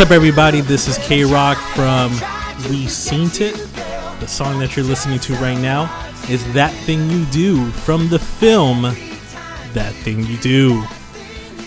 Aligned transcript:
What's 0.00 0.12
up, 0.12 0.16
everybody? 0.16 0.62
This 0.62 0.88
is 0.88 0.96
K 1.06 1.24
Rock 1.24 1.58
from 1.74 2.10
We 2.70 2.86
Saint 2.86 3.42
It. 3.42 3.54
The 4.18 4.26
song 4.26 4.58
that 4.60 4.74
you're 4.74 4.86
listening 4.86 5.18
to 5.18 5.34
right 5.34 5.58
now 5.58 5.94
is 6.30 6.50
That 6.54 6.72
Thing 6.86 7.10
You 7.10 7.26
Do 7.26 7.70
from 7.70 8.08
the 8.08 8.18
film 8.18 8.80
That 9.74 9.92
Thing 9.96 10.24
You 10.24 10.38
Do. 10.38 10.82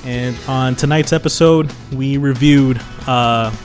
And 0.03 0.35
on 0.47 0.73
tonight's 0.73 1.13
episode, 1.13 1.71
we 1.91 2.17
reviewed 2.17 2.81
uh, 3.05 3.55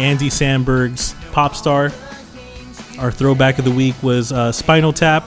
Andy 0.00 0.28
Samberg's 0.28 1.14
Pop 1.30 1.54
Star. 1.54 1.92
Our 2.98 3.12
throwback 3.12 3.60
of 3.60 3.64
the 3.64 3.70
week 3.70 3.94
was 4.02 4.32
uh, 4.32 4.50
Spinal 4.50 4.92
Tap. 4.92 5.22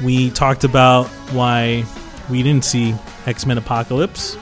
We 0.00 0.30
talked 0.30 0.62
about 0.62 1.08
why 1.32 1.84
we 2.30 2.44
didn't 2.44 2.64
see 2.64 2.94
X 3.26 3.46
Men 3.46 3.58
Apocalypse. 3.58 4.36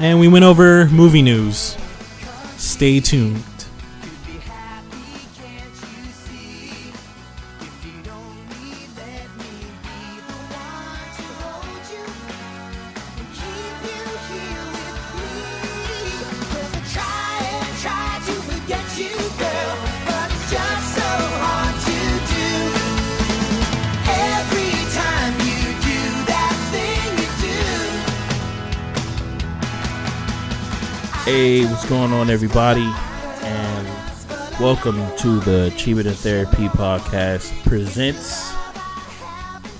And 0.00 0.18
we 0.18 0.26
went 0.26 0.44
over 0.44 0.86
movie 0.86 1.22
news. 1.22 1.76
Stay 2.62 3.00
tuned. 3.00 3.51
Everybody? 32.32 32.90
And 33.42 33.86
welcome 34.58 34.96
to 35.18 35.38
the 35.40 35.70
Than 35.76 36.14
Therapy 36.14 36.68
podcast 36.68 37.52
presents 37.62 38.50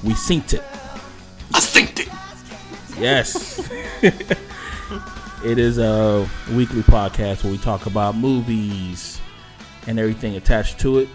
We 0.04 0.12
Synced 0.12 0.52
It. 0.52 0.62
I 1.54 1.60
synced 1.60 2.00
it. 2.00 3.00
Yes. 3.00 3.70
it 5.42 5.58
is 5.58 5.78
a 5.78 6.28
weekly 6.52 6.82
podcast 6.82 7.42
where 7.42 7.52
we 7.52 7.56
talk 7.56 7.86
about 7.86 8.16
movies 8.16 9.18
and 9.86 9.98
everything 9.98 10.36
attached 10.36 10.78
to 10.80 10.98
it. 10.98 11.08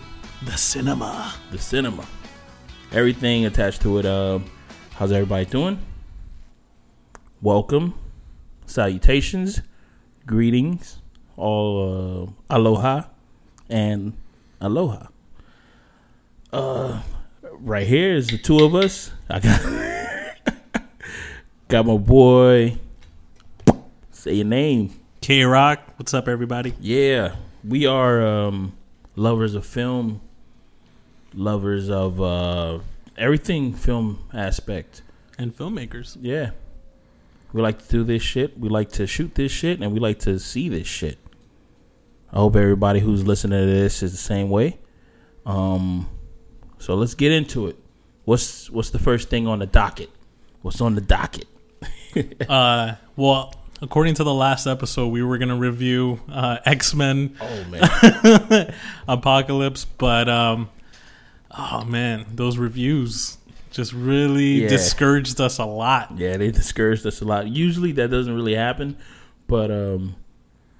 The 0.43 0.57
cinema. 0.57 1.35
The 1.51 1.59
cinema. 1.59 2.07
Everything 2.91 3.45
attached 3.45 3.83
to 3.83 3.99
it. 3.99 4.07
Uh, 4.07 4.39
how's 4.95 5.11
everybody 5.11 5.45
doing? 5.45 5.77
Welcome. 7.43 7.93
Salutations 8.65 9.61
greetings, 10.27 10.99
all 11.37 12.33
uh, 12.49 12.55
aloha 12.55 13.03
and 13.69 14.13
aloha. 14.59 15.07
Uh, 16.51 17.01
right 17.59 17.87
here 17.87 18.15
is 18.15 18.27
the 18.27 18.37
two 18.37 18.59
of 18.63 18.75
us. 18.75 19.11
I 19.29 19.39
got 19.39 20.83
got 21.67 21.85
my 21.85 21.97
boy. 21.97 22.77
Say 24.11 24.33
your 24.35 24.45
name. 24.45 24.99
K 25.21 25.43
Rock. 25.43 25.79
What's 25.97 26.13
up, 26.13 26.27
everybody? 26.27 26.73
Yeah, 26.79 27.35
we 27.63 27.85
are 27.85 28.25
um, 28.25 28.73
lovers 29.15 29.53
of 29.55 29.65
film, 29.65 30.21
lovers 31.33 31.89
of 31.89 32.21
uh, 32.21 32.79
everything 33.17 33.73
film 33.73 34.23
aspect, 34.33 35.01
and 35.37 35.55
filmmakers. 35.55 36.17
Yeah. 36.19 36.51
We 37.53 37.61
like 37.61 37.81
to 37.81 37.87
do 37.87 38.03
this 38.03 38.21
shit. 38.21 38.59
We 38.59 38.67
like 38.69 38.91
to 38.93 39.07
shoot 39.07 39.35
this 39.35 39.51
shit, 39.51 39.81
and 39.81 39.93
we 39.93 39.99
like 39.99 40.19
to 40.19 40.37
see 40.37 40.67
this 40.69 40.85
shit. 40.85 41.17
I 42.31 42.37
hope 42.37 42.55
everybody 42.55 42.99
who's 42.99 43.25
listening 43.25 43.59
to 43.59 43.65
this 43.65 44.03
is 44.03 44.11
the 44.11 44.17
same 44.17 44.49
way. 44.49 44.79
Um, 45.45 46.09
so 46.77 46.95
let's 46.95 47.15
get 47.15 47.31
into 47.31 47.67
it. 47.67 47.77
What's 48.25 48.69
what's 48.69 48.89
the 48.89 48.99
first 48.99 49.29
thing 49.29 49.47
on 49.47 49.59
the 49.59 49.65
docket? 49.65 50.09
What's 50.61 50.81
on 50.81 50.95
the 50.95 51.01
docket? 51.01 51.47
uh, 52.49 52.95
well, 53.15 53.53
according 53.81 54.15
to 54.15 54.23
the 54.23 54.33
last 54.33 54.67
episode, 54.67 55.07
we 55.07 55.23
were 55.23 55.37
gonna 55.37 55.55
review 55.55 56.19
uh, 56.29 56.57
X 56.65 56.93
Men. 56.93 57.37
Oh 57.39 57.63
man, 57.65 58.73
Apocalypse, 59.07 59.85
but 59.85 60.27
um, 60.27 60.69
oh 61.57 61.85
man, 61.85 62.25
those 62.33 62.57
reviews 62.57 63.37
just 63.71 63.93
really 63.93 64.63
yeah. 64.63 64.67
discouraged 64.67 65.39
us 65.39 65.59
a 65.59 65.65
lot. 65.65 66.17
Yeah, 66.17 66.35
they 66.37 66.51
discouraged 66.51 67.05
us 67.05 67.21
a 67.21 67.25
lot. 67.25 67.47
Usually 67.47 67.93
that 67.93 68.09
doesn't 68.09 68.33
really 68.33 68.55
happen, 68.55 68.97
but 69.47 69.71
um, 69.71 70.15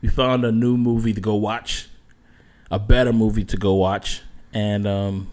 we 0.01 0.09
found 0.09 0.45
a 0.45 0.51
new 0.51 0.77
movie 0.77 1.13
to 1.13 1.21
go 1.21 1.35
watch, 1.35 1.89
a 2.69 2.79
better 2.79 3.13
movie 3.13 3.45
to 3.45 3.57
go 3.57 3.73
watch, 3.73 4.21
and 4.53 4.87
um, 4.87 5.29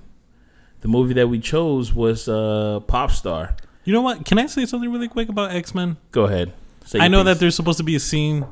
the 0.81 0.89
movie 0.89 1.15
that 1.15 1.29
we 1.29 1.39
chose 1.39 1.93
was 1.93 2.29
uh, 2.29 2.81
Pop 2.87 3.11
Star. 3.11 3.57
You 3.85 3.93
know 3.93 4.03
what? 4.03 4.25
Can 4.25 4.39
I 4.39 4.47
say 4.47 4.67
something 4.67 4.91
really 4.91 5.09
quick 5.09 5.29
about 5.29 5.51
X 5.51 5.75
Men? 5.75 5.97
Go 6.11 6.25
ahead. 6.25 6.53
I 6.95 7.09
know 7.09 7.19
piece. 7.19 7.25
that 7.25 7.41
there's 7.41 7.55
supposed 7.55 7.79
to 7.79 7.85
be 7.85 7.97
a 7.97 8.01
scene 8.01 8.47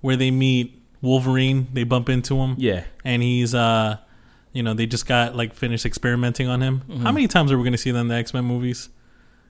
where 0.00 0.16
they 0.16 0.30
meet 0.30 0.80
Wolverine. 1.00 1.68
They 1.72 1.84
bump 1.84 2.08
into 2.08 2.36
him. 2.36 2.54
Yeah, 2.58 2.84
and 3.04 3.22
he's 3.22 3.54
uh 3.54 3.98
you 4.56 4.62
know, 4.62 4.72
they 4.72 4.86
just 4.86 5.06
got 5.06 5.36
like 5.36 5.52
finished 5.52 5.84
experimenting 5.84 6.48
on 6.48 6.62
him. 6.62 6.80
Mm-hmm. 6.88 7.02
How 7.02 7.12
many 7.12 7.28
times 7.28 7.52
are 7.52 7.58
we 7.58 7.62
going 7.62 7.72
to 7.72 7.78
see 7.78 7.90
that 7.90 7.98
in 7.98 8.08
the 8.08 8.14
X 8.14 8.32
Men 8.32 8.46
movies? 8.46 8.88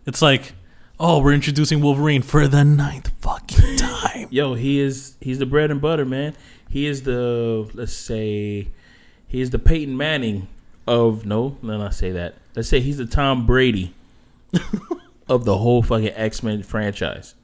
It's 0.04 0.20
like, 0.20 0.54
oh, 0.98 1.20
we're 1.20 1.32
introducing 1.32 1.80
Wolverine 1.80 2.22
for 2.22 2.48
the 2.48 2.64
ninth 2.64 3.10
fucking 3.20 3.76
time. 3.76 4.28
Yo, 4.30 4.54
he 4.54 4.80
is 4.80 5.16
he's 5.20 5.38
the 5.38 5.46
bread 5.46 5.70
and 5.70 5.80
butter, 5.80 6.04
man. 6.04 6.34
He 6.68 6.86
is 6.86 7.02
the 7.02 7.70
let's 7.74 7.92
say 7.92 8.68
he 9.26 9.40
is 9.40 9.50
the 9.50 9.58
Peyton 9.58 9.96
Manning 9.96 10.48
of 10.86 11.26
no, 11.26 11.56
let 11.62 11.62
me 11.62 11.78
not 11.78 11.94
say 11.94 12.12
that. 12.12 12.36
Let's 12.54 12.68
say 12.68 12.80
he's 12.80 12.98
the 12.98 13.06
Tom 13.06 13.46
Brady 13.46 13.94
of 15.28 15.44
the 15.44 15.58
whole 15.58 15.82
fucking 15.82 16.12
X 16.14 16.42
Men 16.42 16.62
franchise. 16.62 17.34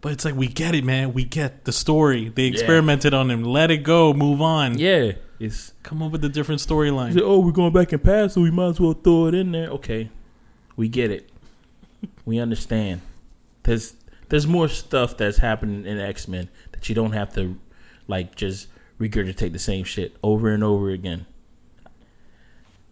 But 0.00 0.12
it's 0.12 0.24
like 0.24 0.34
we 0.34 0.48
get 0.48 0.74
it, 0.74 0.82
man. 0.82 1.12
We 1.12 1.24
get 1.24 1.64
the 1.64 1.72
story. 1.72 2.30
They 2.30 2.46
experimented 2.46 3.12
yeah. 3.12 3.18
on 3.18 3.30
him. 3.30 3.44
Let 3.44 3.70
it 3.70 3.78
go. 3.78 4.14
Move 4.14 4.40
on. 4.40 4.78
Yeah. 4.78 5.12
It's 5.38 5.72
come 5.82 6.02
up 6.02 6.12
with 6.12 6.24
a 6.24 6.28
different 6.28 6.60
storyline. 6.60 7.18
Oh, 7.20 7.40
we're 7.40 7.52
going 7.52 7.72
back 7.72 7.92
in 7.92 7.98
past, 7.98 8.34
so 8.34 8.42
we 8.42 8.50
might 8.50 8.68
as 8.68 8.80
well 8.80 8.92
throw 8.92 9.26
it 9.26 9.34
in 9.34 9.52
there. 9.52 9.68
Okay, 9.70 10.10
we 10.76 10.88
get 10.88 11.10
it. 11.10 11.30
We 12.30 12.38
understand. 12.38 13.02
There's 13.64 13.94
there's 14.28 14.46
more 14.46 14.68
stuff 14.68 15.16
that's 15.16 15.38
happening 15.38 15.84
in 15.84 15.98
X 15.98 16.28
Men 16.28 16.48
that 16.72 16.88
you 16.88 16.94
don't 16.94 17.12
have 17.12 17.34
to 17.34 17.58
like 18.06 18.36
just 18.36 18.68
regurgitate 18.98 19.52
the 19.52 19.58
same 19.58 19.84
shit 19.84 20.16
over 20.22 20.50
and 20.50 20.62
over 20.62 20.90
again. 20.90 21.26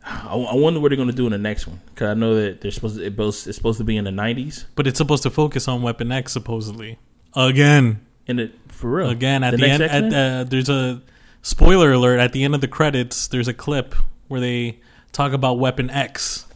I, 0.04 0.34
I 0.34 0.54
wonder 0.54 0.80
what 0.80 0.88
they're 0.90 0.96
going 0.96 1.10
to 1.10 1.14
do 1.14 1.26
in 1.26 1.32
the 1.32 1.38
next 1.38 1.66
one 1.66 1.80
because 1.94 2.08
I 2.08 2.14
know 2.14 2.34
that 2.34 2.60
they're 2.60 2.70
supposed 2.70 2.96
to, 2.96 3.04
it 3.04 3.16
both, 3.16 3.46
it's 3.46 3.56
supposed 3.56 3.78
to 3.78 3.84
be 3.84 3.96
in 3.96 4.04
the 4.04 4.10
'90s, 4.10 4.64
but 4.74 4.86
it's 4.86 4.98
supposed 4.98 5.22
to 5.22 5.30
focus 5.30 5.68
on 5.68 5.82
Weapon 5.82 6.10
X 6.10 6.32
supposedly 6.32 6.98
again. 7.34 8.04
In 8.26 8.38
it 8.38 8.54
for 8.68 8.90
real 8.90 9.08
again 9.08 9.42
at 9.44 9.52
the, 9.52 9.56
the 9.56 9.68
end. 9.68 9.82
At, 9.82 10.12
uh, 10.12 10.44
there's 10.44 10.68
a 10.68 11.00
spoiler 11.42 11.92
alert 11.92 12.18
at 12.18 12.32
the 12.32 12.44
end 12.44 12.54
of 12.54 12.60
the 12.60 12.68
credits 12.68 13.28
there's 13.28 13.48
a 13.48 13.54
clip 13.54 13.94
where 14.26 14.40
they 14.40 14.80
talk 15.12 15.32
about 15.32 15.58
weapon 15.58 15.88
x 15.88 16.46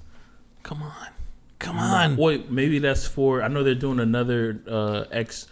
come 0.62 0.82
on 0.82 1.11
come 1.62 1.78
on. 1.78 2.16
Wait 2.16 2.50
maybe 2.50 2.78
that's 2.78 3.06
for 3.06 3.42
i 3.42 3.48
know 3.48 3.62
they're 3.62 3.74
doing 3.74 4.00
another 4.00 4.60
uh 4.68 5.04
x 5.10 5.46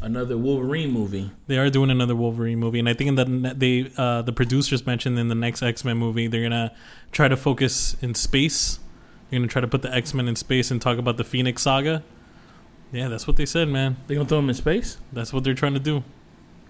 another 0.00 0.36
wolverine 0.36 0.90
movie. 0.90 1.30
They 1.46 1.58
are 1.58 1.70
doing 1.70 1.90
another 1.90 2.16
wolverine 2.16 2.58
movie 2.58 2.78
and 2.80 2.88
i 2.88 2.94
think 2.94 3.16
that 3.16 3.58
they 3.58 3.90
uh 3.96 4.22
the 4.22 4.32
producers 4.32 4.84
mentioned 4.86 5.18
in 5.18 5.28
the 5.28 5.34
next 5.34 5.62
x-men 5.62 5.96
movie 5.96 6.26
they're 6.26 6.42
gonna 6.42 6.72
try 7.12 7.28
to 7.28 7.36
focus 7.36 7.96
in 8.02 8.14
space. 8.14 8.78
They're 9.30 9.38
gonna 9.38 9.48
try 9.48 9.62
to 9.62 9.68
put 9.68 9.82
the 9.82 9.94
x-men 9.94 10.28
in 10.28 10.36
space 10.36 10.70
and 10.70 10.82
talk 10.82 10.98
about 10.98 11.16
the 11.16 11.24
phoenix 11.24 11.62
saga. 11.62 12.02
Yeah 12.90 13.08
that's 13.08 13.26
what 13.26 13.36
they 13.36 13.46
said 13.46 13.68
man. 13.68 13.96
They 14.06 14.14
gonna 14.16 14.28
throw 14.28 14.38
them 14.38 14.48
in 14.48 14.54
space? 14.56 14.98
That's 15.12 15.32
what 15.32 15.44
they're 15.44 15.54
trying 15.54 15.74
to 15.74 15.80
do. 15.80 16.02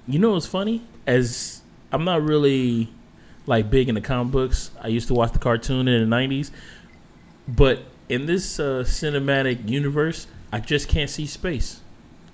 You 0.06 0.18
know 0.18 0.32
what's 0.32 0.46
funny? 0.46 0.82
As 1.06 1.62
I'm 1.90 2.04
not 2.04 2.22
really 2.22 2.92
like 3.46 3.70
big 3.70 3.88
in 3.88 3.94
the 3.94 4.00
comic 4.00 4.32
books. 4.32 4.70
I 4.80 4.88
used 4.88 5.08
to 5.08 5.14
watch 5.14 5.32
the 5.32 5.38
cartoon 5.38 5.88
in 5.88 6.08
the 6.08 6.16
'90s, 6.16 6.50
but 7.48 7.82
in 8.12 8.26
this 8.26 8.60
uh, 8.60 8.84
cinematic 8.86 9.68
universe, 9.68 10.26
I 10.52 10.60
just 10.60 10.88
can't 10.88 11.08
see 11.08 11.26
space 11.26 11.80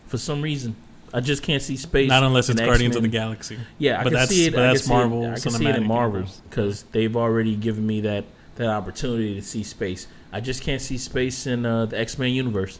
for 0.06 0.18
some 0.18 0.42
reason. 0.42 0.74
I 1.14 1.20
just 1.20 1.42
can't 1.42 1.62
see 1.62 1.76
space. 1.76 2.08
Not 2.08 2.22
unless 2.22 2.48
it's 2.50 2.60
Guardians 2.60 2.96
of 2.96 3.02
the 3.02 3.08
Galaxy. 3.08 3.58
Yeah, 3.78 4.00
I 4.00 4.04
but 4.04 4.12
can 4.12 4.26
see 4.26 4.46
it. 4.46 4.54
But 4.54 4.62
that's 4.62 4.88
Marvel. 4.88 5.24
It, 5.24 5.30
I 5.30 5.38
can 5.38 5.52
see 5.52 5.66
it 5.66 5.76
in 5.76 5.86
Marvel 5.86 6.24
because 6.50 6.82
they've 6.84 7.16
already 7.16 7.56
given 7.56 7.86
me 7.86 8.02
that 8.02 8.24
that 8.56 8.68
opportunity 8.68 9.34
to 9.36 9.42
see 9.42 9.62
space. 9.62 10.06
I 10.32 10.40
just 10.40 10.62
can't 10.62 10.82
see 10.82 10.98
space 10.98 11.46
in 11.46 11.64
uh, 11.64 11.86
the 11.86 11.98
X 11.98 12.18
Men 12.18 12.32
universe. 12.32 12.78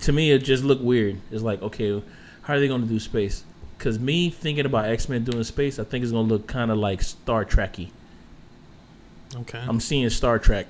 To 0.00 0.12
me, 0.12 0.32
it 0.32 0.38
just 0.38 0.64
looked 0.64 0.82
weird. 0.82 1.18
It's 1.30 1.42
like, 1.42 1.62
okay, 1.62 2.02
how 2.42 2.54
are 2.54 2.60
they 2.60 2.68
going 2.68 2.82
to 2.82 2.88
do 2.88 2.98
space? 2.98 3.44
Because 3.76 3.98
me 3.98 4.30
thinking 4.30 4.64
about 4.64 4.86
X 4.86 5.08
Men 5.08 5.22
doing 5.22 5.44
space, 5.44 5.78
I 5.78 5.84
think 5.84 6.02
it's 6.02 6.12
gonna 6.12 6.26
look 6.26 6.46
kind 6.46 6.70
of 6.70 6.78
like 6.78 7.02
Star 7.02 7.44
Trekky. 7.44 7.90
Okay. 9.34 9.58
I'm 9.58 9.80
seeing 9.80 10.08
Star 10.10 10.38
Trek 10.38 10.66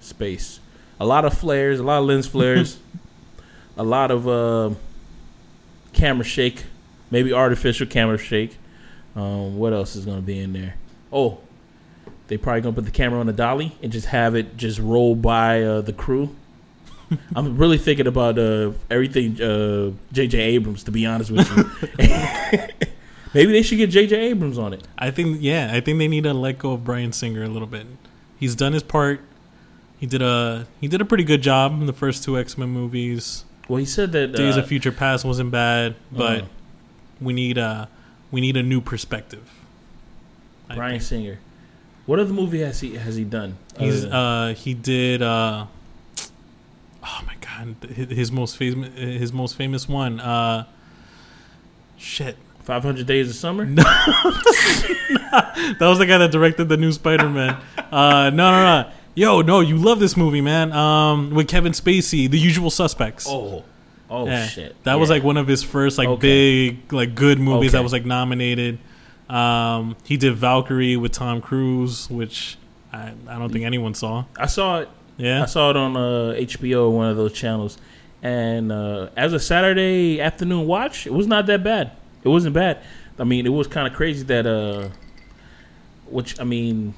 space. 0.00 0.60
A 1.00 1.06
lot 1.06 1.24
of 1.24 1.36
flares, 1.36 1.80
a 1.80 1.82
lot 1.82 1.98
of 1.98 2.06
lens 2.06 2.26
flares, 2.26 2.78
a 3.76 3.82
lot 3.82 4.10
of 4.10 4.28
uh, 4.28 4.70
camera 5.92 6.24
shake, 6.24 6.64
maybe 7.10 7.32
artificial 7.32 7.86
camera 7.86 8.18
shake. 8.18 8.56
Um, 9.14 9.58
what 9.58 9.72
else 9.72 9.96
is 9.96 10.04
gonna 10.04 10.22
be 10.22 10.38
in 10.38 10.52
there? 10.52 10.76
Oh, 11.12 11.38
they 12.28 12.36
probably 12.36 12.62
gonna 12.62 12.74
put 12.74 12.84
the 12.84 12.90
camera 12.90 13.20
on 13.20 13.28
a 13.28 13.32
dolly 13.32 13.76
and 13.82 13.92
just 13.92 14.06
have 14.06 14.34
it 14.34 14.56
just 14.56 14.78
roll 14.78 15.14
by 15.14 15.62
uh, 15.62 15.80
the 15.82 15.92
crew. 15.92 16.34
I'm 17.36 17.56
really 17.56 17.78
thinking 17.78 18.06
about 18.06 18.38
uh, 18.38 18.72
everything 18.90 19.40
uh, 19.40 19.92
J.J. 20.12 20.38
Abrams. 20.38 20.84
To 20.84 20.90
be 20.90 21.04
honest 21.04 21.30
with 21.30 21.48
you, 21.56 21.68
maybe 23.34 23.52
they 23.52 23.62
should 23.62 23.78
get 23.78 23.90
J.J. 23.90 24.16
Abrams 24.16 24.58
on 24.58 24.72
it. 24.72 24.86
I 24.96 25.10
think 25.10 25.38
yeah, 25.40 25.70
I 25.72 25.80
think 25.80 25.98
they 25.98 26.08
need 26.08 26.24
to 26.24 26.32
let 26.32 26.58
go 26.58 26.72
of 26.72 26.84
Bryan 26.84 27.12
Singer 27.12 27.42
a 27.42 27.48
little 27.48 27.68
bit. 27.68 27.86
He's 28.38 28.54
done 28.54 28.72
his 28.72 28.82
part. 28.82 29.20
He 30.02 30.08
did 30.08 30.20
a 30.20 30.66
he 30.80 30.88
did 30.88 31.00
a 31.00 31.04
pretty 31.04 31.22
good 31.22 31.42
job 31.42 31.80
in 31.80 31.86
the 31.86 31.92
first 31.92 32.24
two 32.24 32.36
X 32.36 32.58
Men 32.58 32.70
movies. 32.70 33.44
Well, 33.68 33.78
he 33.78 33.84
said 33.84 34.10
that 34.10 34.32
Days 34.32 34.56
uh, 34.56 34.62
of 34.62 34.66
Future 34.66 34.90
Past 34.90 35.24
wasn't 35.24 35.52
bad, 35.52 35.94
but 36.10 36.42
uh, 36.42 36.46
we 37.20 37.32
need 37.32 37.56
a 37.56 37.88
we 38.32 38.40
need 38.40 38.56
a 38.56 38.64
new 38.64 38.80
perspective. 38.80 39.48
I 40.68 40.74
Brian 40.74 40.94
think. 40.94 41.02
Singer. 41.04 41.38
What 42.06 42.18
other 42.18 42.32
movie 42.32 42.62
has 42.62 42.80
he 42.80 42.96
has 42.96 43.14
he 43.14 43.22
done? 43.22 43.58
He's 43.78 44.04
uh 44.04 44.54
he 44.56 44.74
did 44.74 45.22
uh 45.22 45.66
oh 47.04 47.20
my 47.24 47.36
god 47.40 47.76
his, 47.88 48.32
most 48.32 48.56
famous 48.56 48.92
his 48.98 49.32
most 49.32 49.54
famous 49.54 49.88
one 49.88 50.18
uh 50.18 50.66
shit 51.96 52.36
500 52.64 53.06
Days 53.06 53.30
of 53.30 53.36
Summer. 53.36 53.64
that 53.74 55.76
was 55.78 55.98
the 55.98 56.06
guy 56.06 56.18
that 56.18 56.32
directed 56.32 56.68
the 56.68 56.76
new 56.76 56.90
Spider 56.90 57.28
Man 57.28 57.56
uh 57.92 58.30
no 58.30 58.50
no 58.50 58.82
no 58.82 58.90
yo 59.14 59.42
no 59.42 59.60
you 59.60 59.76
love 59.76 60.00
this 60.00 60.16
movie 60.16 60.40
man 60.40 60.72
um 60.72 61.30
with 61.30 61.48
Kevin 61.48 61.72
Spacey 61.72 62.30
The 62.30 62.38
Usual 62.38 62.70
Suspects 62.70 63.26
Oh, 63.28 63.64
oh 64.08 64.26
Yeah. 64.26 64.46
shit! 64.46 64.82
that 64.84 64.94
was 64.94 65.10
like 65.10 65.22
one 65.22 65.36
of 65.36 65.46
his 65.46 65.62
first 65.62 65.98
like 65.98 66.08
Okay. 66.08 66.70
big 66.70 66.92
like 66.92 67.14
good 67.14 67.38
movies 67.38 67.72
that 67.72 67.82
was 67.82 67.92
like 67.92 68.04
nominated 68.06 68.78
um 69.28 69.96
he 70.04 70.16
did 70.16 70.34
Valkyrie 70.34 70.96
with 70.96 71.12
Tom 71.12 71.40
Cruise 71.40 72.08
which 72.10 72.56
I, 72.92 73.12
I 73.28 73.38
don't 73.38 73.52
think 73.52 73.64
anyone 73.64 73.94
saw 73.94 74.24
I 74.38 74.46
saw 74.46 74.80
it. 74.80 74.88
yeah 75.16 75.42
I 75.42 75.46
saw 75.46 75.70
it 75.70 75.76
on 75.76 75.96
uh, 75.96 76.34
HBO, 76.38 76.90
one 76.90 77.08
of 77.08 77.16
those 77.16 77.32
channels, 77.32 77.78
and 78.22 78.70
uh, 78.70 79.08
as 79.16 79.32
a 79.32 79.40
Saturday 79.40 80.20
afternoon 80.20 80.66
watch, 80.66 81.06
it 81.06 81.12
was 81.14 81.26
not 81.26 81.46
that 81.46 81.64
bad. 81.64 81.92
It 82.22 82.28
wasn't 82.28 82.54
bad. 82.54 82.78
I 83.18 83.24
mean, 83.24 83.46
it 83.46 83.50
was 83.50 83.66
kind 83.66 83.86
of 83.86 83.94
crazy 83.94 84.24
that 84.24 84.46
uh, 84.46 84.88
which 86.06 86.38
I 86.38 86.44
mean, 86.44 86.92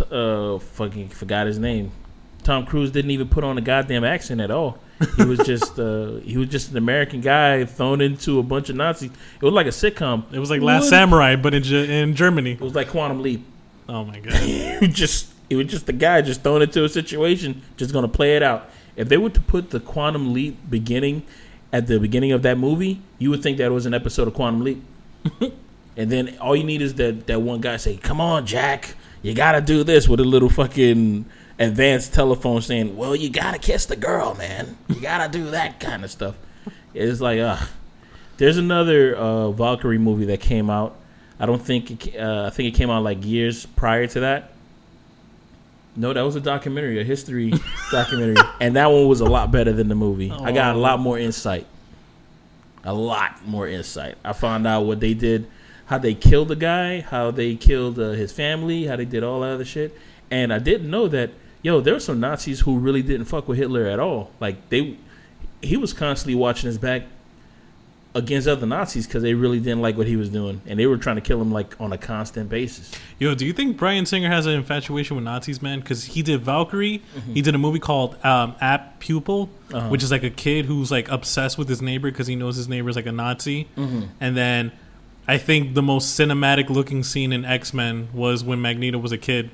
uh, 0.00 0.58
fucking 0.58 1.08
forgot 1.08 1.46
his 1.46 1.58
name. 1.58 1.92
Tom 2.42 2.66
Cruise 2.66 2.90
didn't 2.90 3.10
even 3.10 3.28
put 3.28 3.44
on 3.44 3.58
a 3.58 3.60
goddamn 3.60 4.04
accent 4.04 4.40
at 4.40 4.50
all. 4.50 4.78
He 5.16 5.24
was 5.24 5.38
just 5.40 5.78
uh, 5.78 6.12
he 6.24 6.36
was 6.36 6.48
just 6.48 6.70
an 6.70 6.76
American 6.76 7.20
guy 7.20 7.64
thrown 7.64 8.00
into 8.00 8.38
a 8.38 8.42
bunch 8.42 8.70
of 8.70 8.76
Nazis. 8.76 9.10
It 9.10 9.44
was 9.44 9.54
like 9.54 9.66
a 9.66 9.70
sitcom. 9.70 10.24
It 10.32 10.38
was 10.38 10.50
like 10.50 10.60
Last 10.60 10.82
What? 10.82 10.90
Samurai, 10.90 11.36
but 11.36 11.54
in, 11.54 11.64
in 11.64 12.14
Germany. 12.14 12.52
It 12.52 12.60
was 12.60 12.74
like 12.74 12.88
Quantum 12.88 13.22
Leap. 13.22 13.44
Oh 13.88 14.04
my 14.04 14.20
god! 14.20 14.34
it 14.36 14.80
was 14.80 14.94
just 14.94 15.32
it 15.48 15.56
was 15.56 15.66
just 15.66 15.86
the 15.86 15.92
guy 15.92 16.22
just 16.22 16.42
thrown 16.42 16.62
into 16.62 16.84
a 16.84 16.88
situation, 16.88 17.62
just 17.76 17.92
gonna 17.92 18.08
play 18.08 18.36
it 18.36 18.42
out. 18.42 18.70
If 18.96 19.08
they 19.08 19.16
were 19.16 19.30
to 19.30 19.40
put 19.40 19.70
the 19.70 19.80
Quantum 19.80 20.32
Leap 20.32 20.58
beginning 20.68 21.24
at 21.72 21.86
the 21.86 21.98
beginning 21.98 22.32
of 22.32 22.42
that 22.42 22.58
movie, 22.58 23.00
you 23.18 23.30
would 23.30 23.42
think 23.42 23.58
that 23.58 23.72
was 23.72 23.86
an 23.86 23.94
episode 23.94 24.28
of 24.28 24.34
Quantum 24.34 24.62
Leap. 24.62 24.82
and 25.96 26.10
then 26.10 26.36
all 26.40 26.54
you 26.54 26.64
need 26.64 26.82
is 26.82 26.94
that 26.94 27.26
that 27.26 27.40
one 27.40 27.60
guy 27.60 27.76
say, 27.78 27.96
"Come 27.96 28.20
on, 28.20 28.46
Jack, 28.46 28.94
you 29.22 29.34
gotta 29.34 29.60
do 29.60 29.84
this" 29.84 30.08
with 30.08 30.20
a 30.20 30.24
little 30.24 30.48
fucking 30.48 31.26
advanced 31.58 32.14
telephone 32.14 32.62
saying, 32.62 32.96
"Well, 32.96 33.14
you 33.14 33.30
gotta 33.30 33.58
kiss 33.58 33.86
the 33.86 33.96
girl, 33.96 34.34
man. 34.34 34.76
You 34.88 35.00
gotta 35.00 35.30
do 35.30 35.50
that 35.50 35.80
kind 35.80 36.04
of 36.04 36.10
stuff." 36.10 36.34
It's 36.94 37.20
like, 37.20 37.38
ugh. 37.40 37.68
There's 38.38 38.56
another 38.56 39.14
uh, 39.14 39.50
Valkyrie 39.50 39.98
movie 39.98 40.24
that 40.26 40.40
came 40.40 40.70
out. 40.70 40.96
I 41.38 41.44
don't 41.46 41.60
think 41.60 42.06
it, 42.08 42.18
uh, 42.18 42.44
I 42.46 42.50
think 42.50 42.74
it 42.74 42.76
came 42.76 42.88
out 42.88 43.02
like 43.02 43.24
years 43.24 43.66
prior 43.66 44.06
to 44.06 44.20
that. 44.20 44.52
No, 45.94 46.12
that 46.12 46.22
was 46.22 46.36
a 46.36 46.40
documentary, 46.40 47.00
a 47.00 47.04
history 47.04 47.52
documentary, 47.90 48.36
and 48.60 48.76
that 48.76 48.86
one 48.86 49.08
was 49.08 49.20
a 49.20 49.26
lot 49.26 49.50
better 49.50 49.72
than 49.72 49.88
the 49.88 49.94
movie. 49.94 50.30
I 50.30 50.52
got 50.52 50.74
a 50.74 50.78
lot 50.78 51.00
more 51.00 51.18
insight, 51.18 51.66
a 52.84 52.94
lot 52.94 53.46
more 53.46 53.68
insight. 53.68 54.16
I 54.24 54.32
found 54.32 54.66
out 54.66 54.82
what 54.82 55.00
they 55.00 55.12
did, 55.14 55.46
how 55.90 55.98
they 55.98 56.14
killed 56.14 56.48
the 56.48 56.56
guy, 56.56 57.00
how 57.00 57.30
they 57.30 57.54
killed 57.56 57.98
uh, 57.98 58.10
his 58.12 58.32
family, 58.32 58.86
how 58.86 58.96
they 58.96 59.04
did 59.04 59.22
all 59.22 59.40
that 59.40 59.50
other 59.50 59.64
shit, 59.64 59.94
and 60.30 60.52
I 60.52 60.58
didn't 60.58 60.88
know 60.90 61.06
that. 61.08 61.30
Yo, 61.62 61.80
there 61.82 61.92
were 61.92 62.00
some 62.00 62.18
Nazis 62.20 62.60
who 62.60 62.78
really 62.78 63.02
didn't 63.02 63.26
fuck 63.26 63.46
with 63.46 63.58
Hitler 63.58 63.84
at 63.86 64.00
all. 64.00 64.30
Like 64.40 64.56
they, 64.70 64.96
he 65.60 65.76
was 65.76 65.92
constantly 65.92 66.34
watching 66.34 66.68
his 66.68 66.78
back 66.78 67.02
against 68.14 68.48
other 68.48 68.66
Nazis 68.66 69.06
because 69.06 69.22
they 69.22 69.34
really 69.34 69.60
didn't 69.60 69.80
like 69.82 69.96
what 69.96 70.06
he 70.06 70.16
was 70.16 70.30
doing, 70.30 70.60
and 70.66 70.78
they 70.80 70.86
were 70.86 70.96
trying 70.96 71.16
to 71.16 71.20
kill 71.22 71.40
him 71.40 71.52
like 71.52 71.78
on 71.80 71.92
a 71.92 71.98
constant 71.98 72.48
basis. 72.48 72.90
Yo, 73.18 73.34
do 73.34 73.44
you 73.46 73.52
think 73.52 73.76
Bryan 73.76 74.06
Singer 74.06 74.28
has 74.28 74.46
an 74.46 74.54
infatuation 74.54 75.16
with 75.16 75.24
Nazis, 75.24 75.60
man? 75.62 75.80
Because 75.80 76.04
he 76.04 76.22
did 76.22 76.40
Valkyrie. 76.40 77.02
He 77.34 77.42
did 77.42 77.54
a 77.54 77.58
movie 77.58 77.78
called 77.78 78.16
um, 78.24 78.54
Apt 78.60 78.98
Pupil, 79.00 79.48
Uh-huh. 79.72 79.88
which 79.90 80.02
is 80.02 80.10
like 80.10 80.24
a 80.24 80.30
kid 80.30 80.64
who's 80.64 80.90
like 80.90 81.08
obsessed 81.10 81.56
with 81.58 81.68
his 81.68 81.80
neighbor 81.82 82.10
because 82.10 82.26
he 82.26 82.36
knows 82.36 82.56
his 82.56 82.68
neighbor's 82.68 82.96
like 82.96 83.06
a 83.06 83.12
Nazi. 83.12 83.68
And 83.76 84.36
then 84.36 84.72
I 85.30 85.38
think 85.38 85.74
the 85.74 85.82
most 85.82 86.18
cinematic 86.18 86.68
looking 86.70 87.02
scene 87.04 87.32
in 87.32 87.44
X 87.44 87.72
Men 87.72 88.08
was 88.12 88.42
when 88.42 88.60
Magneto 88.60 88.98
was 88.98 89.12
a 89.12 89.18
kid 89.18 89.50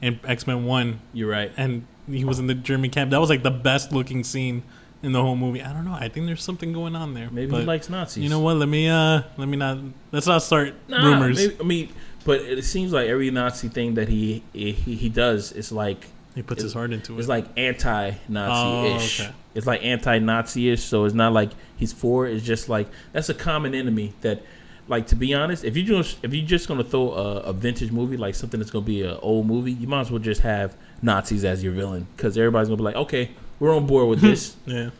in 0.00 0.18
X 0.24 0.46
Men 0.46 0.64
One, 0.64 1.00
You're 1.12 1.30
right. 1.30 1.52
and 1.56 1.86
he 2.10 2.24
was 2.24 2.38
in 2.38 2.46
the 2.46 2.54
German 2.54 2.90
camp. 2.90 3.10
That 3.10 3.20
was 3.20 3.28
like 3.28 3.42
the 3.42 3.50
best 3.50 3.92
looking 3.92 4.24
scene 4.24 4.62
in 5.02 5.12
the 5.12 5.20
whole 5.22 5.36
movie. 5.36 5.62
I 5.62 5.72
don't 5.74 5.84
know. 5.84 5.92
I 5.92 6.08
think 6.08 6.24
there's 6.26 6.42
something 6.42 6.72
going 6.72 6.96
on 6.96 7.12
there. 7.14 7.28
Maybe 7.30 7.50
but 7.50 7.60
he 7.60 7.66
likes 7.66 7.90
Nazis. 7.90 8.22
You 8.24 8.30
know 8.30 8.40
what? 8.40 8.56
Let 8.56 8.68
me 8.68 8.88
uh, 8.88 9.22
let 9.36 9.48
me 9.48 9.56
not. 9.58 9.78
Let's 10.12 10.26
not 10.26 10.42
start 10.42 10.74
Nah, 10.88 11.04
rumors. 11.04 11.36
maybe- 11.36 11.56
I 11.60 11.62
mean, 11.64 11.88
but 12.24 12.40
it 12.40 12.64
seems 12.64 12.92
like 12.92 13.08
every 13.08 13.30
Nazi 13.30 13.68
thing 13.68 13.94
that 13.94 14.08
he 14.08 14.42
he, 14.54 14.72
he 14.72 15.08
does 15.10 15.52
is 15.52 15.70
like 15.72 16.06
he 16.34 16.42
puts 16.42 16.62
his 16.62 16.72
heart 16.72 16.92
into 16.92 17.14
it. 17.14 17.18
it's 17.18 17.28
like 17.28 17.46
anti-Nazi 17.58 18.94
ish. 18.96 19.20
Oh, 19.20 19.24
okay. 19.24 19.34
It's 19.54 19.66
like 19.66 19.84
anti-Nazi 19.84 20.70
ish. 20.70 20.84
So 20.84 21.04
it's 21.04 21.14
not 21.14 21.32
like 21.32 21.50
he's 21.76 21.92
for. 21.92 22.26
it. 22.26 22.34
It's 22.36 22.46
just 22.46 22.68
like 22.68 22.88
that's 23.12 23.28
a 23.28 23.34
common 23.34 23.74
enemy 23.74 24.14
that. 24.22 24.40
Like 24.88 25.06
to 25.08 25.16
be 25.16 25.34
honest, 25.34 25.64
if 25.64 25.76
you 25.76 25.82
just 25.84 26.18
if 26.24 26.32
you're 26.34 26.46
just 26.46 26.66
gonna 26.66 26.82
throw 26.84 27.12
a, 27.12 27.36
a 27.40 27.52
vintage 27.52 27.92
movie 27.92 28.16
like 28.16 28.34
something 28.34 28.58
that's 28.58 28.70
gonna 28.70 28.84
be 28.86 29.02
an 29.02 29.18
old 29.22 29.46
movie, 29.46 29.72
you 29.72 29.86
might 29.86 30.00
as 30.00 30.10
well 30.10 30.18
just 30.18 30.40
have 30.40 30.74
Nazis 31.02 31.44
as 31.44 31.62
your 31.62 31.72
villain 31.74 32.06
because 32.16 32.36
everybody's 32.38 32.68
gonna 32.68 32.78
be 32.78 32.82
like, 32.84 32.96
okay, 32.96 33.30
we're 33.60 33.74
on 33.76 33.86
board 33.86 34.08
with 34.08 34.20
this. 34.28 34.56
yeah. 34.66 34.90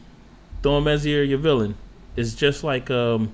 throw 0.63 0.79
him 0.79 0.89
as 0.89 1.07
your 1.07 1.25
your 1.25 1.39
villain. 1.39 1.75
It's 2.17 2.35
just 2.35 2.63
like 2.65 2.91
um, 2.91 3.33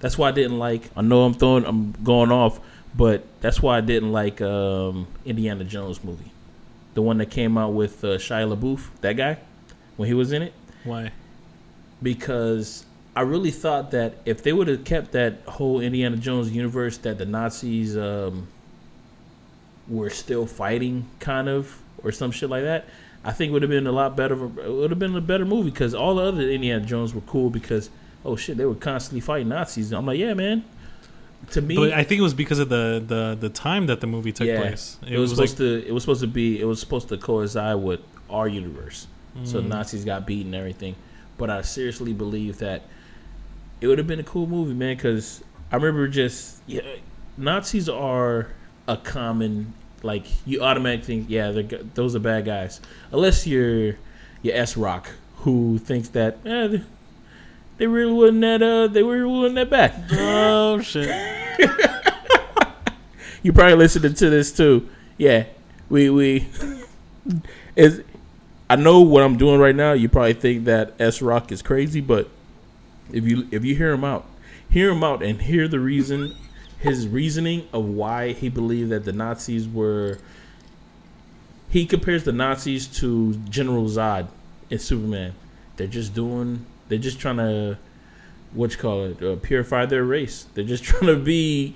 that's 0.00 0.18
why 0.18 0.28
I 0.28 0.32
didn't 0.32 0.58
like. 0.58 0.90
I 0.96 1.00
know 1.02 1.22
I'm 1.24 1.32
throwing, 1.34 1.64
I'm 1.64 1.92
going 2.04 2.30
off, 2.30 2.60
but 2.94 3.24
that's 3.40 3.62
why 3.62 3.78
I 3.78 3.80
didn't 3.80 4.12
like 4.12 4.42
um, 4.42 5.06
Indiana 5.24 5.64
Jones 5.64 6.04
movie, 6.04 6.32
the 6.92 7.00
one 7.02 7.16
that 7.18 7.30
came 7.30 7.56
out 7.56 7.72
with 7.72 8.04
uh, 8.04 8.18
Shia 8.18 8.54
LaBeouf, 8.54 8.88
that 9.00 9.14
guy, 9.14 9.38
when 9.96 10.06
he 10.08 10.14
was 10.14 10.32
in 10.32 10.42
it, 10.42 10.52
Why? 10.82 11.12
because 12.02 12.84
I 13.16 13.22
really 13.22 13.50
thought 13.50 13.92
that 13.92 14.14
if 14.24 14.42
they 14.42 14.52
would 14.52 14.68
have 14.68 14.84
kept 14.84 15.12
that 15.12 15.40
whole 15.46 15.80
Indiana 15.80 16.16
Jones 16.16 16.50
universe, 16.50 16.98
that 16.98 17.18
the 17.18 17.26
Nazis 17.26 17.96
um, 17.96 18.48
were 19.88 20.10
still 20.10 20.46
fighting, 20.46 21.08
kind 21.20 21.48
of, 21.48 21.80
or 22.02 22.10
some 22.12 22.30
shit 22.30 22.50
like 22.50 22.64
that. 22.64 22.86
I 23.24 23.32
think 23.32 23.50
it 23.50 23.52
would 23.52 23.62
have 23.62 23.70
been 23.70 23.86
a 23.86 23.92
lot 23.92 24.16
better. 24.16 24.34
It 24.34 24.70
would 24.70 24.90
have 24.90 24.98
been 24.98 25.14
a 25.16 25.20
better 25.20 25.44
movie 25.44 25.70
because 25.70 25.94
all 25.94 26.16
the 26.16 26.24
other 26.24 26.42
Indiana 26.42 26.84
Jones 26.84 27.14
were 27.14 27.22
cool 27.22 27.50
because 27.50 27.88
oh 28.24 28.36
shit, 28.36 28.56
they 28.56 28.64
were 28.64 28.74
constantly 28.74 29.20
fighting 29.20 29.48
Nazis. 29.48 29.92
I'm 29.92 30.06
like, 30.06 30.18
yeah, 30.18 30.34
man. 30.34 30.64
To 31.50 31.60
me, 31.60 31.76
But 31.76 31.92
I 31.92 32.04
think 32.04 32.20
it 32.20 32.22
was 32.22 32.34
because 32.34 32.58
of 32.58 32.70
the 32.70 33.02
the, 33.06 33.36
the 33.38 33.48
time 33.50 33.86
that 33.86 34.00
the 34.00 34.06
movie 34.06 34.32
took 34.32 34.46
yeah, 34.46 34.60
place. 34.60 34.98
It, 35.06 35.18
was, 35.18 35.30
supposed 35.30 35.58
to. 35.58 35.86
It 35.86 35.92
was 35.92 36.02
supposed 36.02 36.22
to 36.22 36.26
be. 36.26 36.58
It 36.58 36.64
was 36.64 36.80
supposed 36.80 37.08
to 37.10 37.18
coincide 37.18 37.76
with 37.76 38.00
our 38.30 38.48
universe. 38.48 39.06
So 39.44 39.60
Mm. 39.60 39.66
Nazis 39.66 40.04
got 40.04 40.26
beaten 40.26 40.54
and 40.54 40.54
everything. 40.54 40.94
But 41.36 41.50
I 41.50 41.62
seriously 41.62 42.12
believe 42.12 42.58
that 42.58 42.82
it 43.80 43.86
would 43.86 43.98
have 43.98 44.06
been 44.06 44.20
a 44.20 44.24
cool 44.24 44.46
movie, 44.46 44.74
man. 44.74 44.96
Because 44.96 45.42
I 45.70 45.76
remember 45.76 46.08
just 46.08 46.60
yeah, 46.66 46.82
Nazis 47.36 47.88
are 47.88 48.48
a 48.86 48.96
common 48.96 49.72
like 50.02 50.26
you 50.46 50.60
automatically 50.62 51.06
think 51.06 51.30
yeah 51.30 51.50
those 51.94 52.14
are 52.14 52.18
bad 52.20 52.44
guys 52.44 52.78
unless 53.10 53.46
you're 53.46 53.96
you're 54.42 54.54
S 54.54 54.76
Rock 54.76 55.08
who 55.38 55.78
thinks 55.78 56.08
that 56.10 56.36
eh, 56.44 56.66
they, 56.66 56.82
they 57.78 57.86
really 57.86 58.12
wasn't 58.12 58.42
that 58.42 58.62
uh 58.62 58.86
they 58.86 59.02
were 59.02 59.16
really 59.16 59.40
wasn't 59.40 59.54
that 59.56 59.70
bad. 59.70 60.04
oh 60.12 60.80
shit! 60.80 61.08
you 63.42 63.52
probably 63.52 63.74
listening 63.74 64.14
to 64.14 64.30
this 64.30 64.52
too. 64.52 64.88
Yeah, 65.16 65.44
we 65.88 66.10
we 66.10 66.48
is. 67.76 68.02
I 68.70 68.76
know 68.76 69.02
what 69.02 69.22
I'm 69.22 69.36
doing 69.36 69.60
right 69.60 69.76
now. 69.76 69.92
You 69.92 70.08
probably 70.08 70.32
think 70.32 70.64
that 70.64 70.94
S 70.98 71.20
Rock 71.20 71.52
is 71.52 71.60
crazy, 71.60 72.00
but 72.00 72.28
if 73.12 73.24
you 73.24 73.48
if 73.50 73.64
you 73.64 73.74
hear 73.74 73.92
him 73.92 74.04
out, 74.04 74.26
hear 74.68 74.90
him 74.90 75.04
out 75.04 75.22
and 75.22 75.42
hear 75.42 75.68
the 75.68 75.80
reason, 75.80 76.34
his 76.78 77.06
reasoning 77.08 77.68
of 77.72 77.84
why 77.84 78.32
he 78.32 78.48
believed 78.48 78.90
that 78.90 79.04
the 79.04 79.12
Nazis 79.12 79.68
were. 79.68 80.18
He 81.68 81.86
compares 81.86 82.22
the 82.24 82.32
Nazis 82.32 82.86
to 82.98 83.34
General 83.48 83.84
Zod 83.84 84.28
in 84.70 84.78
Superman. 84.78 85.34
They're 85.76 85.86
just 85.86 86.14
doing. 86.14 86.66
They're 86.88 86.98
just 86.98 87.18
trying 87.18 87.38
to, 87.38 87.78
what 88.52 88.72
you 88.72 88.78
call 88.78 89.04
it, 89.06 89.22
uh, 89.22 89.36
purify 89.36 89.86
their 89.86 90.04
race. 90.04 90.46
They're 90.54 90.64
just 90.64 90.84
trying 90.84 91.06
to 91.06 91.16
be 91.16 91.74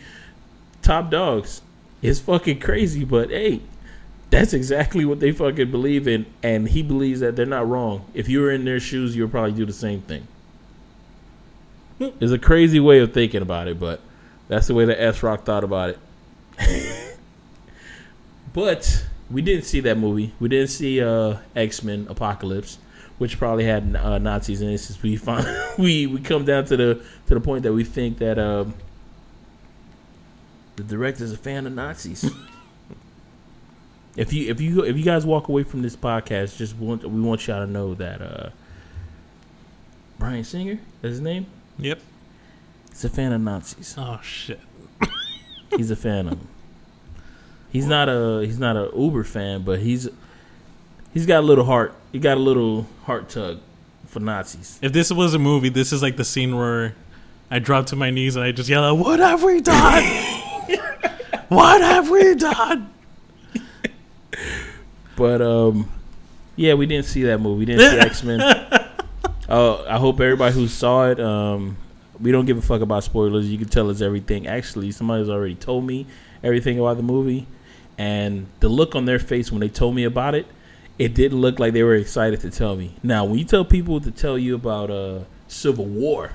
top 0.83 1.11
dogs. 1.11 1.63
It's 2.01 2.21
fucking 2.21 2.61
crazy, 2.61 3.05
but 3.05 3.31
hey, 3.31 3.63
that's 4.31 4.53
exactly 4.53 5.05
what 5.05 5.21
they 5.21 5.33
fucking 5.33 5.71
believe 5.71 6.07
in, 6.07 6.27
and 6.43 6.69
he 6.69 6.83
believes 6.83 7.21
that 7.21 7.35
they're 7.35 7.47
not 7.47 7.69
wrong. 7.69 8.05
If 8.15 8.29
you 8.29 8.41
were 8.41 8.53
in 8.53 8.65
their 8.65 8.79
shoes, 8.79 9.17
you 9.17 9.23
would 9.25 9.33
probably 9.33 9.53
do 9.53 9.65
the 9.65 9.73
same 9.73 10.03
thing. 10.03 10.29
It's 12.21 12.33
a 12.33 12.39
crazy 12.39 12.81
way 12.81 13.01
of 13.01 13.13
thinking 13.13 13.43
about 13.43 13.69
it, 13.69 13.81
but 13.81 14.01
that's 14.47 14.69
the 14.69 14.75
way 14.75 14.85
that 14.85 15.01
S 15.01 15.23
Rock 15.23 15.45
thought 15.45 15.65
about 15.65 15.91
it. 15.91 15.99
but 18.53 19.05
we 19.31 19.43
didn't 19.43 19.65
see 19.65 19.81
that 19.81 19.99
movie. 19.99 20.33
We 20.41 20.49
didn't 20.49 20.69
see 20.69 21.03
uh, 21.03 21.39
X 21.55 21.83
Men 21.83 22.07
Apocalypse, 22.09 22.79
which 23.19 23.39
probably 23.39 23.65
had 23.65 23.97
uh, 23.97 24.19
Nazis 24.19 24.63
in 24.63 24.71
it. 24.71 24.79
Since 24.79 25.03
we 25.03 25.17
find 25.17 25.47
we 25.79 26.07
we 26.07 26.21
come 26.21 26.45
down 26.45 26.65
to 26.67 26.77
the 26.77 26.95
to 27.27 27.35
the 27.35 27.41
point 27.41 27.65
that 27.65 27.73
we 27.73 27.85
think 27.85 28.19
that 28.19 28.39
um, 28.39 28.75
the 30.77 30.85
director's 30.85 31.33
a 31.33 31.37
fan 31.37 31.67
of 31.67 31.75
Nazis. 31.75 32.31
if 34.17 34.33
you 34.33 34.51
if 34.51 34.61
you 34.61 34.85
if 34.85 34.97
you 34.97 35.05
guys 35.05 35.27
walk 35.27 35.49
away 35.49 35.65
from 35.65 35.83
this 35.83 35.97
podcast, 35.97 36.57
just 36.57 36.77
want 36.77 37.05
we 37.05 37.21
want 37.21 37.47
y'all 37.47 37.65
to 37.65 37.71
know 37.71 37.95
that 37.95 38.23
uh, 38.23 38.51
Bryan 40.19 40.45
Singer, 40.45 40.79
is 41.03 41.11
his 41.11 41.21
name. 41.21 41.47
Yep. 41.79 42.01
He's 42.91 43.05
a 43.05 43.09
fan 43.09 43.33
of 43.33 43.41
Nazis. 43.41 43.95
Oh 43.97 44.21
shit. 44.23 44.61
He's 45.77 45.91
a 45.91 45.97
fan 45.97 46.27
of 46.27 46.39
them. 46.39 46.49
He's 47.71 47.87
not 47.87 48.09
a 48.09 48.41
he's 48.45 48.59
not 48.59 48.77
a 48.77 48.91
Uber 48.97 49.25
fan, 49.25 49.63
but 49.63 49.81
he's 49.81 50.09
he's 51.13 51.27
got 51.27 51.41
a 51.41 51.47
little 51.47 51.65
heart. 51.65 51.95
He 52.13 52.19
got 52.19 52.39
a 52.39 52.41
little 52.41 52.87
heart 53.05 53.29
tug 53.29 53.61
for 54.07 54.21
Nazis. 54.21 54.79
If 54.81 54.93
this 54.93 55.13
was 55.13 55.35
a 55.35 55.39
movie, 55.39 55.69
this 55.69 55.93
is 55.93 56.03
like 56.03 56.17
the 56.17 56.25
scene 56.25 56.57
where 56.57 56.95
I 57.51 57.59
drop 57.59 57.87
to 57.87 57.97
my 57.97 58.11
knees 58.11 58.37
and 58.37 58.45
I 58.45 58.53
just 58.53 58.71
yell 58.71 58.83
out, 58.85 58.95
"What 58.97 59.21
have 59.21 59.43
we 59.43 59.61
done? 59.61 60.03
what 61.49 61.83
have 61.83 62.09
we 62.09 62.35
done?" 62.35 62.91
But 65.15 65.43
um, 65.43 65.91
yeah, 66.57 66.75
we 66.75 66.87
didn't 66.87 67.07
see 67.07 67.25
that 67.25 67.39
movie. 67.39 67.59
We 67.59 67.65
didn't 67.67 67.91
see 67.91 67.99
X 68.07 68.23
Men. 68.23 68.41
Uh, 69.49 69.83
I 69.85 69.97
hope 69.97 70.21
everybody 70.21 70.55
who 70.55 70.69
saw 70.69 71.09
it. 71.09 71.19
Um, 71.19 71.79
we 72.21 72.33
don't 72.33 72.45
give 72.45 72.59
a 72.59 72.63
fuck 72.63 72.83
about 72.83 73.05
spoilers. 73.05 73.51
You 73.51 73.57
can 73.57 73.69
tell 73.69 73.89
us 73.89 74.03
everything. 74.03 74.47
Actually, 74.47 74.91
somebody's 74.93 75.31
already 75.31 75.55
told 75.55 75.87
me 75.87 76.07
everything 76.43 76.79
about 76.79 76.99
the 76.99 77.03
movie, 77.03 77.47
and 77.97 78.47
the 78.61 78.69
look 78.69 78.95
on 78.95 79.07
their 79.07 79.19
face 79.19 79.51
when 79.51 79.61
they 79.61 79.69
told 79.69 79.95
me 79.95 80.05
about 80.05 80.35
it, 80.35 80.47
it 80.99 81.15
didn't 81.15 81.41
look 81.41 81.59
like 81.59 81.73
they 81.73 81.83
were 81.83 81.95
excited 81.95 82.41
to 82.41 82.51
tell 82.51 82.77
me. 82.77 82.95
Now, 83.03 83.25
when 83.25 83.39
you 83.39 83.45
tell 83.45 83.65
people 83.65 84.01
to 84.01 84.11
tell 84.11 84.37
you 84.37 84.55
about 84.55 84.91
uh, 84.91 85.21
Civil 85.47 85.87
War, 85.87 86.33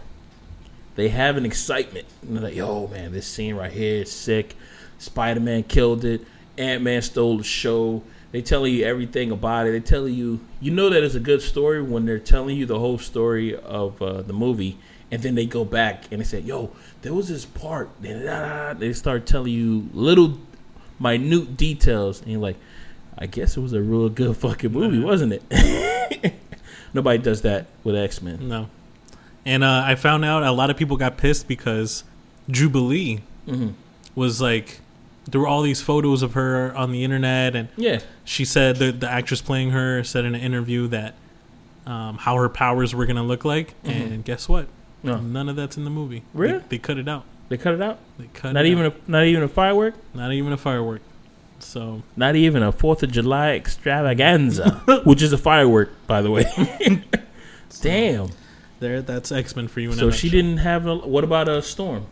they 0.96 1.10
have 1.10 1.38
an 1.38 1.46
excitement. 1.46 2.08
And 2.24 2.36
they're 2.36 2.44
like, 2.44 2.56
"Yo, 2.56 2.88
man, 2.88 3.12
this 3.12 3.28
scene 3.28 3.56
right 3.56 3.72
here 3.72 4.02
is 4.02 4.12
sick. 4.12 4.56
Spider 4.98 5.40
Man 5.40 5.64
killed 5.64 6.04
it. 6.04 6.26
Ant 6.58 6.82
Man 6.82 7.04
stole 7.04 7.38
the 7.38 7.44
show." 7.44 8.02
They 8.34 8.42
telling 8.42 8.74
you 8.74 8.84
everything 8.84 9.32
about 9.32 9.68
it. 9.68 9.72
They 9.72 9.80
telling 9.80 10.14
you, 10.16 10.42
you 10.60 10.72
know 10.72 10.90
that 10.90 11.02
it's 11.04 11.16
a 11.16 11.20
good 11.22 11.42
story 11.42 11.82
when 11.82 12.06
they're 12.06 12.20
telling 12.20 12.58
you 12.58 12.66
the 12.66 12.80
whole 12.80 12.98
story 12.98 13.56
of 13.56 14.02
uh, 14.02 14.22
the 14.24 14.34
movie, 14.34 14.78
and 15.12 15.22
then 15.24 15.36
they 15.36 15.46
go 15.46 15.64
back 15.64 16.12
and 16.12 16.20
they 16.20 16.26
say, 16.26 16.40
"Yo, 16.42 16.72
there 17.04 17.14
was 17.14 17.30
this 17.30 17.46
part." 17.46 17.90
They 18.02 18.92
start 18.94 19.26
telling 19.26 19.54
you 19.54 19.88
little, 19.94 20.40
minute 21.00 21.56
details, 21.58 22.22
and 22.22 22.32
you're 22.32 22.42
like, 22.42 22.58
"I 23.18 23.28
guess 23.28 23.56
it 23.56 23.62
was 23.62 23.72
a 23.74 23.82
real 23.82 24.10
good 24.10 24.36
fucking 24.36 24.72
movie, 24.72 25.00
wasn't 25.00 25.34
it?" 25.50 26.34
Nobody 26.94 27.18
does 27.22 27.42
that 27.44 27.68
with 27.84 27.96
X 27.96 28.22
Men. 28.22 28.48
No. 28.50 28.68
And 29.46 29.64
uh, 29.64 29.84
I 29.86 29.96
found 29.96 30.24
out 30.26 30.44
a 30.44 30.52
lot 30.52 30.70
of 30.70 30.78
people 30.78 30.96
got 30.98 31.18
pissed 31.18 31.48
because 31.48 32.04
Jubilee 32.50 33.22
Mm-hmm. 33.48 33.70
was 34.16 34.40
like 34.42 34.80
there 35.30 35.40
were 35.42 35.48
all 35.48 35.62
these 35.62 35.82
photos 35.82 36.22
of 36.22 36.34
her 36.34 36.76
on 36.76 36.92
the 36.92 37.04
internet, 37.04 37.56
and 37.56 37.70
Yeah, 37.78 38.00
she 38.26 38.46
said 38.46 38.78
that 38.78 39.00
the 39.00 39.10
actress 39.10 39.42
playing 39.42 39.72
her 39.72 40.04
said 40.04 40.26
in 40.26 40.36
an 40.36 40.42
interview 40.42 40.88
that 40.90 41.16
um, 41.86 42.18
how 42.18 42.36
her 42.38 42.50
powers 42.50 42.94
were 42.96 43.06
gonna 43.06 43.24
look 43.24 43.44
like, 43.46 43.74
and 43.84 44.24
guess 44.26 44.48
what? 44.50 44.68
no, 45.04 45.18
None 45.20 45.50
of 45.50 45.56
that's 45.56 45.76
in 45.78 45.84
the 45.84 45.90
movie. 45.90 46.24
Really? 46.34 46.60
They, 46.60 46.64
they 46.70 46.78
cut 46.78 46.98
it 46.98 47.08
out. 47.08 47.26
they 47.50 47.58
cut 47.58 47.74
it 47.74 47.82
out. 47.82 48.00
They 48.18 48.28
cut 48.34 48.54
Not 48.54 48.66
it 48.66 48.70
even 48.70 48.86
out. 48.86 48.96
a 49.08 49.12
not 49.12 49.26
even 49.26 49.44
a 49.44 49.48
firework. 49.48 49.96
not 50.14 50.32
even 50.32 50.54
a 50.54 50.58
firework. 50.58 51.02
So 51.60 52.04
Not 52.18 52.36
even 52.36 52.62
a 52.62 52.72
Fourth 52.74 53.04
of 53.04 53.12
July 53.12 53.52
extravaganza, 53.52 54.82
which 55.06 55.22
is 55.22 55.32
a 55.32 55.38
firework, 55.38 55.92
by 56.08 56.22
the 56.22 56.30
way. 56.32 56.44
Damn. 57.82 58.30
there, 58.80 59.02
that's 59.02 59.32
X 59.32 59.56
Men 59.56 59.68
for 59.68 59.80
you. 59.80 59.92
So 59.94 60.12
she 60.12 60.30
didn't 60.30 60.58
have. 60.58 60.86
A, 60.86 60.96
what 60.96 61.24
about 61.24 61.48
a 61.50 61.62
storm? 61.62 62.06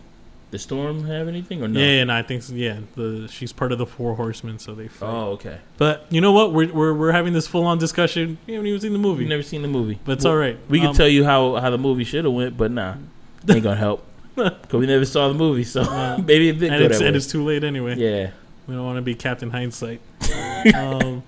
Did 0.52 0.60
Storm 0.60 1.06
have 1.06 1.30
anything 1.30 1.64
or 1.64 1.68
no? 1.70 1.80
Yeah, 1.80 2.02
and 2.02 2.12
I 2.12 2.22
think 2.24 2.44
so, 2.44 2.54
yeah, 2.54 2.80
the 2.96 3.28
she's 3.32 3.54
part 3.54 3.72
of 3.72 3.78
the 3.78 3.86
Four 3.86 4.16
Horsemen, 4.16 4.60
so 4.60 4.76
they 4.76 4.90
fight. 4.90 5.08
Oh, 5.08 5.30
okay. 5.32 5.60
But 5.78 6.06
you 6.10 6.20
know 6.20 6.34
what? 6.34 6.52
We're 6.52 6.72
we're, 6.74 6.94
we're 6.94 7.12
having 7.14 7.32
this 7.32 7.48
full 7.48 7.66
on 7.66 7.78
discussion. 7.78 8.38
We 8.46 8.54
haven't 8.56 8.68
even 8.68 8.82
seen 8.82 8.92
the 8.94 9.00
movie, 9.00 9.20
We've 9.20 9.30
never 9.30 9.44
seen 9.44 9.62
the 9.62 9.70
movie, 9.70 10.00
but 10.04 10.14
it's 10.14 10.26
Well, 10.26 10.34
all 10.34 10.40
right. 10.40 10.58
We 10.70 10.80
can 10.80 10.90
Um, 10.90 10.96
tell 10.96 11.08
you 11.08 11.24
how 11.24 11.56
how 11.56 11.70
the 11.70 11.78
movie 11.78 12.04
should 12.04 12.26
have 12.26 12.34
went, 12.34 12.58
but 12.58 12.70
nah, 12.70 12.96
ain't 13.50 13.64
gonna 13.64 13.76
help 13.78 14.06
because 14.36 14.74
we 14.74 14.88
never 14.88 15.06
saw 15.06 15.30
the 15.30 15.34
movie. 15.34 15.64
So 15.64 15.82
Uh, 15.84 16.18
maybe 16.26 16.50
it 16.50 16.60
did 16.60 16.74
and 16.74 16.84
it's, 16.84 17.00
and 17.00 17.16
it's 17.16 17.28
too 17.28 17.44
late 17.46 17.64
anyway. 17.64 17.96
Yeah. 17.96 18.32
We 18.68 18.76
don't 18.76 18.86
want 18.86 18.98
to 18.98 19.02
be 19.02 19.16
Captain 19.16 19.50
Hindsight. 19.52 20.02
um, 20.76 21.24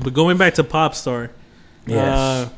but 0.00 0.12
going 0.14 0.36
back 0.38 0.54
to 0.54 0.64
Popstar, 0.64 1.30
Yes. 1.86 2.18
uh, 2.18 2.48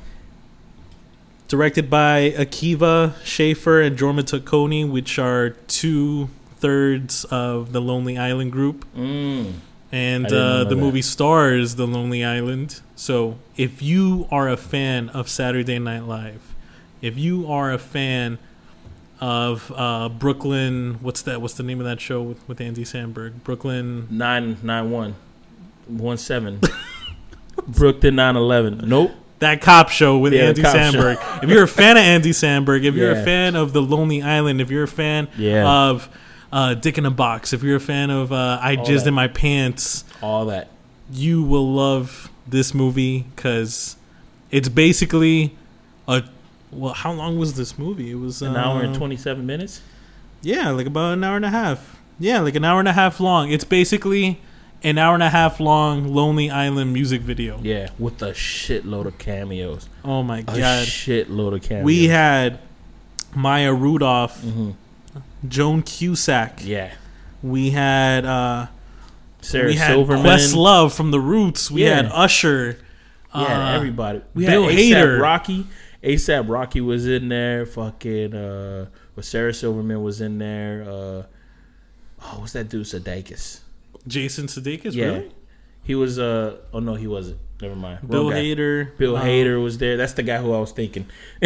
directed 1.50 1.90
by 1.90 2.30
Akiva 2.30 3.12
Schaffer 3.24 3.80
and 3.80 3.98
Jorma 3.98 4.22
Taccone, 4.22 4.88
which 4.88 5.18
are 5.18 5.50
two 5.66 6.28
thirds 6.58 7.24
of 7.24 7.72
the 7.72 7.80
Lonely 7.80 8.16
Island 8.16 8.52
group. 8.52 8.86
mm. 8.96 9.52
And 9.92 10.26
uh, 10.26 10.62
the 10.62 10.66
that. 10.70 10.76
movie 10.76 11.02
stars 11.02 11.74
The 11.74 11.84
Lonely 11.84 12.24
Island. 12.24 12.80
So 12.94 13.38
if 13.56 13.82
you 13.82 14.28
are 14.30 14.48
a 14.48 14.56
fan 14.56 15.08
of 15.08 15.28
Saturday 15.28 15.80
Night 15.80 16.04
Live, 16.04 16.54
if 17.02 17.18
you 17.18 17.50
are 17.50 17.72
a 17.72 17.78
fan 17.78 18.38
of 19.20 19.72
uh, 19.74 20.08
Brooklyn, 20.08 20.98
what's 21.00 21.22
that? 21.22 21.42
What's 21.42 21.54
the 21.54 21.64
name 21.64 21.80
of 21.80 21.86
that 21.86 22.00
show 22.00 22.22
with, 22.22 22.48
with 22.48 22.60
Andy 22.60 22.84
Samberg? 22.84 23.42
Brooklyn. 23.42 24.06
Nine 24.08 24.58
nine 24.62 24.92
one 24.92 25.16
one 25.88 26.18
seven. 26.18 26.60
Brooklyn 27.66 28.14
nine 28.14 28.36
eleven. 28.36 28.82
Nope. 28.84 29.10
That 29.40 29.60
cop 29.62 29.88
show 29.88 30.18
with 30.18 30.32
Yeah, 30.34 30.44
Andy 30.44 30.62
Samberg. 30.62 31.42
if 31.42 31.48
you're 31.50 31.64
a 31.64 31.68
fan 31.68 31.96
of 31.96 32.02
Andy 32.02 32.30
Samberg, 32.30 32.84
if 32.84 32.94
you're 32.94 33.12
Yeah. 33.12 33.20
a 33.20 33.24
fan 33.24 33.56
of 33.56 33.72
The 33.72 33.80
Lonely 33.82 34.22
Island, 34.22 34.60
if 34.60 34.70
you're 34.70 34.84
a 34.84 34.88
fan 34.88 35.28
Yeah. 35.36 35.66
of 35.68 36.08
uh, 36.52 36.74
Dick 36.74 36.98
in 36.98 37.06
a 37.06 37.10
Box, 37.10 37.52
if 37.52 37.62
you're 37.62 37.76
a 37.76 37.80
fan 37.80 38.10
of 38.10 38.32
uh, 38.32 38.58
I 38.60 38.76
All 38.76 38.84
Jizzed 38.84 39.04
that. 39.04 39.08
in 39.08 39.14
My 39.14 39.28
Pants, 39.28 40.04
All 40.22 40.44
that. 40.46 40.68
you 41.12 41.42
will 41.42 41.72
love 41.72 42.30
this 42.46 42.74
movie 42.74 43.26
because 43.34 43.96
it's 44.50 44.68
basically 44.68 45.54
a. 46.08 46.22
Well, 46.72 46.92
how 46.94 47.12
long 47.12 47.38
was 47.38 47.54
this 47.54 47.78
movie? 47.78 48.10
It 48.12 48.16
was 48.16 48.42
An 48.42 48.56
hour 48.56 48.82
and 48.82 48.94
uh, 48.94 48.98
twenty 48.98 49.16
seven 49.16 49.46
minutes. 49.46 49.80
Yeah, 50.42 50.70
like 50.70 50.86
about 50.86 51.14
an 51.14 51.24
hour 51.24 51.36
and 51.36 51.44
a 51.44 51.50
half. 51.50 51.96
Yeah, 52.18 52.40
like 52.40 52.54
an 52.56 52.64
hour 52.64 52.78
and 52.78 52.88
a 52.88 52.92
half 52.92 53.20
long. 53.20 53.50
It's 53.50 53.64
basically 53.64 54.40
an 54.82 54.98
hour 54.98 55.14
and 55.14 55.22
a 55.22 55.28
half 55.30 55.60
long 55.60 56.08
Lonely 56.14 56.50
Island 56.50 56.92
music 56.92 57.20
video. 57.22 57.58
Yeah, 57.62 57.90
with 57.98 58.22
a 58.22 58.32
shitload 58.32 59.06
of 59.06 59.18
cameos. 59.18 59.88
Oh 60.04 60.22
my 60.22 60.42
god, 60.42 60.56
A 60.58 60.86
shitload 60.86 61.54
of 61.54 61.62
cameos. 61.62 61.84
We 61.84 62.08
had 62.08 62.58
Maya 63.34 63.72
Rudolph, 63.72 64.40
hmm 64.42 64.70
Joan 65.48 65.82
Cusack. 65.82 66.60
Yeah. 66.64 66.92
We 67.42 67.70
had 67.70 68.24
uh 68.24 68.66
Sarah 69.40 69.68
we 69.68 69.74
had 69.76 69.88
Silverman. 69.92 70.24
Questlove 70.26 70.94
from 70.94 71.10
The 71.10 71.20
Roots. 71.20 71.70
We 71.70 71.84
Yeah. 71.84 71.96
had 71.96 72.06
Usher. 72.12 72.78
Yeah, 73.34 73.40
uh, 73.70 73.76
everybody. 73.76 74.20
We 74.34 74.44
Bill 74.46 74.64
had 74.68 74.76
ASAP 74.78 74.92
Hader. 74.92 75.20
Rocky. 75.20 75.66
ASAP 76.02 76.48
Rocky 76.48 76.80
was 76.82 77.06
in 77.06 77.28
there. 77.28 77.64
Fucking 77.66 78.34
uh 78.34 78.86
Sarah 79.22 79.52
Silverman 79.54 80.02
was 80.02 80.20
in 80.20 80.38
there. 80.38 80.82
Uh 80.82 81.22
oh, 82.22 82.36
what's 82.40 82.52
that 82.52 82.68
dude? 82.68 82.84
Sudeikis. 82.86 83.59
Jason 84.06 84.46
Sudeikis. 84.46 84.94
Yeah. 84.94 85.06
Really? 85.06 85.32
He 85.82 85.94
was 85.94 86.18
uh 86.18 86.58
oh 86.72 86.80
no, 86.80 86.94
he 86.94 87.06
wasn't. 87.06 87.40
Never 87.60 87.76
mind. 87.76 88.08
Bill. 88.08 88.26
Hader. 88.26 88.96
Bill 88.96 89.16
um, 89.16 89.26
Hader 89.26 89.62
was 89.62 89.78
there. 89.78 89.96
That's 89.96 90.14
the 90.14 90.22
guy 90.22 90.38
who 90.38 90.52
I 90.52 90.60
was 90.60 90.72
thinking. 90.72 91.06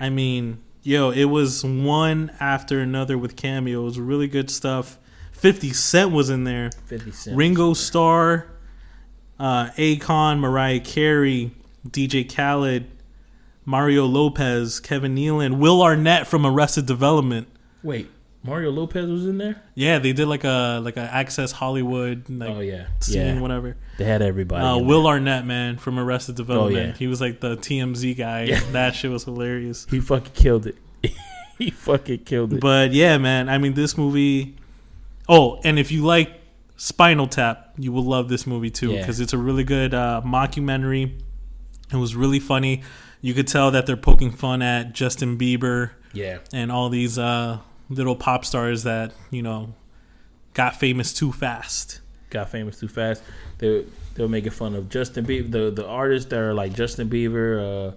I 0.00 0.10
mean, 0.10 0.62
yo, 0.82 1.10
it 1.10 1.24
was 1.24 1.64
one 1.64 2.32
after 2.40 2.80
another 2.80 3.18
with 3.18 3.36
cameos. 3.36 3.98
Really 3.98 4.28
good 4.28 4.50
stuff. 4.50 4.98
50 5.32 5.72
Cent 5.72 6.12
was 6.12 6.30
in 6.30 6.44
there. 6.44 6.70
50 6.86 7.12
Cent. 7.12 7.36
Ringo 7.36 7.74
Starr, 7.74 8.46
uh, 9.38 9.66
Akon, 9.76 10.40
Mariah 10.40 10.80
Carey, 10.80 11.52
DJ 11.86 12.32
Khaled, 12.32 12.86
Mario 13.64 14.04
Lopez, 14.06 14.80
Kevin 14.80 15.14
Nealon, 15.14 15.58
Will 15.58 15.82
Arnett 15.82 16.26
from 16.26 16.46
Arrested 16.46 16.86
Development. 16.86 17.46
Wait, 17.82 18.10
Mario 18.44 18.70
Lopez 18.70 19.08
was 19.10 19.26
in 19.26 19.38
there? 19.38 19.60
Yeah, 19.74 19.98
they 19.98 20.12
did 20.12 20.26
like 20.28 20.44
a 20.44 20.80
like 20.82 20.96
a 20.96 21.00
Access 21.00 21.52
Hollywood 21.52 22.24
like 22.30 22.48
oh 22.50 22.60
yeah. 22.60 22.86
scene, 23.00 23.16
Yeah. 23.36 23.40
whatever. 23.40 23.76
They 23.98 24.04
had 24.04 24.22
everybody. 24.22 24.64
Uh, 24.64 24.78
Will 24.78 25.02
there. 25.02 25.12
Arnett, 25.12 25.44
man, 25.44 25.76
from 25.76 25.98
Arrested 25.98 26.36
Development. 26.36 26.76
Oh, 26.76 26.88
yeah. 26.90 26.92
He 26.94 27.06
was 27.08 27.20
like 27.20 27.40
the 27.40 27.56
TMZ 27.56 28.16
guy. 28.16 28.44
Yeah. 28.44 28.60
That 28.72 28.94
shit 28.94 29.10
was 29.10 29.24
hilarious. 29.24 29.86
He 29.90 30.00
fucking 30.00 30.32
killed 30.34 30.66
it. 30.66 30.76
he 31.58 31.70
fucking 31.70 32.20
killed 32.24 32.52
it. 32.54 32.60
But 32.60 32.92
yeah, 32.92 33.18
man. 33.18 33.48
I 33.48 33.58
mean, 33.58 33.74
this 33.74 33.98
movie. 33.98 34.56
Oh, 35.28 35.60
and 35.64 35.78
if 35.78 35.90
you 35.92 36.04
like 36.04 36.30
Spinal 36.76 37.26
Tap, 37.26 37.74
you 37.76 37.92
will 37.92 38.04
love 38.04 38.28
this 38.28 38.46
movie 38.46 38.70
too 38.70 38.92
Yeah. 38.92 39.00
because 39.00 39.20
it's 39.20 39.32
a 39.32 39.38
really 39.38 39.64
good 39.64 39.92
uh, 39.92 40.22
mockumentary. 40.24 41.20
It 41.92 41.96
was 41.96 42.14
really 42.14 42.40
funny. 42.40 42.82
You 43.20 43.34
could 43.34 43.48
tell 43.48 43.70
that 43.72 43.84
they're 43.86 43.96
poking 43.96 44.30
fun 44.30 44.62
at 44.62 44.92
Justin 44.92 45.36
Bieber 45.36 45.90
yeah, 46.12 46.38
and 46.52 46.70
all 46.70 46.88
these 46.88 47.18
uh, 47.18 47.58
little 47.88 48.16
pop 48.16 48.44
stars 48.44 48.82
that 48.84 49.12
you 49.30 49.42
know 49.42 49.74
got 50.54 50.76
famous 50.76 51.12
too 51.12 51.32
fast. 51.32 52.00
got 52.30 52.50
famous 52.50 52.78
too 52.78 52.88
fast. 52.88 53.22
They 53.58 53.84
they 54.14 54.22
were 54.22 54.28
making 54.28 54.50
fun 54.50 54.74
of 54.74 54.88
Justin 54.88 55.24
Bieber, 55.24 55.50
the 55.50 55.70
the 55.70 55.86
artists 55.86 56.28
that 56.30 56.38
are 56.38 56.54
like 56.54 56.74
Justin 56.74 57.08
Bieber, 57.08 57.92
uh, 57.92 57.94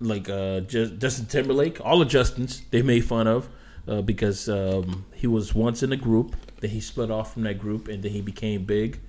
like 0.00 0.28
uh, 0.28 0.60
Just, 0.60 0.98
Justin 0.98 1.26
Timberlake, 1.26 1.80
all 1.84 1.98
the 1.98 2.04
Justins 2.04 2.62
they 2.70 2.82
made 2.82 3.04
fun 3.04 3.26
of 3.26 3.48
uh, 3.88 4.02
because 4.02 4.48
um, 4.48 5.06
he 5.14 5.26
was 5.26 5.54
once 5.54 5.82
in 5.82 5.92
a 5.92 5.96
group, 5.96 6.36
then 6.60 6.70
he 6.70 6.80
split 6.80 7.10
off 7.10 7.34
from 7.34 7.42
that 7.42 7.58
group, 7.58 7.88
and 7.88 8.02
then 8.02 8.12
he 8.12 8.20
became 8.20 8.64
big. 8.64 9.00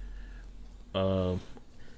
Uh, 0.94 1.36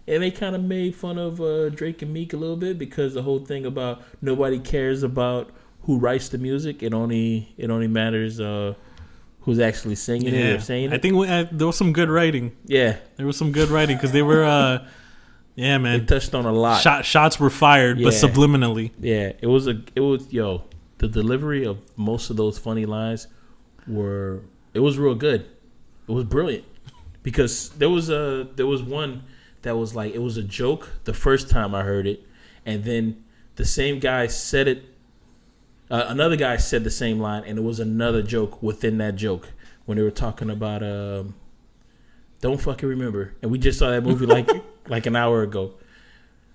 and 0.08 0.24
they 0.24 0.32
kind 0.32 0.56
of 0.56 0.64
made 0.64 0.96
fun 0.96 1.20
of 1.20 1.40
uh, 1.40 1.70
Drake 1.70 2.02
and 2.02 2.12
Meek 2.12 2.34
a 2.34 2.38
little 2.38 2.58
bit 2.58 2.80
because 2.80 3.14
the 3.14 3.22
whole 3.22 3.40
thing 3.40 3.66
about 3.66 4.02
nobody 4.22 4.58
cares 4.58 5.04
about 5.04 5.52
who 5.84 5.98
writes 5.98 6.30
the 6.30 6.38
music. 6.38 6.84
It 6.84 6.94
only 6.94 7.54
it 7.58 7.70
only 7.70 7.88
matters 7.88 8.40
uh, 8.40 8.74
who's 9.42 9.60
actually 9.60 9.96
singing 9.96 10.34
it 10.34 10.56
or 10.58 10.62
saying 10.62 10.86
it. 10.92 10.94
I 10.94 10.98
think 10.98 11.16
we, 11.16 11.28
uh, 11.28 11.46
there 11.52 11.68
was 11.68 11.78
some 11.78 11.94
good 11.94 12.10
writing. 12.10 12.56
yeah, 12.66 12.98
There 13.18 13.26
was 13.26 13.38
some 13.38 13.52
good 13.52 13.70
writing 13.70 13.98
because 13.98 14.12
they 14.12 14.22
were, 14.22 14.44
uh, 14.44 14.86
yeah, 15.56 15.78
they 15.78 15.84
man. 15.84 16.06
touched 16.06 16.34
on 16.36 16.46
a 16.46 16.52
lot. 16.52 16.82
Shot, 16.82 17.06
shots 17.06 17.40
were 17.40 17.50
fired, 17.50 17.98
but 18.02 18.14
subliminally. 18.14 18.92
Yeah, 19.00 19.34
it 19.42 19.48
was 19.48 19.68
a 19.68 19.82
it 19.96 20.02
was 20.02 20.32
yo 20.32 20.64
the 21.00 21.08
delivery 21.08 21.66
of 21.66 21.78
most 21.96 22.30
of 22.30 22.36
those 22.38 22.58
funny 22.60 22.86
lines 22.86 23.28
were 23.88 24.42
it 24.74 24.80
was 24.80 24.98
real 24.98 25.16
good. 25.16 25.42
It 26.08 26.12
was 26.12 26.26
brilliant 26.26 26.66
because 27.24 27.70
there 27.70 27.90
was 27.90 28.10
a 28.10 28.48
there 28.56 28.68
was 28.68 28.82
one 28.84 29.24
that 29.62 29.78
was 29.78 29.96
like 29.96 30.14
it 30.14 30.22
was 30.22 30.38
a 30.38 30.44
joke 30.44 30.90
the 31.06 31.14
first 31.14 31.50
time 31.50 31.74
I 31.76 31.84
heard 31.84 32.06
it, 32.08 32.26
and 32.66 32.84
then 32.84 33.24
the 33.56 33.66
same 33.66 34.00
guy 34.00 34.28
said 34.28 34.68
it. 34.68 34.84
Uh, 35.90 36.06
another 36.08 36.36
guy 36.36 36.58
said 36.58 36.84
the 36.84 36.92
same 36.92 37.20
line, 37.20 37.44
and 37.46 37.58
it 37.58 37.64
was 37.64 37.80
another 37.80 38.22
joke 38.22 38.62
within 38.62 38.98
that 39.00 39.16
joke 39.16 39.50
when 39.86 39.98
they 39.98 40.04
were 40.04 40.12
talking 40.12 40.50
about 40.50 40.84
um, 40.84 41.34
don't 42.42 42.62
fucking 42.62 42.88
remember, 42.88 43.34
and 43.42 43.52
we 43.52 43.58
just 43.58 43.80
saw 43.80 43.90
that 43.90 44.04
movie 44.04 44.26
like 44.26 44.50
like 44.88 45.06
an 45.06 45.16
hour 45.16 45.42
ago. 45.42 45.74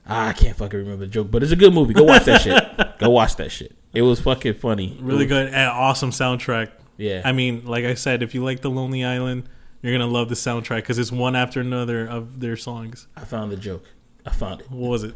Ah, 0.06 0.28
I 0.28 0.32
can't 0.34 0.56
fucking 0.56 0.78
remember 0.78 1.06
the 1.06 1.10
joke, 1.10 1.30
but 1.30 1.42
it's 1.42 1.52
a 1.52 1.56
good 1.56 1.72
movie. 1.72 1.94
Go 1.94 2.04
watch 2.04 2.24
that 2.24 2.42
shit. 2.42 2.98
Go 2.98 3.10
watch 3.10 3.36
that 3.36 3.50
shit. 3.50 3.74
It 3.92 4.02
was 4.02 4.20
fucking 4.20 4.54
funny. 4.54 4.96
Really 5.00 5.26
good 5.26 5.46
and 5.48 5.70
awesome 5.70 6.10
soundtrack. 6.10 6.70
Yeah. 6.96 7.22
I 7.24 7.32
mean, 7.32 7.64
like 7.64 7.84
I 7.84 7.94
said, 7.94 8.22
if 8.22 8.34
you 8.34 8.44
like 8.44 8.60
the 8.60 8.70
Lonely 8.70 9.04
Island, 9.04 9.48
you're 9.82 9.92
gonna 9.92 10.10
love 10.10 10.28
the 10.28 10.34
soundtrack 10.34 10.76
because 10.76 10.98
it's 10.98 11.10
one 11.10 11.34
after 11.34 11.60
another 11.60 12.06
of 12.06 12.40
their 12.40 12.56
songs. 12.56 13.08
I 13.16 13.24
found 13.24 13.50
the 13.50 13.56
joke. 13.56 13.84
I 14.24 14.30
found 14.30 14.60
it. 14.60 14.70
What 14.70 14.90
was 14.90 15.04
it? 15.04 15.14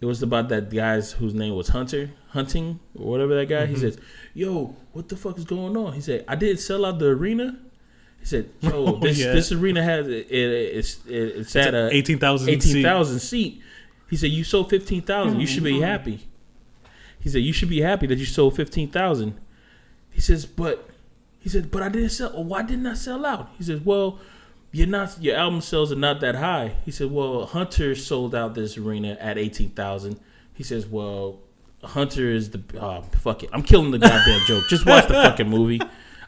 It 0.00 0.06
was 0.06 0.22
about 0.22 0.48
that 0.48 0.70
guy's 0.70 1.12
whose 1.12 1.34
name 1.34 1.54
was 1.54 1.68
Hunter, 1.68 2.10
Hunting, 2.30 2.80
or 2.98 3.10
whatever 3.10 3.34
that 3.34 3.46
guy. 3.48 3.66
He 3.66 3.74
Mm-hmm. 3.74 3.80
says, 3.82 3.98
"Yo, 4.34 4.74
what 4.92 5.08
the 5.08 5.16
fuck 5.16 5.36
is 5.36 5.44
going 5.44 5.76
on?" 5.76 5.92
He 5.92 6.00
said, 6.00 6.24
"I 6.26 6.36
didn't 6.36 6.60
sell 6.60 6.84
out 6.86 6.98
the 6.98 7.08
arena." 7.08 7.58
He 8.18 8.24
said, 8.26 8.48
"Yo, 8.60 8.70
Oh, 8.72 8.96
this 8.98 9.18
yeah. 9.18 9.32
this 9.32 9.52
arena 9.52 9.82
has 9.82 10.06
it, 10.08 10.30
it, 10.30 10.76
it's 10.76 11.04
it, 11.06 11.12
it's 11.40 11.56
at 11.56 11.74
a 11.74 11.90
Eighteen 11.92 12.18
thousand. 12.18 12.48
eighteen 12.48 12.82
thousand 12.82 13.18
seat." 13.20 13.60
He 14.08 14.16
said, 14.16 14.30
"You 14.30 14.42
sold 14.44 14.70
fifteen 14.70 15.02
thousand. 15.02 15.38
You 15.40 15.46
should 15.46 15.64
be 15.64 15.80
happy." 15.80 16.26
He 17.20 17.28
said, 17.28 17.42
"You 17.42 17.52
should 17.52 17.68
be 17.68 17.82
happy 17.82 18.06
that 18.06 18.16
you 18.18 18.24
sold 18.24 18.56
fifteen 18.56 18.88
thousand. 18.90 19.34
He 20.10 20.20
says, 20.22 20.46
"But," 20.46 20.88
he 21.40 21.50
said, 21.50 21.70
"But 21.70 21.82
I 21.82 21.90
didn't 21.90 22.10
sell. 22.10 22.42
Why 22.42 22.62
didn't 22.62 22.86
I 22.86 22.94
sell 22.94 23.26
out?" 23.26 23.50
He 23.58 23.64
says, 23.64 23.80
"Well." 23.82 24.18
You're 24.72 24.86
not. 24.86 25.16
Your 25.20 25.36
album 25.36 25.60
sales 25.60 25.90
are 25.90 25.96
not 25.96 26.20
that 26.20 26.36
high. 26.36 26.76
He 26.84 26.90
said, 26.92 27.10
"Well, 27.10 27.46
Hunter 27.46 27.94
sold 27.94 28.34
out 28.34 28.54
this 28.54 28.76
arena 28.76 29.16
at 29.20 29.36
eighteen 29.36 29.70
thousand. 29.70 30.20
He 30.54 30.62
says, 30.62 30.86
"Well, 30.86 31.40
Hunter 31.82 32.30
is 32.30 32.50
the 32.50 32.62
uh, 32.80 33.02
fuck 33.02 33.42
it. 33.42 33.50
I'm 33.52 33.62
killing 33.62 33.90
the 33.90 33.98
goddamn 33.98 34.40
joke. 34.46 34.64
Just 34.68 34.86
watch 34.86 35.08
the 35.08 35.14
fucking 35.14 35.48
movie." 35.48 35.80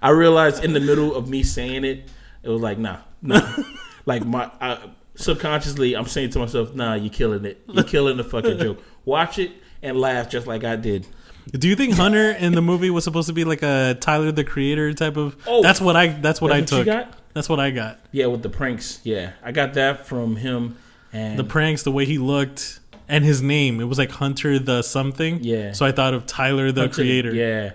I 0.02 0.10
realized 0.10 0.64
in 0.64 0.72
the 0.72 0.80
middle 0.80 1.14
of 1.14 1.28
me 1.28 1.44
saying 1.44 1.84
it, 1.84 2.10
it 2.42 2.48
was 2.48 2.60
like, 2.60 2.78
"Nah, 2.78 2.98
nah." 3.20 3.56
like 4.06 4.24
my 4.26 4.50
I, 4.60 4.78
subconsciously, 5.14 5.94
I'm 5.94 6.06
saying 6.06 6.30
to 6.30 6.40
myself, 6.40 6.74
"Nah, 6.74 6.94
you're 6.94 7.12
killing 7.12 7.44
it. 7.44 7.62
You're 7.68 7.84
killing 7.84 8.16
the 8.16 8.24
fucking 8.24 8.58
joke. 8.58 8.82
Watch 9.04 9.38
it 9.38 9.52
and 9.82 9.96
laugh 10.00 10.28
just 10.28 10.46
like 10.48 10.64
I 10.64 10.74
did." 10.74 11.06
Do 11.50 11.68
you 11.68 11.76
think 11.76 11.94
Hunter 11.94 12.30
in 12.32 12.52
the 12.52 12.62
movie 12.62 12.90
was 12.90 13.04
supposed 13.04 13.26
to 13.28 13.32
be 13.32 13.44
like 13.44 13.62
a 13.62 13.96
Tyler 14.00 14.32
the 14.32 14.44
Creator 14.44 14.94
type 14.94 15.16
of? 15.16 15.36
Oh, 15.46 15.62
that's 15.62 15.80
what 15.80 15.96
I. 15.96 16.08
That's 16.08 16.40
what 16.40 16.48
That's 16.52 16.72
I 16.72 16.76
what 16.76 16.86
you 16.86 16.92
took. 16.92 17.10
got? 17.10 17.18
That's 17.34 17.48
what 17.48 17.60
I 17.60 17.70
got. 17.70 18.00
Yeah, 18.12 18.26
with 18.26 18.42
the 18.42 18.50
pranks. 18.50 19.00
Yeah, 19.04 19.32
I 19.42 19.52
got 19.52 19.74
that 19.74 20.06
from 20.06 20.36
him. 20.36 20.76
And 21.12 21.38
The 21.38 21.44
pranks, 21.44 21.82
the 21.82 21.92
way 21.92 22.04
he 22.04 22.18
looked, 22.18 22.80
and 23.08 23.24
his 23.24 23.42
name. 23.42 23.80
It 23.80 23.84
was 23.84 23.98
like 23.98 24.10
Hunter 24.12 24.58
the 24.58 24.82
something. 24.82 25.42
Yeah. 25.42 25.72
So 25.72 25.84
I 25.84 25.92
thought 25.92 26.14
of 26.14 26.26
Tyler 26.26 26.72
the 26.72 26.82
Hunter, 26.82 26.94
Creator. 26.94 27.34
Yeah. 27.34 27.72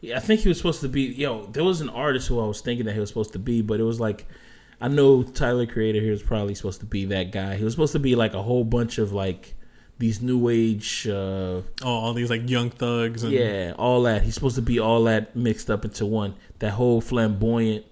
Yeah, 0.00 0.16
I 0.16 0.20
think 0.20 0.40
he 0.40 0.48
was 0.48 0.56
supposed 0.58 0.80
to 0.80 0.88
be. 0.88 1.02
Yo, 1.02 1.46
there 1.46 1.62
was 1.62 1.80
an 1.80 1.88
artist 1.88 2.26
who 2.26 2.40
I 2.40 2.46
was 2.46 2.60
thinking 2.60 2.86
that 2.86 2.92
he 2.94 2.98
was 3.00 3.08
supposed 3.08 3.32
to 3.34 3.38
be, 3.38 3.62
but 3.62 3.78
it 3.78 3.84
was 3.84 4.00
like, 4.00 4.26
I 4.80 4.88
know 4.88 5.22
Tyler 5.22 5.64
Creator. 5.66 6.00
He 6.00 6.10
was 6.10 6.22
probably 6.24 6.56
supposed 6.56 6.80
to 6.80 6.86
be 6.86 7.04
that 7.06 7.30
guy. 7.30 7.54
He 7.56 7.62
was 7.62 7.72
supposed 7.72 7.92
to 7.92 8.00
be 8.00 8.16
like 8.16 8.34
a 8.34 8.42
whole 8.42 8.64
bunch 8.64 8.98
of 8.98 9.12
like 9.12 9.54
these 9.98 10.20
new 10.20 10.48
age, 10.48 11.06
uh, 11.06 11.12
Oh, 11.12 11.62
all 11.84 12.14
these 12.14 12.30
like 12.30 12.50
young 12.50 12.70
thugs. 12.70 13.22
And, 13.22 13.32
yeah, 13.32 13.74
all 13.78 14.02
that. 14.02 14.22
He's 14.22 14.34
supposed 14.34 14.56
to 14.56 14.62
be 14.62 14.80
all 14.80 15.04
that 15.04 15.36
mixed 15.36 15.70
up 15.70 15.84
into 15.84 16.04
one. 16.04 16.34
That 16.58 16.72
whole 16.72 17.00
flamboyant 17.00 17.84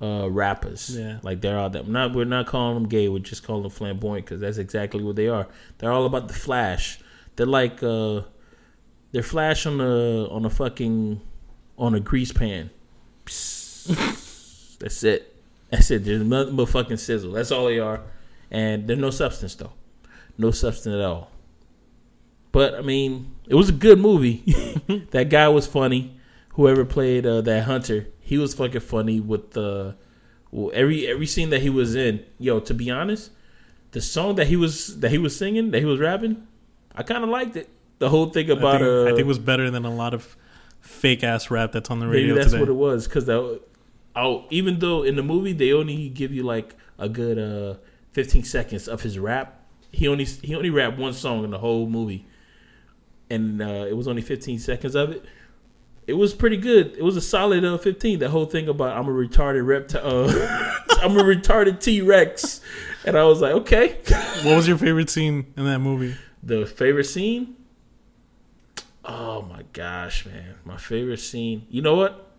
uh 0.00 0.28
rappers. 0.30 0.96
Yeah. 0.96 1.18
like 1.22 1.40
they're 1.40 1.58
all 1.58 1.70
that. 1.70 1.88
Not 1.88 2.14
we're 2.14 2.24
not 2.24 2.46
calling 2.46 2.74
them 2.74 2.88
gay. 2.88 3.08
We're 3.08 3.18
just 3.18 3.42
calling 3.42 3.62
them 3.62 3.70
flamboyant 3.70 4.26
because 4.26 4.40
that's 4.40 4.58
exactly 4.58 5.02
what 5.02 5.16
they 5.16 5.28
are. 5.28 5.46
They're 5.78 5.92
all 5.92 6.06
about 6.06 6.28
the 6.28 6.34
flash. 6.34 6.98
They're 7.36 7.46
like 7.46 7.82
uh, 7.82 8.22
they're 9.12 9.22
flash 9.22 9.66
on 9.66 9.80
a 9.80 10.26
on 10.28 10.44
a 10.44 10.50
fucking 10.50 11.20
on 11.78 11.94
a 11.94 12.00
grease 12.00 12.32
pan. 12.32 12.70
Psst. 13.24 14.78
that's 14.78 15.02
it. 15.02 15.34
That's 15.70 15.90
it. 15.90 16.04
There's 16.04 16.22
nothing 16.22 16.56
but 16.56 16.68
fucking 16.68 16.96
sizzle. 16.98 17.32
That's 17.32 17.50
all 17.50 17.66
they 17.66 17.78
are, 17.78 18.02
and 18.50 18.86
there's 18.86 18.98
no 18.98 19.10
substance 19.10 19.54
though. 19.54 19.72
No 20.38 20.50
substance 20.50 20.94
at 20.94 21.00
all. 21.00 21.30
But 22.52 22.74
I 22.74 22.82
mean, 22.82 23.34
it 23.48 23.54
was 23.54 23.68
a 23.68 23.72
good 23.72 23.98
movie. 23.98 24.42
that 25.10 25.28
guy 25.28 25.48
was 25.48 25.66
funny. 25.66 26.16
Whoever 26.50 26.84
played 26.84 27.26
uh, 27.26 27.42
that 27.42 27.64
hunter, 27.64 28.06
he 28.26 28.38
was 28.38 28.54
fucking 28.54 28.80
funny 28.80 29.20
with 29.20 29.52
the 29.52 29.94
well, 30.50 30.72
every 30.74 31.06
every 31.06 31.26
scene 31.26 31.50
that 31.50 31.62
he 31.62 31.70
was 31.70 31.94
in. 31.94 32.24
Yo, 32.40 32.58
to 32.58 32.74
be 32.74 32.90
honest, 32.90 33.30
the 33.92 34.00
song 34.00 34.34
that 34.34 34.48
he 34.48 34.56
was 34.56 34.98
that 34.98 35.12
he 35.12 35.18
was 35.18 35.36
singing, 35.36 35.70
that 35.70 35.78
he 35.78 35.84
was 35.84 36.00
rapping, 36.00 36.44
I 36.92 37.04
kind 37.04 37.22
of 37.22 37.30
liked 37.30 37.54
it. 37.54 37.68
The 38.00 38.08
whole 38.08 38.30
thing 38.30 38.50
I 38.50 38.54
about 38.54 38.80
think, 38.80 38.82
uh, 38.82 39.02
I 39.04 39.06
think 39.10 39.20
it 39.20 39.26
was 39.26 39.38
better 39.38 39.70
than 39.70 39.84
a 39.84 39.94
lot 39.94 40.12
of 40.12 40.36
fake 40.80 41.22
ass 41.22 41.52
rap 41.52 41.70
that's 41.70 41.88
on 41.88 42.00
the 42.00 42.06
maybe 42.06 42.22
radio 42.22 42.34
that's 42.34 42.48
today. 42.48 42.58
what 42.58 42.68
it 42.68 42.72
was. 42.72 43.06
Because 43.06 43.26
that, 43.26 43.60
oh, 44.16 44.44
even 44.50 44.80
though 44.80 45.04
in 45.04 45.14
the 45.14 45.22
movie 45.22 45.52
they 45.52 45.72
only 45.72 46.08
give 46.08 46.32
you 46.32 46.42
like 46.42 46.74
a 46.98 47.08
good 47.08 47.38
uh, 47.38 47.78
fifteen 48.10 48.42
seconds 48.42 48.88
of 48.88 49.02
his 49.02 49.20
rap, 49.20 49.60
he 49.92 50.08
only 50.08 50.24
he 50.24 50.56
only 50.56 50.70
rapped 50.70 50.98
one 50.98 51.12
song 51.12 51.44
in 51.44 51.50
the 51.52 51.58
whole 51.58 51.88
movie, 51.88 52.26
and 53.30 53.62
uh, 53.62 53.86
it 53.88 53.96
was 53.96 54.08
only 54.08 54.22
fifteen 54.22 54.58
seconds 54.58 54.96
of 54.96 55.12
it. 55.12 55.24
It 56.06 56.14
was 56.14 56.34
pretty 56.34 56.56
good. 56.56 56.94
It 56.96 57.02
was 57.02 57.16
a 57.16 57.20
solid 57.20 57.64
uh, 57.64 57.78
fifteen. 57.78 58.18
The 58.20 58.28
whole 58.30 58.46
thing 58.46 58.68
about 58.68 58.96
I'm 58.96 59.08
a 59.08 59.12
retarded 59.12 59.66
reptile, 59.66 60.30
uh, 60.30 60.74
I'm 61.02 61.16
a 61.16 61.22
retarded 61.22 61.80
T 61.80 62.00
Rex, 62.00 62.60
and 63.04 63.16
I 63.18 63.24
was 63.24 63.40
like, 63.40 63.52
okay. 63.54 63.98
what 64.44 64.56
was 64.56 64.68
your 64.68 64.78
favorite 64.78 65.10
scene 65.10 65.52
in 65.56 65.64
that 65.64 65.80
movie? 65.80 66.14
The 66.42 66.64
favorite 66.64 67.04
scene? 67.04 67.56
Oh 69.04 69.42
my 69.42 69.62
gosh, 69.72 70.26
man. 70.26 70.54
My 70.64 70.76
favorite 70.76 71.18
scene. 71.20 71.66
You 71.70 71.82
know 71.82 71.96
what? 71.96 72.30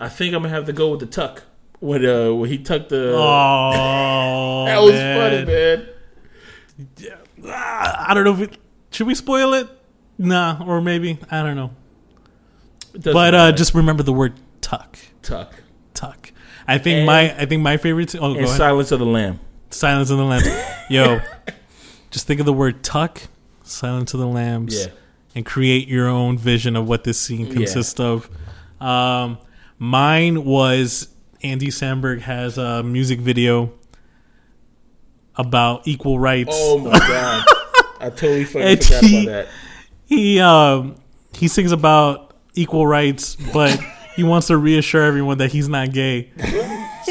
I 0.00 0.08
think 0.08 0.34
I'm 0.34 0.42
gonna 0.42 0.54
have 0.54 0.66
to 0.66 0.72
go 0.72 0.90
with 0.90 1.00
the 1.00 1.06
tuck. 1.06 1.44
When 1.78 2.04
uh 2.04 2.32
when 2.32 2.50
he 2.50 2.58
tucked 2.58 2.88
the 2.88 3.14
Oh, 3.16 4.64
That 4.66 4.78
was 4.82 4.92
man. 4.92 5.46
funny, 5.46 5.52
man. 5.52 5.88
Ah, 7.46 8.06
I 8.10 8.14
don't 8.14 8.24
know 8.24 8.32
if 8.32 8.40
it, 8.40 8.58
should 8.90 9.06
we 9.06 9.14
spoil 9.14 9.54
it. 9.54 9.68
Nah, 10.18 10.64
or 10.66 10.80
maybe 10.80 11.18
I 11.30 11.42
don't 11.42 11.56
know. 11.56 11.70
But 13.02 13.34
uh, 13.34 13.52
just 13.52 13.74
remember 13.74 14.02
the 14.02 14.12
word 14.12 14.34
tuck. 14.60 14.98
tuck. 15.22 15.52
Tuck. 15.94 16.32
I 16.66 16.78
think 16.78 16.98
And- 16.98 17.06
my 17.06 17.36
I 17.40 17.46
think 17.46 17.62
my 17.62 17.76
favorite. 17.76 18.14
Oh, 18.16 18.34
And. 18.34 18.48
Silence 18.48 18.92
of 18.92 18.98
the 19.00 19.06
Lamb. 19.06 19.40
Silence 19.70 20.10
of 20.10 20.18
the 20.18 20.24
Lambs. 20.24 20.46
Yo, 20.88 21.20
just 22.10 22.26
think 22.26 22.38
of 22.40 22.46
the 22.46 22.52
word 22.52 22.82
tuck, 22.84 23.22
Silence 23.64 24.14
of 24.14 24.20
the 24.20 24.26
Lambs, 24.28 24.78
Yeah. 24.86 24.92
and 25.34 25.44
create 25.44 25.88
your 25.88 26.08
own 26.08 26.38
vision 26.38 26.76
of 26.76 26.86
what 26.88 27.02
this 27.04 27.20
scene 27.20 27.46
Yeah. 27.46 27.54
consists 27.54 27.98
of. 27.98 28.30
Um, 28.80 29.38
mine 29.78 30.44
was 30.44 31.08
Andy 31.42 31.68
Samberg 31.68 32.20
has 32.20 32.56
a 32.58 32.82
music 32.84 33.18
video 33.18 33.72
about 35.36 35.86
equal 35.88 36.18
rights. 36.18 36.50
Oh 36.54 36.78
my 36.78 36.98
god. 36.98 37.44
I 38.00 38.10
totally 38.10 38.44
fucking 38.44 38.76
forgot 38.78 39.04
he- 39.04 39.22
about 39.26 39.32
that. 39.32 39.48
He 40.06 40.40
um 40.40 40.96
he 41.34 41.48
sings 41.48 41.72
about 41.72 42.33
equal 42.54 42.86
rights, 42.86 43.36
but 43.52 43.78
he 44.16 44.24
wants 44.24 44.48
to 44.48 44.56
reassure 44.56 45.02
everyone 45.02 45.38
that 45.38 45.52
he's 45.52 45.68
not 45.68 45.92
gay. 45.92 46.30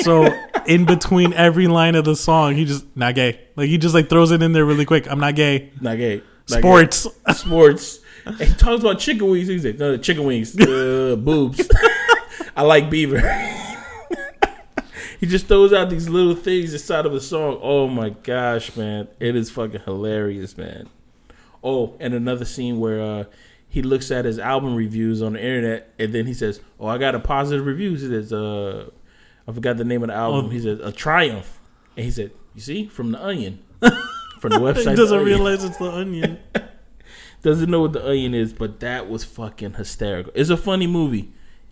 So 0.02 0.28
in 0.66 0.86
between 0.86 1.34
every 1.34 1.68
line 1.68 1.96
of 1.96 2.06
the 2.06 2.16
song, 2.16 2.56
he 2.56 2.66
just 2.66 2.86
not 2.96 3.16
gay. 3.16 3.40
Like 3.56 3.70
he 3.70 3.78
just 3.78 3.94
like 3.94 4.10
throws 4.10 4.32
it 4.32 4.42
in 4.42 4.54
there 4.54 4.66
really 4.66 4.86
quick. 4.86 5.10
I'm 5.10 5.20
not 5.20 5.36
gay. 5.36 5.72
Not 5.82 5.98
gay. 5.98 6.24
Not 6.50 6.60
Sports. 6.60 7.08
gay. 7.28 7.34
Sports. 7.34 8.00
And 8.26 8.40
he 8.40 8.54
talks 8.54 8.82
about 8.82 9.00
chicken 9.00 9.30
wings. 9.30 9.50
He's 9.50 9.66
like, 9.66 9.78
no, 9.78 9.98
chicken 9.98 10.24
wings, 10.24 10.58
uh, 10.58 11.16
boobs. 11.20 11.70
I 12.56 12.62
like 12.62 12.90
beaver. 12.90 13.20
he 15.20 15.26
just 15.26 15.48
throws 15.48 15.74
out 15.74 15.90
these 15.90 16.08
little 16.08 16.34
things 16.34 16.72
inside 16.72 17.06
of 17.06 17.14
a 17.14 17.20
song. 17.20 17.60
Oh 17.62 17.90
my 17.90 18.12
gosh, 18.12 18.78
man. 18.78 19.10
It 19.20 19.36
is 19.36 19.52
fucking 19.52 19.82
hilarious, 19.82 20.58
man. 20.58 20.88
Oh, 21.62 21.98
and 22.00 22.14
another 22.14 22.46
scene 22.46 22.80
where 22.80 23.02
uh, 23.02 23.24
he 23.74 23.82
looks 23.82 24.12
at 24.12 24.24
his 24.24 24.38
album 24.38 24.76
reviews 24.76 25.24
on 25.24 25.34
the 25.34 25.40
internet 25.40 25.92
and 25.98 26.14
then 26.14 26.28
he 26.28 26.34
says, 26.36 26.62
Oh, 26.80 26.86
I 26.86 27.00
got 27.00 27.16
a 27.16 27.20
positive 27.20 27.66
review. 27.66 27.90
He 27.90 27.98
says, 27.98 28.32
uh, 28.32 28.92
I 29.48 29.52
forgot 29.52 29.78
the 29.78 29.84
name 29.84 30.04
of 30.04 30.10
the 30.10 30.14
album. 30.14 30.46
Oh. 30.46 30.50
He 30.50 30.60
says, 30.60 30.80
A 30.80 30.92
Triumph. 30.92 31.60
And 31.98 32.06
he 32.06 32.12
said, 32.12 32.30
You 32.54 32.62
see, 32.62 32.86
from 32.86 33.14
the 33.14 33.26
onion. 33.26 33.64
From 34.40 34.52
the 34.52 34.58
website. 34.58 34.90
he 34.92 34.96
doesn't 34.96 35.24
realize 35.24 35.64
it's 35.64 35.78
the 35.78 35.90
onion. 35.90 36.38
Doesn't 37.42 37.72
know 37.72 37.80
what 37.80 37.94
the 37.94 38.06
onion 38.06 38.34
is, 38.34 38.52
but 38.52 38.82
that 38.82 39.10
was 39.10 39.24
fucking 39.24 39.74
hysterical. 39.74 40.34
It's 40.36 40.50
a 40.50 40.58
funny 40.58 40.86
movie. 40.86 41.32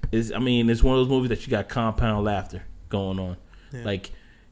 It's, 0.10 0.32
I 0.32 0.40
mean, 0.40 0.70
it's 0.70 0.82
one 0.82 0.98
of 0.98 1.02
those 1.02 1.10
movies 1.10 1.30
that 1.30 1.46
you 1.46 1.52
got 1.52 1.68
compound 1.68 2.24
laughter 2.24 2.64
going 2.88 3.20
on. 3.20 3.36
Yeah. 3.74 3.84
Like, 3.84 4.12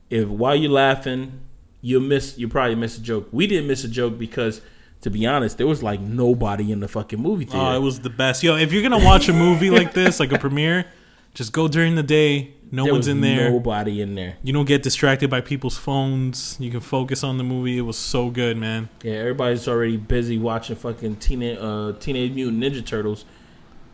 if 0.09 0.27
while 0.27 0.55
you're 0.55 0.69
laughing, 0.69 1.41
you 1.79 2.01
miss, 2.01 2.37
you 2.37 2.49
probably 2.49 2.75
miss 2.75 2.97
a 2.97 3.01
joke. 3.01 3.29
We 3.31 3.47
didn't 3.47 3.67
miss 3.67 3.85
a 3.85 3.87
joke 3.87 4.17
because, 4.19 4.59
to 5.01 5.09
be 5.09 5.25
honest, 5.25 5.57
there 5.57 5.67
was 5.67 5.81
like 5.81 5.99
nobody 5.99 6.71
in 6.71 6.79
the 6.79 6.87
fucking 6.87 7.19
movie 7.19 7.45
theater. 7.45 7.59
Oh, 7.59 7.75
it 7.75 7.81
was 7.81 8.01
the 8.01 8.09
best. 8.09 8.43
Yo, 8.43 8.55
if 8.57 8.71
you're 8.73 8.83
gonna 8.83 9.03
watch 9.03 9.29
a 9.29 9.33
movie 9.33 9.69
like 9.79 9.93
this, 9.93 10.19
like 10.19 10.31
a 10.31 10.39
premiere, 10.39 10.85
just 11.33 11.53
go 11.53 11.67
during 11.67 11.95
the 11.95 12.03
day. 12.03 12.53
No 12.71 12.83
There 12.83 12.93
one's 12.93 13.07
in 13.07 13.21
there. 13.21 13.49
Nobody 13.49 13.99
in 13.99 14.13
there. 14.13 14.37
You 14.43 14.53
don't 14.53 14.65
get 14.67 14.83
distracted 14.83 15.27
by 15.29 15.41
people's 15.41 15.75
phones. 15.77 16.55
You 16.59 16.69
can 16.69 16.81
focus 16.81 17.23
on 17.23 17.39
the 17.39 17.43
movie. 17.43 17.79
It 17.79 17.81
was 17.81 17.97
so 17.97 18.29
good, 18.29 18.57
man. 18.57 18.89
Yeah, 19.03 19.13
everybody's 19.13 19.67
already 19.67 19.97
busy 19.97 20.37
watching 20.37 20.75
fucking 20.75 21.15
teenage 21.15 21.57
uh, 21.59 21.93
Teenage 21.99 22.33
Mutant 22.33 22.61
Ninja 22.61 22.85
Turtles. 22.85 23.25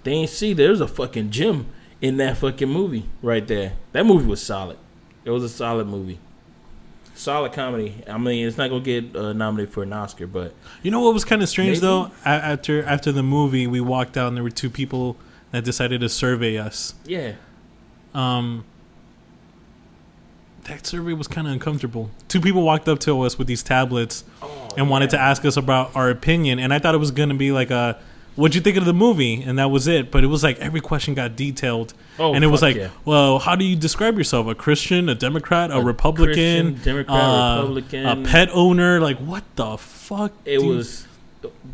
They 0.04 0.12
ain't 0.12 0.30
see 0.30 0.54
there's 0.54 0.82
a 0.82 0.88
fucking 0.88 1.30
gym 1.32 1.68
in 2.02 2.18
that 2.18 2.38
fucking 2.38 2.68
movie 2.70 3.06
right 3.22 3.48
there. 3.48 3.74
That 3.94 4.06
movie 4.06 4.26
was 4.28 4.44
solid. 4.44 4.78
It 5.24 5.32
was 5.32 5.44
a 5.44 5.50
solid 5.50 5.88
movie. 5.88 6.20
Solid 7.18 7.54
comedy. 7.54 8.04
I 8.08 8.18
mean, 8.18 8.46
it's 8.46 8.58
not 8.58 8.70
gonna 8.70 8.82
get 8.84 9.16
uh, 9.16 9.32
nominated 9.34 9.74
for 9.74 9.84
an 9.84 9.94
Oscar, 9.94 10.28
but 10.28 10.54
You 10.84 10.92
know 10.92 11.00
what 11.00 11.14
was 11.14 11.24
kind 11.24 11.42
of 11.42 11.48
strange 11.50 11.78
Maybe. 11.78 11.80
though? 11.80 12.12
A- 12.26 12.28
after 12.28 12.84
after 12.84 13.12
the 13.12 13.24
movie, 13.24 13.66
we 13.68 13.80
walked 13.82 14.18
out 14.18 14.28
and 14.28 14.38
there 14.38 14.44
were 14.44 14.50
two 14.50 14.70
people 14.70 15.16
that 15.52 15.64
decided 15.64 16.02
to 16.02 16.10
survey 16.10 16.58
us. 16.58 16.94
yeah, 17.06 17.34
Um, 18.14 18.66
that 20.66 20.86
survey 20.88 21.14
was 21.14 21.28
kind 21.28 21.48
of 21.48 21.54
uncomfortable. 21.54 22.10
Two 22.28 22.42
people 22.42 22.64
walked 22.64 22.90
up 22.90 23.00
to 23.02 23.22
us 23.22 23.38
with 23.38 23.48
these 23.48 23.62
tablets 23.64 24.24
Oh, 24.42 24.68
and 24.78 24.90
wanted 24.90 25.12
to 25.12 25.20
ask 25.20 25.46
us 25.46 25.56
about 25.58 25.96
our 25.96 26.10
opinion, 26.10 26.60
and 26.60 26.74
I 26.74 26.80
thought 26.80 26.96
it 26.96 27.00
was 27.00 27.12
going 27.12 27.30
to 27.30 27.36
be 27.36 27.52
like 27.52 27.70
a, 27.72 27.98
"What'd 28.36 28.56
you 28.56 28.62
think 28.62 28.78
of 28.78 28.86
the 28.86 28.94
movie?" 28.94 29.42
and 29.42 29.58
that 29.60 29.70
was 29.72 29.88
it. 29.88 30.12
But 30.12 30.24
it 30.24 30.28
was 30.28 30.44
like 30.44 30.60
every 30.60 30.82
question 30.82 31.14
got 31.14 31.36
detailed, 31.36 31.94
Oh, 32.20 32.34
and 32.34 32.44
it 32.44 32.48
was 32.48 32.62
like, 32.62 32.76
yeah. 32.76 32.90
"Well, 33.06 33.40
how 33.40 33.56
do 33.56 33.64
you 33.66 33.76
describe 33.76 34.18
yourself? 34.18 34.48
A 34.48 34.56
Christian, 34.56 35.10
a 35.10 35.16
Democrat, 35.16 35.72
a, 35.72 35.76
A 35.78 35.84
Republican, 35.84 36.26
Christian, 36.76 36.82
Democrat, 36.84 37.18
uh, 37.22 37.58
Republican. 37.62 38.06
a 38.06 38.16
pet 38.26 38.50
owner? 38.54 39.00
Like 39.00 39.18
what 39.20 39.44
the 39.56 39.78
fuck?" 39.78 40.32
it 40.46 40.60
dude? 40.60 40.68
was. 40.78 41.08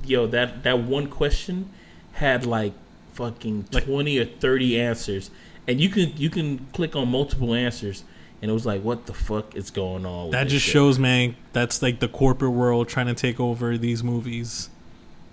Yo, 0.05 0.27
that 0.27 0.63
that 0.63 0.79
one 0.79 1.07
question 1.07 1.69
had 2.13 2.45
like 2.45 2.73
fucking 3.13 3.65
Like- 3.71 3.85
twenty 3.85 4.17
or 4.19 4.25
thirty 4.25 4.79
answers, 4.79 5.31
and 5.67 5.79
you 5.79 5.89
can 5.89 6.11
you 6.17 6.29
can 6.29 6.65
click 6.73 6.95
on 6.95 7.07
multiple 7.09 7.53
answers, 7.53 8.03
and 8.41 8.51
it 8.51 8.53
was 8.53 8.65
like, 8.65 8.81
what 8.81 9.05
the 9.05 9.13
fuck 9.13 9.55
is 9.55 9.69
going 9.71 10.05
on? 10.05 10.25
with 10.25 10.31
That 10.33 10.47
just 10.49 10.65
shit? 10.65 10.73
shows, 10.73 10.99
man, 10.99 11.35
that's 11.53 11.81
like 11.81 11.99
the 11.99 12.07
corporate 12.09 12.51
world 12.51 12.89
trying 12.89 13.07
to 13.07 13.13
take 13.13 13.39
over 13.39 13.77
these 13.77 14.03
movies. 14.03 14.69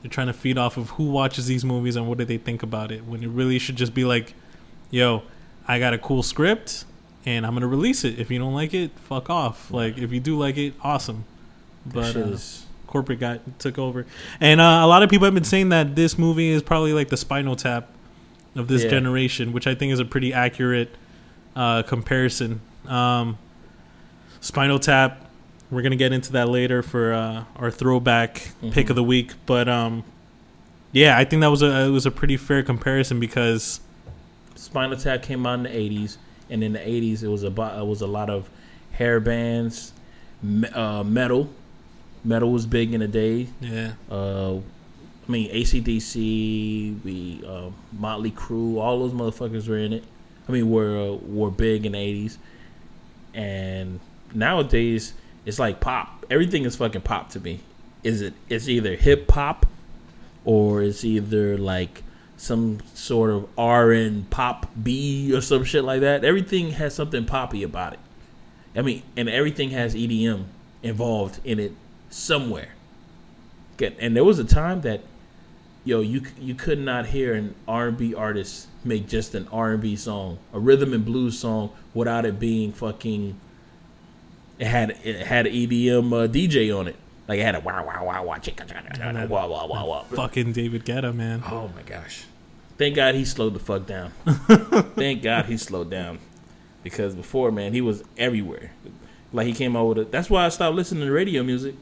They're 0.08 0.14
trying 0.14 0.28
to 0.28 0.32
feed 0.32 0.56
off 0.56 0.78
of 0.78 0.90
who 0.90 1.10
watches 1.10 1.46
these 1.48 1.64
movies 1.66 1.94
and 1.96 2.08
what 2.08 2.16
do 2.16 2.24
they 2.24 2.38
think 2.38 2.62
about 2.62 2.90
it. 2.90 3.04
When 3.04 3.22
it 3.22 3.28
really 3.28 3.58
should 3.58 3.76
just 3.76 3.92
be 3.92 4.04
like, 4.06 4.32
yo, 4.90 5.22
I 5.66 5.78
got 5.78 5.92
a 5.92 5.98
cool 5.98 6.22
script 6.22 6.86
and 7.26 7.44
I'm 7.44 7.52
gonna 7.52 7.66
release 7.66 8.04
it. 8.04 8.18
If 8.18 8.30
you 8.30 8.38
don't 8.38 8.54
like 8.54 8.72
it, 8.72 8.90
fuck 9.00 9.28
off. 9.28 9.70
Like 9.70 9.98
if 9.98 10.10
you 10.12 10.18
do 10.20 10.38
like 10.38 10.56
it, 10.56 10.72
awesome. 10.82 11.24
But 11.84 12.16
uh, 12.16 12.38
corporate 12.86 13.20
guy 13.20 13.40
took 13.58 13.78
over, 13.78 14.06
and 14.40 14.60
uh, 14.62 14.80
a 14.82 14.86
lot 14.86 15.02
of 15.02 15.10
people 15.10 15.26
have 15.26 15.34
been 15.34 15.44
saying 15.44 15.68
that 15.70 15.94
this 15.94 16.18
movie 16.18 16.48
is 16.48 16.62
probably 16.62 16.92
like 16.94 17.08
the 17.10 17.16
Spinal 17.18 17.54
Tap 17.56 17.88
of 18.56 18.68
this 18.68 18.84
Yeah. 18.84 18.90
generation, 18.90 19.52
which 19.52 19.66
I 19.66 19.74
think 19.74 19.92
is 19.92 19.98
a 20.00 20.04
pretty 20.06 20.32
accurate 20.32 20.94
uh, 21.54 21.82
comparison. 21.82 22.60
Um, 22.86 23.36
Spinal 24.40 24.78
Tap. 24.78 25.24
We're 25.70 25.82
gonna 25.82 25.96
get 25.96 26.12
into 26.12 26.32
that 26.32 26.48
later 26.48 26.82
for 26.82 27.12
uh, 27.12 27.44
our 27.56 27.70
throwback 27.70 28.52
pick 28.70 28.86
Mhm. 28.86 28.90
of 28.90 28.96
the 28.96 29.02
week, 29.04 29.32
but 29.46 29.68
um, 29.68 30.02
yeah, 30.92 31.18
I 31.18 31.24
think 31.24 31.40
that 31.40 31.48
was 31.50 31.62
a 31.62 31.86
it 31.86 31.90
was 31.90 32.06
a 32.06 32.10
pretty 32.10 32.36
fair 32.38 32.62
comparison 32.62 33.20
because 33.20 33.80
Spinal 34.54 34.96
Tap 34.96 35.22
came 35.22 35.46
out 35.46 35.54
in 35.58 35.62
the 35.64 35.68
'80s, 35.68 36.16
and 36.48 36.64
in 36.64 36.72
the 36.72 36.78
'80s 36.78 37.22
it 37.22 37.28
was 37.28 37.42
about 37.42 37.78
it 37.78 37.86
was 37.86 38.00
a 38.00 38.06
lot 38.06 38.30
of 38.30 38.48
hair 38.92 39.20
bands, 39.20 39.92
me- 40.42 40.68
uh, 40.70 41.02
metal. 41.04 41.50
Metal 42.24 42.50
was 42.50 42.66
big 42.66 42.92
in 42.94 43.00
the 43.00 43.08
day. 43.08 43.48
yeah, 43.60 43.92
Uh, 44.10 44.56
I 44.56 45.30
mean 45.30 45.50
ACDC, 45.50 46.96
we 47.04 47.42
uh, 47.46 47.68
Motley 47.92 48.30
Crue, 48.30 48.80
all 48.80 48.98
those 49.06 49.12
motherfuckers 49.12 49.68
were 49.68 49.76
in 49.78 49.92
it. 49.92 50.04
I 50.48 50.52
mean, 50.52 50.70
were 50.70 50.96
uh, 50.98 51.12
were 51.26 51.50
big 51.50 51.84
in 51.84 51.92
the 51.92 51.98
'80s, 51.98 52.38
and 53.34 54.00
nowadays 54.34 55.12
it's 55.44 55.58
like 55.58 55.80
pop. 55.80 56.26
Everything 56.30 56.64
is 56.64 56.76
fucking 56.76 57.02
pop 57.02 57.30
to 57.30 57.40
me. 57.40 57.60
Is 58.02 58.20
it? 58.20 58.34
It's 58.48 58.68
either 58.68 58.96
hip 58.96 59.30
hop, 59.30 59.66
or 60.44 60.82
it's 60.82 61.04
either 61.04 61.58
like 61.58 62.02
some 62.36 62.78
sort 62.94 63.30
of 63.30 63.48
R 63.58 63.90
and 63.90 64.30
pop 64.30 64.70
B 64.80 65.34
or 65.34 65.40
some 65.40 65.64
shit 65.64 65.84
like 65.84 66.00
that. 66.00 66.24
Everything 66.24 66.70
has 66.72 66.94
something 66.94 67.24
poppy 67.24 67.62
about 67.62 67.94
it. 67.94 67.98
I 68.76 68.82
mean, 68.82 69.02
and 69.16 69.28
everything 69.28 69.70
has 69.70 69.94
EDM 69.94 70.44
involved 70.82 71.40
in 71.44 71.58
it 71.58 71.72
somewhere. 72.10 72.70
And 73.80 74.16
there 74.16 74.24
was 74.24 74.38
a 74.38 74.44
time 74.44 74.80
that, 74.82 75.02
yo, 75.84 76.00
you 76.00 76.22
you 76.40 76.54
could 76.54 76.78
not 76.78 77.06
hear 77.06 77.34
an 77.34 77.54
R 77.66 77.88
and 77.88 77.98
B 77.98 78.14
artist 78.14 78.68
make 78.84 79.08
just 79.08 79.34
an 79.34 79.48
R 79.52 79.72
and 79.72 79.80
B 79.80 79.96
song, 79.96 80.38
a 80.52 80.58
rhythm 80.58 80.92
and 80.92 81.04
blues 81.04 81.38
song, 81.38 81.70
without 81.94 82.24
it 82.24 82.38
being 82.38 82.72
fucking. 82.72 83.38
It 84.58 84.66
had 84.66 84.98
it 85.04 85.26
had 85.26 85.46
an 85.46 85.52
EDM 85.52 86.12
uh, 86.12 86.28
DJ 86.28 86.76
on 86.76 86.88
it, 86.88 86.96
like 87.28 87.38
it 87.38 87.44
had 87.44 87.54
a 87.54 87.60
wow 87.60 87.84
wow 87.84 88.04
wow 88.04 88.24
wow 88.24 88.34
chicka, 88.36 89.28
wow 89.30 89.48
wow 89.48 89.66
wow 89.66 89.86
wow. 89.86 90.04
fucking 90.10 90.52
David 90.52 90.84
Guetta, 90.84 91.14
man. 91.14 91.42
Oh 91.46 91.70
my 91.76 91.82
gosh! 91.82 92.24
Thank 92.76 92.96
God 92.96 93.14
he 93.14 93.24
slowed 93.24 93.54
the 93.54 93.60
fuck 93.60 93.86
down. 93.86 94.10
Thank 94.96 95.22
God 95.22 95.46
he 95.46 95.56
slowed 95.56 95.90
down, 95.90 96.18
because 96.82 97.14
before, 97.14 97.52
man, 97.52 97.72
he 97.72 97.80
was 97.80 98.02
everywhere. 98.16 98.72
Like 99.32 99.46
he 99.46 99.52
came 99.52 99.76
out 99.76 99.86
with 99.86 99.98
it. 99.98 100.12
That's 100.12 100.30
why 100.30 100.46
I 100.46 100.48
stopped 100.48 100.74
listening 100.74 101.06
to 101.06 101.12
radio 101.12 101.42
music. 101.42 101.74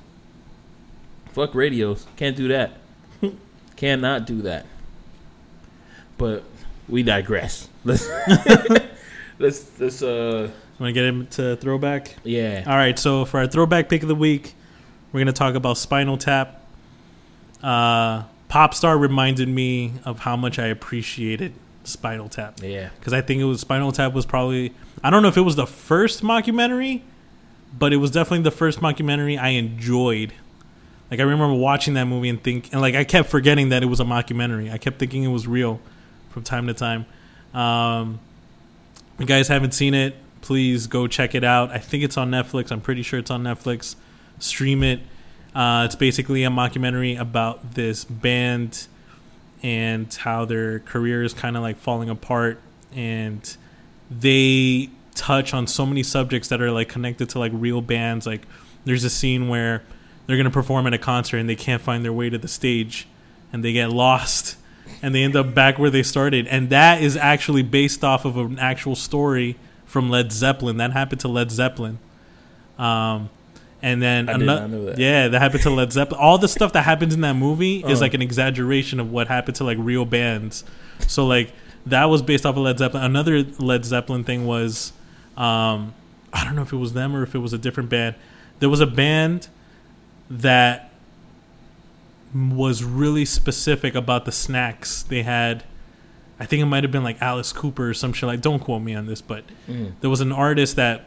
Fuck 1.32 1.54
radios. 1.54 2.06
Can't 2.16 2.36
do 2.36 2.48
that. 2.48 2.78
Cannot 3.76 4.26
do 4.26 4.42
that. 4.42 4.66
But 6.18 6.44
we 6.88 7.02
digress. 7.02 7.68
Let's 7.84 8.08
let's 9.38 9.78
let's 9.78 10.02
uh 10.02 10.50
Want 10.78 10.90
to 10.90 10.92
get 10.92 11.04
into 11.04 11.56
throwback? 11.56 12.16
yeah. 12.24 12.64
All 12.66 12.76
right, 12.76 12.98
so 12.98 13.24
for 13.24 13.40
our 13.40 13.46
throwback 13.46 13.88
pick 13.88 14.02
of 14.02 14.08
the 14.08 14.14
week, 14.14 14.54
we're 15.12 15.18
going 15.20 15.26
to 15.26 15.32
talk 15.32 15.54
about 15.54 15.78
Spinal 15.78 16.18
Tap. 16.18 16.60
Uh, 17.62 18.24
Popstar 18.50 18.98
reminded 19.00 19.48
me 19.48 19.94
of 20.04 20.20
how 20.20 20.36
much 20.36 20.58
I 20.58 20.66
appreciated 20.66 21.52
Spinal 21.84 22.28
Tap 22.28 22.60
Yeah. 22.62 22.90
because 22.98 23.12
I 23.12 23.20
think 23.22 23.40
it 23.40 23.44
was 23.44 23.60
Spinal 23.60 23.92
Tap 23.92 24.12
was 24.12 24.26
probably 24.26 24.72
I 25.02 25.10
don't 25.10 25.22
know 25.22 25.28
if 25.28 25.36
it 25.36 25.42
was 25.42 25.56
the 25.56 25.66
first 25.66 26.22
mockumentary, 26.22 27.02
but 27.76 27.92
it 27.92 27.96
was 27.96 28.10
definitely 28.10 28.42
the 28.44 28.50
first 28.50 28.80
mockumentary 28.80 29.38
I 29.40 29.50
enjoyed. 29.50 30.32
Like 31.10 31.20
I 31.20 31.22
remember 31.22 31.54
watching 31.54 31.94
that 31.94 32.04
movie 32.04 32.28
and 32.28 32.42
think 32.42 32.72
and 32.72 32.80
like 32.80 32.94
I 32.94 33.04
kept 33.04 33.30
forgetting 33.30 33.70
that 33.70 33.82
it 33.82 33.86
was 33.86 34.00
a 34.00 34.04
mockumentary. 34.04 34.70
I 34.72 34.78
kept 34.78 34.98
thinking 34.98 35.24
it 35.24 35.28
was 35.28 35.46
real 35.46 35.80
from 36.30 36.42
time 36.42 36.66
to 36.66 36.74
time. 36.74 37.06
Um, 37.54 38.20
if 39.14 39.20
you 39.20 39.26
guys 39.26 39.48
haven't 39.48 39.72
seen 39.72 39.94
it, 39.94 40.14
please 40.46 40.86
go 40.86 41.08
check 41.08 41.34
it 41.34 41.42
out. 41.42 41.72
I 41.72 41.78
think 41.78 42.04
it's 42.04 42.16
on 42.16 42.30
Netflix. 42.30 42.70
I'm 42.70 42.80
pretty 42.80 43.02
sure 43.02 43.18
it's 43.18 43.32
on 43.32 43.42
Netflix. 43.42 43.96
Stream 44.38 44.84
it. 44.84 45.00
Uh, 45.56 45.82
it's 45.86 45.96
basically 45.96 46.44
a 46.44 46.50
mockumentary 46.50 47.18
about 47.18 47.74
this 47.74 48.04
band 48.04 48.86
and 49.60 50.12
how 50.14 50.44
their 50.44 50.78
career 50.78 51.24
is 51.24 51.34
kind 51.34 51.56
of 51.56 51.64
like 51.64 51.78
falling 51.78 52.08
apart. 52.08 52.60
And 52.94 53.56
they 54.08 54.88
touch 55.16 55.52
on 55.52 55.66
so 55.66 55.84
many 55.84 56.04
subjects 56.04 56.46
that 56.50 56.62
are 56.62 56.70
like 56.70 56.88
connected 56.88 57.28
to 57.30 57.40
like 57.40 57.50
real 57.52 57.80
bands. 57.80 58.24
Like 58.24 58.46
there's 58.84 59.02
a 59.02 59.10
scene 59.10 59.48
where 59.48 59.82
they're 60.26 60.36
going 60.36 60.44
to 60.44 60.50
perform 60.50 60.86
at 60.86 60.94
a 60.94 60.98
concert 60.98 61.38
and 61.38 61.48
they 61.48 61.56
can't 61.56 61.82
find 61.82 62.04
their 62.04 62.12
way 62.12 62.30
to 62.30 62.38
the 62.38 62.46
stage 62.46 63.08
and 63.52 63.64
they 63.64 63.72
get 63.72 63.90
lost 63.90 64.56
and 65.02 65.12
they 65.12 65.24
end 65.24 65.34
up 65.34 65.56
back 65.56 65.76
where 65.76 65.90
they 65.90 66.04
started. 66.04 66.46
And 66.46 66.70
that 66.70 67.02
is 67.02 67.16
actually 67.16 67.64
based 67.64 68.04
off 68.04 68.24
of 68.24 68.36
an 68.36 68.60
actual 68.60 68.94
story 68.94 69.56
from 69.86 70.10
Led 70.10 70.32
Zeppelin. 70.32 70.76
That 70.76 70.92
happened 70.92 71.20
to 71.22 71.28
Led 71.28 71.50
Zeppelin. 71.50 71.98
Um, 72.78 73.30
and 73.82 74.02
then 74.02 74.28
I 74.28 74.36
did 74.38 74.46
not 74.46 74.70
know 74.70 74.84
that. 74.86 74.98
yeah, 74.98 75.28
that 75.28 75.40
happened 75.40 75.62
to 75.62 75.70
Led 75.70 75.92
Zeppelin. 75.92 76.20
All 76.20 76.38
the 76.38 76.48
stuff 76.48 76.72
that 76.74 76.82
happens 76.82 77.14
in 77.14 77.20
that 77.22 77.34
movie 77.34 77.84
is 77.84 77.98
Uh. 78.00 78.04
like 78.04 78.14
an 78.14 78.22
exaggeration 78.22 79.00
of 79.00 79.10
what 79.10 79.28
happened 79.28 79.54
to 79.56 79.64
like 79.64 79.78
real 79.80 80.04
bands. 80.04 80.64
So 81.06 81.26
like 81.26 81.52
that 81.86 82.06
was 82.06 82.20
based 82.22 82.44
off 82.44 82.56
of 82.56 82.62
Led 82.62 82.78
Zeppelin. 82.78 83.04
Another 83.04 83.42
Led 83.58 83.84
Zeppelin 83.84 84.24
thing 84.24 84.44
was, 84.46 84.92
um, 85.36 85.94
I 86.32 86.44
don't 86.44 86.56
know 86.56 86.62
if 86.62 86.72
it 86.72 86.76
was 86.76 86.94
them 86.94 87.14
or 87.14 87.22
if 87.22 87.34
it 87.34 87.38
was 87.38 87.52
a 87.52 87.58
different 87.58 87.88
band. 87.90 88.16
There 88.58 88.68
was 88.68 88.80
a 88.80 88.86
band 88.86 89.48
that 90.28 90.90
was 92.34 92.82
really 92.84 93.24
specific 93.24 93.94
about 93.94 94.24
the 94.24 94.32
snacks 94.32 95.02
they 95.02 95.22
had. 95.22 95.62
I 96.38 96.44
think 96.46 96.62
it 96.62 96.66
might 96.66 96.84
have 96.84 96.90
been 96.92 97.04
like 97.04 97.20
Alice 97.22 97.52
Cooper 97.52 97.88
or 97.90 97.94
some 97.94 98.12
shit. 98.12 98.26
Like, 98.26 98.40
don't 98.42 98.58
quote 98.60 98.82
me 98.82 98.94
on 98.94 99.06
this, 99.06 99.20
but 99.22 99.44
Mm. 99.68 99.92
there 100.00 100.10
was 100.10 100.20
an 100.20 100.32
artist 100.32 100.76
that 100.76 101.04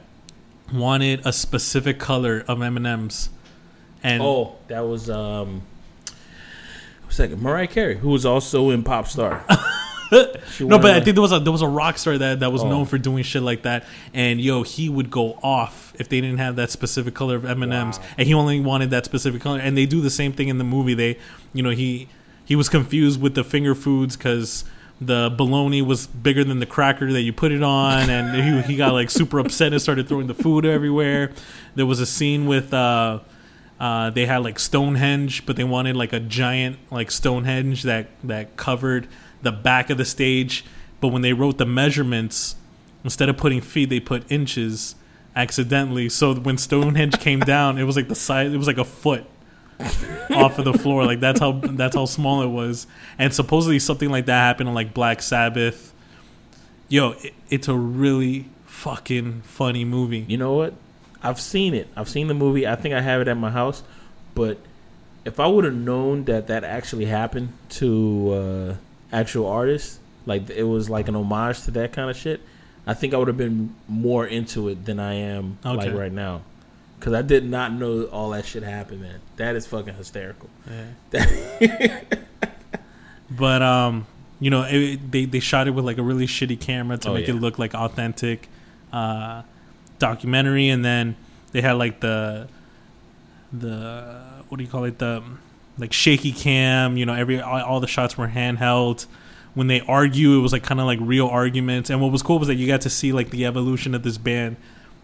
wanted 0.73 1.21
a 1.25 1.31
specific 1.33 1.99
color 1.99 2.43
of 2.47 2.61
M 2.61 2.77
and 2.77 2.87
M's, 2.87 3.29
and 4.03 4.21
Oh, 4.23 4.55
that 4.67 4.81
was 4.87 5.09
um. 5.09 5.61
Who's 7.03 7.17
that? 7.17 7.39
Mariah 7.39 7.67
Carey, 7.67 7.97
who 7.97 8.09
was 8.09 8.25
also 8.25 8.69
in 8.69 8.83
Pop 8.83 9.07
Star. 9.07 9.43
No, 10.11 10.79
but 10.79 10.89
I 10.89 11.01
think 11.01 11.13
there 11.13 11.21
was 11.21 11.31
a 11.31 11.39
there 11.39 11.51
was 11.51 11.61
a 11.61 11.67
rock 11.67 11.99
star 11.99 12.17
that 12.17 12.39
that 12.39 12.51
was 12.51 12.63
Oh. 12.63 12.67
known 12.69 12.85
for 12.87 12.97
doing 12.97 13.21
shit 13.23 13.43
like 13.43 13.61
that, 13.61 13.85
and 14.11 14.41
yo, 14.41 14.63
he 14.63 14.89
would 14.89 15.11
go 15.11 15.33
off 15.43 15.93
if 15.99 16.09
they 16.09 16.19
didn't 16.19 16.39
have 16.39 16.55
that 16.55 16.71
specific 16.71 17.13
color 17.13 17.35
of 17.35 17.45
M 17.45 17.61
and 17.61 17.71
M's, 17.71 17.99
and 18.17 18.27
he 18.27 18.33
only 18.33 18.59
wanted 18.59 18.89
that 18.89 19.05
specific 19.05 19.39
color. 19.39 19.59
And 19.59 19.77
they 19.77 19.85
do 19.85 20.01
the 20.01 20.09
same 20.09 20.31
thing 20.33 20.47
in 20.47 20.57
the 20.57 20.63
movie. 20.63 20.95
They, 20.95 21.19
you 21.53 21.61
know, 21.61 21.69
he 21.69 22.07
he 22.43 22.55
was 22.55 22.69
confused 22.69 23.21
with 23.21 23.35
the 23.35 23.43
finger 23.43 23.75
foods 23.75 24.17
because 24.17 24.65
the 25.01 25.33
bologna 25.35 25.81
was 25.81 26.07
bigger 26.07 26.43
than 26.43 26.59
the 26.59 26.65
cracker 26.65 27.11
that 27.11 27.21
you 27.21 27.31
put 27.33 27.51
it 27.51 27.63
on, 27.63 28.09
and 28.09 28.65
he, 28.65 28.73
he 28.73 28.77
got 28.77 28.93
like 28.93 29.09
super 29.09 29.39
upset 29.39 29.71
and 29.71 29.81
started 29.81 30.07
throwing 30.07 30.27
the 30.27 30.33
food 30.33 30.65
everywhere. 30.65 31.31
There 31.75 31.85
was 31.85 31.99
a 31.99 32.05
scene 32.05 32.45
with. 32.45 32.73
uh 32.73 33.19
uh, 33.79 34.09
they 34.09 34.25
had 34.25 34.39
like 34.39 34.59
Stonehenge, 34.59 35.45
but 35.45 35.55
they 35.55 35.63
wanted 35.63 35.95
like 35.95 36.11
a 36.11 36.19
giant 36.19 36.77
like 36.91 37.09
Stonehenge 37.09 37.83
that 37.83 38.07
that 38.25 38.57
covered 38.57 39.07
the 39.41 39.53
back 39.53 39.89
of 39.89 39.97
the 39.97 40.03
stage. 40.03 40.65
But 40.99 41.09
when 41.09 41.21
they 41.21 41.31
wrote 41.31 41.57
the 41.57 41.65
measurements, 41.65 42.55
instead 43.05 43.29
of 43.29 43.37
putting 43.37 43.61
feet, 43.61 43.89
they 43.89 44.01
put 44.01 44.29
inches 44.29 44.95
accidentally. 45.33 46.09
So 46.09 46.35
when 46.35 46.57
Stonehenge 46.57 47.19
came 47.19 47.39
down, 47.39 47.77
it 47.77 47.85
was 47.85 47.95
like 47.95 48.09
the 48.09 48.15
size. 48.15 48.51
It 48.51 48.57
was 48.57 48.67
like 48.67 48.77
a 48.77 48.83
foot 48.83 49.25
off 50.29 50.59
of 50.59 50.65
the 50.65 50.73
floor. 50.73 51.05
Like 51.05 51.19
that's 51.19 51.39
how 51.39 51.53
that's 51.53 51.95
how 51.95 52.05
small 52.05 52.41
it 52.41 52.47
was. 52.47 52.87
And 53.17 53.33
supposedly 53.33 53.79
something 53.79 54.09
like 54.09 54.25
that 54.25 54.39
happened 54.39 54.69
on 54.69 54.75
like 54.75 54.93
Black 54.93 55.21
Sabbath. 55.21 55.93
Yo, 56.87 57.11
it, 57.23 57.33
it's 57.49 57.67
a 57.67 57.75
really 57.75 58.47
fucking 58.65 59.41
funny 59.41 59.85
movie. 59.85 60.25
You 60.27 60.37
know 60.37 60.53
what? 60.53 60.73
I've 61.21 61.39
seen 61.39 61.73
it. 61.73 61.87
I've 61.95 62.09
seen 62.09 62.27
the 62.27 62.33
movie. 62.33 62.67
I 62.67 62.75
think 62.75 62.93
I 62.95 63.01
have 63.01 63.21
it 63.21 63.27
at 63.27 63.37
my 63.37 63.51
house. 63.51 63.83
But 64.35 64.57
if 65.25 65.39
I 65.39 65.47
would 65.47 65.65
have 65.65 65.75
known 65.75 66.25
that 66.25 66.47
that 66.47 66.63
actually 66.63 67.05
happened 67.05 67.53
to 67.69 68.31
uh, 68.31 68.75
actual 69.15 69.47
artists, 69.47 69.99
like 70.25 70.49
it 70.49 70.63
was 70.63 70.89
like 70.89 71.07
an 71.07 71.15
homage 71.15 71.63
to 71.63 71.71
that 71.71 71.93
kind 71.93 72.09
of 72.09 72.17
shit, 72.17 72.41
I 72.87 72.93
think 72.93 73.13
I 73.13 73.17
would 73.17 73.27
have 73.27 73.37
been 73.37 73.75
more 73.87 74.25
into 74.25 74.69
it 74.69 74.85
than 74.85 74.99
I 74.99 75.13
am 75.13 75.57
like 75.63 75.93
right 75.93 76.11
now. 76.11 76.41
Because 76.99 77.13
I 77.13 77.21
did 77.21 77.49
not 77.49 77.71
know 77.71 78.03
all 78.05 78.31
that 78.31 78.45
shit 78.45 78.63
happened, 78.63 79.01
man. 79.01 79.19
That 79.37 79.55
is 79.55 79.65
fucking 79.65 79.93
hysterical. 79.95 80.49
Yeah. 81.13 82.01
but 83.31 83.61
um, 83.61 84.05
you 84.39 84.49
know, 84.49 84.63
it, 84.63 85.11
they 85.11 85.25
they 85.25 85.39
shot 85.39 85.67
it 85.67 85.71
with 85.71 85.85
like 85.85 85.97
a 85.97 86.03
really 86.03 86.27
shitty 86.27 86.59
camera 86.59 86.97
to 86.97 87.09
Oh, 87.09 87.13
make 87.13 87.27
yeah. 87.27 87.35
it 87.35 87.37
look 87.37 87.57
like 87.59 87.73
authentic 87.73 88.49
uh, 88.91 89.43
documentary, 89.97 90.69
and 90.69 90.83
then 90.83 91.15
they 91.51 91.61
had 91.61 91.73
like 91.73 91.99
the 92.01 92.47
the 93.51 94.21
what 94.49 94.57
do 94.57 94.63
you 94.63 94.69
call 94.69 94.83
it 94.83 94.99
the 94.99 95.23
like 95.77 95.93
shaky 95.93 96.31
cam. 96.31 96.97
You 96.97 97.05
know, 97.05 97.13
every 97.13 97.39
all, 97.41 97.61
all 97.61 97.79
the 97.79 97.87
shots 97.87 98.17
were 98.17 98.27
handheld. 98.27 99.05
When 99.55 99.67
they 99.67 99.81
argue, 99.81 100.37
it 100.37 100.41
was 100.41 100.51
like 100.53 100.63
kind 100.63 100.79
of 100.79 100.85
like 100.85 100.99
real 101.01 101.27
arguments. 101.27 101.89
And 101.89 102.01
what 102.01 102.11
was 102.11 102.21
cool 102.21 102.39
was 102.39 102.47
that 102.49 102.55
you 102.55 102.67
got 102.67 102.81
to 102.81 102.89
see 102.89 103.11
like 103.11 103.29
the 103.31 103.45
evolution 103.45 103.95
of 103.95 104.03
this 104.03 104.17
band. 104.17 104.57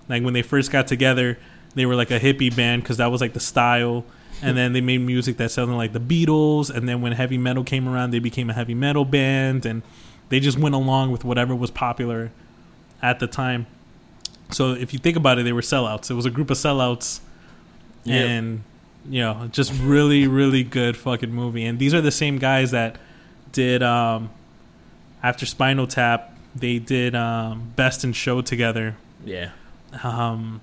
Like 0.07 0.23
when 0.23 0.33
they 0.33 0.43
first 0.43 0.71
got 0.71 0.85
together, 0.87 1.39
they 1.75 1.85
were 1.85 1.95
like 1.95 2.11
a 2.11 2.19
hippie 2.19 2.55
band 2.55 2.81
because 2.81 2.97
that 2.97 3.07
was 3.11 3.21
like 3.21 3.33
the 3.33 3.39
style. 3.39 4.03
And 4.41 4.57
then 4.57 4.73
they 4.73 4.81
made 4.81 4.99
music 4.99 5.37
that 5.37 5.49
sounded 5.51 5.75
like 5.75 5.93
the 5.93 5.99
Beatles. 5.99 6.69
And 6.69 6.87
then 6.89 7.01
when 7.01 7.13
heavy 7.13 7.37
metal 7.37 7.63
came 7.63 7.87
around, 7.87 8.11
they 8.11 8.19
became 8.19 8.49
a 8.49 8.53
heavy 8.53 8.73
metal 8.73 9.05
band. 9.05 9.65
And 9.65 9.81
they 10.29 10.39
just 10.39 10.59
went 10.59 10.75
along 10.75 11.11
with 11.11 11.23
whatever 11.23 11.55
was 11.55 11.71
popular 11.71 12.31
at 13.01 13.19
the 13.19 13.27
time. 13.27 13.65
So 14.51 14.73
if 14.73 14.93
you 14.93 14.99
think 14.99 15.15
about 15.15 15.39
it, 15.39 15.43
they 15.43 15.53
were 15.53 15.61
sellouts. 15.61 16.11
It 16.11 16.15
was 16.15 16.25
a 16.25 16.29
group 16.29 16.49
of 16.51 16.57
sellouts. 16.57 17.21
Yep. 18.03 18.29
And, 18.29 18.63
you 19.09 19.21
know, 19.21 19.49
just 19.51 19.73
really, 19.81 20.27
really 20.27 20.63
good 20.63 20.97
fucking 20.97 21.31
movie. 21.31 21.65
And 21.65 21.79
these 21.79 21.93
are 21.93 22.01
the 22.01 22.11
same 22.11 22.37
guys 22.37 22.71
that 22.71 22.97
did, 23.51 23.81
um, 23.81 24.29
after 25.23 25.45
Spinal 25.45 25.87
Tap, 25.87 26.37
they 26.55 26.77
did 26.77 27.15
um, 27.15 27.71
Best 27.75 28.03
in 28.03 28.13
Show 28.13 28.41
together. 28.41 28.95
Yeah. 29.23 29.51
Um, 30.03 30.61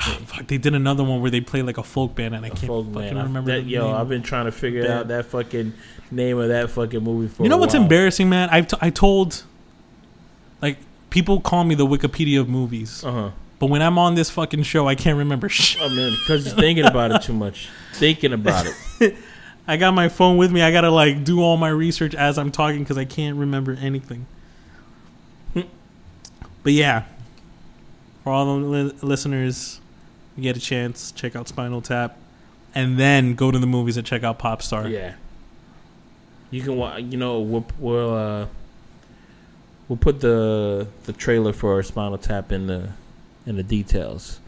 fuck, 0.00 0.46
they 0.46 0.58
did 0.58 0.74
another 0.74 1.04
one 1.04 1.20
where 1.20 1.30
they 1.30 1.40
played 1.40 1.66
like 1.66 1.78
a 1.78 1.82
folk 1.82 2.14
band, 2.14 2.34
and 2.34 2.44
I 2.44 2.48
A 2.48 2.50
can't 2.50 2.66
fucking 2.72 2.92
man. 2.94 3.16
I- 3.18 3.22
remember. 3.24 3.52
that, 3.52 3.66
yo, 3.66 3.86
name. 3.86 3.94
I've 3.96 4.08
been 4.08 4.22
trying 4.22 4.46
to 4.46 4.52
figure 4.52 4.82
Band. 4.82 4.92
out 4.94 5.08
that 5.08 5.26
fucking 5.26 5.72
name 6.10 6.38
of 6.38 6.48
that 6.48 6.70
fucking 6.70 7.02
movie 7.02 7.28
for. 7.28 7.42
you 7.42 7.48
know 7.48 7.56
what's 7.58 7.74
while. 7.74 7.82
embarrassing, 7.82 8.28
man? 8.28 8.48
I've 8.50 8.66
t- 8.68 8.76
I 8.80 8.90
told, 8.90 9.42
like, 10.62 10.78
people 11.10 11.40
call 11.40 11.64
me 11.64 11.74
the 11.74 11.86
Wikipedia 11.86 12.40
of 12.40 12.48
movies, 12.48 13.04
Uh 13.04 13.12
huh. 13.12 13.30
but 13.58 13.66
when 13.66 13.82
I'm 13.82 13.98
on 13.98 14.14
this 14.14 14.30
fucking 14.30 14.62
show, 14.62 14.88
I 14.88 14.94
can't 14.94 15.18
remember 15.18 15.48
shit. 15.50 15.80
I 15.82 15.88
mean, 15.88 16.12
because 16.20 16.46
you're 16.46 16.54
thinking 16.56 16.84
about 16.86 17.12
it 17.12 17.22
too 17.22 17.32
much. 17.34 17.68
Thinking 17.94 18.32
about 18.32 18.66
it. 19.00 19.16
I 19.68 19.76
got 19.76 19.94
my 19.94 20.08
phone 20.08 20.36
with 20.36 20.50
me. 20.50 20.62
I 20.62 20.72
gotta 20.72 20.90
like 20.90 21.22
do 21.22 21.42
all 21.42 21.56
my 21.56 21.68
research 21.68 22.14
as 22.14 22.38
I'm 22.38 22.50
talking 22.50 22.80
because 22.80 22.98
I 22.98 23.04
can't 23.04 23.36
remember 23.36 23.76
anything. 23.80 24.26
but 25.54 26.72
yeah, 26.72 27.04
for 28.24 28.32
all 28.32 28.46
the 28.46 28.66
li- 28.66 28.92
listeners, 29.02 29.79
you 30.42 30.52
get 30.52 30.56
a 30.56 30.60
chance, 30.60 31.12
check 31.12 31.36
out 31.36 31.48
Spinal 31.48 31.80
Tap, 31.82 32.16
and 32.74 32.98
then 32.98 33.34
go 33.34 33.50
to 33.50 33.58
the 33.58 33.66
movies 33.66 33.96
and 33.96 34.06
check 34.06 34.22
out 34.22 34.38
Pop 34.38 34.62
Star. 34.62 34.88
Yeah. 34.88 35.14
You 36.50 36.62
can 36.62 36.76
wa 36.76 36.96
You 36.96 37.16
know, 37.16 37.40
we'll 37.40 37.66
we'll 37.78 38.14
uh, 38.14 38.46
we'll 39.88 39.98
put 39.98 40.20
the 40.20 40.88
the 41.04 41.12
trailer 41.12 41.52
for 41.52 41.82
Spinal 41.82 42.18
Tap 42.18 42.52
in 42.52 42.66
the 42.66 42.90
in 43.46 43.56
the 43.56 43.62
details, 43.62 44.40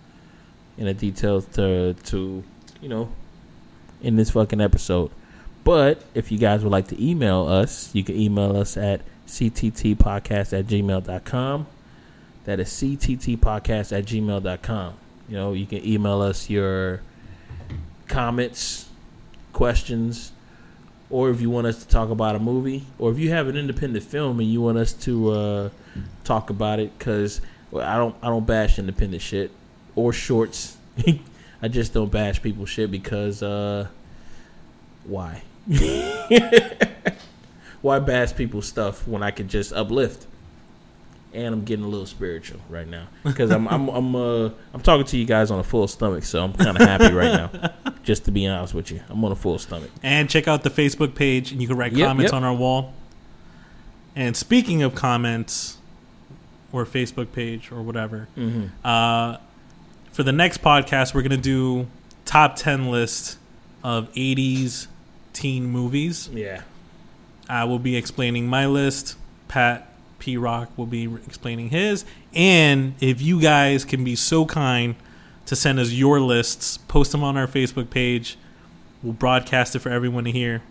in 0.77 0.87
the 0.87 0.95
details 0.95 1.47
to 1.55 1.95
to 1.95 2.43
you 2.81 2.89
know, 2.89 3.13
in 4.01 4.17
this 4.17 4.31
fucking 4.31 4.61
episode. 4.61 5.11
But 5.65 6.03
if 6.15 6.33
you 6.33 6.39
guys 6.39 6.65
would 6.65 6.73
like 6.73 6.89
to 6.89 7.03
email 7.03 7.47
us, 7.47 7.95
you 7.95 8.03
can 8.03 8.17
email 8.17 8.57
us 8.57 8.77
at 8.77 9.03
cttpodcast 9.29 10.59
at 10.59 10.67
gmail.com. 10.67 11.67
That 12.45 12.59
is 12.59 12.69
cttpodcast 12.71 13.97
at 13.97 14.05
gmail.com. 14.05 14.95
You 15.33 15.39
know, 15.39 15.55
you 15.55 15.65
can 15.65 15.83
email 15.83 16.21
us 16.21 16.51
your 16.51 17.01
comments, 18.07 18.87
questions, 19.55 20.31
or 21.09 21.31
if 21.31 21.41
you 21.41 21.49
want 21.49 21.67
us 21.67 21.83
to 21.83 21.89
talk 21.89 22.11
about 22.11 22.37
a 22.37 22.39
movie, 22.39 22.85
or 22.99 23.11
if 23.11 23.19
you 23.19 23.31
have 23.31 23.49
an 23.49 23.57
independent 23.57 24.05
film 24.05 24.41
and 24.41 24.53
you 24.53 24.61
want 24.61 24.77
us 24.77 24.93
to 24.93 25.31
uh, 25.31 25.71
talk 26.25 26.51
about 26.51 26.81
it, 26.81 26.99
because 26.99 27.41
well, 27.71 27.89
I 27.89 27.97
don't 27.97 28.15
I 28.23 28.27
don't 28.27 28.47
bash 28.47 28.79
independent 28.79 29.23
shit 29.23 29.51
or 29.97 30.13
shorts. 30.13 30.77
I 31.63 31.69
just 31.69 31.95
don't 31.95 32.13
bash 32.13 32.43
people 32.43 32.67
shit 32.67 32.91
because 32.91 33.43
uh, 33.43 33.87
why? 35.05 35.41
why 37.81 38.01
bash 38.01 38.37
people's 38.37 38.69
stuff 38.69 39.09
when 39.09 39.23
I 39.23 39.31
could 39.31 39.49
just 39.49 39.73
uplift? 39.73 40.27
And 41.35 41.55
I'm 41.55 41.65
getting 41.65 41.85
a 41.85 41.89
little 41.89 42.05
spiritual 42.07 42.61
right 42.69 42.87
now 42.87 43.07
because 43.25 43.51
I'm 43.51 43.67
I'm 43.69 43.89
I'm 43.89 44.15
uh 44.15 44.51
I'm 44.75 44.81
talking 44.83 45.07
to 45.07 45.17
you 45.17 45.25
guys 45.25 45.51
on 45.51 45.59
a 45.59 45.63
full 45.63 45.89
stomach, 45.89 46.25
so 46.25 46.45
I'm 46.45 46.53
kind 46.53 46.79
of 46.79 46.87
happy 46.87 47.13
right 47.15 47.33
now. 47.33 47.73
Just 48.03 48.27
to 48.27 48.31
be 48.31 48.47
honest 48.47 48.75
with 48.75 48.91
you, 48.91 49.01
I'm 49.09 49.25
on 49.25 49.33
a 49.33 49.37
full 49.37 49.59
stomach. 49.59 49.91
And 50.03 50.29
check 50.29 50.47
out 50.47 50.63
the 50.63 50.71
Facebook 50.71 51.15
page, 51.15 51.51
and 51.53 51.63
you 51.63 51.69
can 51.69 51.77
write 51.79 51.93
Yep, 51.93 52.07
comments 52.07 52.33
yep. 52.33 52.37
on 52.37 52.45
our 52.45 52.55
wall. 52.55 52.93
And 54.15 54.37
speaking 54.37 54.83
of 54.83 54.95
comments, 54.95 55.79
or 56.71 56.85
Facebook 56.85 57.33
page, 57.33 57.71
or 57.73 57.81
whatever, 57.83 58.29
Mm-hmm. 58.37 58.67
uh, 58.87 59.39
for 60.11 60.23
the 60.23 60.33
next 60.33 60.61
podcast, 60.63 61.15
we're 61.15 61.23
gonna 61.23 61.37
do 61.39 61.87
top 62.27 62.57
ten 62.57 62.91
list 62.91 63.39
of 63.83 64.13
'80s 64.13 64.87
teen 65.33 65.65
movies. 65.67 66.29
Yeah. 66.33 66.63
I 67.49 67.65
will 67.65 67.79
be 67.79 67.97
explaining 67.97 68.47
my 68.47 68.67
list. 68.67 69.17
Pat 69.49 69.89
P 70.23 70.37
Rock 70.37 70.71
will 70.77 70.87
be 70.87 71.13
explaining 71.27 71.71
his. 71.71 72.05
And 72.33 72.95
if 73.01 73.21
you 73.21 73.41
guys 73.41 73.85
can 73.85 74.05
be 74.05 74.15
so 74.15 74.47
kind 74.47 74.95
to 75.47 75.57
send 75.57 75.81
us 75.81 75.91
your 75.91 76.21
lists, 76.21 76.77
post 76.79 77.11
them 77.11 77.25
on 77.25 77.37
our 77.37 77.49
Facebook 77.49 77.91
page. 77.91 78.39
We'll 79.03 79.15
broadcast 79.15 79.75
it 79.75 79.81
for 79.81 79.89
everyone 79.89 80.23
to 80.23 80.31
hear. 80.31 80.63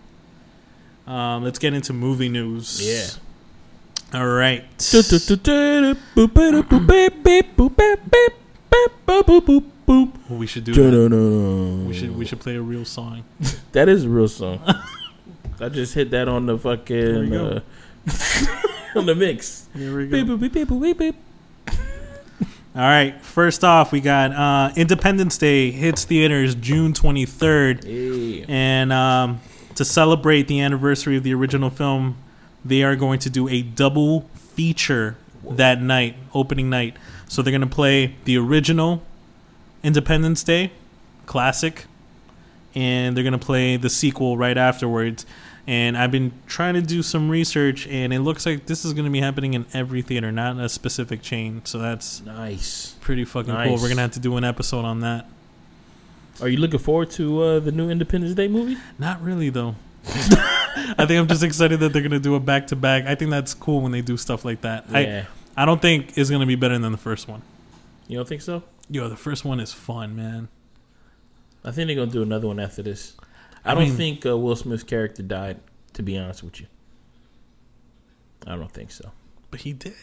Um, 1.06 1.44
let's 1.44 1.60
get 1.60 1.74
into 1.74 1.92
movie 1.92 2.30
news. 2.30 2.80
Yeah. 2.82 4.18
All 4.18 4.28
right. 4.28 4.64
We 10.30 10.48
should 10.48 10.64
do 10.64 10.72
that. 11.10 11.10
We 11.90 11.94
should 11.94 12.16
we 12.18 12.26
should 12.26 12.40
play 12.40 12.56
a 12.56 12.62
real 12.62 12.86
song. 12.86 13.26
That 13.74 13.90
is 13.90 14.06
a 14.06 14.10
real 14.10 14.30
song. 14.30 14.62
I 15.60 15.68
just 15.68 15.94
hit 15.94 16.12
that 16.12 16.30
on 16.30 16.46
the 16.46 16.58
fucking 16.58 17.34
on 18.96 19.06
the 19.06 19.16
mix. 19.16 19.68
Here 19.76 19.96
we 19.96 20.06
Beep, 20.06 20.28
go. 20.28 20.38
boop, 20.38 20.42
beep, 20.42 20.54
beep, 20.54 20.68
boop, 20.68 20.82
beep, 20.82 20.98
beep. 20.98 21.16
All 22.74 22.82
right. 22.82 23.22
First 23.22 23.64
off, 23.66 23.92
we 23.92 24.00
got 24.00 24.32
uh, 24.32 24.72
Independence 24.78 25.38
Day 25.38 25.72
hits 25.72 26.06
theaters 26.06 26.56
June 26.56 26.94
23rd. 26.94 27.84
Yeah. 27.86 28.46
And 28.48 28.94
um, 28.94 29.42
to 29.76 29.84
celebrate 29.84 30.48
the 30.48 30.62
anniversary 30.62 31.18
of 31.18 31.24
the 31.24 31.34
original 31.34 31.70
film, 31.70 32.18
they 32.64 32.84
are 32.84 32.96
going 32.96 33.20
to 33.20 33.30
do 33.30 33.50
a 33.50 33.62
double 33.62 34.22
feature 34.36 35.18
that 35.50 35.82
night, 35.82 36.16
opening 36.34 36.70
night. 36.70 36.96
So 37.28 37.42
they're 37.42 37.52
going 37.52 37.62
to 37.62 37.68
play 37.68 38.16
the 38.26 38.38
original 38.38 39.02
Independence 39.84 40.44
Day 40.44 40.72
classic, 41.26 41.86
and 42.76 43.16
they're 43.18 43.24
going 43.24 43.34
to 43.34 43.46
play 43.46 43.76
the 43.78 43.90
sequel 43.90 44.38
right 44.38 44.58
afterwards. 44.58 45.26
And 45.68 45.96
I've 45.98 46.12
been 46.12 46.32
trying 46.48 46.74
to 46.74 46.82
do 46.82 47.04
some 47.04 47.30
research, 47.30 47.88
and 47.88 48.12
it 48.12 48.20
looks 48.22 48.46
like 48.46 48.66
this 48.66 48.84
is 48.84 48.94
going 48.94 49.06
to 49.06 49.12
be 49.12 49.22
happening 49.22 49.54
in 49.54 49.66
every 49.74 50.02
theater, 50.02 50.32
not 50.32 50.58
a 50.60 50.68
specific 50.68 51.22
chain. 51.22 51.62
So 51.66 51.78
that's 51.78 52.22
Nice. 52.24 52.96
pretty 53.00 53.26
fucking 53.26 53.54
cool. 53.54 53.74
We're 53.74 53.82
going 53.82 53.98
to 53.98 54.02
have 54.02 54.12
to 54.14 54.20
do 54.20 54.36
an 54.38 54.44
episode 54.44 54.86
on 54.86 55.02
that. 55.02 55.28
Are 56.42 56.48
you 56.48 56.58
looking 56.58 56.80
forward 56.80 57.12
to 57.12 57.42
uh, 57.44 57.60
the 57.60 57.72
new 57.72 57.90
Independence 57.92 58.34
Day 58.34 58.48
movie? 58.48 58.76
Not 58.98 59.22
really 59.22 59.50
though. 59.50 59.76
I 60.06 61.06
think 61.06 61.12
I'm 61.12 61.28
just 61.28 61.44
excited 61.44 61.80
that 61.82 61.94
they're 61.94 62.02
gonna 62.02 62.20
do 62.20 62.34
a 62.34 62.40
back 62.40 62.68
to 62.68 62.76
back. 62.76 63.06
I 63.06 63.14
think 63.14 63.30
that's 63.30 63.54
cool 63.54 63.82
when 63.82 63.92
they 63.92 64.02
do 64.02 64.18
stuff 64.18 64.44
like 64.44 64.62
that. 64.62 64.86
Yeah. 64.90 65.26
I 65.56 65.62
I 65.62 65.66
don't 65.66 65.80
think 65.82 66.18
it's 66.18 66.32
gonna 66.32 66.48
be 66.48 66.56
better 66.56 66.80
than 66.80 66.92
the 66.92 66.98
first 66.98 67.28
one. 67.28 67.44
you 68.08 68.18
don't 68.18 68.28
think 68.28 68.42
so? 68.42 68.64
Yo, 68.90 69.08
the 69.08 69.16
first 69.18 69.46
one 69.46 69.60
is 69.60 69.72
fun, 69.74 70.16
man. 70.16 70.48
I 71.64 71.70
think 71.70 71.86
they're 71.88 71.96
gonna 71.98 72.10
do 72.10 72.24
another 72.24 72.48
one 72.48 72.60
after 72.60 72.82
this. 72.82 73.16
I, 73.64 73.72
I 73.72 73.76
don't 73.76 73.84
mean- 73.84 73.96
think 73.98 74.26
uh, 74.26 74.38
Will 74.38 74.56
Smith's 74.56 74.84
character 74.84 75.24
died. 75.24 75.60
To 75.96 76.04
be 76.04 76.18
honest 76.18 76.42
with 76.42 76.62
you, 76.62 76.68
I 78.48 78.56
don't 78.56 78.72
think 78.72 78.92
so. 78.92 79.12
But 79.52 79.60
he 79.62 79.74
did. 79.74 79.94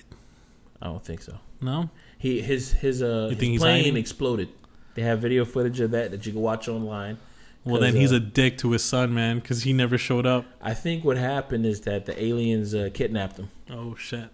I 0.83 0.87
don't 0.87 1.03
think 1.05 1.23
so. 1.23 1.39
No, 1.61 1.91
He 2.19 2.41
his 2.41 2.73
his 2.73 3.03
uh 3.03 3.35
his 3.37 3.59
plane 3.59 3.97
exploded. 3.97 4.51
They 4.95 5.03
have 5.03 5.21
video 5.21 5.45
footage 5.45 5.81
of 5.81 5.93
that 5.93 6.11
that 6.11 6.27
you 6.27 6.33
can 6.33 6.43
watch 6.43 6.69
online. 6.69 7.19
Well, 7.65 7.81
then 7.81 7.97
he's 7.97 8.13
uh, 8.13 8.17
a 8.17 8.21
dick 8.21 8.59
to 8.59 8.73
his 8.73 8.85
son, 8.85 9.13
man, 9.13 9.41
because 9.41 9.63
he 9.63 9.73
never 9.73 9.99
showed 9.99 10.27
up. 10.27 10.45
I 10.63 10.75
think 10.75 11.05
what 11.05 11.17
happened 11.17 11.67
is 11.67 11.81
that 11.83 12.07
the 12.07 12.23
aliens 12.23 12.75
uh, 12.75 12.91
kidnapped 12.95 13.39
him. 13.39 13.51
Oh 13.71 13.95
shit. 13.97 14.29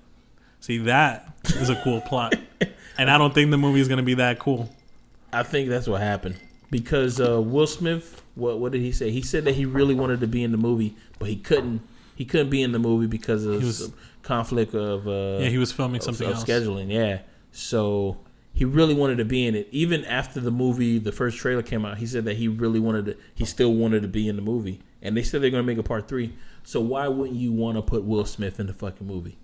See 0.61 0.79
that 0.79 1.33
is 1.47 1.71
a 1.71 1.77
cool 1.83 2.01
plot, 2.01 2.35
and 2.99 3.11
I 3.11 3.17
don't 3.19 3.33
think 3.35 3.51
the 3.51 3.59
movie 3.59 3.81
is 3.81 3.89
gonna 3.89 4.03
be 4.03 4.15
that 4.15 4.39
cool. 4.39 4.71
I 5.33 5.43
think 5.43 5.69
that's 5.69 5.87
what 5.87 6.01
happened 6.01 6.37
because 6.71 7.21
uh, 7.21 7.41
Will 7.41 7.67
Smith. 7.67 8.23
What 8.35 8.59
what 8.59 8.73
did 8.73 8.81
he 8.81 8.92
say? 8.92 9.11
He 9.11 9.23
said 9.23 9.44
that 9.44 9.55
he 9.55 9.64
really 9.64 9.94
wanted 9.94 10.20
to 10.20 10.27
be 10.27 10.42
in 10.42 10.51
the 10.53 10.59
movie, 10.59 10.97
but 11.18 11.29
he 11.29 11.37
couldn't. 11.37 11.83
He 12.16 12.25
couldn't 12.25 12.51
be 12.51 12.62
in 12.62 12.73
the 12.73 12.79
movie 12.79 13.07
because 13.07 13.44
of 13.44 13.62
was- 13.62 13.79
some 13.87 13.94
conflict 14.23 14.75
of 14.75 15.07
uh, 15.07 15.42
Yeah, 15.42 15.49
he 15.49 15.59
was 15.59 15.73
filming 15.73 15.99
of, 15.99 16.05
something 16.05 16.27
of 16.29 16.35
else. 16.35 16.44
scheduling. 16.44 16.90
Yeah, 16.92 17.20
so 17.53 18.18
he 18.53 18.64
really 18.64 18.94
wanted 18.94 19.18
to 19.18 19.25
be 19.25 19.47
in 19.47 19.55
it. 19.55 19.68
Even 19.73 20.05
after 20.05 20.38
the 20.40 20.51
movie, 20.53 20.99
the 20.99 21.11
first 21.12 21.38
trailer 21.38 21.62
came 21.62 21.85
out, 21.85 21.99
he 21.99 22.07
said 22.07 22.25
that 22.25 22.37
he 22.37 22.47
really 22.49 22.79
wanted 22.81 23.07
to. 23.07 23.16
He 23.35 23.44
still 23.44 23.75
wanted 23.75 24.03
to 24.03 24.09
be 24.09 24.29
in 24.29 24.37
the 24.37 24.42
movie, 24.42 24.81
and 25.03 25.16
they 25.16 25.23
said 25.23 25.42
they're 25.42 25.51
going 25.51 25.62
to 25.64 25.66
make 25.66 25.79
a 25.79 25.83
part 25.83 26.07
three. 26.09 26.35
So 26.62 26.81
why 26.81 27.09
wouldn't 27.09 27.38
you 27.38 27.53
want 27.53 27.77
to 27.79 27.83
put 27.83 28.05
Will 28.05 28.25
Smith 28.25 28.59
in 28.61 28.66
the 28.68 28.73
fucking 28.75 29.07
movie? 29.07 29.37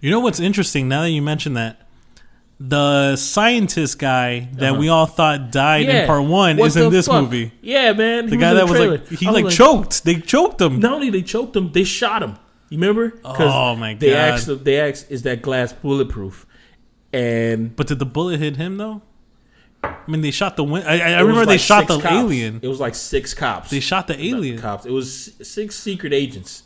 You 0.00 0.10
know 0.10 0.20
what's 0.20 0.40
interesting? 0.40 0.88
Now 0.88 1.02
that 1.02 1.10
you 1.10 1.20
mention 1.20 1.54
that, 1.54 1.87
the 2.60 3.14
scientist 3.16 3.98
guy 3.98 4.48
that 4.54 4.76
we 4.76 4.88
uh-huh. 4.88 4.98
all 4.98 5.06
thought 5.06 5.52
died 5.52 5.88
in 5.88 6.06
part 6.06 6.24
one 6.24 6.56
What 6.56 6.66
is 6.66 6.76
in 6.76 6.90
this 6.90 7.06
fuck? 7.06 7.22
movie. 7.22 7.52
Yeah, 7.62 7.92
man. 7.92 8.26
The 8.26 8.32
he 8.32 8.36
guy 8.36 8.50
in 8.50 8.56
that 8.56 8.68
was 8.68 8.80
like 8.80 9.08
he 9.08 9.26
was 9.26 9.42
like, 9.42 9.52
choked. 9.52 10.04
They 10.04 10.16
choked 10.16 10.60
him. 10.60 10.80
Not 10.80 10.94
only 10.94 11.10
they 11.10 11.22
choked 11.22 11.54
him, 11.54 11.72
they 11.72 11.84
shot 11.84 12.22
him. 12.22 12.36
You 12.68 12.78
remember? 12.78 13.18
Oh, 13.24 13.76
my 13.76 13.94
god. 13.94 14.00
They 14.00 14.14
asked. 14.14 14.64
They 14.64 14.80
asked, 14.80 15.10
"Is 15.10 15.22
that 15.22 15.40
glass 15.40 15.72
bulletproof?" 15.72 16.46
And 17.12 17.74
But 17.74 17.86
did 17.86 17.98
the 17.98 18.06
bullet 18.06 18.40
hit 18.40 18.56
him 18.56 18.76
though? 18.76 19.02
I 19.82 19.96
mean, 20.08 20.20
they 20.22 20.32
shot 20.32 20.56
the 20.56 20.64
win- 20.64 20.82
I, 20.82 21.00
I 21.00 21.20
remember 21.20 21.40
was 21.40 21.48
they 21.48 21.58
shot 21.58 21.86
the 21.86 22.00
cops. 22.00 22.12
alien. 22.12 22.60
It 22.62 22.68
was 22.68 22.80
like 22.80 22.94
six 22.94 23.32
cops. 23.32 23.70
They 23.70 23.80
shot 23.80 24.08
the 24.08 24.20
alien. 24.20 24.58
cops. 24.58 24.84
It 24.84 24.90
was 24.90 25.32
six 25.40 25.76
secret 25.76 26.12
agents, 26.12 26.64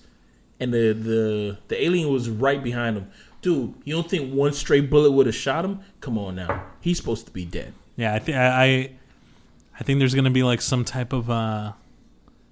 and 0.59 0.73
the 0.73 0.93
the 0.93 1.59
the 1.69 1.85
alien 1.85 2.11
was 2.11 2.31
right 2.31 2.63
behind 2.63 2.97
him. 2.97 3.11
Dude, 3.43 3.75
you 3.85 3.95
don't 3.95 4.09
think 4.09 4.33
one 4.33 4.53
straight 4.53 4.89
bullet 4.89 5.11
would 5.11 5.27
have 5.27 5.35
shot 5.35 5.65
him? 5.65 5.81
Come 6.01 6.17
on 6.17 6.37
now, 6.37 6.65
he's 6.81 6.97
supposed 6.97 7.27
to 7.27 7.33
be 7.33 7.45
dead. 7.45 7.75
Yeah, 7.97 8.15
I 8.15 8.19
think 8.19 8.39
I, 8.39 8.93
I 9.79 9.83
think 9.83 9.99
there's 9.99 10.15
gonna 10.15 10.31
be 10.31 10.43
like 10.43 10.63
some 10.63 10.85
type 10.85 11.13
of 11.13 11.29
uh, 11.29 11.73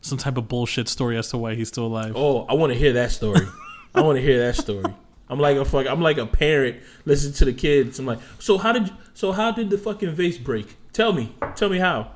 some 0.01 0.19
type 0.19 0.37
of 0.37 0.49
bullshit 0.49 0.89
story 0.89 1.17
as 1.17 1.29
to 1.31 1.39
why 1.39 1.55
he's 1.55 1.69
still 1.69 1.87
alive. 1.87 2.13
Oh, 2.17 2.45
I 2.49 2.55
want 2.55 2.73
to 2.73 2.79
hear 2.79 2.93
that 2.95 3.13
story. 3.13 3.47
I 3.95 4.03
want 4.03 4.17
to 4.17 4.23
hear 4.23 4.39
that 4.47 4.57
story. 4.57 4.93
I'm 5.29 5.39
like 5.39 5.57
a 5.57 5.65
fuck. 5.65 5.87
I'm 5.87 6.01
like 6.01 6.19
a 6.19 6.27
parent 6.27 6.81
listening 7.05 7.35
to 7.35 7.45
the 7.45 7.53
kids. 7.53 7.99
I'm 7.99 8.07
like, 8.07 8.19
so 8.39 8.59
how 8.59 8.73
did 8.73 8.91
so 9.15 9.33
how 9.33 9.53
did 9.53 9.71
the 9.71 9.79
fucking 9.79 10.13
vase 10.13 10.39
break? 10.39 10.77
Tell 10.93 11.13
me, 11.13 11.35
tell 11.55 11.69
me 11.69 11.79
how. 11.79 12.13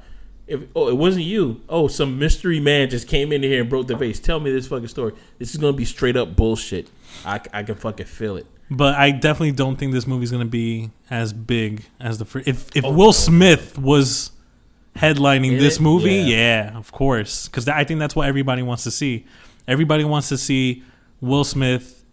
If 0.47 0.63
oh, 0.75 0.89
it 0.89 0.97
wasn't 0.97 1.25
you. 1.25 1.63
Oh, 1.69 1.89
some 1.89 2.19
mystery 2.19 2.61
man 2.61 2.91
just 2.91 3.09
came 3.09 3.33
in 3.33 3.43
here 3.43 3.61
and 3.61 3.71
broke 3.71 3.87
the 3.87 3.97
vase. 3.97 4.21
Tell 4.21 4.41
me 4.41 4.51
this 4.51 4.67
fucking 4.67 4.89
story. 4.89 5.15
This 5.39 5.55
is 5.55 5.61
gonna 5.61 5.77
be 5.77 5.85
straight 5.85 6.17
up 6.17 6.35
bullshit. 6.37 6.91
I, 7.25 7.41
I 7.53 7.63
can 7.63 7.77
fucking 7.77 8.07
feel 8.07 8.37
it. 8.37 8.47
But 8.77 8.95
I 8.97 9.11
definitely 9.11 9.53
don't 9.53 9.77
think 9.77 9.93
this 9.93 10.07
movie's 10.07 10.31
gonna 10.31 10.45
be 10.45 10.91
as 11.11 11.33
big 11.33 11.85
as 12.01 12.19
the 12.19 12.25
first. 12.25 12.49
If 12.49 12.75
if 12.77 12.85
Oh, 12.85 12.91
Will 12.93 13.07
no. 13.07 13.13
Smith 13.13 13.79
was 13.79 14.31
headlining 14.97 15.53
In 15.53 15.59
this 15.59 15.77
it? 15.77 15.83
movie, 15.83 16.15
Yeah. 16.15 16.71
yeah, 16.73 16.77
of 16.77 16.93
course, 16.93 17.47
because 17.49 17.69
I 17.69 17.85
think 17.85 18.01
that's 18.01 18.15
what 18.17 18.29
everybody 18.29 18.63
wants 18.63 18.85
to 18.85 18.91
see. 18.91 19.27
Everybody 19.69 20.05
wants 20.05 20.29
to 20.29 20.39
see 20.39 20.83
Will 21.21 21.45
Smith 21.45 22.05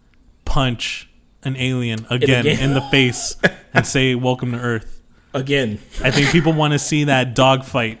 punch 0.44 1.08
an 1.44 1.56
alien 1.56 2.06
again 2.10 2.46
again. 2.46 2.58
in 2.60 2.74
the 2.74 2.80
face 2.90 3.36
and 3.74 3.86
say 3.86 4.14
"Welcome 4.14 4.52
to 4.52 4.58
Earth." 4.58 5.02
Again, 5.34 5.78
I 6.04 6.10
think 6.10 6.28
people 6.30 6.52
want 6.52 6.72
to 6.72 6.78
see 6.78 7.04
that 7.04 7.34
dogfight 7.34 7.98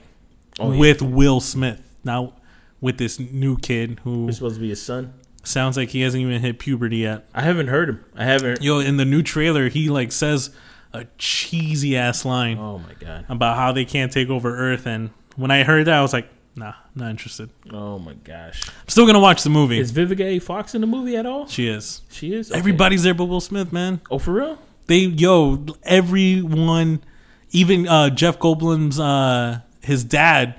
Oh, 0.60 0.70
yeah. 0.72 0.78
with 0.78 1.00
Will 1.02 1.40
Smith 1.40 1.80
now 2.04 2.34
with 2.80 2.98
this 2.98 3.18
new 3.18 3.56
kid 3.56 4.00
who 4.04 4.28
it's 4.28 4.36
supposed 4.36 4.56
to 4.56 4.60
be 4.60 4.68
his 4.68 4.82
son. 4.82 5.14
Sounds 5.42 5.76
like 5.76 5.90
he 5.90 6.00
hasn't 6.02 6.22
even 6.22 6.40
hit 6.40 6.58
puberty 6.58 6.98
yet. 6.98 7.28
I 7.34 7.42
haven't 7.42 7.68
heard 7.68 7.88
him. 7.88 8.04
I 8.16 8.24
haven't. 8.24 8.62
Yo, 8.62 8.78
in 8.78 8.96
the 8.96 9.04
new 9.04 9.22
trailer, 9.22 9.68
he 9.68 9.88
like 9.90 10.12
says 10.12 10.50
a 10.92 11.06
cheesy 11.18 11.96
ass 11.96 12.24
line 12.24 12.58
Oh 12.58 12.78
my 12.78 12.94
god. 13.00 13.24
about 13.28 13.56
how 13.56 13.72
they 13.72 13.84
can't 13.84 14.12
take 14.12 14.28
over 14.28 14.56
Earth, 14.56 14.86
and 14.86 15.10
when 15.36 15.50
I 15.50 15.62
heard 15.64 15.86
that, 15.86 15.94
I 15.94 16.02
was 16.02 16.12
like, 16.12 16.28
nah, 16.54 16.74
not 16.94 17.08
interested. 17.10 17.48
Oh 17.72 17.98
my 17.98 18.12
gosh. 18.14 18.68
I'm 18.68 18.88
still 18.88 19.06
gonna 19.06 19.18
watch 19.20 19.42
the 19.42 19.50
movie. 19.50 19.78
Is 19.78 19.90
Vivica 19.92 20.20
A. 20.20 20.38
Fox 20.38 20.74
in 20.74 20.80
the 20.82 20.86
movie 20.86 21.16
at 21.16 21.24
all? 21.26 21.46
she 21.46 21.66
is. 21.68 22.02
She 22.10 22.34
is. 22.34 22.50
Okay. 22.50 22.58
Everybody's 22.58 23.02
there 23.02 23.14
but 23.14 23.24
Will 23.24 23.40
Smith, 23.40 23.72
man. 23.72 24.00
Oh, 24.10 24.18
for 24.18 24.32
real? 24.32 24.58
They 24.86 24.98
yo, 24.98 25.64
everyone, 25.84 27.02
even 27.50 27.88
uh, 27.88 28.10
Jeff 28.10 28.38
Goldblum's 28.38 28.98
uh, 29.00 29.60
his 29.80 30.04
dad. 30.04 30.56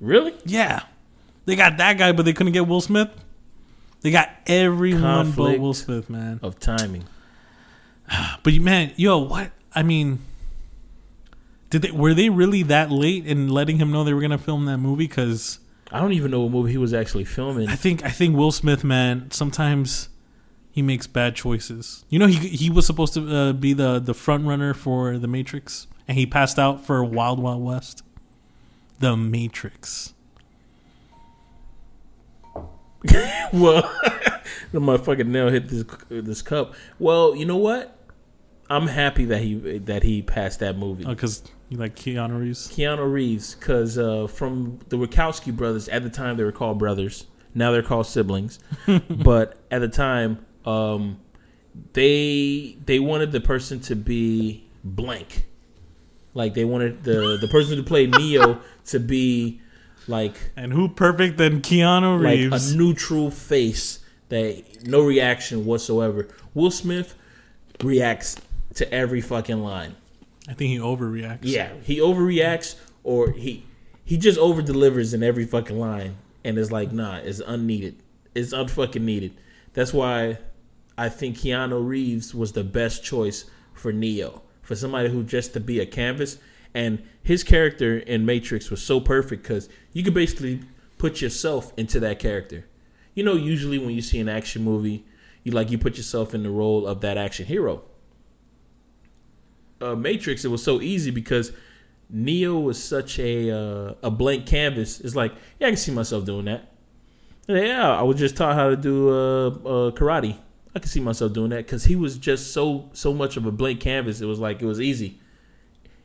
Really? 0.00 0.34
Yeah, 0.44 0.82
they 1.44 1.56
got 1.56 1.76
that 1.78 1.98
guy, 1.98 2.12
but 2.12 2.24
they 2.24 2.32
couldn't 2.32 2.52
get 2.52 2.66
Will 2.66 2.80
Smith. 2.80 3.10
They 4.06 4.12
got 4.12 4.30
everyone 4.46 5.02
but 5.02 5.24
Conflict. 5.24 5.60
Will 5.60 5.74
Smith, 5.74 6.08
man. 6.08 6.38
Of 6.40 6.60
timing. 6.60 7.06
But 8.44 8.54
man, 8.60 8.92
yo, 8.94 9.18
what? 9.18 9.50
I 9.74 9.82
mean, 9.82 10.20
did 11.70 11.82
they 11.82 11.90
were 11.90 12.14
they 12.14 12.28
really 12.28 12.62
that 12.62 12.92
late 12.92 13.26
in 13.26 13.48
letting 13.48 13.78
him 13.78 13.90
know 13.90 14.04
they 14.04 14.14
were 14.14 14.20
gonna 14.20 14.38
film 14.38 14.66
that 14.66 14.78
movie? 14.78 15.08
Because 15.08 15.58
I 15.90 15.98
don't 15.98 16.12
even 16.12 16.30
know 16.30 16.42
what 16.42 16.52
movie 16.52 16.70
he 16.70 16.78
was 16.78 16.94
actually 16.94 17.24
filming. 17.24 17.68
I 17.68 17.74
think 17.74 18.04
I 18.04 18.10
think 18.10 18.36
Will 18.36 18.52
Smith, 18.52 18.84
man, 18.84 19.32
sometimes 19.32 20.08
he 20.70 20.82
makes 20.82 21.08
bad 21.08 21.34
choices. 21.34 22.04
You 22.08 22.20
know, 22.20 22.28
he 22.28 22.36
he 22.46 22.70
was 22.70 22.86
supposed 22.86 23.14
to 23.14 23.28
uh, 23.28 23.52
be 23.54 23.72
the 23.72 23.98
the 23.98 24.14
front 24.14 24.46
runner 24.46 24.72
for 24.72 25.18
the 25.18 25.26
Matrix, 25.26 25.88
and 26.06 26.16
he 26.16 26.26
passed 26.26 26.60
out 26.60 26.86
for 26.86 27.02
Wild 27.02 27.40
Wild 27.40 27.64
West. 27.64 28.04
The 29.00 29.16
Matrix. 29.16 30.14
well, 33.52 33.82
the 34.72 34.80
motherfucking 34.80 35.26
nail 35.26 35.48
hit 35.50 35.68
this 35.68 35.84
this 36.08 36.42
cup. 36.42 36.74
Well, 36.98 37.34
you 37.36 37.44
know 37.44 37.56
what? 37.56 37.96
I'm 38.68 38.88
happy 38.88 39.24
that 39.26 39.42
he 39.42 39.78
that 39.78 40.02
he 40.02 40.22
passed 40.22 40.60
that 40.60 40.76
movie. 40.76 41.04
because 41.04 41.42
Oh, 41.46 41.50
you 41.68 41.78
like 41.78 41.96
Keanu 41.96 42.40
Reeves. 42.40 42.68
Keanu 42.68 43.10
Reeves, 43.10 43.54
because 43.54 43.98
uh, 43.98 44.26
from 44.26 44.78
the 44.88 44.96
Wachowski 44.96 45.54
brothers, 45.54 45.88
at 45.88 46.02
the 46.02 46.10
time 46.10 46.36
they 46.36 46.44
were 46.44 46.52
called 46.52 46.78
brothers. 46.78 47.26
Now 47.54 47.72
they're 47.72 47.82
called 47.82 48.06
siblings. 48.06 48.58
but 49.08 49.58
at 49.70 49.78
the 49.78 49.88
time, 49.88 50.44
um, 50.64 51.20
they 51.92 52.76
they 52.84 52.98
wanted 52.98 53.32
the 53.32 53.40
person 53.40 53.80
to 53.80 53.96
be 53.96 54.66
blank. 54.84 55.46
Like 56.34 56.54
they 56.54 56.64
wanted 56.64 57.04
the 57.04 57.38
the 57.40 57.48
person 57.48 57.76
to 57.78 57.82
play 57.82 58.06
Neo 58.06 58.60
to 58.86 59.00
be 59.00 59.60
like 60.08 60.34
And 60.56 60.72
who 60.72 60.88
perfect 60.88 61.36
than 61.38 61.60
Keanu 61.60 62.20
Reeves? 62.20 62.50
like 62.52 62.74
a 62.74 62.76
neutral 62.76 63.30
face 63.30 64.00
that 64.28 64.86
no 64.86 65.04
reaction 65.04 65.64
whatsoever. 65.64 66.28
Will 66.54 66.70
Smith 66.70 67.14
reacts 67.82 68.36
to 68.74 68.92
every 68.92 69.20
fucking 69.20 69.60
line. 69.62 69.96
I 70.48 70.54
think 70.54 70.70
he 70.70 70.78
overreacts. 70.78 71.40
Yeah, 71.42 71.72
he 71.82 71.98
overreacts 71.98 72.76
or 73.02 73.30
he 73.30 73.64
he 74.04 74.16
just 74.16 74.38
over 74.38 74.62
delivers 74.62 75.12
in 75.12 75.22
every 75.22 75.44
fucking 75.44 75.78
line, 75.78 76.16
and 76.44 76.58
it's 76.58 76.70
like 76.70 76.92
nah, 76.92 77.16
it's 77.16 77.40
unneeded. 77.40 77.96
It's 78.34 78.52
unfucking 78.52 79.00
needed. 79.00 79.32
That's 79.72 79.92
why 79.92 80.38
I 80.96 81.08
think 81.08 81.38
Keanu 81.38 81.86
Reeves 81.86 82.34
was 82.34 82.52
the 82.52 82.64
best 82.64 83.02
choice 83.04 83.44
for 83.74 83.92
Neo 83.92 84.42
for 84.62 84.74
somebody 84.74 85.08
who 85.08 85.22
just 85.22 85.52
to 85.52 85.60
be 85.60 85.80
a 85.80 85.86
canvas. 85.86 86.38
And 86.76 87.02
his 87.22 87.42
character 87.42 87.98
in 87.98 88.24
Matrix 88.24 88.70
was 88.70 88.82
so 88.82 89.00
perfect 89.00 89.42
because 89.42 89.68
you 89.92 90.04
could 90.04 90.14
basically 90.14 90.60
put 90.98 91.20
yourself 91.20 91.72
into 91.76 91.98
that 92.00 92.18
character. 92.18 92.66
You 93.14 93.24
know, 93.24 93.34
usually 93.34 93.78
when 93.78 93.90
you 93.90 94.02
see 94.02 94.20
an 94.20 94.28
action 94.28 94.62
movie, 94.62 95.04
you 95.42 95.52
like 95.52 95.70
you 95.70 95.78
put 95.78 95.96
yourself 95.96 96.34
in 96.34 96.42
the 96.42 96.50
role 96.50 96.86
of 96.86 97.00
that 97.00 97.16
action 97.16 97.46
hero 97.46 97.82
uh, 99.80 99.94
Matrix, 99.94 100.44
it 100.44 100.48
was 100.48 100.62
so 100.62 100.80
easy 100.80 101.10
because 101.10 101.52
Neo 102.08 102.58
was 102.58 102.82
such 102.82 103.18
a 103.18 103.50
uh, 103.50 103.94
a 104.02 104.10
blank 104.10 104.46
canvas. 104.46 105.00
It's 105.00 105.14
like, 105.14 105.32
yeah, 105.58 105.68
I 105.68 105.70
can 105.70 105.76
see 105.76 105.92
myself 105.92 106.24
doing 106.24 106.46
that. 106.46 106.72
Yeah, 107.48 107.96
I 107.96 108.02
was 108.02 108.18
just 108.18 108.36
taught 108.36 108.54
how 108.54 108.70
to 108.70 108.76
do 108.76 109.10
uh, 109.10 109.48
uh, 109.48 109.90
karate. 109.92 110.36
I 110.74 110.78
can 110.78 110.88
see 110.88 111.00
myself 111.00 111.32
doing 111.32 111.50
that 111.50 111.64
because 111.66 111.84
he 111.84 111.96
was 111.96 112.18
just 112.18 112.52
so 112.52 112.90
so 112.92 113.12
much 113.12 113.36
of 113.36 113.46
a 113.46 113.52
blank 113.52 113.80
canvas. 113.80 114.20
It 114.20 114.26
was 114.26 114.38
like 114.38 114.62
it 114.62 114.66
was 114.66 114.80
easy. 114.80 115.20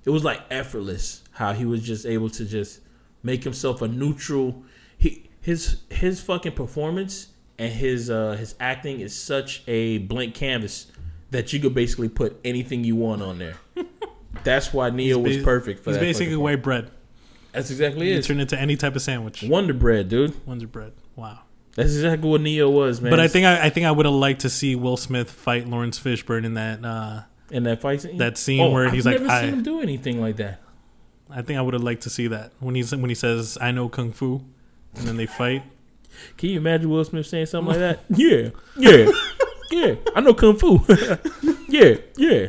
It 0.05 0.09
was 0.09 0.23
like 0.23 0.41
effortless 0.49 1.23
how 1.31 1.53
he 1.53 1.65
was 1.65 1.81
just 1.83 2.05
able 2.05 2.29
to 2.31 2.45
just 2.45 2.79
make 3.23 3.43
himself 3.43 3.81
a 3.81 3.87
neutral. 3.87 4.63
He 4.97 5.29
his 5.41 5.81
his 5.89 6.21
fucking 6.21 6.53
performance 6.53 7.27
and 7.59 7.71
his 7.71 8.09
uh, 8.09 8.31
his 8.33 8.55
acting 8.59 8.99
is 9.01 9.15
such 9.15 9.63
a 9.67 9.99
blank 9.99 10.33
canvas 10.35 10.87
that 11.31 11.53
you 11.53 11.59
could 11.59 11.73
basically 11.75 12.09
put 12.09 12.39
anything 12.43 12.83
you 12.83 12.95
want 12.95 13.21
on 13.21 13.37
there. 13.39 13.55
That's 14.43 14.73
why 14.73 14.89
Neo 14.89 15.17
was 15.19 15.37
ba- 15.37 15.43
perfect 15.43 15.83
for 15.83 15.91
He's 15.91 15.97
that. 15.99 16.01
basically 16.05 16.27
fucking- 16.33 16.39
white 16.43 16.63
bread. 16.63 16.89
That's 17.51 17.69
exactly 17.69 18.09
You 18.11 18.17
it. 18.19 18.23
turn 18.23 18.39
it 18.39 18.43
into 18.43 18.57
any 18.59 18.77
type 18.77 18.95
of 18.95 19.01
sandwich. 19.01 19.43
Wonder 19.43 19.73
Bread, 19.73 20.07
dude. 20.07 20.45
Wonder 20.47 20.67
bread. 20.67 20.93
Wow. 21.17 21.39
That's 21.75 21.89
exactly 21.95 22.29
what 22.29 22.39
Neo 22.41 22.69
was, 22.69 23.01
man. 23.01 23.09
But 23.11 23.19
I 23.19 23.27
think 23.27 23.45
I, 23.45 23.65
I 23.65 23.69
think 23.69 23.85
I 23.85 23.91
would 23.91 24.05
have 24.05 24.15
liked 24.15 24.41
to 24.41 24.49
see 24.49 24.73
Will 24.75 24.95
Smith 24.97 25.29
fight 25.29 25.67
Laurence 25.67 25.99
Fishburne 25.99 26.45
in 26.45 26.53
that. 26.55 26.83
Uh, 26.83 27.21
in 27.51 27.63
that 27.63 27.81
fight 27.81 28.01
scene, 28.01 28.17
that 28.17 28.37
scene 28.37 28.61
oh, 28.61 28.69
where 28.71 28.87
I've 28.87 28.93
he's 28.93 29.05
like, 29.05 29.19
never 29.21 29.31
I- 29.31 29.41
seen 29.41 29.49
him 29.53 29.63
do 29.63 29.81
anything 29.81 30.19
like 30.21 30.37
that. 30.37 30.61
I 31.29 31.41
think 31.41 31.57
I 31.57 31.61
would 31.61 31.73
have 31.73 31.83
liked 31.83 32.01
to 32.03 32.09
see 32.09 32.27
that 32.27 32.51
when 32.59 32.75
he's 32.75 32.91
when 32.93 33.07
he 33.09 33.15
says, 33.15 33.57
"I 33.61 33.71
know 33.71 33.87
kung 33.87 34.11
fu," 34.11 34.43
and 34.95 35.07
then 35.07 35.15
they 35.17 35.25
fight. 35.25 35.63
Can 36.37 36.49
you 36.49 36.57
imagine 36.57 36.89
Will 36.89 37.05
Smith 37.05 37.25
saying 37.25 37.45
something 37.45 37.69
like 37.69 37.79
that? 37.79 37.99
Yeah, 38.09 38.49
yeah, 38.77 39.09
yeah. 39.71 39.95
I 40.15 40.19
know 40.21 40.33
kung 40.33 40.57
fu. 40.57 40.79
yeah, 41.69 41.95
yeah, 42.17 42.47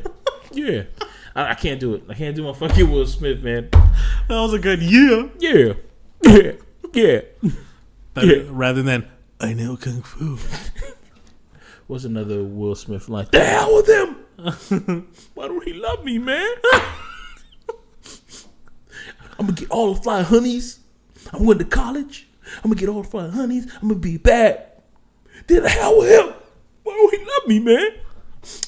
yeah. 0.53 0.83
I, 1.37 1.51
I 1.51 1.55
can't 1.55 1.79
do 1.79 1.95
it. 1.95 2.03
I 2.09 2.15
can't 2.15 2.35
do 2.35 2.43
my 2.43 2.53
fucking 2.53 2.91
Will 2.91 3.07
Smith, 3.07 3.41
man. 3.43 3.69
That 3.71 4.41
was 4.41 4.53
a 4.53 4.59
good 4.59 4.83
yeah. 4.83 5.29
Yeah, 5.39 5.75
yeah, 6.25 6.53
yeah. 6.93 7.21
Yeah. 8.17 8.43
Rather 8.49 8.83
than 8.83 9.09
I 9.41 9.53
know 9.55 9.77
kung 9.77 10.03
fu. 10.03 10.39
What's 11.87 12.05
another 12.05 12.43
Will 12.43 12.75
Smith 12.75 13.09
line? 13.09 13.29
The 13.31 13.45
hell 13.45 13.75
with 13.77 13.89
him. 13.89 14.17
Why 15.35 15.49
don't 15.49 15.65
he 15.65 15.73
love 15.73 16.05
me, 16.05 16.19
man? 16.19 16.49
I'm 19.39 19.47
gonna 19.47 19.53
get 19.53 19.71
all 19.71 19.95
the 19.95 20.03
fly 20.03 20.23
honeys. 20.23 20.81
I'm 21.33 21.45
going 21.45 21.59
to 21.59 21.65
college. 21.65 22.29
I'm 22.57 22.71
gonna 22.71 22.77
get 22.77 22.89
all 22.89 23.03
the 23.03 23.09
fly 23.09 23.29
honeys. 23.29 23.73
I'm 23.81 23.89
gonna 23.89 24.01
be 24.01 24.17
bad. 24.17 24.67
Then 25.47 25.63
the 25.63 25.69
hell 25.69 25.99
with 25.99 26.11
him. 26.11 26.35
Why 26.83 26.93
don't 26.93 27.15
he 27.15 27.25
love 27.25 27.47
me, 27.49 27.59
man? 27.61 27.91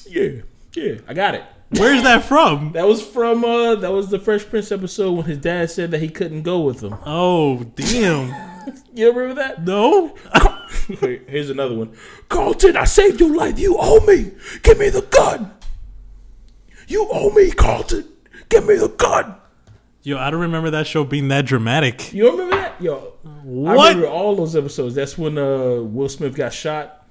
Yeah, 0.07 0.41
yeah. 0.73 1.01
I 1.07 1.13
got 1.13 1.35
it. 1.35 1.43
Where's 1.69 2.03
that 2.03 2.23
from? 2.23 2.71
That 2.73 2.87
was 2.87 3.01
from 3.01 3.43
uh 3.43 3.75
that 3.75 3.91
was 3.91 4.09
the 4.09 4.19
Fresh 4.19 4.45
Prince 4.45 4.71
episode 4.71 5.11
when 5.13 5.25
his 5.25 5.37
dad 5.39 5.69
said 5.71 5.91
that 5.91 6.01
he 6.01 6.09
couldn't 6.09 6.43
go 6.43 6.61
with 6.61 6.81
him. 6.81 6.95
Oh 7.05 7.63
damn! 7.75 8.33
You 8.93 9.11
remember 9.11 9.35
that? 9.41 9.63
No. 9.63 10.15
Wait, 11.01 11.23
Here's 11.27 11.49
another 11.49 11.75
one. 11.75 11.95
Carlton, 12.29 12.77
I 12.77 12.85
saved 12.85 13.19
your 13.19 13.35
life. 13.35 13.59
You 13.59 13.75
owe 13.79 14.05
me. 14.05 14.31
Give 14.61 14.77
me 14.77 14.89
the 14.89 15.01
gun. 15.01 15.51
You 16.87 17.07
owe 17.11 17.31
me, 17.31 17.51
Carlton. 17.51 18.05
Give 18.49 18.65
me 18.65 18.75
the 18.75 18.89
gun. 18.89 19.35
Yo, 20.03 20.17
I 20.19 20.29
don't 20.29 20.41
remember 20.41 20.69
that 20.69 20.85
show 20.85 21.03
being 21.03 21.29
that 21.29 21.45
dramatic. 21.45 22.13
You 22.13 22.29
remember 22.31 22.55
that? 22.55 22.79
Yo, 22.79 23.13
I 23.25 23.29
What? 23.43 23.87
remember 23.89 24.07
all 24.07 24.35
those 24.35 24.55
episodes. 24.55 24.93
That's 24.95 25.17
when 25.17 25.37
uh, 25.37 25.81
Will 25.81 26.09
Smith 26.09 26.35
got 26.35 26.53
shot. 26.53 27.07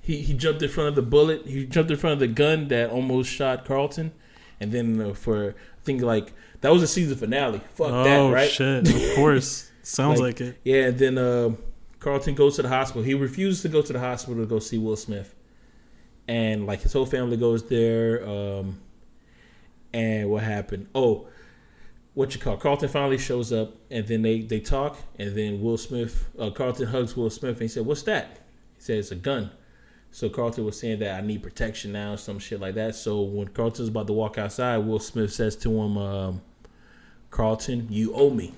He 0.00 0.22
he 0.22 0.34
jumped 0.34 0.62
in 0.62 0.68
front 0.68 0.90
of 0.90 0.94
the 0.94 1.02
bullet. 1.02 1.44
He 1.46 1.66
jumped 1.66 1.90
in 1.90 1.96
front 1.96 2.14
of 2.14 2.20
the 2.20 2.28
gun 2.28 2.68
that 2.68 2.90
almost 2.90 3.28
shot 3.30 3.64
Carlton. 3.64 4.12
And 4.60 4.70
then 4.70 5.00
uh, 5.00 5.14
for 5.14 5.50
I 5.50 5.84
think 5.84 6.02
like 6.02 6.32
that 6.60 6.72
was 6.72 6.82
the 6.82 6.86
season 6.86 7.16
finale. 7.16 7.60
Fuck 7.74 7.88
that, 7.88 8.18
Oh 8.20 8.30
right? 8.30 8.48
shit! 8.50 8.88
Of 8.88 9.14
course, 9.16 9.68
sounds 9.82 10.20
like, 10.20 10.40
it. 10.40 10.58
Yeah, 10.64 10.86
and 10.86 10.98
then 10.98 11.18
uh, 11.18 11.50
Carlton 11.98 12.36
goes 12.36 12.54
to 12.56 12.62
the 12.62 12.68
hospital. 12.68 13.02
He 13.02 13.14
refuses 13.14 13.62
to 13.62 13.68
go 13.68 13.82
to 13.82 13.92
the 13.92 13.98
hospital 13.98 14.40
to 14.44 14.46
go 14.48 14.60
see 14.60 14.78
Will 14.78 14.96
Smith, 14.96 15.34
and 16.28 16.66
like 16.66 16.82
his 16.82 16.92
whole 16.92 17.06
family 17.06 17.36
goes 17.36 17.68
there. 17.68 18.26
Um, 18.26 18.80
and 19.92 20.30
what 20.30 20.42
happened? 20.42 20.88
Oh, 20.94 21.28
what 22.14 22.34
you 22.34 22.40
call? 22.40 22.56
Carlton 22.56 22.88
finally 22.88 23.18
shows 23.18 23.52
up, 23.52 23.74
and 23.90 24.06
then 24.06 24.22
they 24.22 24.40
they 24.40 24.60
talk, 24.60 24.98
and 25.18 25.36
then 25.36 25.60
Will 25.60 25.78
Smith, 25.78 26.28
uh, 26.38 26.50
Carlton 26.50 26.88
hugs 26.88 27.16
Will 27.16 27.30
Smith, 27.30 27.52
and 27.52 27.62
he 27.62 27.68
said, 27.68 27.86
"What's 27.86 28.02
that?" 28.02 28.40
He 28.76 28.82
said, 28.82 28.98
"It's 28.98 29.10
a 29.10 29.16
gun." 29.16 29.50
So 30.10 30.28
Carlton 30.30 30.64
was 30.64 30.80
saying 30.80 31.00
that 31.00 31.18
I 31.18 31.26
need 31.26 31.42
protection 31.42 31.92
now, 31.92 32.16
some 32.16 32.38
shit 32.38 32.58
like 32.60 32.74
that. 32.76 32.94
So 32.94 33.20
when 33.22 33.48
Carlton's 33.48 33.88
about 33.88 34.06
to 34.06 34.14
walk 34.14 34.38
outside, 34.38 34.78
Will 34.78 34.98
Smith 34.98 35.32
says 35.32 35.56
to 35.56 35.70
him, 35.70 35.98
um, 35.98 36.40
"Carlton, 37.30 37.88
you 37.90 38.14
owe 38.14 38.30
me." 38.30 38.52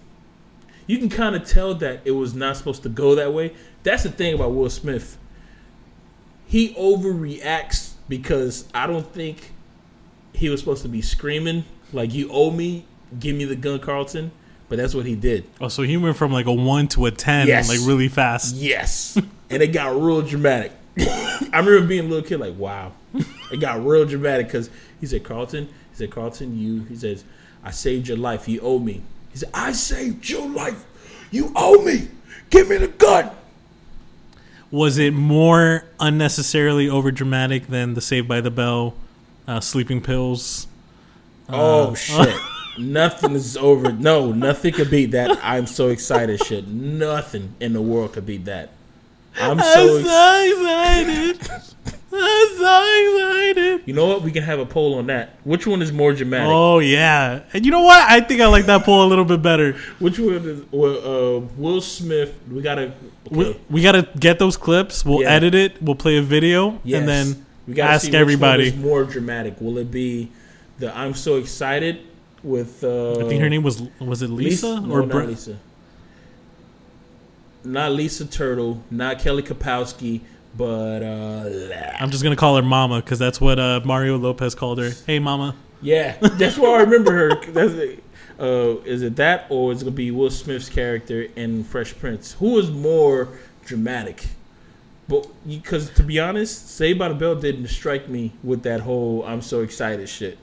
you 0.89 0.99
can 0.99 1.11
kind 1.11 1.37
of 1.37 1.47
tell 1.47 1.75
that 1.75 2.01
it 2.05 2.11
was 2.13 2.35
not 2.35 2.57
supposed 2.57 2.83
to 2.83 2.89
go 2.89 3.15
that 3.15 3.33
way. 3.33 3.53
That's 3.85 4.03
the 4.03 4.11
thing 4.11 4.35
about 4.35 4.55
Will 4.55 4.71
Smith. 4.71 5.18
He 6.49 6.73
overreacts 6.75 7.93
because 8.09 8.67
I 8.75 8.87
don't 8.87 9.07
think 9.13 9.53
he 10.33 10.49
was 10.49 10.61
supposed 10.61 10.83
to 10.83 10.89
be 10.89 11.03
screaming 11.03 11.65
like 11.93 12.15
"You 12.15 12.31
owe 12.33 12.51
me, 12.51 12.87
give 13.21 13.37
me 13.37 13.45
the 13.45 13.55
gun, 13.55 13.79
Carlton." 13.81 14.31
But 14.71 14.77
that's 14.79 14.95
what 14.95 15.07
he 15.07 15.15
did. 15.15 15.45
Oh, 15.61 15.69
so 15.69 15.83
he 15.83 15.97
went 15.99 16.17
from 16.17 16.33
like 16.33 16.47
a 16.47 16.53
one 16.53 16.89
to 16.89 17.07
a 17.07 17.11
ten, 17.11 17.47
Yes. 17.47 17.69
like 17.69 17.87
really 17.87 18.09
fast. 18.09 18.55
Yes, 18.57 19.17
and 19.51 19.63
it 19.63 19.69
got 19.69 19.95
real 19.95 20.23
dramatic. 20.23 20.73
I 20.99 21.39
remember 21.53 21.87
being 21.87 22.07
a 22.07 22.09
little 22.09 22.27
kid, 22.27 22.41
like, 22.41 22.57
"Wow!" 22.57 22.93
It 23.53 23.61
got 23.61 23.85
real 23.85 24.05
dramatic 24.07 24.47
because 24.47 24.69
he 25.01 25.07
said, 25.07 25.25
"Carlton," 25.25 25.67
he 25.67 25.97
said, 25.97 26.11
"Carlton, 26.11 26.59
you," 26.59 26.85
he 26.85 26.97
says, 26.97 27.25
"I 27.63 27.71
saved 27.73 28.09
your 28.09 28.17
life. 28.19 28.49
You 28.49 28.61
owe 28.61 28.79
me." 28.79 29.03
He 29.33 29.39
said, 29.39 29.51
"I 29.53 29.73
saved 29.73 30.29
your 30.31 30.49
life. 30.49 30.85
You 31.31 31.53
owe 31.55 31.83
me. 31.83 32.09
Give 32.51 32.69
me 32.69 32.77
the 32.79 32.89
gun." 32.89 33.31
Was 34.71 34.99
it 34.99 35.15
more 35.15 35.85
unnecessarily 35.99 36.89
over 36.89 37.11
dramatic 37.11 37.69
than 37.69 37.95
the 37.95 38.01
Saved 38.01 38.29
by 38.29 38.41
the 38.41 38.51
Bell, 38.51 38.95
uh, 39.47 39.61
sleeping 39.61 40.03
pills? 40.03 40.67
Oh 41.49 41.95
shit! 41.97 42.35
nothing 42.79 43.33
is 43.33 43.57
over. 43.57 43.93
No, 43.93 44.33
nothing 44.33 44.75
could 44.75 44.91
beat 44.91 45.13
that. 45.13 45.39
I'm 45.43 45.67
so 45.67 45.89
excited. 45.89 46.45
Shit, 46.45 46.69
nothing 46.69 47.55
in 47.61 47.73
the 47.73 47.81
world 47.81 48.13
could 48.13 48.27
beat 48.27 48.45
that. 48.45 48.71
I'm 49.41 49.59
so. 49.59 49.99
Ex- 49.99 51.41
excited! 51.41 51.95
I'm 52.11 52.49
so 52.57 52.83
excited! 53.13 53.83
you 53.87 53.93
know 53.95 54.07
what? 54.07 54.23
We 54.23 54.31
can 54.33 54.43
have 54.43 54.59
a 54.59 54.67
poll 54.67 54.99
on 54.99 55.07
that. 55.09 55.37
Which 55.45 55.67
one 55.67 55.83
is 55.83 55.93
more 55.93 56.13
dramatic? 56.15 56.49
Oh 56.49 56.79
yeah, 56.79 57.43
and 57.53 57.65
you 57.67 57.71
know 57.71 57.83
what? 57.83 58.03
I 58.09 58.21
think 58.21 58.41
I 58.41 58.47
like 58.47 58.67
that 58.67 58.85
poll 58.85 59.05
a 59.05 59.09
little 59.09 59.25
bit 59.25 59.43
better. 59.43 59.73
Which 59.99 60.19
one 60.19 60.35
is 60.35 60.63
well, 60.71 61.37
uh, 61.37 61.41
Will 61.57 61.81
Smith? 61.81 62.35
We 62.51 62.63
gotta. 62.63 62.93
We, 63.31 63.45
Okay. 63.47 63.61
we 63.69 63.83
gotta 63.83 64.09
get 64.19 64.39
those 64.39 64.57
clips. 64.57 65.05
We'll 65.05 65.21
Yeah. 65.23 65.31
edit 65.33 65.55
it. 65.55 65.83
We'll 65.83 65.97
play 65.97 66.17
a 66.17 66.23
video, 66.23 66.81
Yes. 66.83 67.01
and 67.01 67.09
then 67.09 67.47
we 67.67 67.75
gotta 67.75 67.93
ask 67.93 68.13
everybody. 68.15 68.71
One 68.71 68.79
is 68.79 68.83
more 68.85 69.05
dramatic. 69.05 69.61
Will 69.61 69.77
it 69.79 69.91
be 69.91 70.31
the 70.79 70.97
"I'm 70.97 71.13
so 71.15 71.37
excited" 71.37 71.99
with? 72.43 72.83
Uh, 72.83 73.19
I 73.21 73.29
think 73.29 73.43
her 73.43 73.51
name 73.51 73.63
was 73.63 73.83
was 74.01 74.23
it 74.23 74.31
Lisa, 74.31 74.81
no, 74.81 74.95
or 74.95 75.01
not 75.01 75.11
Bre- 75.11 75.23
Lisa. 75.25 75.57
Not 77.65 77.93
Lisa 77.93 78.25
Turtle, 78.25 78.83
not 78.91 79.19
Kelly 79.19 79.43
Kapowski, 79.43 80.21
but 80.59 81.03
uh, 81.05 81.95
I'm 82.01 82.11
just 82.11 82.23
gonna 82.25 82.37
call 82.37 82.57
her 82.57 82.63
Mama 82.63 82.97
because 82.97 83.19
that's 83.21 83.41
what 83.41 83.59
uh, 83.59 83.81
Mario 83.85 84.19
Lopez 84.19 84.55
called 84.57 84.79
her. 84.79 84.91
Hey, 85.07 85.21
Mama. 85.21 85.55
yeah, 85.81 86.17
that's 86.21 86.59
where 86.59 86.77
I 86.77 86.83
remember 86.83 87.13
her. 87.13 87.45
That's 87.53 87.73
it. 87.75 88.05
Uh, 88.41 88.81
is 88.85 89.03
it 89.03 89.17
that 89.17 89.47
or 89.49 89.73
is 89.73 89.83
it 89.83 89.85
gonna 89.87 89.97
be 89.97 90.11
Will 90.11 90.31
Smith's 90.31 90.69
character 90.69 91.27
in 91.35 91.65
Fresh 91.65 91.99
Prince? 91.99 92.33
Who 92.35 92.59
is 92.59 92.71
more 92.71 93.29
dramatic? 93.65 94.27
But 95.09 95.27
because 95.49 95.91
to 95.91 96.03
be 96.03 96.21
honest, 96.21 96.69
Saved 96.69 96.99
by 96.99 97.09
the 97.09 97.15
Bell 97.15 97.35
didn't 97.35 97.69
strike 97.69 98.09
me 98.09 98.33
with 98.45 98.63
that 98.65 98.81
whole 98.81 99.25
"I'm 99.25 99.43
so 99.43 99.63
excited" 99.63 100.09
shit. 100.09 100.39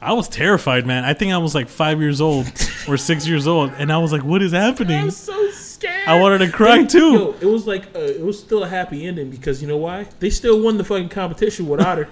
I 0.00 0.12
was 0.12 0.28
terrified, 0.28 0.86
man. 0.86 1.04
I 1.04 1.14
think 1.14 1.32
I 1.32 1.38
was 1.38 1.54
like 1.54 1.68
five 1.68 2.00
years 2.00 2.20
old 2.20 2.46
or 2.88 2.96
six 2.96 3.26
years 3.26 3.46
old, 3.46 3.72
and 3.78 3.92
I 3.92 3.98
was 3.98 4.12
like, 4.12 4.22
"What 4.22 4.42
is 4.42 4.52
happening?" 4.52 5.10
so 5.10 5.50
scared. 5.84 6.08
I 6.08 6.18
wanted 6.20 6.38
to 6.38 6.50
cry 6.50 6.84
too. 6.84 7.12
Yo, 7.12 7.34
it 7.40 7.46
was 7.46 7.66
like 7.66 7.86
uh, 7.94 7.98
it 8.00 8.20
was 8.20 8.38
still 8.38 8.62
a 8.64 8.68
happy 8.68 9.06
ending 9.06 9.30
because 9.30 9.60
you 9.62 9.68
know 9.68 9.76
why? 9.76 10.06
They 10.20 10.30
still 10.30 10.60
won 10.60 10.76
the 10.78 10.84
fucking 10.84 11.08
competition 11.10 11.68
without 11.68 11.98
her. 11.98 12.08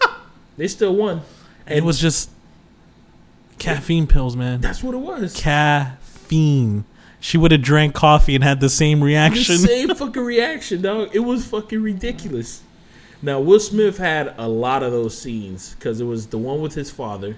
they 0.56 0.68
still 0.68 0.94
won, 0.94 1.22
And 1.66 1.78
it 1.78 1.84
was 1.84 1.98
just 1.98 2.30
caffeine 3.58 4.06
pills, 4.06 4.36
man. 4.36 4.60
that's 4.60 4.82
what 4.82 4.94
it 4.94 4.98
was. 4.98 5.34
Caffeine. 5.34 6.84
She 7.22 7.36
would 7.36 7.50
have 7.52 7.60
drank 7.60 7.94
coffee 7.94 8.34
and 8.34 8.42
had 8.42 8.60
the 8.60 8.70
same 8.70 9.00
The 9.00 9.06
reaction. 9.06 9.58
same 9.58 9.88
fucking 9.94 10.22
reaction, 10.24 10.80
dog. 10.82 11.10
It 11.12 11.18
was 11.20 11.46
fucking 11.46 11.82
ridiculous. 11.82 12.62
Now 13.22 13.38
Will 13.40 13.60
Smith 13.60 13.98
had 13.98 14.34
a 14.38 14.48
lot 14.48 14.82
of 14.82 14.92
those 14.92 15.18
scenes 15.18 15.74
because 15.74 16.00
it 16.00 16.04
was 16.04 16.28
the 16.28 16.38
one 16.38 16.62
with 16.62 16.74
his 16.74 16.90
father, 16.90 17.36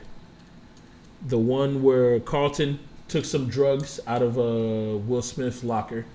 the 1.26 1.38
one 1.38 1.82
where 1.82 2.20
Carlton 2.20 2.78
took 3.12 3.24
some 3.26 3.46
drugs 3.46 4.00
out 4.06 4.22
of 4.22 4.38
uh, 4.38 4.96
Will 4.96 5.22
Smith's 5.22 5.62
locker. 5.62 6.06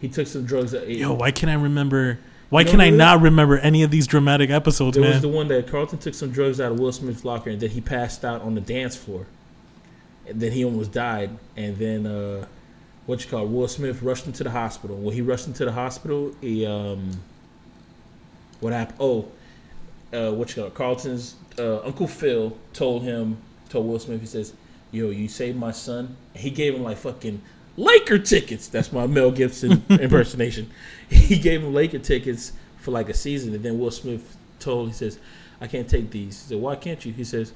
He 0.00 0.08
took 0.08 0.26
some 0.26 0.44
drugs. 0.44 0.74
Out, 0.74 0.88
Yo, 0.88 1.14
why 1.14 1.30
can't 1.30 1.50
I 1.50 1.54
remember? 1.54 2.18
Why 2.50 2.64
can 2.64 2.82
I 2.82 2.90
not 2.90 3.22
remember 3.22 3.56
any 3.56 3.82
of 3.82 3.90
these 3.90 4.06
dramatic 4.06 4.50
episodes, 4.50 4.98
There 4.98 5.08
was 5.08 5.22
the 5.22 5.28
one 5.28 5.48
that 5.48 5.68
Carlton 5.68 5.98
took 5.98 6.12
some 6.12 6.30
drugs 6.30 6.60
out 6.60 6.72
of 6.72 6.78
Will 6.78 6.92
Smith's 6.92 7.24
locker 7.24 7.48
and 7.48 7.58
then 7.58 7.70
he 7.70 7.80
passed 7.80 8.26
out 8.26 8.42
on 8.42 8.54
the 8.54 8.60
dance 8.60 8.94
floor. 8.94 9.26
And 10.28 10.38
then 10.38 10.52
he 10.52 10.62
almost 10.62 10.92
died. 10.92 11.30
And 11.56 11.78
then 11.78 12.04
uh, 12.06 12.44
what 13.06 13.24
you 13.24 13.30
call 13.30 13.44
it, 13.44 13.48
Will 13.48 13.68
Smith 13.68 14.02
rushed 14.02 14.26
into 14.26 14.44
the 14.44 14.50
hospital. 14.50 14.96
When 14.96 15.14
he 15.14 15.22
rushed 15.22 15.46
into 15.46 15.64
the 15.64 15.72
hospital, 15.72 16.34
he 16.42 16.66
um, 16.66 17.22
what 18.60 18.74
happened? 18.74 18.98
Oh, 19.00 19.28
uh, 20.12 20.32
what 20.32 20.50
you 20.50 20.56
call 20.56 20.66
it? 20.66 20.74
Carlton's 20.74 21.36
uh, 21.58 21.80
Uncle 21.80 22.06
Phil 22.06 22.54
told 22.74 23.02
him, 23.02 23.38
told 23.70 23.86
Will 23.86 23.98
Smith, 23.98 24.20
he 24.20 24.26
says, 24.26 24.52
"Yo, 24.92 25.10
you 25.10 25.26
saved 25.26 25.58
my 25.58 25.72
son." 25.72 26.16
He 26.34 26.50
gave 26.50 26.74
him 26.74 26.84
like 26.84 26.98
fucking 26.98 27.42
Laker 27.76 28.18
tickets. 28.18 28.68
That's 28.68 28.92
my 28.92 29.06
Mel 29.06 29.32
Gibson 29.32 29.82
impersonation. 29.88 30.70
He 31.08 31.38
gave 31.38 31.62
him 31.62 31.74
Laker 31.74 31.98
tickets 31.98 32.52
for 32.78 32.92
like 32.92 33.08
a 33.08 33.14
season, 33.14 33.54
and 33.54 33.64
then 33.64 33.78
Will 33.78 33.90
Smith 33.90 34.36
told, 34.60 34.88
he 34.88 34.94
says, 34.94 35.18
"I 35.60 35.66
can't 35.66 35.88
take 35.88 36.10
these." 36.10 36.42
He 36.42 36.48
said, 36.50 36.58
"Why 36.58 36.76
can't 36.76 37.04
you?" 37.04 37.12
He 37.12 37.24
says, 37.24 37.52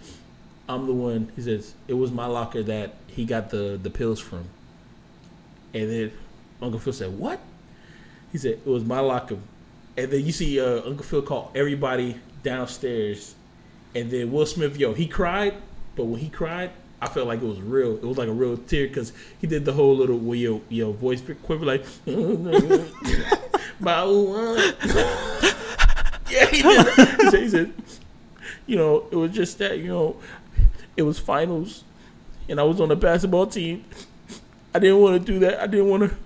"I'm 0.69 0.87
the 0.87 0.93
one." 0.93 1.31
He 1.37 1.43
says, 1.43 1.75
"It 1.87 1.95
was 1.95 2.11
my 2.11 2.27
locker 2.27 2.63
that 2.65 2.95
he 3.07 3.25
got 3.25 3.51
the 3.51 3.79
the 3.81 3.91
pills 3.91 4.21
from." 4.21 4.47
And 5.75 5.91
then 5.91 6.13
Uncle 6.61 6.81
Phil 6.81 6.93
said, 6.93 7.19
"What?" 7.19 7.41
He 8.33 8.39
said, 8.39 8.61
"It 8.65 8.67
was 8.67 8.85
my 8.85 9.01
locker." 9.01 9.39
And 9.97 10.11
then 10.11 10.25
you 10.25 10.33
see 10.33 10.61
uh, 10.61 10.83
Uncle 10.87 11.05
Phil 11.05 11.23
call 11.23 11.51
everybody 11.55 12.21
downstairs, 12.43 13.35
and 13.95 14.11
then 14.11 14.31
Will 14.31 14.47
Smith, 14.47 14.77
yo, 14.77 14.93
he 14.93 15.07
cried, 15.07 15.55
but 15.97 16.05
when 16.05 16.21
he 16.21 16.29
cried, 16.29 16.71
I 17.07 17.09
felt 17.09 17.29
like 17.29 17.41
it 17.41 17.47
was 17.47 17.61
real. 17.61 17.95
It 17.95 18.03
was 18.03 18.19
like 18.19 18.27
a 18.27 18.33
real 18.33 18.57
tear 18.57 18.89
because 18.89 19.13
he 19.41 19.47
did 19.47 19.65
the 19.65 19.73
whole 19.73 19.97
little 19.97 20.19
well, 20.19 20.35
yo, 20.35 20.61
yo 20.69 20.91
voice 20.91 21.23
quiver 21.45 21.65
like, 21.65 21.85
yeah, 22.07 22.17
he 26.47 26.63
did. 26.63 26.87
He 26.87 27.31
said, 27.31 27.41
he 27.41 27.49
said, 27.49 27.73
you 28.67 28.75
know, 28.75 29.07
it 29.13 29.15
was 29.15 29.31
just 29.31 29.59
that, 29.59 29.79
you 29.79 29.87
know, 29.87 30.17
it 30.97 31.03
was 31.03 31.21
finals, 31.21 31.85
and 32.49 32.59
I 32.59 32.65
was 32.65 32.81
on 32.81 32.89
the 32.89 32.97
basketball 32.97 33.47
team. 33.47 33.85
I 34.75 34.81
didn't 34.81 35.01
want 35.01 35.25
to 35.25 35.33
do 35.33 35.39
that. 35.39 35.61
I 35.61 35.69
didn't 35.69 35.89
want 35.89 36.11
to. 36.11 36.17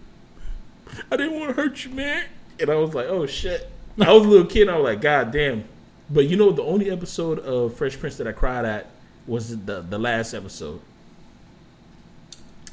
I 1.13 1.19
didn't 1.19 1.39
want 1.39 1.55
to 1.55 1.63
hurt 1.63 1.85
you, 1.85 1.91
man. 1.91 2.25
And 2.59 2.71
I 2.71 2.77
was 2.77 2.95
like, 2.95 3.05
oh 3.07 3.27
shit. 3.27 3.71
I 4.01 4.11
was 4.15 4.25
a 4.25 4.29
little 4.29 4.47
kid. 4.47 4.71
I 4.71 4.79
was 4.79 4.85
like, 4.85 5.03
god 5.03 5.31
damn. 5.31 5.65
But 6.09 6.27
you 6.27 6.39
know, 6.39 6.53
the 6.53 6.63
only 6.63 6.91
episode 6.91 7.39
of 7.41 7.77
Fresh 7.77 7.99
Prince 7.99 8.17
that 8.17 8.27
I 8.27 8.33
cried 8.33 8.65
at 8.65 8.90
was 9.27 9.65
the 9.65 9.81
the 9.81 9.99
last 9.99 10.35
episode. 10.35 10.81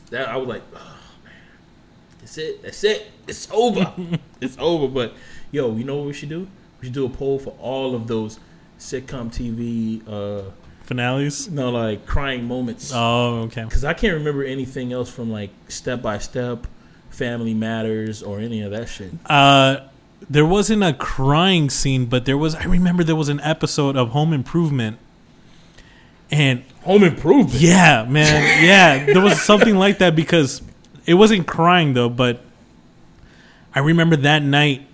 That 0.10 0.30
I 0.30 0.38
was 0.38 0.48
like, 0.48 0.64
oh 0.74 1.00
man, 1.24 1.34
that's 2.20 2.38
it. 2.38 2.62
That's 2.64 2.84
it. 2.84 3.12
It's 3.28 3.50
over. 3.52 3.94
it's 4.42 4.58
over. 4.60 4.88
But 4.88 5.14
yo, 5.52 5.76
you 5.76 5.84
know 5.84 5.98
what 5.98 6.08
we 6.08 6.14
should 6.14 6.30
do? 6.30 6.48
We 6.80 6.88
should 6.88 6.94
do 6.94 7.06
a 7.06 7.10
poll 7.10 7.40
for 7.40 7.56
all 7.60 7.96
of 7.96 8.08
those 8.08 8.40
sitcom 8.80 9.32
TV. 9.32 10.02
uh 10.08 10.52
Finales. 10.84 11.50
No, 11.50 11.70
like 11.70 12.06
crying 12.06 12.46
moments. 12.46 12.92
Oh, 12.96 13.42
okay. 13.44 13.66
Because 13.66 13.84
I 13.84 13.94
can't 13.94 14.14
remember 14.14 14.44
anything 14.46 14.94
else 14.94 15.10
from 15.10 15.30
like 15.30 15.50
Step 15.68 16.02
by 16.02 16.18
Step, 16.18 16.66
Family 17.10 17.54
Matters, 17.54 18.24
or 18.24 18.40
any 18.40 18.62
of 18.62 18.72
that 18.72 18.88
shit. 18.88 19.12
Uh, 19.26 19.82
there 20.30 20.46
wasn't 20.46 20.84
a 20.84 20.94
crying 20.94 21.70
scene, 21.70 22.06
but 22.06 22.24
there 22.26 22.38
was. 22.38 22.56
I 22.56 22.64
remember 22.64 23.04
there 23.04 23.18
was 23.18 23.28
an 23.28 23.42
episode 23.42 23.98
of 23.98 24.10
Home 24.10 24.32
Improvement, 24.32 24.98
and 26.32 26.64
Home 26.84 27.04
Improvement. 27.04 27.62
yeah, 27.62 28.06
man, 28.08 28.64
yeah, 28.64 29.06
there 29.06 29.22
was 29.22 29.42
something 29.42 29.76
like 29.76 30.00
that 30.00 30.16
because 30.16 30.62
it 31.06 31.16
wasn't 31.16 31.48
crying 31.48 31.94
though, 31.94 32.10
but 32.10 32.42
I 33.74 33.80
remember 33.80 34.16
that 34.18 34.44
night. 34.44 34.88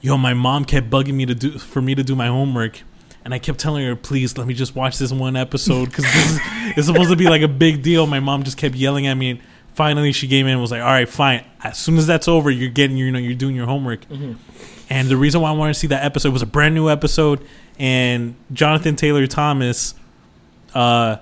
Yo, 0.00 0.16
my 0.16 0.34
mom 0.34 0.64
kept 0.64 0.90
bugging 0.90 1.14
me 1.14 1.26
to 1.26 1.34
do 1.34 1.58
for 1.58 1.80
me 1.80 1.94
to 1.94 2.04
do 2.04 2.14
my 2.14 2.26
homework, 2.28 2.82
and 3.24 3.34
I 3.34 3.38
kept 3.38 3.58
telling 3.58 3.84
her, 3.84 3.96
"Please 3.96 4.36
let 4.38 4.46
me 4.46 4.54
just 4.54 4.74
watch 4.76 4.98
this 4.98 5.12
one 5.12 5.36
episode 5.36 5.86
because 5.86 6.04
this 6.04 6.32
is 6.32 6.40
it's 6.76 6.86
supposed 6.86 7.10
to 7.10 7.16
be 7.16 7.24
like 7.24 7.42
a 7.42 7.48
big 7.48 7.82
deal." 7.82 8.06
My 8.06 8.20
mom 8.20 8.42
just 8.42 8.56
kept 8.56 8.74
yelling 8.74 9.06
at 9.06 9.14
me, 9.14 9.30
and 9.30 9.40
finally 9.74 10.12
she 10.12 10.28
came 10.28 10.46
in 10.46 10.52
and 10.52 10.60
was 10.60 10.70
like, 10.70 10.82
"All 10.82 10.88
right, 10.88 11.08
fine. 11.08 11.44
As 11.62 11.78
soon 11.78 11.96
as 11.98 12.06
that's 12.06 12.28
over, 12.28 12.50
you're 12.50 12.70
getting 12.70 12.96
you 12.96 13.10
know 13.10 13.18
you're 13.18 13.34
doing 13.34 13.56
your 13.56 13.66
homework." 13.66 14.08
Mm-hmm. 14.08 14.34
And 14.90 15.08
the 15.08 15.16
reason 15.16 15.40
why 15.40 15.50
I 15.50 15.52
wanted 15.52 15.74
to 15.74 15.78
see 15.80 15.88
that 15.88 16.04
episode 16.04 16.32
was 16.32 16.42
a 16.42 16.46
brand 16.46 16.74
new 16.74 16.88
episode, 16.88 17.44
and 17.78 18.34
Jonathan 18.52 18.96
Taylor 18.96 19.26
Thomas, 19.26 19.94
uh, 20.74 21.16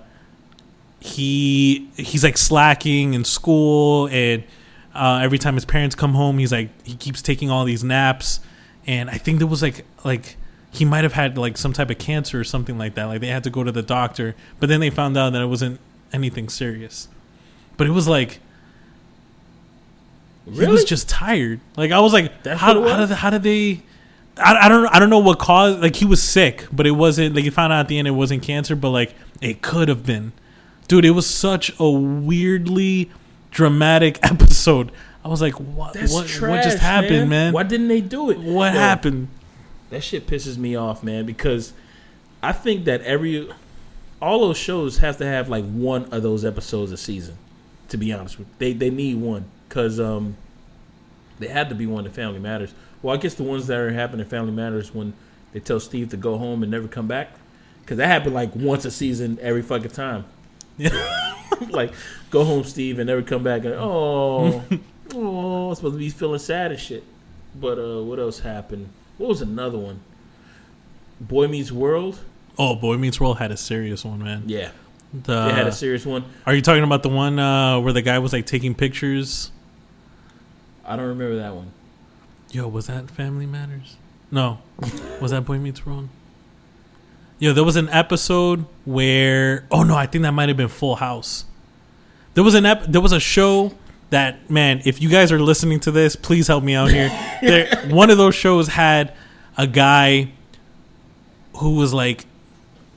he 1.00 1.90
he's 1.96 2.24
like 2.24 2.38
slacking 2.38 3.14
in 3.14 3.24
school, 3.24 4.08
and 4.08 4.44
uh, 4.94 5.20
every 5.22 5.38
time 5.38 5.54
his 5.54 5.64
parents 5.64 5.94
come 5.94 6.14
home, 6.14 6.38
he's 6.38 6.52
like 6.52 6.70
he 6.86 6.96
keeps 6.96 7.20
taking 7.22 7.50
all 7.50 7.64
these 7.64 7.84
naps, 7.84 8.40
and 8.86 9.10
I 9.10 9.18
think 9.18 9.38
there 9.38 9.46
was 9.46 9.62
like 9.62 9.84
like 10.04 10.36
he 10.70 10.84
might 10.84 11.04
have 11.04 11.12
had 11.12 11.38
like 11.38 11.56
some 11.56 11.72
type 11.72 11.90
of 11.90 11.98
cancer 11.98 12.40
or 12.40 12.44
something 12.44 12.78
like 12.78 12.94
that. 12.94 13.04
Like 13.04 13.20
they 13.20 13.28
had 13.28 13.44
to 13.44 13.50
go 13.50 13.62
to 13.62 13.72
the 13.72 13.82
doctor, 13.82 14.34
but 14.60 14.68
then 14.68 14.80
they 14.80 14.90
found 14.90 15.16
out 15.16 15.32
that 15.32 15.42
it 15.42 15.46
wasn't 15.46 15.80
anything 16.12 16.48
serious. 16.48 17.08
But 17.76 17.86
it 17.86 17.90
was 17.90 18.08
like 18.08 18.40
he 20.50 20.66
was 20.66 20.84
just 20.84 21.08
tired. 21.08 21.60
Like 21.76 21.90
I 21.90 22.00
was 22.00 22.12
like, 22.12 22.42
That's 22.42 22.60
how, 22.60 22.80
how 22.86 22.96
did 22.98 23.10
how 23.10 23.30
did 23.30 23.42
they? 23.42 23.82
I, 24.36 24.66
I 24.66 24.68
don't 24.68 24.86
I 24.86 24.98
don't 24.98 25.10
know 25.10 25.18
what 25.18 25.38
caused. 25.38 25.80
Like 25.80 25.96
he 25.96 26.04
was 26.04 26.22
sick, 26.22 26.66
but 26.72 26.86
it 26.86 26.92
wasn't. 26.92 27.34
Like 27.34 27.44
he 27.44 27.50
found 27.50 27.72
out 27.72 27.80
at 27.80 27.88
the 27.88 27.98
end 27.98 28.08
it 28.08 28.12
wasn't 28.12 28.42
cancer, 28.42 28.74
but 28.74 28.90
like 28.90 29.14
it 29.40 29.62
could 29.62 29.88
have 29.88 30.04
been. 30.04 30.32
Dude, 30.88 31.04
it 31.04 31.12
was 31.12 31.26
such 31.26 31.72
a 31.78 31.90
weirdly 31.90 33.10
dramatic 33.50 34.18
episode. 34.22 34.90
I 35.24 35.28
was 35.28 35.40
like, 35.40 35.54
what? 35.54 35.94
That's 35.94 36.12
what? 36.12 36.26
trash, 36.26 36.50
what 36.50 36.62
just 36.62 36.78
happened, 36.78 37.30
man? 37.30 37.52
Why 37.52 37.62
didn't 37.62 37.88
they 37.88 38.00
do 38.00 38.30
it? 38.30 38.38
What 38.38 38.74
Yo, 38.74 38.80
happened? 38.80 39.28
That 39.90 40.02
shit 40.02 40.26
pisses 40.26 40.58
me 40.58 40.76
off, 40.76 41.02
man, 41.02 41.24
because 41.24 41.72
I 42.42 42.52
think 42.52 42.84
that 42.84 43.00
every 43.02 43.48
all 44.20 44.40
those 44.40 44.58
shows 44.58 44.98
have 44.98 45.18
to 45.18 45.26
have 45.26 45.48
like 45.48 45.64
one 45.64 46.04
of 46.12 46.22
those 46.22 46.44
episodes 46.44 46.92
a 46.92 46.96
season. 46.96 47.38
To 47.88 47.98
be 47.98 48.12
honest 48.12 48.38
with 48.38 48.48
you. 48.48 48.54
they, 48.58 48.72
they 48.72 48.90
need 48.90 49.18
one 49.18 49.44
because 49.68 50.00
um, 50.00 50.36
they 51.44 51.52
had 51.52 51.68
to 51.68 51.74
be 51.74 51.86
one 51.86 52.06
in 52.06 52.12
Family 52.12 52.38
Matters. 52.40 52.72
Well, 53.02 53.14
I 53.14 53.18
guess 53.18 53.34
the 53.34 53.42
ones 53.42 53.66
that 53.66 53.78
are 53.78 53.92
happening 53.92 54.20
in 54.24 54.30
Family 54.30 54.52
Matters 54.52 54.94
when 54.94 55.12
they 55.52 55.60
tell 55.60 55.78
Steve 55.80 56.08
to 56.10 56.16
go 56.16 56.38
home 56.38 56.62
and 56.62 56.70
never 56.72 56.88
come 56.88 57.06
back, 57.06 57.30
because 57.82 57.98
that 57.98 58.06
happened 58.06 58.34
like 58.34 58.54
once 58.56 58.84
a 58.84 58.90
season 58.90 59.38
every 59.40 59.62
fucking 59.62 59.90
time. 59.90 60.24
like 61.70 61.92
go 62.30 62.44
home, 62.44 62.64
Steve, 62.64 62.98
and 62.98 63.06
never 63.06 63.22
come 63.22 63.42
back. 63.42 63.64
And 63.64 63.74
oh, 63.74 64.62
oh, 65.14 65.68
I'm 65.68 65.74
supposed 65.74 65.94
to 65.94 65.98
be 65.98 66.10
feeling 66.10 66.38
sad 66.38 66.70
and 66.72 66.80
shit. 66.80 67.04
But 67.54 67.78
uh, 67.78 68.02
what 68.02 68.18
else 68.18 68.40
happened? 68.40 68.88
What 69.18 69.28
was 69.28 69.42
another 69.42 69.78
one? 69.78 70.00
Boy 71.20 71.46
Meets 71.46 71.70
World. 71.70 72.18
Oh, 72.58 72.74
Boy 72.74 72.96
Meets 72.96 73.20
World 73.20 73.38
had 73.38 73.52
a 73.52 73.56
serious 73.56 74.04
one, 74.04 74.22
man. 74.22 74.44
Yeah, 74.46 74.70
The, 75.12 75.46
they 75.46 75.52
had 75.52 75.66
a 75.66 75.72
serious 75.72 76.04
one. 76.04 76.24
are 76.46 76.54
you 76.54 76.62
talking 76.62 76.82
about 76.84 77.02
the 77.02 77.08
one 77.08 77.38
uh, 77.38 77.78
where 77.80 77.92
the 77.92 78.02
guy 78.02 78.18
was 78.18 78.32
like 78.32 78.46
taking 78.46 78.74
pictures? 78.74 79.50
I 80.86 80.96
don't 80.96 81.08
remember 81.08 81.36
that 81.36 81.54
one. 81.54 81.72
Yo, 82.50 82.68
was 82.68 82.86
that 82.86 83.10
Family 83.10 83.46
Matters? 83.46 83.96
No, 84.30 84.58
was 85.20 85.30
that 85.30 85.44
Boy 85.44 85.58
Meets 85.58 85.84
World? 85.86 86.08
Yo, 87.38 87.52
there 87.52 87.64
was 87.64 87.76
an 87.76 87.88
episode 87.88 88.64
where 88.84 89.66
oh 89.70 89.82
no, 89.82 89.96
I 89.96 90.06
think 90.06 90.22
that 90.22 90.32
might 90.32 90.48
have 90.48 90.56
been 90.56 90.68
Full 90.68 90.96
House. 90.96 91.44
There 92.34 92.44
was 92.44 92.54
an 92.54 92.66
ep- 92.66 92.84
there 92.84 93.00
was 93.00 93.12
a 93.12 93.20
show 93.20 93.74
that 94.10 94.48
man, 94.50 94.82
if 94.84 95.00
you 95.02 95.08
guys 95.08 95.32
are 95.32 95.40
listening 95.40 95.80
to 95.80 95.90
this, 95.90 96.16
please 96.16 96.46
help 96.46 96.62
me 96.62 96.74
out 96.74 96.90
here. 96.90 97.08
there, 97.42 97.88
one 97.88 98.10
of 98.10 98.18
those 98.18 98.34
shows 98.34 98.68
had 98.68 99.14
a 99.56 99.66
guy 99.66 100.32
who 101.56 101.74
was 101.74 101.92
like 101.92 102.26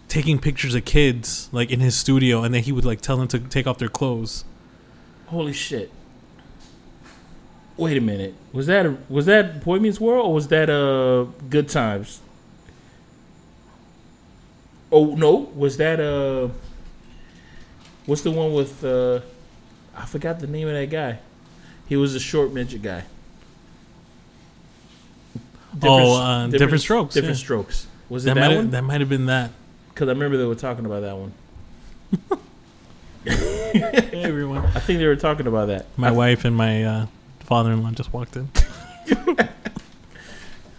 taking 0.07 0.39
pictures 0.39 0.75
of 0.75 0.85
kids 0.85 1.49
like 1.51 1.71
in 1.71 1.79
his 1.79 1.95
studio, 1.95 2.43
and 2.43 2.53
then 2.53 2.63
he 2.63 2.71
would 2.71 2.85
like 2.85 3.01
tell 3.01 3.17
them 3.17 3.27
to 3.29 3.39
take 3.39 3.67
off 3.67 3.77
their 3.77 3.89
clothes. 3.89 4.45
Holy 5.27 5.53
shit! 5.53 5.91
Wait 7.77 7.95
a 7.97 8.01
minute. 8.01 8.33
Was 8.53 8.65
that 8.67 8.85
a, 8.85 8.97
was 9.07 9.25
that 9.27 9.63
Boy 9.63 9.79
Meets 9.79 9.99
World 9.99 10.25
or 10.27 10.33
was 10.33 10.47
that 10.47 10.69
uh 10.69 11.25
Good 11.49 11.69
Times? 11.69 12.21
Oh 14.91 15.15
no, 15.15 15.51
was 15.55 15.77
that 15.77 15.99
uh? 15.99 16.49
What's 18.05 18.21
the 18.21 18.31
one 18.31 18.53
with 18.53 18.83
uh? 18.83 19.19
I 19.95 20.05
forgot 20.05 20.39
the 20.39 20.47
name 20.47 20.67
of 20.67 20.73
that 20.73 20.89
guy. 20.89 21.19
He 21.87 21.95
was 21.95 22.15
a 22.15 22.19
short 22.19 22.51
midget 22.51 22.81
guy. 22.81 23.03
Oh, 25.83 26.19
uh, 26.19 26.47
Different 26.47 26.81
Strokes, 26.81 27.13
Different 27.13 27.37
yeah. 27.37 27.43
Strokes. 27.43 27.87
Was 28.09 28.25
it 28.25 28.29
That 28.29 28.35
that, 28.35 28.39
might 28.41 28.47
one? 28.55 28.65
have, 28.65 28.71
that 28.71 28.81
might 28.83 28.99
have 29.01 29.09
been 29.09 29.25
that. 29.27 29.51
Because 29.89 30.07
I 30.09 30.11
remember 30.11 30.37
they 30.37 30.45
were 30.45 30.55
talking 30.55 30.85
about 30.85 31.01
that 31.01 31.15
one. 31.17 31.33
Hey, 33.23 34.23
everyone. 34.23 34.65
I 34.67 34.79
think 34.79 34.99
they 34.99 35.05
were 35.05 35.17
talking 35.17 35.47
about 35.47 35.67
that. 35.67 35.85
My 35.97 36.11
wife 36.11 36.45
and 36.45 36.55
my 36.55 36.83
uh, 36.85 37.05
father-in-law 37.47 37.91
just 37.91 38.13
walked 38.13 38.35
in. 38.35 38.49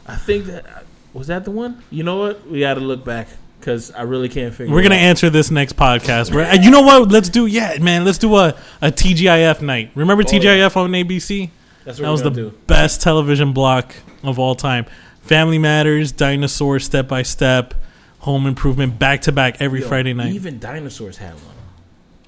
I 0.06 0.16
think 0.16 0.46
that 0.46 0.84
was 1.12 1.26
that 1.26 1.44
the 1.44 1.50
one. 1.50 1.82
You 1.90 2.02
know 2.04 2.16
what? 2.18 2.46
We 2.48 2.60
got 2.60 2.74
to 2.74 2.80
look 2.80 3.04
back 3.04 3.28
because 3.60 3.90
I 3.92 4.02
really 4.02 4.28
can't 4.28 4.54
figure. 4.54 4.72
We're 4.74 4.82
gonna 4.82 4.94
out. 4.94 5.00
answer 5.02 5.30
this 5.30 5.50
next 5.50 5.76
podcast. 5.76 6.32
We're, 6.34 6.50
you 6.54 6.70
know 6.70 6.82
what? 6.82 7.08
Let's 7.10 7.28
do 7.28 7.46
yeah, 7.46 7.76
man. 7.80 8.04
Let's 8.04 8.18
do 8.18 8.34
a, 8.36 8.54
a 8.80 8.90
TGIF 8.90 9.60
night. 9.62 9.90
Remember 9.94 10.22
Oh, 10.26 10.30
yeah. 10.32 10.40
TGIF 10.40 10.76
on 10.76 10.90
ABC? 10.92 11.50
That's 11.84 11.98
what 11.98 12.04
That 12.06 12.10
was 12.12 12.22
the 12.22 12.30
do. 12.30 12.50
best 12.66 13.00
television 13.00 13.52
block 13.52 13.94
of 14.22 14.38
all 14.38 14.54
time. 14.54 14.86
Family 15.22 15.58
Matters, 15.58 16.12
Dinosaur, 16.12 16.78
Step 16.80 17.06
by 17.08 17.22
Step, 17.22 17.74
Home 18.20 18.46
Improvement, 18.46 18.98
back 18.98 19.22
to 19.22 19.32
back 19.32 19.60
every 19.60 19.80
Yo, 19.80 19.88
Friday 19.88 20.14
night. 20.14 20.32
Even 20.34 20.58
dinosaurs 20.58 21.18
had 21.18 21.34
one. 21.34 21.54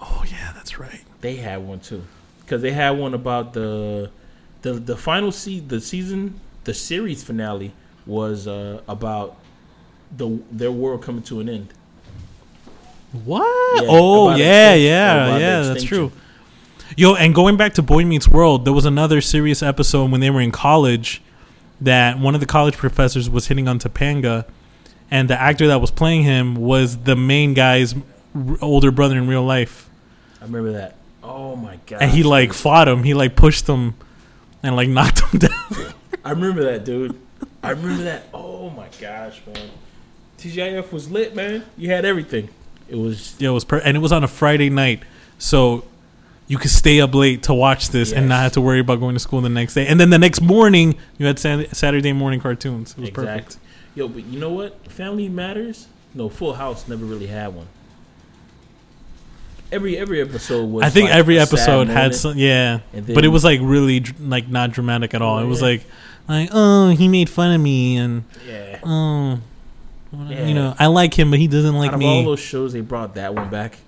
oh 0.01 0.25
yeah, 0.31 0.53
that's 0.55 0.79
right. 0.79 1.01
They 1.23 1.37
had 1.37 1.59
one 1.67 1.81
too, 1.81 2.05
because 2.41 2.61
they 2.63 2.73
had 2.73 2.91
one 2.91 3.15
about 3.15 3.53
the 3.55 4.11
the 4.63 4.75
the 4.75 4.97
final 4.97 5.33
se- 5.33 5.61
the 5.61 5.81
season 5.81 6.41
the 6.65 6.75
series 6.75 7.23
finale 7.25 7.73
was 8.07 8.47
uh, 8.47 8.81
about 8.89 9.37
the 10.17 10.41
their 10.51 10.73
world 10.73 11.03
coming 11.03 11.23
to 11.23 11.41
an 11.41 11.49
end. 11.49 11.69
What? 13.25 13.83
Yeah, 13.83 13.89
oh 13.91 14.35
yeah, 14.37 14.75
yeah, 14.75 15.39
yeah. 15.39 15.63
That's 15.63 15.83
true. 15.85 16.13
Yo, 16.97 17.15
and 17.15 17.35
going 17.35 17.57
back 17.57 17.75
to 17.75 17.83
Boy 17.83 18.05
Meets 18.05 18.29
World, 18.29 18.65
there 18.65 18.73
was 18.73 18.85
another 18.85 19.21
serious 19.21 19.63
episode 19.63 20.11
when 20.11 20.21
they 20.21 20.31
were 20.31 20.41
in 20.41 20.51
college 20.51 21.23
that 21.81 22.19
one 22.19 22.35
of 22.35 22.41
the 22.41 22.47
college 22.47 22.77
professors 22.77 23.31
was 23.31 23.47
hitting 23.47 23.69
on 23.69 23.79
Topanga, 23.79 24.45
and 25.11 25.31
the 25.31 25.41
actor 25.41 25.67
that 25.69 25.81
was 25.81 25.91
playing 25.91 26.25
him 26.25 26.55
was 26.57 26.99
the 26.99 27.17
main 27.17 27.55
guy's 27.55 27.95
r- 28.35 28.59
older 28.61 28.91
brother 28.91 29.17
in 29.17 29.27
real 29.29 29.45
life, 29.45 29.89
I 30.41 30.45
remember 30.45 30.73
that. 30.73 30.97
Oh 31.23 31.57
my 31.57 31.79
god! 31.87 32.03
and 32.03 32.11
he 32.11 32.23
like 32.23 32.53
fought 32.53 32.89
him. 32.89 33.03
He 33.05 33.15
like 33.15 33.37
pushed 33.37 33.69
him 33.69 33.95
and 34.63 34.77
like 34.77 34.89
knocked 34.89 35.21
him 35.21 35.39
down. 35.41 35.95
I 36.25 36.31
remember 36.31 36.65
that, 36.65 36.85
dude. 36.85 37.19
I 37.63 37.71
remember 37.71 38.05
that. 38.05 38.25
Oh 38.35 38.71
my 38.71 38.89
gosh, 39.01 39.41
man! 39.47 39.71
TGIF 40.39 40.93
was 40.93 41.11
lit, 41.11 41.35
man. 41.35 41.65
You 41.77 41.91
had 41.91 42.05
everything. 42.05 42.49
It 42.89 42.97
was 42.97 43.37
Yeah, 43.39 43.51
it 43.51 43.53
was 43.53 43.65
per- 43.65 43.79
and 43.79 43.97
it 43.97 44.01
was 44.01 44.13
on 44.13 44.25
a 44.25 44.29
Friday 44.29 44.71
night, 44.71 45.03
so 45.39 45.85
you 46.49 46.59
could 46.59 46.71
stay 46.71 47.01
up 47.01 47.15
late 47.15 47.45
to 47.45 47.55
watch 47.55 47.91
this 47.91 48.13
and 48.13 48.29
not 48.29 48.41
have 48.41 48.53
to 48.53 48.61
worry 48.61 48.81
about 48.81 48.99
going 48.99 49.15
to 49.15 49.21
school 49.21 49.41
the 49.41 49.49
next 49.49 49.75
day. 49.75 49.87
And 49.87 50.01
then 50.01 50.11
the 50.11 50.19
next 50.19 50.41
morning, 50.41 50.97
you 51.17 51.27
had 51.27 51.39
Saturday 51.39 52.13
morning 52.13 52.41
cartoons. 52.41 52.93
It 52.93 52.99
was 52.99 53.09
exact. 53.11 53.27
perfect. 53.45 53.59
Yo, 53.95 54.09
but 54.09 54.25
you 54.25 54.41
know 54.41 54.51
what? 54.51 54.85
Family 54.91 55.29
Matters. 55.29 55.87
No, 56.13 56.29
Full 56.29 56.55
House 56.55 56.89
never 56.89 57.05
really 57.05 57.29
had 57.29 57.55
one. 57.55 57.69
Every 59.73 59.97
every 59.97 60.21
episode 60.21 60.65
was. 60.71 60.85
I 60.85 60.91
think 60.91 61.09
like, 61.11 61.19
every 61.19 61.39
episode 61.39 61.89
had 61.89 62.15
some, 62.15 62.37
yeah, 62.37 62.81
and 62.93 63.07
but 63.07 63.25
it 63.25 63.29
was 63.29 63.45
like 63.45 63.61
really 63.63 64.01
dr- 64.01 64.21
like 64.21 64.49
not 64.49 64.73
dramatic 64.73 65.15
at 65.15 65.23
all. 65.23 65.39
Oh, 65.39 65.43
it 65.43 65.47
was 65.47 65.63
like, 65.63 65.85
like 66.29 66.49
oh, 66.53 66.91
he 66.91 67.07
made 67.09 67.29
fun 67.31 67.53
of 67.53 67.61
me, 67.61 67.97
and 67.97 68.25
Yeah. 68.47 68.81
oh, 68.83 69.41
Yeah. 70.13 70.47
you 70.47 70.55
know, 70.55 70.75
I 70.79 70.87
like 70.87 71.15
him, 71.17 71.31
but 71.31 71.39
he 71.39 71.47
doesn't 71.47 71.77
like 71.77 71.91
Out 71.93 71.95
of 71.95 72.03
all 72.03 72.25
those 72.25 72.41
shows, 72.41 72.73
they 72.73 72.81
brought 72.81 73.15
that 73.15 73.35
one 73.35 73.49
back, 73.49 73.79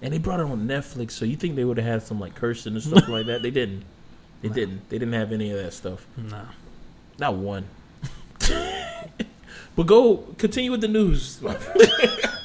and 0.00 0.12
they 0.12 0.18
brought 0.18 0.40
it 0.40 0.46
on 0.46 0.66
Netflix. 0.66 1.10
So 1.12 1.24
you 1.26 1.36
think 1.36 1.54
they 1.56 1.64
would 1.64 1.76
have 1.76 1.86
had 1.86 2.02
some 2.02 2.18
like 2.18 2.34
cursing 2.34 2.72
and 2.74 2.82
stuff 2.82 3.08
like 3.08 3.26
that? 3.26 3.42
They 3.42 3.50
didn't. 3.50 3.84
They 4.40 4.48
didn't. 4.48 4.88
They 4.88 4.98
didn't 4.98 5.14
have 5.14 5.32
any 5.32 5.50
of 5.52 5.62
that 5.62 5.72
stuff. 5.74 6.06
No. 6.16 6.40
Not 7.18 7.34
one. 7.34 7.66
but 9.76 9.86
go 9.86 10.16
continue 10.38 10.70
with 10.70 10.80
the 10.80 10.88
news. 10.88 11.40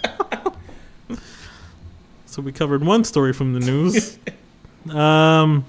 So 2.37 2.43
we 2.43 2.51
covered 2.51 2.83
one 2.83 3.03
story 3.03 3.33
from 3.33 3.53
the 3.53 3.59
news. 3.59 4.19
um, 4.91 5.65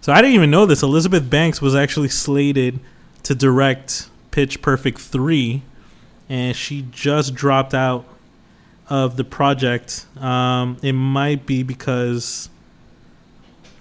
so 0.00 0.12
I 0.12 0.20
didn't 0.20 0.34
even 0.34 0.50
know 0.50 0.66
this. 0.66 0.82
Elizabeth 0.82 1.30
Banks 1.30 1.62
was 1.62 1.76
actually 1.76 2.08
slated 2.08 2.80
to 3.22 3.36
direct 3.36 4.08
Pitch 4.32 4.60
Perfect 4.60 4.98
three, 4.98 5.62
and 6.28 6.56
she 6.56 6.84
just 6.90 7.36
dropped 7.36 7.74
out 7.74 8.04
of 8.88 9.16
the 9.16 9.22
project. 9.22 10.04
Um, 10.20 10.78
it 10.82 10.94
might 10.94 11.46
be 11.46 11.62
because 11.62 12.48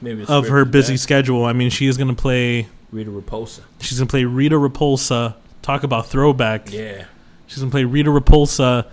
Maybe 0.01 0.23
of 0.27 0.49
her 0.49 0.65
busy 0.65 0.97
schedule. 0.97 1.45
I 1.45 1.53
mean, 1.53 1.71
she 1.71 1.87
is 1.87 1.97
going 1.97 2.15
to 2.15 2.21
play. 2.21 2.67
Rita 2.91 3.09
Repulsa. 3.09 3.61
She's 3.79 3.97
going 3.97 4.07
to 4.07 4.11
play 4.11 4.25
Rita 4.25 4.55
Repulsa. 4.55 5.33
Talk 5.63 5.81
about 5.81 6.05
throwback. 6.05 6.71
Yeah. 6.71 7.05
She's 7.51 7.59
gonna 7.59 7.71
play 7.71 7.83
Rita 7.83 8.09
Repulsa, 8.09 8.87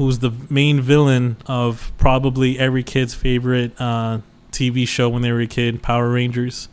who's 0.00 0.20
the 0.20 0.32
main 0.48 0.80
villain 0.80 1.36
of 1.44 1.92
probably 1.98 2.58
every 2.58 2.82
kid's 2.82 3.12
favorite 3.12 3.70
uh, 3.78 4.18
TV 4.50 4.88
show 4.88 5.10
when 5.10 5.20
they 5.20 5.30
were 5.30 5.42
a 5.42 5.46
kid, 5.46 5.82
Power 5.82 6.08
Rangers. 6.08 6.70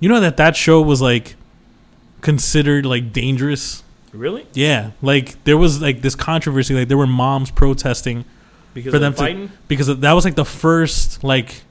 You 0.00 0.08
know 0.08 0.18
that 0.18 0.36
that 0.38 0.56
show 0.56 0.82
was 0.82 1.00
like 1.00 1.36
considered 2.22 2.84
like 2.86 3.12
dangerous. 3.12 3.84
Really? 4.12 4.48
Yeah, 4.52 4.90
like 5.00 5.42
there 5.44 5.56
was 5.56 5.80
like 5.80 6.02
this 6.02 6.16
controversy. 6.16 6.74
Like 6.74 6.88
there 6.88 6.98
were 6.98 7.06
moms 7.06 7.52
protesting 7.52 8.24
Because 8.74 8.90
For 8.90 8.96
of 8.96 9.02
them 9.02 9.12
the 9.12 9.16
to- 9.16 9.22
fighting? 9.22 9.50
because 9.68 9.86
that 10.00 10.12
was 10.12 10.24
like 10.24 10.34
the 10.34 10.44
first 10.44 11.22
like 11.22 11.62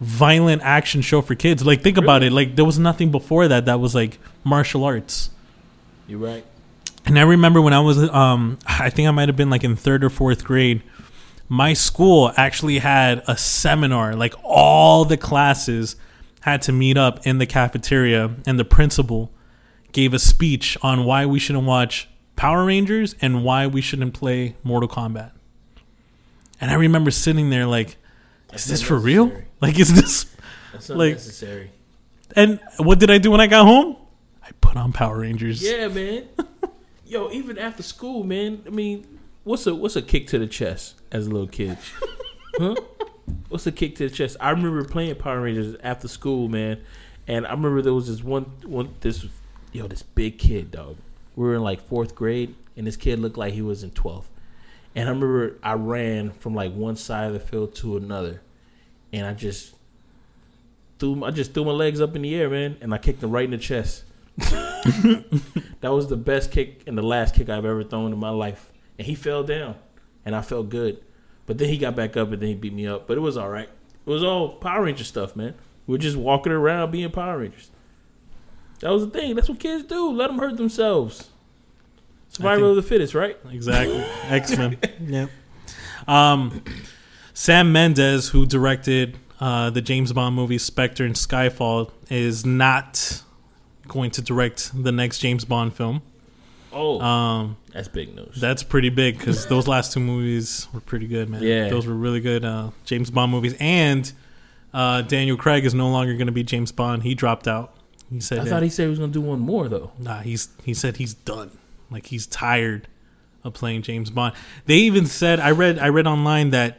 violent 0.00 0.62
action 0.62 1.00
show 1.02 1.20
for 1.20 1.34
kids. 1.34 1.66
Like 1.66 1.82
think 1.82 1.96
about 1.98 2.22
it. 2.22 2.30
Like 2.32 2.54
there 2.54 2.64
was 2.64 2.78
nothing 2.78 3.10
before 3.10 3.48
that 3.48 3.64
that 3.64 3.80
was 3.80 3.92
like 3.92 4.18
martial 4.44 4.84
arts. 4.84 5.30
You're 6.06 6.20
right. 6.20 6.44
And 7.04 7.18
I 7.18 7.22
remember 7.22 7.60
when 7.60 7.72
I 7.72 7.80
was, 7.80 7.98
um, 8.10 8.58
I 8.66 8.88
think 8.90 9.08
I 9.08 9.10
might 9.10 9.28
have 9.28 9.36
been 9.36 9.50
like 9.50 9.64
in 9.64 9.76
third 9.76 10.04
or 10.04 10.10
fourth 10.10 10.44
grade. 10.44 10.82
My 11.48 11.72
school 11.74 12.32
actually 12.36 12.78
had 12.78 13.22
a 13.26 13.36
seminar, 13.36 14.14
like 14.14 14.34
all 14.42 15.04
the 15.04 15.16
classes 15.16 15.96
had 16.40 16.62
to 16.62 16.72
meet 16.72 16.96
up 16.96 17.26
in 17.26 17.38
the 17.38 17.46
cafeteria, 17.46 18.34
and 18.46 18.58
the 18.58 18.64
principal 18.64 19.30
gave 19.92 20.14
a 20.14 20.18
speech 20.18 20.78
on 20.82 21.04
why 21.04 21.26
we 21.26 21.38
shouldn't 21.38 21.66
watch 21.66 22.08
Power 22.36 22.64
Rangers 22.64 23.14
and 23.20 23.44
why 23.44 23.66
we 23.66 23.80
shouldn't 23.80 24.14
play 24.14 24.56
Mortal 24.62 24.88
Kombat. 24.88 25.32
And 26.60 26.70
I 26.70 26.74
remember 26.74 27.10
sitting 27.10 27.50
there 27.50 27.66
like, 27.66 27.96
is 28.54 28.64
this 28.64 28.80
for 28.80 28.96
real? 28.96 29.32
Like, 29.60 29.78
is 29.78 29.94
this? 29.94 30.26
That's 30.72 30.88
Like- 30.88 31.12
necessary? 31.14 31.70
And 32.34 32.60
what 32.78 32.98
did 32.98 33.10
I 33.10 33.18
do 33.18 33.30
when 33.30 33.40
I 33.40 33.46
got 33.46 33.66
home? 33.66 33.96
I 34.42 34.50
put 34.60 34.76
on 34.76 34.92
Power 34.92 35.18
Rangers. 35.18 35.62
Yeah, 35.62 35.88
man. 35.88 36.24
Yo, 37.12 37.30
even 37.30 37.58
after 37.58 37.82
school, 37.82 38.24
man. 38.24 38.62
I 38.66 38.70
mean, 38.70 39.18
what's 39.44 39.66
a 39.66 39.74
what's 39.74 39.96
a 39.96 40.00
kick 40.00 40.28
to 40.28 40.38
the 40.38 40.46
chest 40.46 40.94
as 41.10 41.26
a 41.26 41.30
little 41.30 41.46
kid? 41.46 41.76
huh? 42.56 42.74
What's 43.50 43.66
a 43.66 43.72
kick 43.72 43.96
to 43.96 44.08
the 44.08 44.14
chest? 44.14 44.38
I 44.40 44.48
remember 44.48 44.82
playing 44.82 45.16
Power 45.16 45.42
Rangers 45.42 45.76
after 45.82 46.08
school, 46.08 46.48
man. 46.48 46.80
And 47.28 47.46
I 47.46 47.50
remember 47.50 47.82
there 47.82 47.92
was 47.92 48.08
this 48.08 48.24
one 48.24 48.44
one 48.64 48.94
this 49.02 49.26
yo 49.72 49.88
this 49.88 50.02
big 50.02 50.38
kid, 50.38 50.70
dog. 50.70 50.96
We 51.36 51.44
were 51.44 51.56
in 51.56 51.60
like 51.60 51.86
fourth 51.86 52.14
grade, 52.14 52.54
and 52.78 52.86
this 52.86 52.96
kid 52.96 53.18
looked 53.18 53.36
like 53.36 53.52
he 53.52 53.60
was 53.60 53.82
in 53.82 53.90
twelfth. 53.90 54.30
And 54.96 55.06
I 55.06 55.12
remember 55.12 55.58
I 55.62 55.74
ran 55.74 56.30
from 56.30 56.54
like 56.54 56.72
one 56.72 56.96
side 56.96 57.26
of 57.26 57.34
the 57.34 57.40
field 57.40 57.74
to 57.74 57.98
another, 57.98 58.40
and 59.12 59.26
I 59.26 59.34
just 59.34 59.74
threw 60.98 61.16
my- 61.16 61.26
I 61.26 61.30
just 61.30 61.52
threw 61.52 61.66
my 61.66 61.72
legs 61.72 62.00
up 62.00 62.16
in 62.16 62.22
the 62.22 62.34
air, 62.34 62.48
man, 62.48 62.78
and 62.80 62.94
I 62.94 62.96
kicked 62.96 63.22
him 63.22 63.32
right 63.32 63.44
in 63.44 63.50
the 63.50 63.58
chest. 63.58 64.04
that 64.36 65.92
was 65.92 66.08
the 66.08 66.16
best 66.16 66.50
kick 66.50 66.82
and 66.86 66.96
the 66.96 67.02
last 67.02 67.34
kick 67.34 67.48
I've 67.48 67.64
ever 67.64 67.84
thrown 67.84 68.12
in 68.12 68.18
my 68.18 68.30
life. 68.30 68.72
And 68.98 69.06
he 69.06 69.14
fell 69.14 69.42
down, 69.42 69.76
and 70.24 70.34
I 70.34 70.42
felt 70.42 70.68
good. 70.68 71.02
But 71.46 71.58
then 71.58 71.68
he 71.68 71.78
got 71.78 71.96
back 71.96 72.16
up 72.16 72.30
and 72.32 72.40
then 72.40 72.48
he 72.48 72.54
beat 72.54 72.72
me 72.72 72.86
up. 72.86 73.06
But 73.06 73.16
it 73.16 73.20
was 73.20 73.36
all 73.36 73.48
right. 73.48 73.68
It 73.68 74.10
was 74.10 74.22
all 74.22 74.50
Power 74.56 74.84
Ranger 74.84 75.04
stuff, 75.04 75.36
man. 75.36 75.54
We're 75.86 75.98
just 75.98 76.16
walking 76.16 76.52
around 76.52 76.90
being 76.92 77.10
Power 77.10 77.38
Rangers. 77.38 77.70
That 78.80 78.90
was 78.90 79.04
the 79.04 79.10
thing. 79.10 79.34
That's 79.34 79.48
what 79.48 79.58
kids 79.60 79.84
do. 79.84 80.10
Let 80.10 80.28
them 80.28 80.38
hurt 80.38 80.56
themselves. 80.56 81.30
Survival 82.28 82.70
of 82.70 82.76
the 82.76 82.82
fittest, 82.82 83.14
right? 83.14 83.36
Exactly. 83.50 83.96
X 84.28 84.56
Men. 84.56 84.78
yep. 85.00 85.30
Um, 86.08 86.64
Sam 87.34 87.72
Mendes, 87.72 88.30
who 88.30 88.46
directed 88.46 89.18
uh, 89.38 89.70
the 89.70 89.82
James 89.82 90.12
Bond 90.12 90.34
movies 90.34 90.62
Spectre 90.64 91.04
and 91.04 91.14
Skyfall, 91.14 91.90
is 92.10 92.46
not 92.46 93.22
going 93.88 94.10
to 94.12 94.22
direct 94.22 94.70
the 94.82 94.92
next 94.92 95.18
James 95.18 95.44
Bond 95.44 95.74
film. 95.74 96.02
Oh, 96.72 97.00
Um, 97.00 97.56
that's 97.72 97.88
big 97.88 98.14
news. 98.16 98.40
that's 98.40 98.62
pretty 98.62 98.88
big 98.88 99.18
because 99.18 99.46
those 99.46 99.68
last 99.68 99.92
two 99.92 100.00
movies 100.00 100.68
were 100.72 100.80
pretty 100.80 101.06
good, 101.06 101.28
man. 101.28 101.42
Yeah. 101.42 101.68
those 101.68 101.86
were 101.86 101.94
really 101.94 102.20
good 102.20 102.44
uh, 102.44 102.70
James 102.86 103.10
Bond 103.10 103.30
movies. 103.30 103.54
And 103.60 104.10
uh, 104.72 105.02
Daniel 105.02 105.36
Craig 105.36 105.66
is 105.66 105.74
no 105.74 105.90
longer 105.90 106.14
going 106.14 106.28
to 106.28 106.32
be 106.32 106.42
James 106.42 106.72
Bond. 106.72 107.02
He 107.02 107.14
dropped 107.14 107.46
out. 107.46 107.74
He 108.10 108.20
said, 108.20 108.38
I 108.38 108.44
that- 108.44 108.50
thought 108.50 108.62
he 108.62 108.68
said 108.70 108.84
he 108.84 108.88
was 108.90 108.98
gonna 108.98 109.12
do 109.12 109.20
one 109.22 109.40
more 109.40 109.68
though. 109.68 109.90
Nah, 109.98 110.20
he's 110.20 110.48
he 110.64 110.72
said 110.74 110.96
he's 110.98 111.14
done. 111.14 111.50
Like 111.90 112.06
he's 112.06 112.26
tired 112.26 112.86
of 113.44 113.54
playing 113.54 113.82
James 113.82 114.10
Bond. 114.10 114.34
They 114.66 114.76
even 114.76 115.06
said 115.06 115.40
I 115.40 115.50
read 115.50 115.78
I 115.78 115.88
read 115.88 116.06
online 116.06 116.50
that 116.50 116.78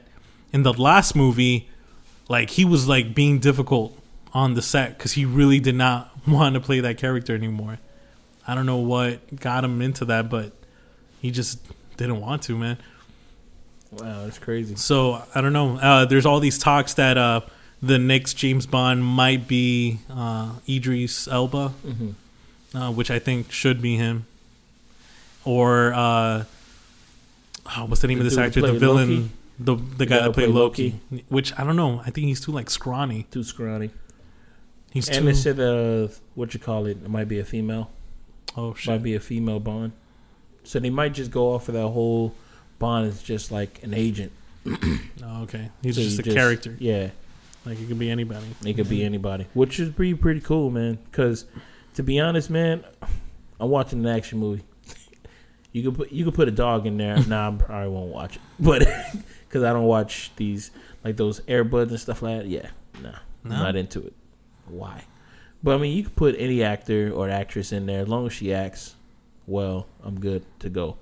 in 0.52 0.62
the 0.64 0.74
last 0.74 1.16
movie, 1.16 1.70
like 2.30 2.52
he 2.52 2.64
was 2.66 2.88
like 2.88 3.16
being 3.16 3.40
difficult 3.40 3.98
on 4.32 4.54
the 4.54 4.62
set 4.62 4.96
because 4.98 5.14
he 5.14 5.26
really 5.26 5.60
did 5.60 5.74
not 5.76 6.13
want 6.28 6.56
to 6.56 6.60
play 6.62 6.80
that 6.82 6.98
character 6.98 7.34
anymore. 7.36 7.80
I 8.48 8.56
don't 8.56 8.66
know 8.66 8.78
what 8.78 9.40
got 9.40 9.64
him 9.64 9.82
into 9.82 10.06
that, 10.06 10.30
but 10.30 10.52
he 11.22 11.32
just 11.32 11.60
didn't 11.98 12.20
want 12.20 12.42
to, 12.44 12.58
man. 12.58 12.78
Wow, 13.92 14.24
that's 14.26 14.40
crazy. 14.40 14.76
So 14.76 15.24
I 15.36 15.42
don't 15.42 15.54
know. 15.54 15.78
Uh, 15.78 16.06
there's 16.06 16.26
all 16.26 16.40
these 16.40 16.58
talks 16.58 16.96
that 16.96 17.18
uh, 17.18 17.42
the 17.82 17.98
next 18.00 18.34
James 18.34 18.66
Bond 18.66 19.04
might 19.06 19.48
be 19.48 20.00
uh, 20.10 20.54
Idris 20.68 21.28
Elba, 21.28 21.74
Mm-hmm. 21.86 22.78
uh, 22.78 22.92
which 22.92 23.12
I 23.12 23.20
think 23.20 23.52
should 23.52 23.82
be 23.82 23.96
him, 23.98 24.26
or 25.46 25.94
uh, 25.94 26.44
oh, 27.78 27.86
what's 27.86 28.02
the 28.02 28.08
name 28.08 28.18
The 28.20 28.26
of 28.26 28.30
this 28.32 28.38
actor? 28.40 28.62
The 28.62 28.74
villain, 28.74 29.10
Loki? 29.10 29.30
the 29.60 29.76
the 29.76 30.06
guy 30.06 30.16
that 30.18 30.34
played 30.34 30.46
played 30.46 30.56
Loki. 30.56 31.00
Which 31.30 31.58
I 31.58 31.64
don't 31.64 31.76
know. 31.76 32.02
I 32.06 32.10
think 32.10 32.28
he's 32.28 32.42
too 32.42 32.52
like 32.52 32.70
scrawny. 32.70 33.24
Too 33.32 33.44
scrawny. 33.44 33.92
He's 34.94 35.10
and 35.10 35.20
too. 35.20 35.26
they 35.26 35.34
said 35.34 35.60
uh, 35.60 36.08
what 36.36 36.54
you 36.54 36.60
call 36.60 36.86
it? 36.86 36.98
It 37.04 37.10
might 37.10 37.28
be 37.28 37.40
a 37.40 37.46
female. 37.46 37.90
oh 38.56 38.76
shit! 38.76 38.94
Might 38.94 39.04
be 39.04 39.16
a 39.16 39.20
female 39.20 39.60
Bond. 39.60 39.92
So 40.64 40.80
they 40.80 40.92
might 40.92 41.14
just 41.14 41.32
go 41.32 41.54
off 41.54 41.68
of 41.68 41.74
that 41.74 41.88
whole 41.90 42.34
Bond 42.80 43.08
is 43.08 43.22
just 43.24 43.52
like 43.52 43.82
an 43.84 43.94
agent. 43.94 44.32
Oh, 45.26 45.44
okay, 45.44 45.70
he's 45.82 45.96
So 45.96 46.02
just 46.02 46.20
a 46.20 46.24
character. 46.24 46.76
Yeah, 46.80 47.10
Like 47.66 47.80
it 47.80 47.88
could 47.88 47.98
be 47.98 48.10
anybody. 48.10 48.46
it 48.66 48.74
could 48.74 48.90
be 48.90 49.04
anybody, 49.04 49.48
which 49.54 49.80
is 49.80 49.90
pretty 49.90 50.14
pretty 50.14 50.42
cool, 50.42 50.70
man. 50.70 51.00
Because 51.10 51.46
to 51.96 52.04
be 52.04 52.20
honest, 52.20 52.50
man, 52.50 52.84
I'm 53.60 53.70
watching 53.70 54.00
an 54.00 54.08
action 54.08 54.40
movie. 54.40 54.64
You 55.72 55.84
could 55.84 55.96
put 55.98 56.12
you 56.12 56.26
could 56.26 56.34
put 56.36 56.48
a 56.50 56.52
dog 56.52 56.86
in 56.86 56.98
there. 56.98 57.18
nah, 57.26 57.50
I 57.50 57.56
probably 57.56 57.88
won't 57.90 58.12
watch 58.12 58.36
it, 58.36 58.42
but 58.60 58.80
because 59.48 59.64
I 59.64 59.72
don't 59.74 59.86
watch 59.86 60.32
these 60.36 60.72
like 61.04 61.16
those 61.18 61.40
Airbuds 61.42 61.90
and 61.90 62.00
stuff 62.00 62.22
like 62.22 62.40
that. 62.40 62.48
Yeah, 62.48 62.68
nah, 63.02 63.12
No? 63.44 63.56
I'm 63.56 63.64
not 63.64 63.76
into 63.76 64.06
it. 64.06 64.14
Why? 64.68 65.04
But 65.62 65.76
I 65.76 65.78
mean, 65.78 65.96
you 65.96 66.04
could 66.04 66.16
put 66.16 66.36
any 66.38 66.64
actor 66.64 67.12
or 67.14 67.30
actress 67.30 67.72
in 67.72 67.86
there 67.86 68.02
as 68.02 68.08
long 68.08 68.26
as 68.26 68.34
she 68.34 68.54
acts 68.54 68.96
well. 69.48 69.88
I'm 70.04 70.20
good 70.20 70.46
to 70.60 70.70
go. 70.70 70.98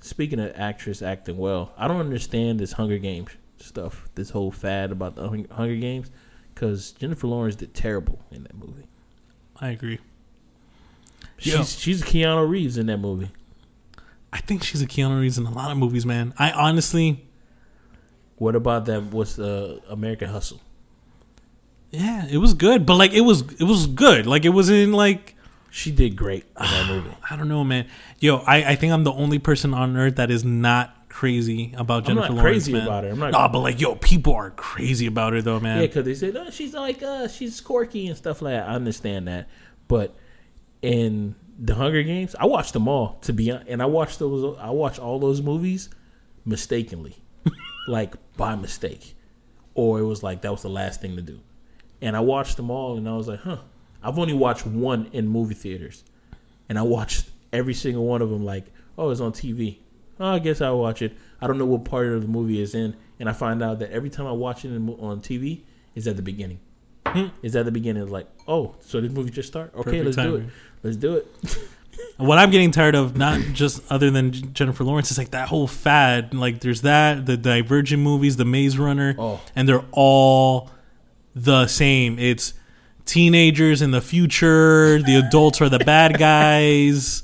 Speaking 0.00 0.38
of 0.40 0.52
actress 0.56 1.02
acting 1.02 1.36
well, 1.38 1.72
I 1.76 1.88
don't 1.88 2.00
understand 2.00 2.60
this 2.60 2.72
Hunger 2.72 2.98
Games 2.98 3.30
stuff. 3.58 4.08
This 4.14 4.30
whole 4.30 4.50
fad 4.50 4.92
about 4.92 5.16
the 5.16 5.46
Hunger 5.50 5.76
Games, 5.76 6.10
because 6.54 6.92
Jennifer 6.92 7.26
Lawrence 7.26 7.56
did 7.56 7.74
terrible 7.74 8.18
in 8.30 8.42
that 8.44 8.54
movie. 8.54 8.86
I 9.56 9.68
agree. 9.70 9.98
She's 11.38 11.52
Yo. 11.54 11.62
she's 11.64 12.02
Keanu 12.02 12.48
Reeves 12.48 12.76
in 12.78 12.86
that 12.86 12.98
movie. 12.98 13.30
I 14.32 14.38
think 14.38 14.62
she's 14.62 14.82
a 14.82 14.86
Keanu 14.86 15.20
Reeves 15.20 15.38
in 15.38 15.46
a 15.46 15.50
lot 15.52 15.70
of 15.70 15.76
movies, 15.78 16.04
man. 16.04 16.34
I 16.38 16.50
honestly, 16.52 17.24
What 18.36 18.56
about 18.56 18.86
that? 18.86 19.04
What's 19.04 19.36
the 19.36 19.80
American 19.88 20.28
Hustle? 20.28 20.60
Yeah, 21.94 22.26
it 22.30 22.38
was 22.38 22.54
good, 22.54 22.86
but 22.86 22.96
like 22.96 23.12
it 23.12 23.22
was, 23.22 23.42
it 23.60 23.64
was 23.64 23.86
good. 23.86 24.26
Like 24.26 24.44
it 24.44 24.50
was 24.50 24.70
in 24.70 24.92
like 24.92 25.34
She 25.70 25.90
did 25.90 26.16
great 26.16 26.44
in 26.44 26.66
that 26.66 26.88
movie. 26.88 27.16
I 27.30 27.36
don't 27.36 27.48
know, 27.48 27.64
man. 27.64 27.86
Yo, 28.20 28.38
I, 28.38 28.72
I 28.72 28.74
think 28.76 28.92
I'm 28.92 29.04
the 29.04 29.12
only 29.12 29.38
person 29.38 29.74
on 29.74 29.96
earth 29.96 30.16
that 30.16 30.30
is 30.30 30.44
not 30.44 31.08
crazy 31.08 31.72
about 31.76 32.04
Jennifer 32.04 32.20
Lawrence. 32.20 32.30
I'm 32.30 32.34
not 32.34 32.42
Lawrence, 32.42 32.64
crazy 32.64 32.72
man. 32.72 32.86
about 32.86 33.04
her. 33.04 33.10
I'm 33.10 33.18
not. 33.18 33.32
Nah, 33.32 33.48
but 33.48 33.60
like, 33.60 33.80
yo, 33.80 33.94
people 33.94 34.34
are 34.34 34.50
crazy 34.50 35.06
about 35.06 35.32
her 35.32 35.40
though, 35.42 35.60
man. 35.60 35.80
Yeah, 35.80 35.86
because 35.86 36.04
they 36.04 36.14
said, 36.14 36.36
oh, 36.36 36.50
she's 36.50 36.74
like, 36.74 37.02
uh, 37.02 37.28
she's 37.28 37.60
quirky 37.60 38.08
and 38.08 38.16
stuff 38.16 38.42
like 38.42 38.54
that. 38.54 38.68
I 38.68 38.74
understand 38.74 39.28
that. 39.28 39.48
But 39.86 40.16
in 40.82 41.36
the 41.58 41.74
Hunger 41.74 42.02
Games, 42.02 42.34
I 42.38 42.46
watched 42.46 42.72
them 42.72 42.88
all, 42.88 43.18
to 43.22 43.32
be 43.32 43.50
honest. 43.50 43.68
And 43.70 43.80
I 43.80 43.86
watched 43.86 44.18
those, 44.18 44.56
I 44.58 44.70
watched 44.70 44.98
all 44.98 45.18
those 45.18 45.40
movies 45.40 45.88
mistakenly, 46.44 47.16
like 47.88 48.14
by 48.36 48.56
mistake. 48.56 49.14
Or 49.74 50.00
it 50.00 50.04
was 50.04 50.22
like, 50.22 50.42
that 50.42 50.52
was 50.52 50.62
the 50.62 50.68
last 50.68 51.00
thing 51.00 51.16
to 51.16 51.22
do. 51.22 51.40
And 52.04 52.14
I 52.14 52.20
watched 52.20 52.56
them 52.58 52.70
all 52.70 52.98
and 52.98 53.08
I 53.08 53.16
was 53.16 53.28
like, 53.28 53.40
huh. 53.40 53.56
I've 54.02 54.18
only 54.18 54.34
watched 54.34 54.66
one 54.66 55.08
in 55.12 55.26
movie 55.26 55.54
theaters. 55.54 56.04
And 56.68 56.78
I 56.78 56.82
watched 56.82 57.30
every 57.50 57.72
single 57.72 58.04
one 58.04 58.20
of 58.20 58.28
them 58.28 58.44
like, 58.44 58.66
oh, 58.98 59.08
it's 59.08 59.20
on 59.20 59.32
TV. 59.32 59.78
Oh, 60.20 60.34
I 60.34 60.38
guess 60.38 60.60
I'll 60.60 60.78
watch 60.78 61.00
it. 61.00 61.16
I 61.40 61.46
don't 61.46 61.56
know 61.56 61.64
what 61.64 61.86
part 61.86 62.06
of 62.08 62.20
the 62.20 62.28
movie 62.28 62.60
is 62.60 62.74
in, 62.74 62.94
and 63.18 63.28
I 63.28 63.32
find 63.32 63.62
out 63.62 63.78
that 63.80 63.90
every 63.90 64.10
time 64.10 64.26
I 64.26 64.32
watch 64.32 64.64
it 64.64 64.68
in, 64.68 64.88
on 64.88 65.20
TV, 65.20 65.62
is 65.94 66.06
at 66.06 66.16
the 66.16 66.22
beginning. 66.22 66.60
Hmm. 67.06 67.28
Is 67.42 67.56
at 67.56 67.64
the 67.64 67.72
beginning. 67.72 68.02
It's 68.02 68.12
like, 68.12 68.28
oh, 68.46 68.76
so 68.80 69.00
this 69.00 69.10
movie 69.10 69.30
just 69.30 69.48
start? 69.48 69.72
Okay, 69.74 70.02
Perfect 70.02 70.04
let's 70.04 70.16
do 70.16 70.36
it. 70.36 70.44
Let's 70.82 70.96
do 70.96 71.16
it. 71.16 71.58
What 72.16 72.38
I'm 72.38 72.50
getting 72.50 72.70
tired 72.70 72.94
of, 72.94 73.16
not 73.16 73.40
just 73.52 73.80
other 73.90 74.10
than 74.10 74.52
Jennifer 74.52 74.84
Lawrence, 74.84 75.10
is 75.10 75.18
like 75.18 75.30
that 75.30 75.48
whole 75.48 75.66
fad. 75.66 76.32
Like, 76.32 76.60
there's 76.60 76.82
that, 76.82 77.26
the 77.26 77.36
Divergent 77.36 78.02
movies, 78.02 78.36
the 78.36 78.44
Maze 78.44 78.78
Runner, 78.78 79.14
Oh, 79.18 79.40
and 79.56 79.68
they're 79.68 79.84
all 79.92 80.70
the 81.34 81.66
same. 81.66 82.18
It's 82.18 82.54
teenagers 83.04 83.82
in 83.82 83.90
the 83.90 84.00
future. 84.00 85.02
The 85.02 85.16
adults 85.16 85.60
are 85.60 85.68
the 85.68 85.78
bad 85.78 86.18
guys. 86.18 87.22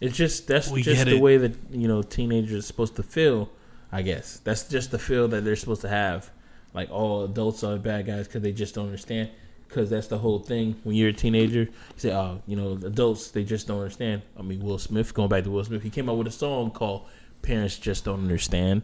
it's 0.00 0.16
just 0.16 0.46
that's 0.46 0.68
We 0.70 0.82
just 0.82 1.04
the 1.04 1.16
it. 1.16 1.20
way 1.20 1.36
that 1.38 1.54
you 1.70 1.88
know 1.88 2.02
teenagers 2.02 2.64
are 2.64 2.66
supposed 2.66 2.96
to 2.96 3.02
feel. 3.02 3.50
I 3.92 4.02
guess 4.02 4.40
that's 4.44 4.68
just 4.68 4.90
the 4.90 4.98
feel 4.98 5.28
that 5.28 5.44
they're 5.44 5.56
supposed 5.56 5.82
to 5.82 5.88
have. 5.88 6.30
Like 6.74 6.90
all 6.90 7.24
adults 7.24 7.64
are 7.64 7.78
bad 7.78 8.06
guys 8.06 8.26
because 8.26 8.42
they 8.42 8.52
just 8.52 8.74
don't 8.74 8.86
understand. 8.86 9.30
Because 9.68 9.90
that's 9.90 10.06
the 10.06 10.18
whole 10.18 10.38
thing. 10.38 10.76
When 10.84 10.94
you're 10.94 11.08
a 11.08 11.12
teenager, 11.12 11.60
you 11.62 11.68
say, 11.96 12.12
"Oh, 12.12 12.40
you 12.46 12.54
know, 12.56 12.72
adults 12.84 13.30
they 13.32 13.42
just 13.42 13.66
don't 13.66 13.78
understand." 13.80 14.22
I 14.38 14.42
mean, 14.42 14.60
Will 14.60 14.78
Smith. 14.78 15.12
Going 15.12 15.28
back 15.28 15.42
to 15.44 15.50
Will 15.50 15.64
Smith, 15.64 15.82
he 15.82 15.90
came 15.90 16.08
out 16.08 16.16
with 16.18 16.28
a 16.28 16.30
song 16.32 16.70
called 16.70 17.06
"Parents 17.42 17.76
Just 17.76 18.04
Don't 18.04 18.20
Understand," 18.20 18.82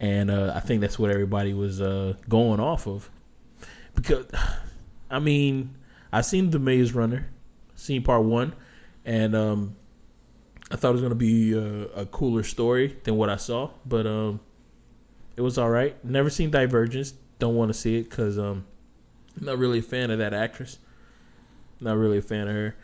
and 0.00 0.30
uh, 0.30 0.52
I 0.54 0.60
think 0.60 0.80
that's 0.80 0.98
what 0.98 1.10
everybody 1.12 1.54
was 1.54 1.80
uh, 1.80 2.14
going 2.28 2.58
off 2.58 2.88
of. 2.88 3.08
Because, 3.96 4.26
I 5.10 5.18
mean, 5.18 5.74
I've 6.12 6.24
seen 6.24 6.50
The 6.50 6.60
Maze 6.60 6.94
Runner, 6.94 7.28
seen 7.74 8.02
part 8.02 8.22
one, 8.22 8.54
and 9.04 9.34
um, 9.34 9.76
I 10.70 10.76
thought 10.76 10.90
it 10.90 10.92
was 10.92 11.02
gonna 11.02 11.14
be 11.14 11.52
a, 11.52 11.86
a 11.88 12.06
cooler 12.06 12.44
story 12.44 12.96
than 13.04 13.16
what 13.16 13.28
I 13.28 13.36
saw, 13.36 13.70
but 13.84 14.06
um, 14.06 14.40
it 15.36 15.40
was 15.40 15.58
all 15.58 15.70
right. 15.70 16.02
Never 16.04 16.30
seen 16.30 16.50
Divergence. 16.50 17.14
Don't 17.38 17.54
want 17.54 17.70
to 17.70 17.74
see 17.74 17.98
it 17.98 18.08
because 18.08 18.38
um, 18.38 18.64
I'm 19.38 19.46
not 19.46 19.58
really 19.58 19.80
a 19.80 19.82
fan 19.82 20.10
of 20.10 20.18
that 20.18 20.32
actress. 20.32 20.78
Not 21.80 21.96
really 21.96 22.18
a 22.18 22.22
fan 22.22 22.48
of 22.48 22.54
her. 22.54 22.76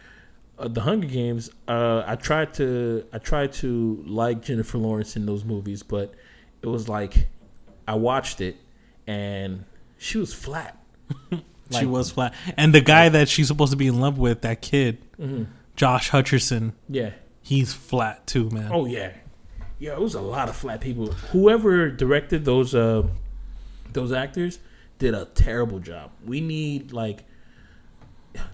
Uh, 0.59 0.69
the 0.69 0.83
Hunger 0.83 1.09
Games. 1.09 1.51
Uh, 1.67 2.03
I 2.07 2.17
tried 2.17 2.53
to 2.55 3.07
I 3.13 3.19
tried 3.19 3.53
to 3.55 4.05
like 4.07 4.43
Jennifer 4.43 4.79
Lawrence 4.79 5.17
in 5.17 5.25
those 5.25 5.45
movies, 5.45 5.83
but 5.83 6.15
it 6.61 6.67
was 6.67 6.89
like 6.89 7.27
I 7.89 7.95
watched 7.95 8.41
it 8.41 8.57
and 9.07 9.65
she 9.99 10.19
was 10.19 10.35
flat. 10.35 10.79
She 11.79 11.87
was 11.87 12.11
flat. 12.11 12.35
And 12.57 12.75
the 12.75 12.81
guy 12.81 13.09
that 13.09 13.29
she's 13.29 13.49
supposed 13.49 13.71
to 13.73 13.77
be 13.77 13.87
in 13.87 14.01
love 14.01 14.19
with, 14.19 14.43
that 14.43 14.61
kid, 14.63 14.99
Mhm. 15.21 15.47
Josh 15.77 16.11
Hutcherson, 16.11 16.73
Yeah. 16.89 17.11
he's 17.43 17.73
flat 17.73 18.27
too, 18.27 18.51
man. 18.51 18.71
Oh 18.73 18.85
yeah, 18.87 19.13
yeah. 19.79 19.93
It 19.93 20.01
was 20.01 20.15
a 20.15 20.21
lot 20.21 20.49
of 20.49 20.57
flat 20.57 20.81
people. 20.81 21.07
Whoever 21.33 21.91
directed 21.91 22.45
those 22.45 22.75
uh 22.75 23.05
those 23.93 24.13
actors 24.13 24.59
did 24.99 25.15
a 25.15 25.25
terrible 25.35 25.79
job. 25.79 26.11
We 26.27 26.41
need 26.41 26.93
like 26.93 27.25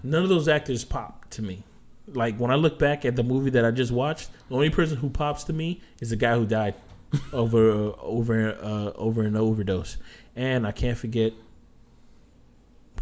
none 0.03 0.23
of 0.23 0.29
those 0.29 0.47
actors 0.47 0.83
pop 0.83 1.29
to 1.31 1.41
me. 1.41 1.63
Like 2.07 2.37
when 2.37 2.51
I 2.51 2.55
look 2.55 2.79
back 2.79 3.05
at 3.05 3.15
the 3.15 3.23
movie 3.23 3.51
that 3.51 3.63
I 3.65 3.71
just 3.71 3.91
watched, 3.91 4.29
the 4.49 4.55
only 4.55 4.69
person 4.69 4.97
who 4.97 5.09
pops 5.09 5.43
to 5.45 5.53
me 5.53 5.81
is 6.01 6.09
the 6.09 6.15
guy 6.15 6.35
who 6.35 6.45
died 6.45 6.75
over 7.33 7.69
uh, 7.71 7.91
over 8.01 8.49
uh, 8.61 8.91
over 8.95 9.21
an 9.23 9.35
overdose, 9.35 9.97
and 10.35 10.65
I 10.65 10.71
can't 10.71 10.97
forget 10.97 11.33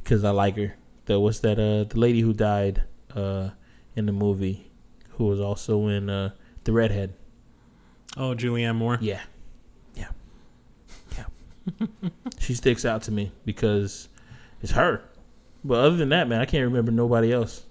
because 0.08 0.24
I 0.24 0.30
like 0.30 0.56
her. 0.56 0.74
There 1.06 1.20
was 1.20 1.42
that 1.42 1.60
uh 1.60 1.84
the 1.84 2.00
lady 2.00 2.22
who 2.22 2.32
died 2.32 2.84
uh 3.14 3.50
in 3.94 4.06
the 4.06 4.14
movie 4.14 4.72
who 5.12 5.26
was 5.26 5.42
also 5.42 5.88
in 5.88 6.10
uh 6.10 6.32
the 6.64 6.72
redhead. 6.72 7.14
Oh, 8.16 8.34
Julianne 8.34 8.76
Moore. 8.76 8.98
Yeah. 9.02 9.22
Yeah. 9.96 10.08
Yeah. 11.18 11.88
she 12.40 12.54
sticks 12.54 12.86
out 12.86 13.02
to 13.04 13.12
me 13.12 13.34
because 13.44 14.08
it's 14.62 14.72
her. 14.72 15.04
But 15.66 15.80
other 15.80 15.98
than 15.98 16.10
that, 16.10 16.30
man, 16.30 16.40
I 16.40 16.46
can't 16.46 16.64
remember 16.64 16.92
nobody 16.94 17.34
else. 17.34 17.66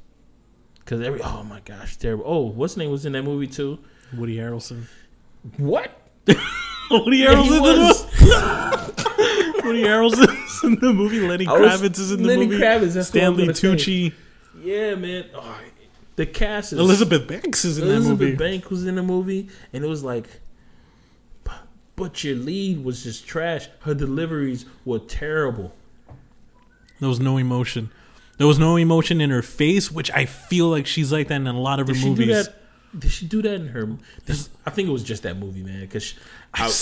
Cause 0.85 1.01
every 1.01 1.23
oh 1.23 1.43
my 1.43 1.61
gosh, 1.61 1.97
terrible. 1.97 2.25
Oh, 2.27 2.41
what's 2.43 2.75
his 2.75 2.79
name 2.79 2.91
was 2.91 3.07
in 3.07 3.13
that 3.13 3.23
movie 3.23 3.47
too? 3.47 3.79
Woody 4.15 4.37
Harrelson. 4.37 4.85
What? 5.57 5.91
Woody 6.91 7.19
Yeah, 8.21 8.87
he 9.75 9.83
Harrelson's 9.83 10.19
in 10.19 10.27
the 10.27 10.27
Woody 10.27 10.57
Harrelson's 10.57 10.63
in 10.65 10.75
the 10.81 10.93
movie. 10.93 11.21
Lenny 11.21 11.47
was- 11.47 11.81
Kravitz 11.81 11.99
is 11.99 12.13
in 12.13 12.23
the 12.23 12.29
Lenny 12.29 12.47
movie. 12.47 12.59
Kravitz, 12.63 12.93
that's 12.93 12.95
what 12.95 12.97
I 12.97 12.99
was 12.99 13.07
Stanley 13.09 13.43
gonna 13.47 13.55
say. 13.55 13.69
Tucci. 13.69 14.13
Yeah, 14.63 14.95
man. 14.95 15.25
Oh, 15.35 15.59
the 16.17 16.27
cast 16.27 16.73
is 16.73 16.79
Elizabeth 16.79 17.27
Banks 17.29 17.65
is 17.65 17.79
in 17.79 17.87
that 17.89 17.95
Elizabeth 17.95 18.21
movie. 18.21 18.37
Banks 18.37 18.69
was 18.71 18.87
in 18.87 18.95
the 18.95 19.03
movie, 19.03 19.49
and 19.73 19.85
it 19.85 19.87
was 19.89 20.03
like, 20.03 20.29
but 21.95 22.23
your 22.25 22.37
lead 22.37 22.85
was 22.85 23.03
just 23.03 23.27
trash. 23.27 23.69
Her 23.81 23.95
deliveries 23.95 24.67
were 24.85 24.99
terrible. 24.99 25.75
There 27.01 27.09
was 27.09 27.21
no 27.21 27.37
emotion. 27.39 27.91
There 28.39 28.47
was 28.47 28.59
no 28.59 28.77
emotion 28.77 29.21
in 29.21 29.31
her 29.31 29.43
face, 29.43 29.91
which 29.91 30.11
I 30.11 30.27
feel 30.27 30.69
like 30.69 30.87
she's 30.87 31.11
like 31.11 31.29
that 31.29 31.37
in 31.37 31.47
a 31.47 31.59
lot 31.59 31.81
of 31.81 31.89
her 31.89 31.95
Did 31.95 32.03
she 32.03 32.09
movies. 32.09 32.49
Do 32.97 33.01
that? 33.01 33.07
did 33.07 33.13
she 33.13 33.27
do 33.27 33.43
that 33.43 33.55
in 33.55 33.69
her? 33.69 33.97
This, 34.25 34.51
I 34.65 34.71
think 34.71 34.89
it 34.89 34.93
was 34.93 35.05
just 35.05 35.23
that 35.25 35.37
movie, 35.37 35.63
man. 35.63 35.81
Because 35.81 36.15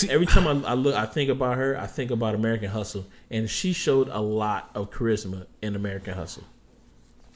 every 0.09 0.27
time 0.27 0.47
I, 0.47 0.71
I 0.71 0.75
look, 0.75 0.95
I 0.95 1.07
think 1.07 1.31
about 1.31 1.57
her. 1.57 1.77
I 1.79 1.87
think 1.87 2.11
about 2.11 2.35
American 2.35 2.71
Hustle, 2.71 3.07
and 3.31 3.49
she 3.49 3.73
showed 3.73 4.09
a 4.09 4.21
lot 4.21 4.71
of 4.75 4.91
charisma 4.91 5.47
in 5.62 5.77
American 5.77 6.15
Hustle. 6.15 6.45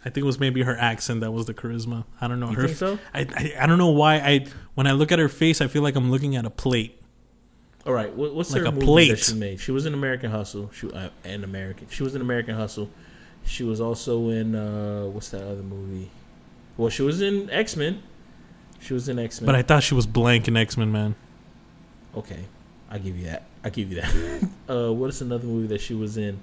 I 0.04 0.10
think 0.10 0.18
it 0.18 0.26
was 0.26 0.38
maybe 0.38 0.62
her 0.62 0.76
accent 0.76 1.20
that 1.22 1.32
was 1.32 1.46
the 1.46 1.54
charisma. 1.54 2.04
I 2.20 2.28
don't 2.28 2.38
know. 2.40 2.50
You 2.50 2.56
her 2.56 2.66
think 2.66 2.78
so? 2.78 2.98
I, 3.12 3.20
I 3.34 3.64
I 3.64 3.66
don't 3.66 3.78
know 3.78 3.90
why 3.90 4.16
I 4.16 4.46
when 4.74 4.86
I 4.86 4.92
look 4.92 5.10
at 5.10 5.18
her 5.18 5.28
face, 5.28 5.60
I 5.60 5.66
feel 5.66 5.82
like 5.82 5.96
I'm 5.96 6.10
looking 6.10 6.36
at 6.36 6.44
a 6.44 6.50
plate. 6.50 6.94
All 7.84 7.92
right, 7.92 8.12
what, 8.14 8.34
what's 8.34 8.52
Like 8.52 8.62
her 8.62 8.68
a 8.68 8.72
movie 8.72 8.86
plate. 8.86 9.10
that 9.10 9.18
she 9.18 9.34
made? 9.34 9.60
She 9.60 9.72
was 9.72 9.86
in 9.86 9.94
American 9.94 10.30
Hustle. 10.30 10.70
She 10.72 10.90
uh, 10.92 11.08
an 11.24 11.42
American. 11.42 11.88
She 11.90 12.02
was 12.02 12.14
in 12.14 12.20
American 12.20 12.54
Hustle. 12.54 12.90
She 13.44 13.64
was 13.64 13.80
also 13.80 14.28
in 14.28 14.54
uh, 14.54 15.04
what's 15.06 15.30
that 15.30 15.42
other 15.42 15.62
movie? 15.62 16.10
Well, 16.76 16.90
she 16.90 17.02
was 17.02 17.20
in 17.22 17.50
X 17.50 17.76
Men. 17.76 18.02
She 18.80 18.94
was 18.94 19.08
in 19.08 19.18
X 19.18 19.40
Men. 19.40 19.46
But 19.46 19.54
I 19.54 19.62
thought 19.62 19.82
she 19.82 19.94
was 19.94 20.06
blank 20.06 20.48
in 20.48 20.56
X 20.56 20.76
Men, 20.76 20.92
man. 20.92 21.14
Okay, 22.16 22.44
I 22.90 22.98
give 22.98 23.16
you 23.16 23.26
that. 23.26 23.44
I 23.64 23.70
give 23.70 23.92
you 23.92 24.00
that. 24.00 24.48
uh, 24.68 24.92
what 24.92 25.10
is 25.10 25.20
another 25.20 25.46
movie 25.46 25.66
that 25.68 25.80
she 25.80 25.94
was 25.94 26.16
in? 26.16 26.40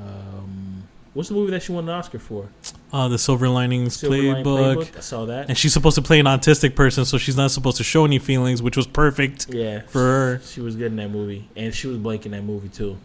Um, 0.00 0.88
what's 1.14 1.28
the 1.28 1.34
movie 1.34 1.50
that 1.52 1.62
she 1.62 1.72
won 1.72 1.84
an 1.84 1.90
Oscar 1.90 2.18
for? 2.18 2.48
Uh, 2.92 3.08
the 3.08 3.18
Silver 3.18 3.48
Linings 3.48 3.96
Silver 3.96 4.16
Lining 4.16 4.44
Playbook. 4.44 4.96
I 4.96 5.00
saw 5.00 5.24
that. 5.26 5.48
And 5.48 5.56
she's 5.56 5.72
supposed 5.72 5.96
to 5.96 6.02
play 6.02 6.18
an 6.18 6.26
autistic 6.26 6.74
person, 6.74 7.04
so 7.04 7.18
she's 7.18 7.36
not 7.36 7.50
supposed 7.50 7.76
to 7.78 7.84
show 7.84 8.04
any 8.04 8.18
feelings, 8.18 8.62
which 8.62 8.76
was 8.76 8.86
perfect 8.86 9.52
yeah, 9.54 9.82
for 9.82 10.00
her. 10.00 10.40
she 10.44 10.60
was 10.60 10.76
good 10.76 10.86
in 10.86 10.96
that 10.96 11.10
movie, 11.10 11.48
and 11.56 11.74
she 11.74 11.86
was 11.86 11.98
blank 11.98 12.26
in 12.26 12.32
that 12.32 12.42
movie 12.42 12.68
too. 12.68 12.98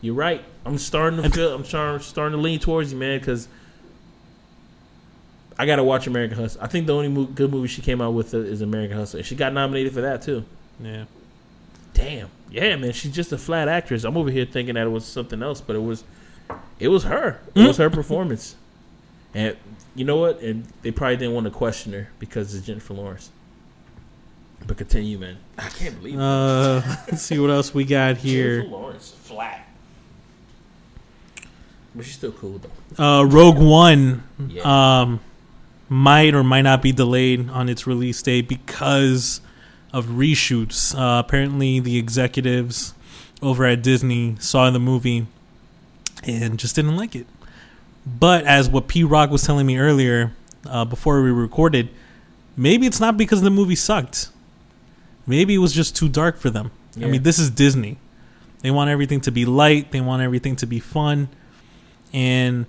You're 0.00 0.14
right. 0.14 0.42
I'm 0.64 0.78
starting 0.78 1.22
to 1.22 1.28
feel. 1.28 1.54
I'm 1.54 1.64
starting 1.64 2.00
starting 2.00 2.36
to 2.36 2.42
lean 2.42 2.58
towards 2.58 2.92
you, 2.92 2.98
man, 2.98 3.18
because 3.18 3.48
I 5.60 5.66
gotta 5.66 5.84
watch 5.84 6.06
American 6.06 6.38
Hustle. 6.38 6.62
I 6.62 6.68
think 6.68 6.86
the 6.86 6.94
only 6.94 7.08
mo- 7.08 7.24
good 7.26 7.50
movie 7.50 7.68
she 7.68 7.82
came 7.82 8.00
out 8.00 8.14
with 8.14 8.32
is 8.32 8.62
American 8.62 8.96
Hustle, 8.96 9.18
and 9.18 9.26
she 9.26 9.34
got 9.36 9.52
nominated 9.52 9.92
for 9.92 10.00
that 10.00 10.22
too. 10.22 10.44
Yeah. 10.82 11.04
Damn. 11.92 12.28
Yeah, 12.50 12.76
man, 12.76 12.92
she's 12.92 13.12
just 13.12 13.30
a 13.32 13.38
flat 13.38 13.68
actress. 13.68 14.04
I'm 14.04 14.16
over 14.16 14.30
here 14.30 14.46
thinking 14.46 14.76
that 14.76 14.86
it 14.86 14.90
was 14.90 15.04
something 15.04 15.42
else, 15.42 15.60
but 15.60 15.76
it 15.76 15.82
was 15.82 16.02
it 16.78 16.88
was 16.88 17.04
her. 17.04 17.40
It 17.54 17.66
was 17.66 17.76
her 17.76 17.90
performance. 17.90 18.56
And 19.34 19.56
you 19.94 20.04
know 20.04 20.16
what? 20.16 20.40
And 20.40 20.64
they 20.82 20.90
probably 20.92 21.16
didn't 21.18 21.34
want 21.34 21.44
to 21.44 21.50
question 21.50 21.92
her 21.92 22.08
because 22.18 22.54
it's 22.54 22.66
Jennifer 22.66 22.94
Lawrence. 22.94 23.30
But 24.66 24.78
continue, 24.78 25.18
man. 25.18 25.36
I 25.58 25.68
can't 25.68 25.96
believe 25.98 26.14
it. 26.14 26.20
Uh, 26.20 26.80
let's 27.10 27.22
see 27.22 27.38
what 27.38 27.50
else 27.50 27.74
we 27.74 27.84
got 27.84 28.16
here. 28.16 28.60
Jennifer 28.62 28.76
Lawrence, 28.76 29.10
flat. 29.22 29.68
But 31.94 32.04
she's 32.06 32.14
still 32.14 32.32
cool 32.32 32.60
though. 32.96 33.04
Uh, 33.04 33.24
Rogue 33.24 33.58
One 33.58 34.22
Yeah. 34.48 34.62
um, 35.02 35.20
might 35.90 36.34
or 36.34 36.44
might 36.44 36.62
not 36.62 36.80
be 36.80 36.92
delayed 36.92 37.50
on 37.50 37.68
its 37.68 37.84
release 37.86 38.22
date 38.22 38.48
because 38.48 39.40
of 39.92 40.06
reshoots. 40.06 40.94
Uh, 40.96 41.18
apparently, 41.18 41.80
the 41.80 41.98
executives 41.98 42.94
over 43.42 43.66
at 43.66 43.82
Disney 43.82 44.36
saw 44.38 44.70
the 44.70 44.78
movie 44.78 45.26
and 46.24 46.58
just 46.58 46.76
didn't 46.76 46.96
like 46.96 47.16
it. 47.16 47.26
But 48.06 48.44
as 48.44 48.70
what 48.70 48.86
P 48.86 49.02
Rock 49.02 49.30
was 49.30 49.42
telling 49.42 49.66
me 49.66 49.78
earlier, 49.78 50.32
uh, 50.64 50.84
before 50.84 51.22
we 51.22 51.30
recorded, 51.30 51.88
maybe 52.56 52.86
it's 52.86 53.00
not 53.00 53.16
because 53.16 53.42
the 53.42 53.50
movie 53.50 53.74
sucked. 53.74 54.30
Maybe 55.26 55.56
it 55.56 55.58
was 55.58 55.72
just 55.72 55.96
too 55.96 56.08
dark 56.08 56.38
for 56.38 56.50
them. 56.50 56.70
I 56.96 57.06
mean, 57.06 57.22
this 57.22 57.38
is 57.38 57.50
Disney. 57.50 57.98
They 58.60 58.70
want 58.70 58.90
everything 58.90 59.20
to 59.22 59.32
be 59.32 59.44
light. 59.44 59.90
They 59.90 60.00
want 60.00 60.22
everything 60.22 60.54
to 60.56 60.66
be 60.66 60.80
fun. 60.80 61.28
And 62.12 62.66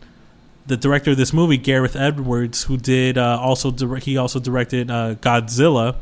the 0.68 0.78
director 0.78 1.12
of 1.12 1.18
this 1.18 1.34
movie, 1.34 1.58
Gareth 1.58 1.96
Edwards, 1.96 2.64
who 2.64 2.78
did 2.78 3.18
uh, 3.18 3.40
also 3.40 3.72
direct, 3.72 4.06
he 4.06 4.18
also 4.18 4.40
directed 4.40 4.90
uh, 4.92 5.16
Godzilla. 5.16 5.96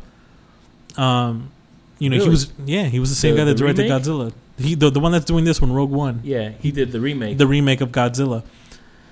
Um, 0.97 1.51
you 1.99 2.10
know, 2.10 2.22
he 2.22 2.30
was 2.30 2.51
yeah, 2.66 2.84
he 2.84 2.99
was 2.99 3.10
the 3.10 3.16
same 3.16 3.34
The- 3.36 3.41
guy 3.41 3.45
that 3.45 3.55
directed 3.57 3.84
remake? 3.84 4.01
Godzilla. 4.03 4.34
He 4.57 4.76
the, 4.76 4.89
the 4.89 4.99
one 4.99 5.12
that's 5.14 5.26
doing 5.26 5.45
this 5.45 5.62
one, 5.62 5.72
Rogue 5.72 5.89
One, 5.91 6.20
Yeah, 6.24 6.49
he 6.60 6.72
did 6.72 6.91
the 6.91 6.99
remake. 6.99 7.38
the 7.38 7.47
remake 7.47 7.80
of 7.80 7.91
Godzilla. 7.93 8.43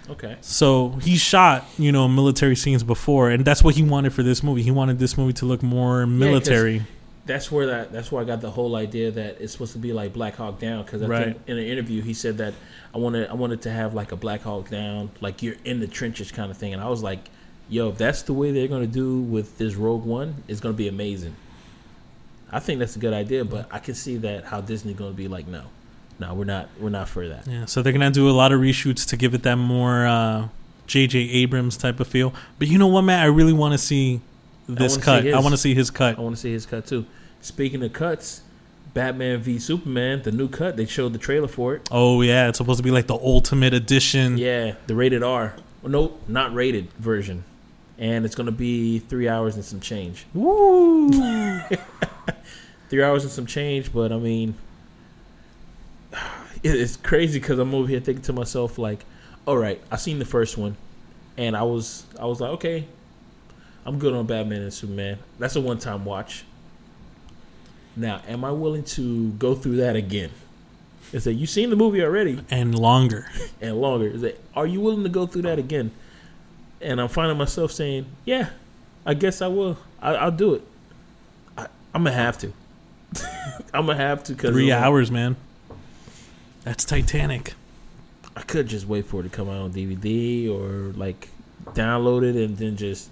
okay. 0.09 0.35
So 0.41 0.89
he 1.01 1.15
shot, 1.15 1.65
you 1.77 1.91
know, 1.93 2.07
military 2.09 2.55
scenes 2.57 2.83
before, 2.83 3.29
and 3.31 3.45
that's 3.45 3.63
what 3.63 3.75
he 3.75 3.83
wanted 3.83 4.11
for 4.11 4.23
this 4.23 4.43
movie. 4.43 4.61
He 4.61 4.71
wanted 4.71 4.99
this 4.99 5.17
movie 5.17 5.33
to 5.33 5.45
look 5.45 5.63
more 5.63 6.05
military. 6.05 6.83
That's 7.27 7.51
where 7.51 7.67
that. 7.67 7.91
That's 7.91 8.11
where 8.11 8.21
I 8.21 8.25
got 8.25 8.41
the 8.41 8.49
whole 8.49 8.75
idea 8.75 9.11
that 9.11 9.39
it's 9.39 9.51
supposed 9.51 9.73
to 9.73 9.79
be 9.79 9.93
like 9.93 10.13
Black 10.13 10.35
Hawk 10.35 10.59
Down. 10.59 10.83
Because 10.83 11.01
I 11.03 11.07
Right. 11.07 11.25
think 11.25 11.37
in 11.47 11.57
an 11.57 11.65
interview 11.65 12.01
he 12.01 12.13
said 12.13 12.37
that 12.39 12.53
I 12.95 12.97
wanted 12.97 13.29
I 13.29 13.33
wanted 13.33 13.61
to 13.63 13.71
have 13.71 13.93
like 13.93 14.11
a 14.11 14.15
Black 14.15 14.41
Hawk 14.41 14.69
Down, 14.69 15.11
like 15.21 15.43
you're 15.43 15.55
in 15.65 15.79
the 15.79 15.87
trenches 15.87 16.31
kind 16.31 16.49
of 16.49 16.57
thing. 16.57 16.73
And 16.73 16.81
I 16.81 16.89
was 16.89 17.03
like, 17.03 17.29
yo, 17.69 17.89
if 17.89 17.97
that's 17.97 18.23
the 18.23 18.33
way 18.33 18.51
they're 18.51 18.67
gonna 18.67 18.87
do 18.87 19.19
with 19.21 19.57
this 19.57 19.75
Rogue 19.75 20.05
One, 20.05 20.43
it's 20.47 20.59
gonna 20.59 20.73
be 20.73 20.87
amazing. 20.87 21.35
I 22.51 22.59
think 22.59 22.79
that's 22.79 22.95
a 22.95 22.99
good 22.99 23.13
idea, 23.13 23.43
but 23.43 23.67
I 23.71 23.79
can 23.79 23.93
see 23.93 24.17
that 24.17 24.45
how 24.45 24.61
Disney 24.61 24.93
gonna 24.93 25.11
be 25.11 25.27
like, 25.27 25.47
no, 25.47 25.63
no, 26.17 26.33
we're 26.33 26.45
not, 26.45 26.69
we're 26.79 26.89
not 26.89 27.09
for 27.09 27.27
that. 27.27 27.45
Yeah, 27.45 27.65
so 27.65 27.81
they're 27.81 27.91
gonna 27.93 28.09
do 28.09 28.29
a 28.29 28.31
lot 28.31 28.51
of 28.53 28.61
reshoots 28.61 29.05
to 29.09 29.17
give 29.17 29.33
it 29.33 29.43
that 29.43 29.57
more 29.57 30.07
uh, 30.07 30.47
J.J. 30.87 31.19
Abrams 31.19 31.75
type 31.75 31.99
of 31.99 32.07
feel. 32.07 32.33
But 32.57 32.69
you 32.69 32.77
know 32.77 32.87
what, 32.87 33.01
Matt? 33.01 33.21
I 33.23 33.25
really 33.27 33.51
want 33.51 33.73
to 33.73 33.77
see 33.77 34.21
this 34.67 34.93
wanna 34.93 35.23
cut. 35.23 35.33
I 35.33 35.39
want 35.39 35.53
to 35.53 35.57
see 35.57 35.73
his 35.73 35.89
cut. 35.89 36.17
I 36.17 36.21
want 36.21 36.35
to 36.35 36.41
see 36.41 36.51
his 36.51 36.65
cut 36.65 36.85
too. 36.85 37.05
Speaking 37.41 37.83
of 37.83 37.93
cuts, 37.93 38.41
Batman 38.93 39.39
v 39.39 39.59
Superman, 39.59 40.23
the 40.23 40.31
new 40.31 40.47
cut, 40.47 40.75
they 40.75 40.85
showed 40.85 41.13
the 41.13 41.19
trailer 41.19 41.47
for 41.47 41.75
it. 41.75 41.87
Oh 41.91 42.21
yeah, 42.21 42.49
it's 42.49 42.57
supposed 42.57 42.77
to 42.77 42.83
be 42.83 42.91
like 42.91 43.07
the 43.07 43.15
ultimate 43.15 43.73
edition. 43.73 44.37
Yeah, 44.37 44.75
the 44.87 44.95
rated 44.95 45.23
R. 45.23 45.55
Well, 45.81 45.91
no, 45.91 46.17
not 46.27 46.53
rated 46.53 46.91
version. 46.93 47.43
And 47.99 48.25
it's 48.25 48.35
going 48.35 48.45
to 48.45 48.51
be 48.51 48.99
three 48.99 49.27
hours 49.27 49.55
and 49.55 49.65
some 49.65 49.79
change. 49.79 50.27
Woo! 50.33 51.61
Three 52.89 53.03
hours 53.03 53.23
and 53.23 53.31
some 53.31 53.47
change, 53.47 53.91
but 53.91 54.11
I 54.11 54.17
mean, 54.17 54.53
it's 56.63 56.95
crazy 56.95 57.39
because 57.39 57.59
I'm 57.59 57.73
over 57.73 57.87
here 57.87 57.99
thinking 57.99 58.23
to 58.23 58.33
myself, 58.33 58.77
like, 58.77 59.03
all 59.45 59.57
right, 59.57 59.81
I 59.91 59.97
seen 59.97 60.19
the 60.19 60.25
first 60.25 60.57
one, 60.57 60.77
and 61.37 61.57
I 61.57 61.63
was, 61.63 62.05
I 62.19 62.25
was 62.25 62.39
like, 62.39 62.51
okay, 62.51 62.87
I'm 63.87 63.99
good 63.99 64.13
on 64.13 64.25
Batman 64.25 64.63
and 64.63 64.73
Superman. 64.73 65.17
That's 65.39 65.55
a 65.55 65.61
one-time 65.61 66.03
watch. 66.03 66.43
Now, 67.95 68.21
am 68.27 68.43
I 68.43 68.51
willing 68.51 68.83
to 68.83 69.31
go 69.31 69.55
through 69.55 69.77
that 69.77 69.95
again? 69.95 70.29
Is 71.13 71.23
that 71.23 71.33
you've 71.35 71.49
seen 71.49 71.69
the 71.69 71.77
movie 71.77 72.03
already? 72.03 72.37
and 72.51 72.77
longer. 72.77 73.29
and 73.61 73.79
longer. 73.79 74.07
Is 74.07 74.21
that 74.21 74.41
are 74.53 74.67
you 74.67 74.81
willing 74.81 75.03
to 75.03 75.09
go 75.09 75.25
through 75.25 75.43
that 75.43 75.57
again? 75.57 75.91
And 76.81 76.99
I'm 76.99 77.07
finding 77.07 77.37
myself 77.37 77.71
saying, 77.71 78.07
"Yeah, 78.25 78.49
I 79.05 79.13
guess 79.13 79.41
I 79.41 79.47
will. 79.47 79.77
I, 80.01 80.15
I'll 80.15 80.31
do 80.31 80.55
it. 80.55 80.63
I, 81.57 81.67
I'm 81.93 82.03
gonna 82.03 82.11
have 82.11 82.37
to. 82.39 82.51
I'm 83.73 83.85
gonna 83.85 83.95
have 83.95 84.21
to 84.25 84.33
because 84.33 84.51
Three 84.51 84.71
hours, 84.71 85.09
man. 85.09 85.37
That's 86.65 86.83
Titanic. 86.83 87.53
I 88.35 88.41
could 88.41 88.67
just 88.67 88.85
wait 88.85 89.05
for 89.05 89.21
it 89.21 89.23
to 89.23 89.29
come 89.29 89.49
out 89.49 89.61
on 89.61 89.71
DVD 89.71 90.51
or 90.51 90.91
like 90.97 91.29
download 91.67 92.23
it 92.23 92.35
and 92.35 92.57
then 92.57 92.75
just. 92.75 93.11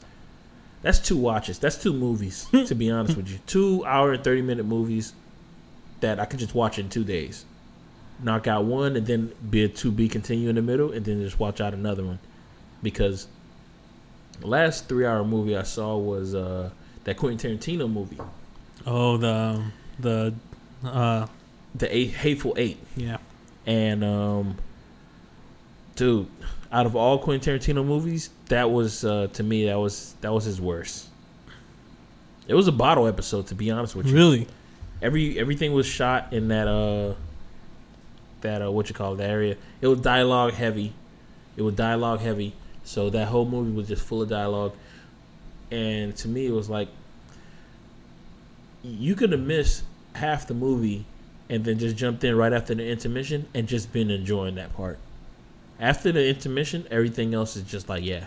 That's 0.86 1.00
two 1.00 1.18
watches. 1.18 1.58
That's 1.58 1.82
two 1.82 1.94
movies. 1.94 2.46
to 2.68 2.76
be 2.76 2.92
honest 2.92 3.18
with 3.18 3.28
you, 3.28 3.40
two 3.48 3.84
hour 3.86 4.14
and 4.14 4.24
thirty 4.24 4.44
minute 4.44 4.68
movies 4.68 5.14
that 6.02 6.20
I 6.20 6.26
could 6.26 6.38
just 6.40 6.54
watch 6.54 6.78
in 6.78 6.90
two 6.90 7.04
days. 7.04 7.44
Knock 8.22 8.46
out 8.46 8.66
one 8.66 8.96
and 8.96 9.08
then 9.08 9.34
be 9.50 9.64
a 9.64 9.68
to 9.68 9.90
be 9.92 10.08
continue 10.08 10.48
in 10.48 10.56
the 10.56 10.62
middle 10.62 10.92
and 10.92 11.04
then 11.04 11.22
just 11.22 11.40
watch 11.40 11.60
out 11.60 11.74
another 11.74 12.04
one, 12.06 12.20
because 12.84 13.26
the 14.42 14.46
last 14.48 14.88
three 14.88 15.08
hour 15.08 15.24
movie 15.24 15.58
I 15.58 15.64
saw 15.64 15.98
was 15.98 16.36
uh, 16.36 16.70
that 17.06 17.18
Quentin 17.18 17.58
Tarantino 17.58 17.92
movie, 17.92 18.20
Oh, 18.86 19.18
the 19.18 19.64
the 20.00 20.36
uh, 20.86 21.26
the 21.74 21.98
eight, 21.98 22.12
Hateful 22.12 22.54
Eight. 22.58 22.78
yeah. 22.96 23.18
And 23.66 24.04
um, 24.04 24.58
dude, 25.96 26.28
out 26.72 26.86
of 26.86 26.96
all 26.96 27.18
Quentin 27.18 27.58
Tarantino 27.60 27.84
movies, 27.84 28.30
that 28.48 28.72
was 28.72 29.04
uh, 29.04 29.28
to 29.34 29.44
me 29.44 29.66
that 29.66 29.80
was 29.80 30.16
that 30.22 30.34
was 30.34 30.44
his 30.44 30.62
worst. 30.62 31.10
It 32.48 32.54
was 32.54 32.68
a 32.68 32.72
bottle 32.72 33.08
episode, 33.08 33.48
to 33.48 33.56
be 33.56 33.72
honest 33.72 33.96
with 33.96 34.08
you. 34.08 34.14
Really? 34.14 34.48
Every 35.02 35.38
everything 35.40 35.74
was 35.74 35.86
shot 35.86 36.32
in 36.32 36.48
that 36.50 36.68
uh 36.68 37.16
that 38.42 38.62
uh 38.62 38.72
what 38.72 38.88
you 38.90 38.96
call 38.96 39.14
it, 39.14 39.18
that 39.18 39.30
area. 39.30 39.58
It 39.82 39.88
was 39.88 40.02
dialogue 40.02 40.54
heavy. 40.54 40.94
It 41.58 41.64
was 41.64 41.76
dialogue 41.76 42.20
heavy. 42.20 42.54
So 42.84 43.10
that 43.10 43.28
whole 43.28 43.46
movie 43.46 43.72
was 43.72 43.88
just 43.88 44.04
full 44.04 44.22
of 44.22 44.30
dialogue. 44.30 44.74
And 45.72 46.16
to 46.18 46.28
me 46.28 46.46
it 46.46 46.54
was 46.54 46.70
like 46.70 46.90
you 48.84 49.16
could 49.16 49.32
have 49.32 49.42
missed 49.42 49.84
half 50.14 50.48
the 50.48 50.54
movie 50.54 51.06
and 51.50 51.66
then 51.66 51.80
just 51.80 51.96
jumped 51.96 52.24
in 52.24 52.36
right 52.36 52.54
after 52.54 52.76
the 52.76 52.88
intermission 52.88 53.48
and 53.54 53.68
just 53.68 53.92
been 53.92 54.12
enjoying 54.12 54.56
that 54.56 54.74
part. 54.76 55.00
After 55.80 56.12
the 56.12 56.28
intermission, 56.28 56.88
everything 56.90 57.34
else 57.34 57.56
is 57.56 57.64
just 57.64 57.90
like, 57.90 58.04
yeah, 58.04 58.26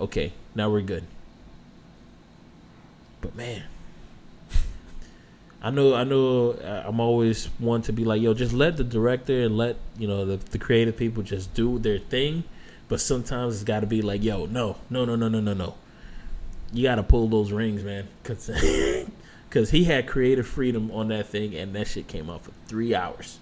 okay, 0.00 0.32
now 0.54 0.70
we're 0.70 0.80
good. 0.80 1.04
But 3.20 3.36
man, 3.36 3.64
I 5.62 5.70
know, 5.70 5.94
I 5.94 6.04
know, 6.04 6.52
uh, 6.52 6.84
I'm 6.86 7.00
always 7.00 7.46
one 7.58 7.82
to 7.82 7.92
be 7.92 8.04
like, 8.04 8.22
yo, 8.22 8.34
just 8.34 8.52
let 8.52 8.76
the 8.76 8.84
director 8.84 9.42
and 9.42 9.56
let 9.56 9.76
you 9.98 10.08
know 10.08 10.24
the, 10.24 10.36
the 10.36 10.58
creative 10.58 10.96
people 10.96 11.22
just 11.22 11.52
do 11.54 11.78
their 11.78 11.98
thing. 11.98 12.44
But 12.88 13.00
sometimes 13.00 13.54
it's 13.54 13.64
got 13.64 13.80
to 13.80 13.86
be 13.86 14.02
like, 14.02 14.24
yo, 14.24 14.46
no, 14.46 14.76
no, 14.88 15.04
no, 15.04 15.14
no, 15.14 15.28
no, 15.28 15.40
no, 15.40 15.54
no. 15.54 15.74
you 16.72 16.82
got 16.82 16.96
to 16.96 17.04
pull 17.04 17.28
those 17.28 17.52
rings, 17.52 17.84
man, 17.84 18.08
because 18.22 19.70
he 19.70 19.84
had 19.84 20.08
creative 20.08 20.46
freedom 20.46 20.90
on 20.90 21.08
that 21.08 21.26
thing, 21.26 21.54
and 21.54 21.72
that 21.76 21.86
shit 21.86 22.08
came 22.08 22.28
out 22.28 22.42
for 22.42 22.52
three 22.66 22.94
hours. 22.94 23.38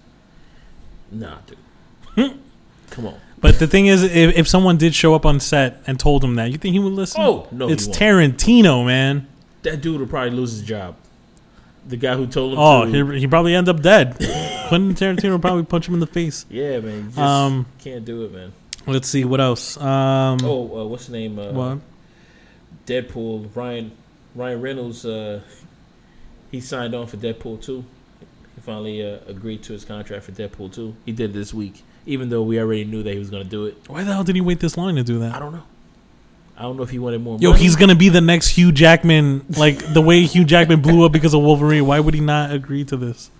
Nah, 1.11 1.37
dude. 1.47 2.39
Come 2.91 3.07
on. 3.07 3.19
But 3.41 3.57
the 3.59 3.67
thing 3.67 3.87
is, 3.87 4.03
if, 4.03 4.37
if 4.37 4.47
someone 4.47 4.77
did 4.77 4.93
show 4.93 5.15
up 5.15 5.25
on 5.25 5.39
set 5.39 5.81
and 5.87 5.99
told 5.99 6.23
him 6.23 6.35
that, 6.35 6.51
you 6.51 6.57
think 6.57 6.73
he 6.73 6.79
would 6.79 6.93
listen? 6.93 7.21
Oh, 7.21 7.47
no, 7.51 7.69
it's. 7.69 7.87
Tarantino, 7.87 8.85
man. 8.85 9.27
That 9.63 9.81
dude 9.81 9.99
would 9.99 10.09
probably 10.09 10.31
lose 10.31 10.51
his 10.51 10.61
job. 10.63 10.95
The 11.87 11.97
guy 11.97 12.15
who 12.15 12.27
told 12.27 12.53
him. 12.53 12.59
Oh, 12.59 12.85
to, 12.91 13.07
he 13.11 13.21
he 13.21 13.27
probably 13.27 13.55
end 13.55 13.69
up 13.69 13.81
dead. 13.81 14.15
Quentin 14.67 14.93
Tarantino 14.93 15.31
would 15.33 15.41
probably 15.41 15.63
punch 15.63 15.87
him 15.87 15.93
in 15.93 15.99
the 16.01 16.07
face. 16.07 16.45
yeah, 16.49 16.79
man. 16.79 16.95
you 16.97 17.03
Just 17.03 17.17
Um, 17.17 17.65
can't 17.79 18.03
do 18.05 18.23
it, 18.25 18.33
man. 18.33 18.51
Let's 18.85 19.07
see 19.07 19.23
what 19.25 19.39
else. 19.39 19.77
Um, 19.77 20.39
Oh, 20.43 20.81
uh, 20.81 20.85
what's 20.85 21.07
the 21.07 21.13
name? 21.13 21.39
Uh, 21.39 21.51
what? 21.51 21.79
Deadpool. 22.85 23.49
Ryan 23.55 23.91
Ryan 24.35 24.61
Reynolds. 24.61 25.05
Uh, 25.05 25.41
he 26.51 26.59
signed 26.59 26.93
on 26.95 27.07
for 27.07 27.17
Deadpool 27.17 27.61
two. 27.61 27.85
He 28.55 28.61
finally 28.61 29.03
uh, 29.05 29.19
agreed 29.27 29.63
to 29.63 29.73
his 29.73 29.85
contract 29.85 30.25
for 30.25 30.31
Deadpool 30.31 30.73
two. 30.73 30.95
He 31.05 31.11
did 31.11 31.31
it 31.31 31.33
this 31.33 31.53
week, 31.53 31.83
even 32.09 32.29
though 32.29 32.41
we 32.41 32.59
already 32.59 32.85
knew 32.85 33.03
that 33.03 33.13
he 33.13 33.19
was 33.19 33.29
going 33.29 33.43
to 33.43 33.49
do 33.49 33.65
it. 33.65 33.77
Why 33.87 34.03
the 34.03 34.13
hell 34.13 34.23
did 34.23 34.35
he 34.35 34.41
wait 34.41 34.59
this 34.59 34.75
long 34.75 34.95
to 34.95 35.03
do 35.03 35.19
that? 35.19 35.35
I 35.35 35.39
don't 35.39 35.53
know. 35.53 35.63
I 36.57 36.63
don't 36.63 36.75
know 36.75 36.83
if 36.83 36.89
he 36.89 36.99
wanted 36.99 37.21
more. 37.21 37.37
Yo, 37.39 37.51
money. 37.51 37.63
he's 37.63 37.77
gonna 37.77 37.95
be 37.95 38.09
the 38.09 38.19
next 38.19 38.49
Hugh 38.49 38.73
Jackman. 38.73 39.45
Like 39.57 39.93
the 39.93 40.01
way 40.01 40.23
Hugh 40.23 40.43
Jackman 40.43 40.81
blew 40.81 41.05
up 41.05 41.13
because 41.13 41.33
of 41.33 41.41
Wolverine. 41.41 41.85
Why 41.85 42.01
would 42.01 42.13
he 42.13 42.19
not 42.19 42.51
agree 42.51 42.83
to 42.83 42.97
this? 42.97 43.31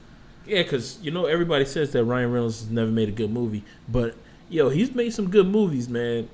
Yeah, 0.46 0.64
because 0.64 0.98
you 1.02 1.12
know 1.12 1.26
everybody 1.26 1.66
says 1.66 1.92
that 1.92 2.06
Ryan 2.06 2.32
Reynolds 2.32 2.62
has 2.62 2.70
never 2.70 2.90
made 2.90 3.10
a 3.10 3.12
good 3.12 3.30
movie, 3.30 3.66
but 3.90 4.16
yo, 4.48 4.70
he's 4.70 4.96
made 4.96 5.14
some 5.14 5.30
good 5.30 5.48
movies, 5.48 5.90
man. 5.90 6.30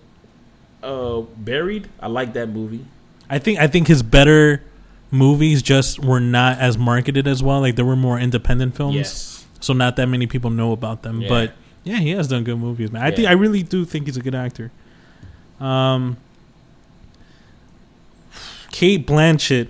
Uh, 0.83 1.21
Buried, 1.21 1.89
I 1.99 2.05
like 2.05 2.33
that 2.33 2.49
movie. 2.49 2.85
I 3.31 3.39
think 3.39 3.57
I 3.57 3.65
think 3.65 3.87
his 3.87 4.03
better 4.03 4.61
movies 5.09 5.63
just 5.63 6.05
were 6.05 6.19
not 6.19 6.59
as 6.59 6.77
marketed 6.77 7.27
as 7.27 7.41
well. 7.41 7.61
Like 7.61 7.77
there 7.77 7.85
were 7.85 7.95
more 7.95 8.19
independent 8.19 8.75
films, 8.75 8.95
Yes, 8.95 9.47
so 9.59 9.73
not 9.73 9.95
that 9.95 10.05
many 10.05 10.27
people 10.27 10.51
know 10.51 10.71
about 10.71 11.01
them. 11.01 11.21
Yeah. 11.21 11.29
But 11.29 11.53
yeah, 11.85 11.97
he 11.97 12.09
has 12.09 12.27
done 12.27 12.43
good 12.43 12.57
movies, 12.59 12.91
man. 12.91 13.01
I 13.03 13.11
think 13.11 13.27
I 13.29 13.31
really 13.31 13.63
do 13.63 13.85
think 13.85 14.07
he's 14.07 14.17
a 14.17 14.21
good 14.21 14.35
actor. 14.35 14.71
Um, 15.61 16.17
Cate 18.71 19.07
Blanchett 19.07 19.69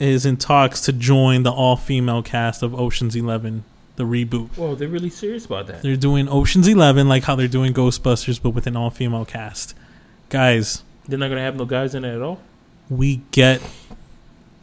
is 0.00 0.26
in 0.26 0.36
talks 0.36 0.80
to 0.82 0.92
join 0.92 1.42
the 1.44 1.52
all-female 1.52 2.22
cast 2.22 2.62
of 2.62 2.74
Ocean's 2.74 3.14
Eleven, 3.14 3.64
the 3.96 4.04
reboot. 4.04 4.48
Whoa, 4.56 4.74
they're 4.74 4.88
really 4.88 5.10
serious 5.10 5.44
about 5.46 5.66
that. 5.68 5.82
They're 5.82 5.96
doing 5.96 6.28
Ocean's 6.28 6.66
Eleven 6.66 7.08
like 7.08 7.24
how 7.24 7.36
they're 7.36 7.46
doing 7.48 7.72
Ghostbusters, 7.72 8.40
but 8.42 8.50
with 8.50 8.66
an 8.66 8.76
all-female 8.76 9.26
cast. 9.26 9.74
Guys, 10.28 10.82
They're 11.06 11.18
not 11.18 11.28
gonna 11.28 11.42
have 11.42 11.56
no 11.56 11.64
guys 11.66 11.94
in 11.94 12.04
it 12.04 12.14
at 12.14 12.22
all. 12.22 12.40
we 12.88 13.20
get 13.30 13.60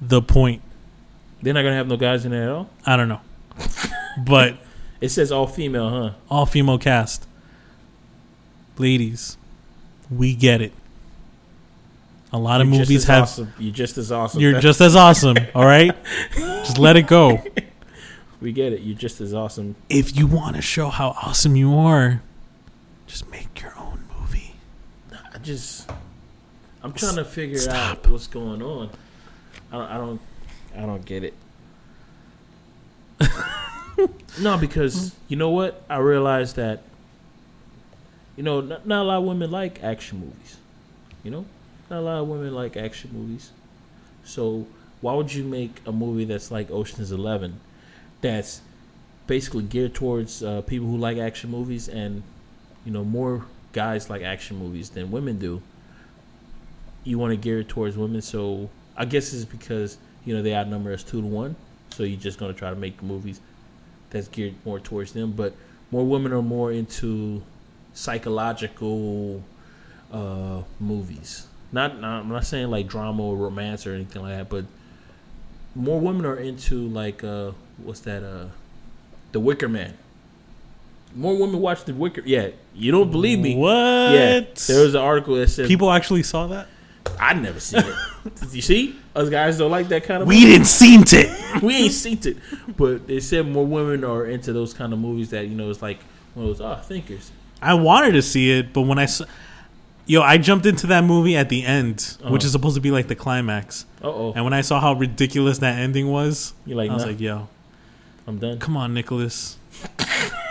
the 0.01 0.21
point. 0.21 0.61
They're 1.41 1.53
not 1.53 1.61
gonna 1.61 1.75
have 1.75 1.87
no 1.87 1.97
guys 1.97 2.25
in 2.25 2.33
it 2.33 2.43
at 2.43 2.49
all. 2.49 2.69
I 2.85 2.97
don't 2.97 3.07
know, 3.09 3.21
but 4.25 4.57
It 4.99 5.09
says 5.09 5.31
all 5.31 5.47
female, 5.47 5.89
huh? 5.89 6.11
all 6.29 6.45
female 6.45 6.77
cast. 6.77 7.27
Ladies, 8.77 9.37
we 10.09 10.35
get 10.35 10.61
it. 10.61 10.73
A 12.33 12.37
lot 12.37 12.61
of 12.61 12.67
You're 12.67 12.79
movies 12.79 13.05
have. 13.05 13.23
Awesome. 13.23 13.53
You're 13.57 13.73
just 13.73 13.97
as 13.97 14.11
awesome. 14.11 14.41
You're 14.41 14.59
just 14.59 14.81
as 14.81 14.95
awesome, 14.95 15.37
all 15.55 15.65
right? 15.65 15.95
Just 16.35 16.77
let 16.77 16.97
it 16.97 17.07
go. 17.07 17.41
we 18.41 18.51
get 18.51 18.73
it. 18.73 18.81
You're 18.81 18.97
just 18.97 19.21
as 19.21 19.33
awesome. 19.33 19.75
If 19.89 20.15
you 20.15 20.27
want 20.27 20.55
to 20.55 20.61
show 20.61 20.89
how 20.89 21.09
awesome 21.09 21.55
you 21.55 21.75
are, 21.77 22.21
just 23.05 23.29
make 23.31 23.61
your 23.61 23.73
own 23.77 24.03
movie. 24.19 24.55
I 25.33 25.37
just, 25.37 25.89
I'm 26.83 26.93
trying 26.93 27.15
to 27.15 27.25
figure 27.25 27.57
Stop. 27.57 27.99
out 27.99 28.07
what's 28.07 28.27
going 28.27 28.61
on. 28.61 28.89
I 29.71 29.77
don't, 29.77 29.91
I 29.91 29.97
don't, 29.97 30.21
I 30.77 30.81
don't 30.81 31.05
get 31.05 31.23
it. 31.23 31.33
no, 34.39 34.57
because 34.57 35.15
you 35.27 35.37
know 35.37 35.49
what? 35.49 35.81
I 35.89 35.97
realized 35.97 36.55
that, 36.57 36.83
you 38.35 38.43
know, 38.43 38.61
not, 38.61 38.85
not 38.87 39.01
a 39.03 39.05
lot 39.05 39.17
of 39.17 39.23
women 39.23 39.51
like 39.51 39.83
action 39.83 40.19
movies. 40.19 40.57
You 41.23 41.31
know, 41.31 41.45
not 41.89 41.99
a 41.99 42.01
lot 42.01 42.21
of 42.21 42.27
women 42.27 42.53
like 42.53 42.77
action 42.77 43.11
movies. 43.13 43.51
So 44.23 44.67
why 45.01 45.13
would 45.13 45.33
you 45.33 45.43
make 45.43 45.81
a 45.85 45.91
movie 45.91 46.25
that's 46.25 46.51
like 46.51 46.71
Ocean's 46.71 47.11
Eleven, 47.11 47.59
that's 48.21 48.61
basically 49.27 49.63
geared 49.63 49.93
towards 49.93 50.41
uh, 50.41 50.61
people 50.61 50.87
who 50.87 50.97
like 50.97 51.17
action 51.17 51.51
movies 51.51 51.89
and 51.89 52.23
you 52.85 52.91
know 52.91 53.03
more 53.03 53.45
guys 53.73 54.09
like 54.09 54.23
action 54.23 54.57
movies 54.57 54.89
than 54.89 55.11
women 55.11 55.37
do 55.37 55.61
you 57.03 57.19
want 57.19 57.31
to 57.31 57.37
gear 57.37 57.59
it 57.59 57.67
towards 57.67 57.97
women 57.97 58.21
so 58.21 58.69
i 58.95 59.03
guess 59.03 59.33
it's 59.33 59.45
because 59.45 59.97
you 60.25 60.33
know 60.33 60.41
they 60.41 60.55
outnumber 60.55 60.93
us 60.93 61.03
two 61.03 61.21
to 61.21 61.27
one 61.27 61.55
so 61.89 62.03
you're 62.03 62.19
just 62.19 62.39
going 62.39 62.51
to 62.51 62.57
try 62.57 62.69
to 62.69 62.75
make 62.75 63.03
movies 63.03 63.41
that's 64.09 64.27
geared 64.27 64.53
more 64.65 64.79
towards 64.79 65.13
them 65.13 65.31
but 65.31 65.53
more 65.91 66.05
women 66.05 66.31
are 66.33 66.41
more 66.41 66.71
into 66.71 67.41
psychological 67.93 69.43
uh 70.13 70.61
movies 70.79 71.47
not, 71.71 71.99
not 71.99 72.21
i'm 72.21 72.29
not 72.29 72.45
saying 72.45 72.69
like 72.69 72.87
drama 72.87 73.21
or 73.21 73.35
romance 73.35 73.85
or 73.85 73.93
anything 73.93 74.21
like 74.21 74.37
that 74.37 74.49
but 74.49 74.65
more 75.75 75.99
women 75.99 76.25
are 76.25 76.37
into 76.37 76.87
like 76.87 77.23
uh 77.23 77.51
what's 77.83 77.99
that 78.01 78.23
uh 78.23 78.45
the 79.33 79.39
wicker 79.39 79.67
man 79.67 79.93
more 81.15 81.37
women 81.37 81.59
watch 81.59 81.83
the 81.85 81.93
wicker 81.93 82.21
yeah 82.25 82.49
you 82.75 82.91
don't 82.91 83.11
believe 83.11 83.39
me 83.39 83.55
What? 83.55 83.71
yeah, 83.71 84.41
there 84.67 84.83
was 84.83 84.93
an 84.93 85.01
article 85.01 85.35
that 85.35 85.49
said 85.49 85.67
People 85.67 85.91
actually 85.91 86.23
saw 86.23 86.47
that? 86.47 86.67
I 87.19 87.33
never 87.33 87.59
seen 87.59 87.83
it. 87.83 87.95
You 88.51 88.61
see? 88.61 88.95
Us 89.15 89.29
guys 89.29 89.57
don't 89.57 89.71
like 89.71 89.87
that 89.87 90.03
kind 90.03 90.21
of. 90.21 90.27
We 90.27 90.41
didn't 90.41 90.67
seen 90.67 91.03
it. 91.07 91.29
we 91.63 91.75
ain't 91.75 91.91
seen 91.93 92.19
it, 92.23 92.37
but 92.77 93.07
they 93.07 93.19
said 93.19 93.47
more 93.47 93.65
women 93.65 94.03
are 94.03 94.25
into 94.25 94.53
those 94.53 94.73
kind 94.73 94.93
of 94.93 94.99
movies 94.99 95.29
that 95.31 95.47
you 95.47 95.55
know 95.55 95.69
it's 95.69 95.81
like 95.81 95.99
one 96.33 96.45
of 96.47 96.57
those 96.57 96.61
ah 96.65 96.77
thinkers. 96.81 97.31
I 97.61 97.73
wanted 97.73 98.11
to 98.13 98.21
see 98.21 98.51
it, 98.51 98.73
but 98.73 98.81
when 98.81 98.99
I 98.99 99.05
saw. 99.05 99.25
Yo, 100.09 100.21
I 100.21 100.37
jumped 100.37 100.65
into 100.65 100.87
that 100.87 101.03
movie 101.03 101.35
at 101.35 101.49
the 101.49 101.65
end, 101.65 101.95
which 101.95 102.23
Uh-huh. 102.23 102.35
is 102.37 102.51
supposed 102.53 102.75
to 102.75 102.81
be 102.81 102.91
like 102.91 103.09
the 103.09 103.15
climax. 103.15 103.85
Uh 104.01 104.07
oh, 104.07 104.33
And 104.33 104.45
when 104.45 104.53
I 104.53 104.61
saw 104.61 104.79
how 104.79 104.93
ridiculous 104.93 105.57
that 105.57 105.77
ending 105.77 106.07
was, 106.09 106.53
you're 106.65 106.77
like, 106.77 106.89
I 106.89 106.93
was 106.93 107.03
nah, 107.03 107.09
like, 107.09 107.19
yo, 107.19 107.49
I'm 108.25 108.37
done. 108.39 108.57
come 108.59 108.77
on, 108.77 108.93
Nicolas. 108.93 109.57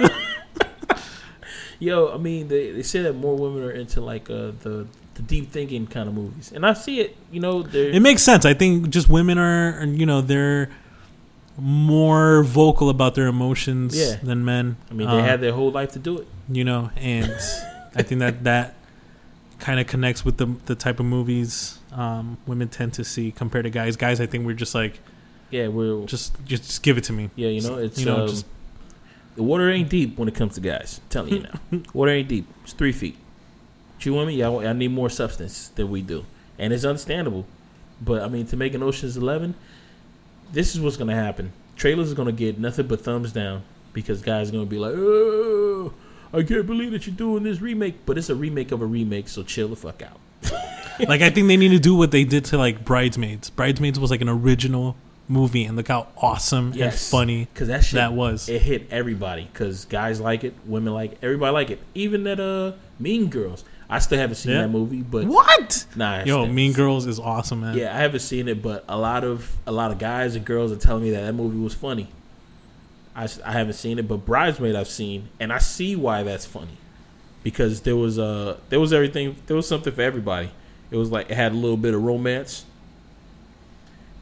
Yo, 1.79 2.11
I 2.13 2.17
mean, 2.17 2.49
they 2.49 2.71
they 2.71 2.83
say 2.83 3.03
that 3.03 3.13
more 3.15 3.37
women 3.37 3.63
are 3.63 3.71
into 3.71 4.01
like 4.01 4.31
uh, 4.31 4.53
the 4.63 4.87
the 5.15 5.23
deep 5.23 5.51
thinking 5.53 5.87
kind 5.87 6.09
of 6.09 6.15
movies, 6.15 6.51
and 6.55 6.65
I 6.65 6.73
see 6.73 7.01
it. 7.01 7.17
You 7.31 7.41
know, 7.41 7.63
they're 7.63 7.91
It 7.91 8.01
makes 8.01 8.23
sense. 8.23 8.47
I 8.47 8.55
think 8.55 8.89
just 8.89 9.11
women 9.11 9.37
are, 9.39 9.85
you 9.85 10.07
know, 10.07 10.23
they're 10.23 10.71
more 11.59 12.43
vocal 12.43 12.89
about 12.91 13.15
their 13.15 13.27
emotions 13.27 13.97
Yeah. 13.97 14.17
than 14.23 14.45
men. 14.45 14.77
I 14.91 14.95
mean, 14.95 15.09
they 15.09 15.15
Uh, 15.19 15.23
had 15.25 15.41
their 15.41 15.53
whole 15.53 15.71
life 15.71 15.93
to 15.93 15.99
do 15.99 16.19
it. 16.19 16.27
you 16.51 16.65
know, 16.65 16.91
and 16.97 17.33
I 17.95 18.03
think 18.03 18.19
that 18.21 18.45
that 18.51 18.75
kind 19.59 19.81
of 19.81 19.87
connects 19.87 20.25
with 20.25 20.37
the 20.37 20.47
the 20.67 20.75
type 20.75 21.01
of 21.01 21.07
movies 21.07 21.79
um, 21.93 22.37
women 22.47 22.69
tend 22.69 22.93
to 22.95 23.05
see 23.05 23.31
compared 23.33 23.65
to 23.65 23.71
guys. 23.71 23.97
Guys, 23.97 24.21
I 24.21 24.27
think 24.27 24.45
we're 24.45 24.53
just 24.53 24.75
like, 24.75 25.01
Yeah, 25.51 25.69
we're 25.69 26.05
just 26.05 26.35
just, 26.45 26.83
give 26.83 26.99
it 26.99 27.05
to 27.05 27.13
me. 27.15 27.31
yeah, 27.37 27.49
you 27.49 27.63
know, 27.63 27.77
it's 27.79 27.99
you 27.99 28.05
know, 28.05 28.23
um, 28.23 28.29
just- 28.29 28.45
the 29.35 29.43
water 29.43 29.71
ain't 29.71 29.89
deep 29.89 30.19
when 30.19 30.29
it 30.29 30.35
comes 30.35 30.55
to 30.57 30.61
guys. 30.61 31.01
I'm 31.03 31.09
telling 31.11 31.33
you 31.35 31.41
now, 31.73 31.81
water 31.95 32.11
ain't 32.11 32.29
deep. 32.29 32.47
It's 32.65 32.73
three 32.75 32.93
feet. 32.93 33.17
You 34.01 34.13
women, 34.15 34.35
y'all, 34.35 34.65
I 34.67 34.73
need 34.75 34.93
more 34.93 35.09
substance 35.11 35.69
than 35.75 35.91
we 35.91 36.01
do, 36.03 36.27
and 36.59 36.73
it's 36.73 36.85
understandable. 36.85 37.47
But 38.01 38.23
I 38.23 38.29
mean, 38.29 38.47
to 38.49 38.57
make 38.57 38.75
an 38.75 38.83
Ocean's 38.83 39.17
Eleven, 39.17 39.55
this 40.53 40.75
is 40.75 40.81
what's 40.81 40.97
gonna 40.97 41.15
happen. 41.15 41.53
Trailers 41.77 42.13
are 42.13 42.15
gonna 42.15 42.33
get 42.33 42.59
nothing 42.59 42.87
but 42.87 43.01
thumbs 43.03 43.33
down 43.33 43.63
because 43.93 44.23
guys 44.23 44.49
are 44.49 44.53
gonna 44.53 44.67
be 44.67 44.79
like, 44.79 44.95
"Oh, 44.97 45.93
I 46.33 46.43
can't 46.43 46.67
believe 46.67 46.93
that 46.93 47.07
you're 47.07 47.17
doing 47.17 47.43
this 47.43 47.61
remake," 47.61 48.07
but 48.07 48.19
it's 48.19 48.31
a 48.31 48.35
remake 48.35 48.73
of 48.73 48.83
a 48.83 48.87
remake, 48.87 49.29
so 49.29 49.43
chill 49.43 49.69
the 49.69 49.77
fuck 49.77 50.03
out. 50.03 50.19
like 51.09 51.21
I 51.23 51.31
think 51.31 51.49
they 51.49 51.57
need 51.57 51.71
to 51.71 51.79
do 51.79 51.95
what 51.95 52.11
they 52.11 52.25
did 52.25 52.45
to 52.47 52.59
like 52.59 52.85
Bridesmaids. 52.85 53.51
Bridesmaids 53.51 53.99
was 53.99 54.11
like 54.11 54.21
an 54.21 54.29
original 54.29 54.97
movie, 55.29 55.65
and 55.65 55.77
look 55.77 55.89
how 55.89 56.09
awesome 56.17 56.73
and 56.79 56.95
funny 56.95 57.49
Because 57.53 57.69
that 57.69 57.85
shit 57.85 57.95
that 57.95 58.13
was. 58.13 58.49
it 58.49 58.63
hit 58.63 58.87
everybody 58.91 59.49
because 59.53 59.85
guys 59.87 60.21
like 60.21 60.45
it, 60.45 60.55
women 60.67 60.95
like 60.95 61.13
it, 61.13 61.19
everybody 61.23 61.53
like 61.53 61.71
it. 61.71 61.81
Even 61.95 62.25
that 62.25 62.41
uh 62.41 62.73
Mean 62.99 63.29
Girls, 63.29 63.65
I 63.89 64.01
still 64.01 64.19
haven't 64.19 64.35
seen 64.37 64.53
Yeah. 64.53 64.63
that 64.63 64.69
movie, 64.69 65.03
but 65.03 65.27
what? 65.27 65.87
nah, 65.95 66.25
Yo, 66.25 66.41
it's- 66.43 66.55
Mean 66.55 66.73
Girls 66.73 67.07
is 67.07 67.21
awesome, 67.21 67.61
man. 67.61 67.77
Yeah, 67.77 67.95
I 67.95 67.99
haven't 67.99 68.21
seen 68.21 68.49
it, 68.49 68.61
but 68.63 68.85
a 68.89 68.99
lot 68.99 69.23
of 69.25 69.57
a 69.67 69.73
lot 69.73 69.93
of 69.93 69.99
guys 69.99 70.35
and 70.35 70.45
girls 70.45 70.73
are 70.73 70.77
telling 70.77 71.05
me 71.05 71.11
that 71.11 71.21
that 71.23 71.35
movie 71.35 71.59
was 71.59 71.75
funny. 71.75 72.09
I, 73.15 73.29
I 73.45 73.53
haven't 73.53 73.75
seen 73.75 73.99
it, 73.99 74.07
but 74.09 74.27
Bridesmaid 74.27 74.75
I've 74.75 74.89
seen, 74.89 75.29
and 75.41 75.53
I 75.53 75.59
see 75.59 75.95
why 75.97 76.23
that's 76.25 76.45
funny 76.45 76.77
because 77.45 77.83
there 77.83 77.97
was 77.97 78.19
uh 78.19 78.57
there 78.71 78.81
was 78.81 78.93
everything 78.93 79.37
there 79.47 79.57
was 79.57 79.69
something 79.69 79.93
for 79.93 80.03
everybody. 80.03 80.51
It 80.91 80.97
was 80.97 81.11
like 81.13 81.31
it 81.31 81.35
had 81.35 81.53
a 81.53 81.55
little 81.55 81.77
bit 81.77 81.95
of 81.95 82.03
romance, 82.03 82.65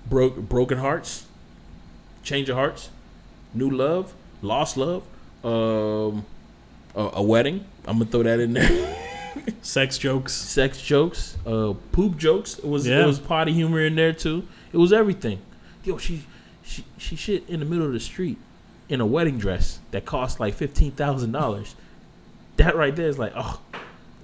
broke 0.09 0.37
broken 0.37 0.79
hearts, 0.79 1.27
change 2.23 2.49
of 2.49 2.57
hearts, 2.57 2.91
new 3.55 3.71
love, 3.71 4.13
lost 4.43 4.77
love, 4.77 5.03
um, 5.43 6.25
a, 6.95 7.11
a 7.15 7.23
wedding. 7.23 7.65
I'm 7.87 7.99
gonna 7.99 8.11
throw 8.11 8.23
that 8.25 8.41
in 8.41 8.53
there. 8.53 9.01
Sex 9.63 9.99
jokes. 9.99 10.33
sex 10.33 10.81
jokes, 10.81 11.37
uh, 11.47 11.75
poop 11.93 12.17
jokes. 12.17 12.59
It 12.59 12.67
was 12.67 12.87
Yeah. 12.87 13.03
it 13.03 13.07
was 13.07 13.19
potty 13.19 13.53
humor 13.53 13.81
in 13.81 13.95
there 13.97 14.13
too. 14.13 14.47
It 14.73 14.77
was 14.79 14.93
everything. 14.93 15.39
Yo, 15.85 15.99
she 15.99 16.23
she 16.63 16.85
she 16.99 17.17
shit 17.17 17.49
in 17.49 17.61
the 17.61 17.67
middle 17.67 17.87
of 17.87 17.93
the 17.93 18.01
street 18.01 18.39
in 18.89 19.01
a 19.01 19.07
wedding 19.07 19.39
dress 19.39 19.81
that 19.91 20.05
cost 20.05 20.41
like 20.41 20.55
fifteen 20.55 20.93
thousand 20.93 21.33
dollars. 21.33 21.75
That 22.57 22.77
right 22.77 22.95
there 22.95 23.09
is 23.09 23.19
like, 23.19 23.33
oh, 23.37 23.61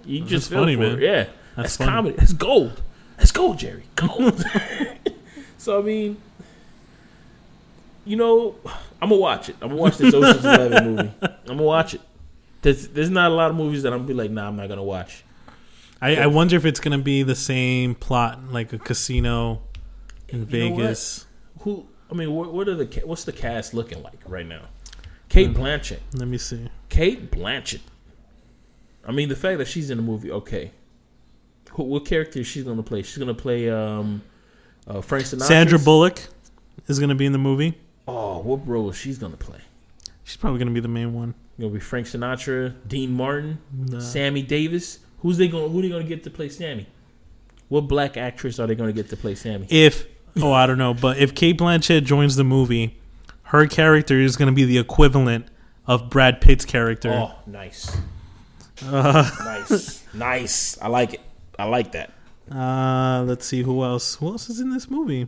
you 0.05 0.21
That's 0.21 0.31
just 0.31 0.51
funny, 0.53 0.77
man. 0.77 0.93
it. 0.93 1.01
Yeah, 1.01 1.25
That's 1.57 1.77
that's, 1.77 1.91
comedy. 1.91 2.17
That's 2.17 2.33
gold. 2.33 2.81
That's 3.17 3.33
gold, 3.33 3.59
Jerry. 3.59 3.83
Gold. 3.97 4.45
so 5.59 5.79
I 5.81 5.83
mean, 5.83 6.17
you 8.05 8.17
know, 8.17 8.55
I'm 9.03 9.09
gonna 9.11 9.17
watch 9.21 9.49
it. 9.49 9.57
I'm 9.61 9.69
gonna 9.71 9.81
watch 9.81 9.99
this 9.99 10.15
Ocean's 10.15 10.45
Eleven 10.45 10.95
movie. 10.97 11.11
I'm 11.23 11.37
gonna 11.47 11.63
watch 11.63 11.95
it. 11.95 12.01
There's 12.63 12.89
there's 12.89 13.11
not 13.11 13.31
a 13.31 13.35
lot 13.35 13.51
of 13.51 13.57
movies 13.57 13.83
that 13.83 13.93
I'm 13.93 14.01
gonna 14.01 14.09
be 14.09 14.15
like, 14.15 14.31
nah, 14.31 14.49
I'm 14.49 14.57
not 14.57 14.69
gonna 14.69 14.85
watch. 14.85 15.25
I, 16.03 16.17
I 16.17 16.27
wonder 16.27 16.57
if 16.57 16.65
it's 16.65 16.81
gonna 16.81 16.99
be 16.99 17.23
the 17.23 17.35
same 17.35 17.95
plot, 17.95 18.53
like 18.53 18.73
a 18.73 18.79
casino 18.79 19.63
in 20.29 20.41
You? 20.41 20.47
Vegas. 20.47 21.27
Who? 21.61 21.87
I 22.11 22.15
mean, 22.15 22.33
what, 22.33 22.53
what 22.53 22.69
are 22.69 22.75
the 22.75 23.03
what's 23.05 23.25
the 23.25 23.33
cast 23.33 23.75
looking 23.75 24.03
like 24.03 24.19
right 24.27 24.47
now? 24.47 24.63
Cate 25.29 25.55
Blanchett. 25.55 26.01
Let 26.15 26.27
me 26.27 26.39
see. 26.39 26.69
Cate 26.89 27.31
Blanchett. 27.31 27.81
I 29.07 29.13
mean, 29.13 29.29
the 29.29 29.37
fact 29.37 29.59
that 29.59 29.69
she's 29.69 29.91
in 29.91 29.97
the 29.97 30.03
movie, 30.03 30.31
okay. 30.31 30.73
Who, 31.73 31.85
what 31.85 32.05
character 32.05 32.41
is 32.41 32.47
she 32.47 32.63
gonna 32.65 32.83
play? 32.83 33.03
She's 33.03 33.19
gonna 33.19 33.35
play 33.35 33.71
um, 33.71 34.23
uh, 34.87 35.01
Frank 35.01 35.25
Sinatra. 35.25 35.43
Sandra 35.43 35.79
Bullock 35.79 36.21
is 36.89 36.99
gonna 36.99 37.15
be 37.15 37.27
in 37.27 37.33
the 37.33 37.39
movie. 37.39 37.79
Oh, 38.09 38.41
what 38.41 38.67
role 38.67 38.91
is 38.91 38.97
she's 38.97 39.19
gonna 39.19 39.37
play? 39.37 39.61
She's 40.25 40.37
probably 40.37 40.59
gonna 40.59 40.73
be 40.73 40.81
the 40.81 40.89
main 40.89 41.15
one. 41.15 41.35
Gonna 41.61 41.73
be 41.73 41.81
Frank 41.81 42.07
Sinatra, 42.07 42.75
Dean 42.89 43.13
Martin, 43.13 43.59
Nah. 43.73 43.99
Sammy 44.01 44.43
Davis. 44.43 45.01
Who's 45.19 45.37
they 45.37 45.47
going? 45.49 45.71
Who 45.71 45.83
they 45.83 45.91
gonna 45.91 46.05
get 46.05 46.23
to 46.25 46.31
play 46.31 46.49
Sammy? 46.49 46.87
What 47.69 47.83
black 47.83 48.17
actress 48.17 48.59
are 48.59 48.67
they 48.67 48.75
gonna 48.75 48.93
get 48.95 49.11
to 49.11 49.17
play 49.17 49.35
Sammy? 49.35 49.67
If 49.69 50.07
oh 50.41 50.53
I 50.53 50.67
don't 50.67 50.79
know, 50.79 50.95
but 50.95 51.19
if 51.19 51.35
Cate 51.35 51.59
Blanchett 51.59 52.05
joins 52.05 52.37
the 52.37 52.45
movie, 52.45 52.97
her 53.45 53.67
character 53.67 54.19
is 54.19 54.37
gonna 54.37 54.53
be 54.53 54.65
the 54.65 54.79
equivalent 54.79 55.47
of 55.87 56.09
Brad 56.09 56.41
Pitt's 56.41 56.65
character. 56.65 57.11
Oh, 57.13 57.33
nice, 57.47 57.95
Uh, 58.85 59.29
nice, 59.69 60.05
nice. 60.15 60.81
I 60.81 60.89
like 60.89 61.15
it. 61.15 61.21
I 61.59 61.65
like 61.65 61.93
that. 61.93 62.13
uh, 62.51 63.23
let's 63.27 63.45
see 63.45 63.63
who 63.63 63.85
else. 63.85 64.15
Who 64.15 64.29
else 64.29 64.49
is 64.49 64.61
in 64.61 64.71
this 64.71 64.89
movie? 64.91 65.27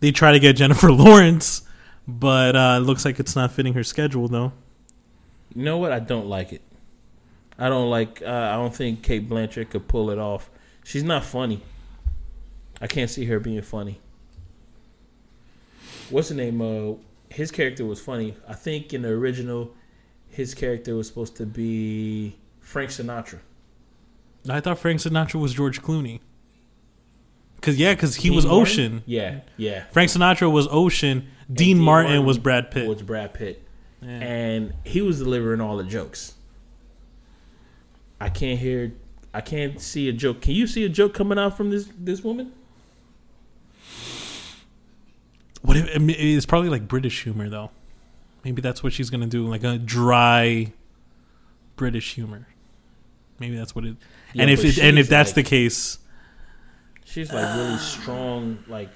They 0.00 0.12
try 0.12 0.32
to 0.32 0.38
get 0.38 0.56
Jennifer 0.56 0.90
Lawrence, 0.92 1.62
but 2.08 2.56
uh, 2.56 2.78
it 2.78 2.84
looks 2.84 3.04
like 3.04 3.20
it's 3.20 3.36
not 3.36 3.52
fitting 3.52 3.74
her 3.74 3.84
schedule 3.84 4.26
though. 4.26 4.52
You 5.54 5.62
know 5.62 5.76
what? 5.76 5.92
I 5.92 6.00
don't 6.00 6.26
like 6.26 6.52
it. 6.52 6.62
I 7.58 7.68
don't 7.68 7.90
like. 7.90 8.22
Uh, 8.22 8.26
I 8.26 8.54
don't 8.54 8.74
think 8.74 9.02
Cate 9.02 9.28
Blanchett 9.28 9.70
could 9.70 9.86
pull 9.86 10.10
it 10.10 10.18
off. 10.18 10.50
She's 10.84 11.04
not 11.04 11.22
funny. 11.22 11.62
I 12.80 12.86
can't 12.86 13.10
see 13.10 13.26
her 13.26 13.38
being 13.38 13.60
funny. 13.62 14.00
What's 16.08 16.30
the 16.30 16.34
name? 16.34 16.62
Uh, 16.62 16.94
his 17.28 17.50
character 17.50 17.84
was 17.84 18.00
funny. 18.00 18.34
I 18.48 18.54
think 18.54 18.94
in 18.94 19.02
the 19.02 19.10
original, 19.10 19.74
his 20.30 20.54
character 20.54 20.94
was 20.94 21.08
supposed 21.08 21.36
to 21.36 21.46
be 21.46 22.36
Frank 22.60 22.90
Sinatra. 22.90 23.40
I 24.48 24.60
thought 24.60 24.78
Frank 24.78 25.00
Sinatra 25.00 25.40
was 25.40 25.52
George 25.52 25.82
Clooney. 25.82 26.20
Cause 27.68 27.76
yeah, 27.78 27.94
cause 27.94 28.16
he 28.16 28.28
Dean 28.28 28.36
was 28.36 28.44
Martin? 28.46 28.62
Ocean. 28.62 29.02
Yeah, 29.06 29.40
yeah. 29.56 29.84
Frank 29.92 30.10
Sinatra 30.10 30.50
was 30.50 30.66
Ocean. 30.70 31.28
Dean, 31.46 31.54
Dean 31.54 31.78
Martin, 31.78 32.10
Martin 32.10 32.26
was 32.26 32.38
Brad 32.38 32.70
Pitt. 32.70 32.88
Was 32.88 33.02
Brad 33.02 33.34
Pitt, 33.34 33.62
Yeah. 34.02 34.08
and 34.08 34.72
he 34.84 35.00
was 35.02 35.18
delivering 35.18 35.60
all 35.60 35.76
the 35.76 35.84
jokes. 35.84 36.34
I 38.20 38.28
can't 38.28 38.58
hear. 38.58 38.92
I 39.34 39.40
can't 39.40 39.80
see 39.80 40.08
a 40.08 40.12
joke. 40.12 40.40
Can 40.40 40.54
you 40.54 40.66
see 40.66 40.84
a 40.84 40.88
joke 40.88 41.14
coming 41.14 41.38
out 41.38 41.56
from 41.56 41.70
this 41.70 41.88
this 41.98 42.22
woman? 42.22 42.52
What 45.62 45.76
if, 45.76 45.88
it's 45.94 46.46
probably 46.46 46.70
like 46.70 46.86
British 46.88 47.22
humor 47.24 47.48
though. 47.48 47.70
Maybe 48.44 48.62
that's 48.62 48.82
what 48.82 48.92
she's 48.92 49.10
gonna 49.10 49.26
do, 49.26 49.46
like 49.46 49.64
a 49.64 49.76
dry 49.78 50.72
British 51.76 52.14
humor. 52.14 52.46
Maybe 53.38 53.56
that's 53.56 53.74
what 53.74 53.84
it. 53.84 53.96
Yeah, 54.32 54.42
and 54.42 54.50
if 54.50 54.64
it, 54.64 54.78
and 54.78 54.98
if 54.98 55.08
that's 55.08 55.30
like- 55.30 55.34
the 55.36 55.42
case, 55.44 55.98
She's 57.08 57.32
like 57.32 57.56
really 57.56 57.78
strong. 57.78 58.58
Like 58.68 58.90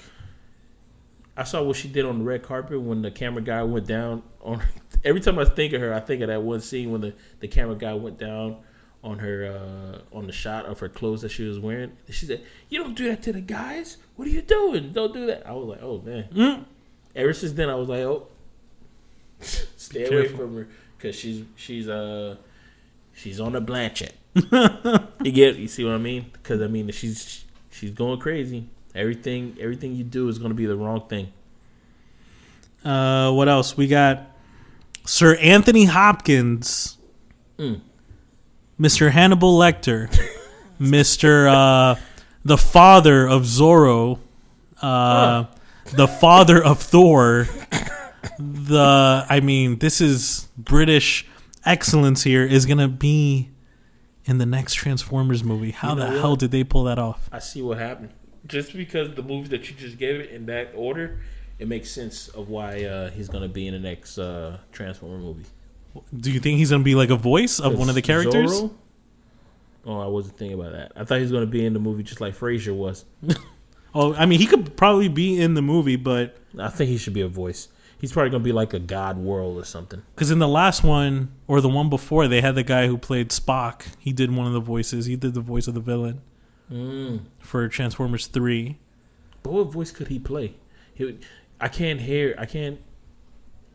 I 1.36 1.44
saw 1.44 1.62
what 1.62 1.76
she 1.76 1.88
did 1.88 2.04
on 2.04 2.18
the 2.18 2.24
red 2.24 2.42
carpet 2.42 2.80
when 2.80 3.02
the 3.02 3.10
camera 3.10 3.42
guy 3.42 3.62
went 3.62 3.86
down 3.86 4.22
on. 4.40 4.62
Every 5.04 5.20
time 5.20 5.38
I 5.38 5.44
think 5.44 5.72
of 5.72 5.80
her, 5.80 5.92
I 5.92 6.00
think 6.00 6.22
of 6.22 6.28
that 6.28 6.42
one 6.42 6.60
scene 6.60 6.92
when 6.92 7.00
the, 7.00 7.14
the 7.40 7.48
camera 7.48 7.74
guy 7.74 7.94
went 7.94 8.18
down 8.18 8.58
on 9.02 9.18
her 9.18 9.46
uh, 9.46 10.16
on 10.16 10.26
the 10.26 10.32
shot 10.32 10.66
of 10.66 10.78
her 10.78 10.88
clothes 10.88 11.22
that 11.22 11.30
she 11.30 11.44
was 11.44 11.58
wearing. 11.58 11.96
She 12.10 12.26
said, 12.26 12.44
"You 12.68 12.80
don't 12.80 12.94
do 12.94 13.08
that 13.08 13.22
to 13.22 13.32
the 13.32 13.40
guys. 13.40 13.96
What 14.16 14.28
are 14.28 14.30
you 14.30 14.42
doing? 14.42 14.92
Don't 14.92 15.12
do 15.12 15.26
that." 15.26 15.46
I 15.46 15.52
was 15.52 15.68
like, 15.68 15.82
"Oh 15.82 16.00
man." 16.02 16.28
Mm. 16.32 16.64
Ever 17.16 17.32
since 17.32 17.52
then, 17.52 17.70
I 17.70 17.74
was 17.74 17.88
like, 17.88 18.00
"Oh, 18.00 18.28
stay 19.40 20.04
away 20.04 20.28
from 20.28 20.54
her 20.54 20.68
because 20.96 21.16
she's 21.16 21.44
she's 21.56 21.88
uh 21.88 22.36
she's 23.14 23.40
on 23.40 23.56
a 23.56 23.60
Blanchett." 23.60 24.12
you 25.24 25.32
get 25.32 25.56
you 25.56 25.66
see 25.66 25.84
what 25.84 25.94
I 25.94 25.98
mean? 25.98 26.26
Because 26.32 26.60
I 26.60 26.68
mean 26.68 26.90
she's 26.90 27.41
she's 27.72 27.90
going 27.90 28.20
crazy. 28.20 28.68
Everything 28.94 29.56
everything 29.60 29.94
you 29.96 30.04
do 30.04 30.28
is 30.28 30.38
going 30.38 30.50
to 30.50 30.54
be 30.54 30.66
the 30.66 30.76
wrong 30.76 31.08
thing. 31.08 31.32
uh, 32.84 33.32
what 33.32 33.48
else? 33.48 33.76
We 33.76 33.86
got 33.86 34.26
Sir 35.04 35.36
Anthony 35.36 35.86
Hopkins, 35.86 36.98
Mm. 37.58 37.80
Mr. 38.80 39.10
Hannibal 39.10 39.56
Lecter, 39.58 40.08
Mr. 40.80 41.46
Uh, 41.48 42.00
the 42.44 42.56
father 42.58 43.26
of 43.28 43.42
Zorro, 43.42 44.18
uh, 44.80 45.44
the 45.94 46.08
father 46.08 46.62
of 46.62 46.80
Thor. 46.80 47.46
The 48.38 49.26
I 49.28 49.40
mean, 49.40 49.78
this 49.78 50.00
is 50.00 50.48
British 50.56 51.26
excellence. 51.64 52.24
Here 52.24 52.44
is 52.44 52.66
gonna 52.66 52.88
be 52.88 53.50
in 54.24 54.38
the 54.38 54.46
next 54.46 54.74
Transformers 54.74 55.42
movie. 55.44 55.70
How 55.72 55.90
You 55.90 55.96
know 55.96 56.04
the 56.06 56.10
what? 56.12 56.20
hell 56.20 56.36
did 56.36 56.50
they 56.50 56.64
pull 56.64 56.84
that 56.84 56.98
off? 56.98 57.28
I 57.32 57.38
see 57.38 57.62
what 57.62 57.78
happened. 57.78 58.10
Just 58.46 58.74
because 58.76 59.14
the 59.14 59.22
movie 59.22 59.48
that 59.48 59.68
you 59.70 59.76
just 59.76 59.98
gave 59.98 60.18
it 60.20 60.30
in 60.30 60.46
that 60.46 60.72
order, 60.74 61.20
it 61.58 61.68
makes 61.68 61.90
sense 61.90 62.28
of 62.28 62.48
why 62.48 62.84
uh, 62.84 63.10
he's 63.10 63.28
going 63.28 63.42
to 63.42 63.48
be 63.48 63.66
in 63.66 63.74
the 63.74 63.80
next 63.80 64.18
uh, 64.18 64.58
Transformer 64.72 65.18
movie. 65.18 65.44
Do 66.18 66.30
you 66.32 66.40
think 66.40 66.58
he's 66.58 66.70
gonna 66.70 66.82
be 66.82 66.94
like 66.94 67.10
a 67.10 67.16
voice 67.16 67.60
of 67.60 67.78
one 67.78 67.90
of 67.90 67.94
the 67.94 68.00
characters? 68.00 68.50
Zorro? 68.62 68.70
Oh, 69.84 69.98
I 70.00 70.06
wasn't 70.06 70.38
thinking 70.38 70.58
about 70.58 70.72
that. 70.72 70.92
I 70.96 71.04
thought 71.04 71.16
he 71.16 71.22
was 71.22 71.32
going 71.32 71.44
to 71.44 71.50
be 71.50 71.66
in 71.66 71.72
the 71.74 71.80
movie 71.80 72.02
just 72.02 72.20
like 72.20 72.34
Frasier 72.34 72.74
was. 72.74 73.04
Oh, 73.94 74.14
I 74.14 74.24
mean, 74.24 74.38
he 74.40 74.46
could 74.46 74.74
probably 74.74 75.08
be 75.08 75.38
in 75.38 75.52
the 75.52 75.60
movie, 75.60 75.96
but 75.96 76.38
I 76.58 76.70
think 76.70 76.88
he 76.88 76.96
should 76.96 77.12
be 77.12 77.20
a 77.20 77.28
voice. 77.28 77.68
He's 78.02 78.12
probably 78.12 78.30
going 78.30 78.42
to 78.42 78.44
be 78.44 78.52
like 78.52 78.74
a 78.74 78.78
God 78.80 79.16
World 79.16 79.56
or 79.58 79.64
something. 79.64 80.02
because 80.14 80.30
in 80.32 80.38
the 80.40 80.48
last 80.48 80.82
one 80.82 81.30
or 81.46 81.60
the 81.60 81.68
one 81.68 81.88
before, 81.88 82.26
they 82.28 82.40
had 82.40 82.56
the 82.56 82.64
guy 82.64 82.88
who 82.88 82.98
played 82.98 83.28
Spock. 83.30 83.84
He 83.98 84.12
did 84.12 84.34
one 84.34 84.46
of 84.46 84.52
the 84.52 84.60
voices. 84.60 85.06
He 85.06 85.14
did 85.16 85.34
the 85.34 85.40
voice 85.40 85.66
of 85.68 85.74
the 85.74 85.80
villain 85.80 86.20
Mm. 86.70 87.20
for 87.38 87.68
Transformers 87.68 88.26
Three. 88.26 88.78
But 89.44 89.52
what 89.52 89.72
voice 89.72 89.90
could 89.92 90.08
he 90.08 90.18
play? 90.18 90.54
He 90.94 91.04
would, 91.04 91.24
I 91.60 91.68
can't 91.68 92.00
hear. 92.00 92.34
I 92.38 92.44
can't. 92.46 92.80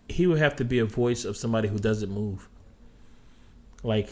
He 0.09 0.27
would 0.27 0.39
have 0.39 0.55
to 0.57 0.65
be 0.65 0.79
a 0.79 0.85
voice 0.85 1.23
of 1.25 1.37
somebody 1.37 1.67
who 1.69 1.77
doesn't 1.79 2.11
move. 2.11 2.47
Like, 3.83 4.09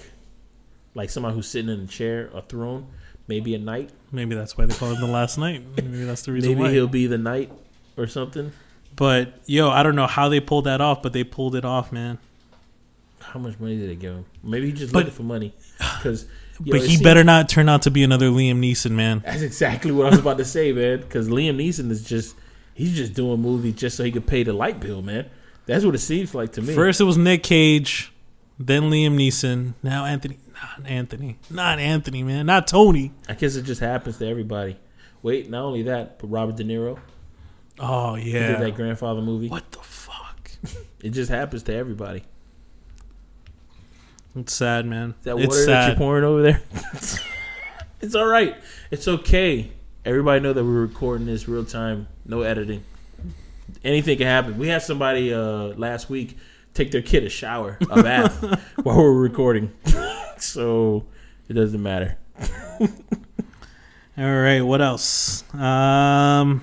like 0.93 1.09
somebody 1.09 1.35
who's 1.35 1.47
sitting 1.47 1.69
in 1.71 1.81
a 1.81 1.87
chair 1.87 2.29
or 2.33 2.41
throne. 2.41 2.87
Maybe 3.27 3.55
a 3.55 3.59
knight. 3.59 3.89
Maybe 4.11 4.35
that's 4.35 4.55
why 4.57 4.65
they 4.65 4.75
call 4.75 4.93
him 4.93 5.01
the 5.01 5.07
Last 5.11 5.37
knight. 5.37 5.63
Maybe 5.75 6.03
that's 6.03 6.21
the 6.23 6.31
reason 6.31 6.51
Maybe 6.51 6.61
why. 6.61 6.71
he'll 6.71 6.87
be 6.87 7.07
the 7.07 7.17
knight 7.17 7.51
or 7.97 8.07
something. 8.07 8.51
But 8.95 9.39
yo, 9.45 9.69
I 9.69 9.83
don't 9.83 9.95
know 9.95 10.07
how 10.07 10.29
they 10.29 10.39
pulled 10.39 10.65
that 10.65 10.81
off, 10.81 11.01
but 11.01 11.13
they 11.13 11.23
pulled 11.23 11.55
it 11.55 11.65
off, 11.65 11.91
man. 11.91 12.17
How 13.19 13.39
much 13.39 13.59
money 13.59 13.77
did 13.77 13.89
they 13.89 13.95
give 13.95 14.13
him? 14.13 14.25
Maybe 14.43 14.67
he 14.67 14.71
just 14.71 14.93
But- 14.93 14.99
looking 14.99 15.13
for 15.13 15.23
money. 15.23 15.53
Because, 15.97 16.25
but 16.59 16.81
he 16.85 17.01
better 17.01 17.23
not 17.23 17.49
turn 17.49 17.67
out 17.67 17.81
to 17.81 17.91
be 17.91 18.03
another 18.03 18.29
Liam 18.29 18.59
Neeson, 18.59 18.91
man. 18.91 19.21
That's 19.25 19.41
exactly 19.41 19.91
what 19.91 20.07
I 20.07 20.09
was 20.11 20.19
about 20.19 20.37
to 20.37 20.45
say, 20.45 20.71
man. 20.71 20.99
Because 21.01 21.27
Liam 21.27 21.57
Neeson 21.57 21.91
is 21.91 22.03
just. 22.03 22.35
He's 22.73 22.93
just 22.93 23.13
doing 23.13 23.41
movies 23.41 23.75
just 23.75 23.95
so 23.95 24.03
he 24.03 24.11
could 24.11 24.27
pay 24.27 24.43
the 24.43 24.51
light 24.51 24.81
bill, 24.81 25.01
man. 25.01 25.27
That's 25.65 25.85
what 25.85 25.95
it 25.95 25.99
seems 25.99 26.35
like 26.35 26.51
to 26.53 26.61
me. 26.61 26.73
First 26.75 26.99
it 26.99 27.05
was 27.05 27.17
Nick 27.17 27.41
Cage, 27.41 28.11
then 28.59 28.83
Liam 28.83 29.15
Neeson, 29.15 29.73
now 29.81 30.03
Anthony. 30.05 30.37
Not 30.53 30.85
Anthony. 30.89 31.37
Not 31.49 31.79
Anthony, 31.79 32.23
man. 32.23 32.45
Not 32.45 32.67
Tony. 32.67 33.11
I 33.29 33.33
guess 33.33 33.55
it 33.55 33.63
just 33.63 33.79
happens 33.81 34.17
to 34.17 34.27
everybody. 34.27 34.77
Wait, 35.21 35.49
not 35.49 35.63
only 35.63 35.83
that, 35.83 36.19
but 36.19 36.27
Robert 36.27 36.57
De 36.57 36.63
Niro. 36.65 36.99
Oh 37.79 38.15
He 38.15 38.31
yeah. 38.31 38.47
did 38.53 38.59
that 38.61 38.75
grandfather 38.75 39.21
movie. 39.21 39.47
What 39.49 39.71
the 39.71 39.79
fuck? 39.79 40.51
It 41.01 41.11
just 41.11 41.29
happens 41.29 41.61
to 41.63 41.73
everybody. 41.75 42.23
It's 44.35 44.53
sad, 44.53 44.87
man. 44.87 45.13
Is 45.19 45.25
that 45.25 45.37
it's 45.37 45.47
water 45.47 45.65
that 45.67 45.87
you're 45.89 45.95
pouring 45.97 46.23
over 46.23 46.41
there? 46.41 46.61
it's 48.01 48.15
all 48.15 48.25
right. 48.25 48.55
It's 48.89 49.07
okay. 49.07 49.71
Everybody 50.03 50.39
know 50.41 50.51
that 50.53 50.63
we're 50.63 50.81
recording 50.81 51.27
this 51.27 51.47
real 51.47 51.63
time, 51.63 52.07
no 52.25 52.41
editing. 52.41 52.83
Anything 53.83 54.17
can 54.17 54.25
happen. 54.27 54.57
We 54.57 54.67
had 54.67 54.81
somebody 54.81 55.31
uh, 55.31 55.73
last 55.77 56.09
week 56.09 56.37
take 56.73 56.89
their 56.91 57.03
kid 57.03 57.23
a 57.23 57.29
shower, 57.29 57.77
a 57.89 58.01
bath 58.01 58.41
while 58.83 58.97
we're 58.97 59.13
recording. 59.13 59.71
so 60.37 61.05
it 61.47 61.53
doesn't 61.53 61.81
matter. 61.83 62.17
All 62.79 62.87
right, 64.17 64.61
what 64.61 64.81
else? 64.81 65.43
Um, 65.53 66.61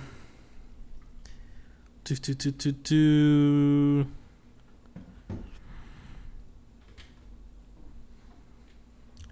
do, 2.17 2.35
do, 2.35 2.51
do, 2.51 2.73
do, 2.73 4.03
do. 4.05 4.07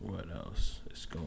What 0.01 0.27
else 0.35 0.81
is 0.93 1.07
going 1.07 1.27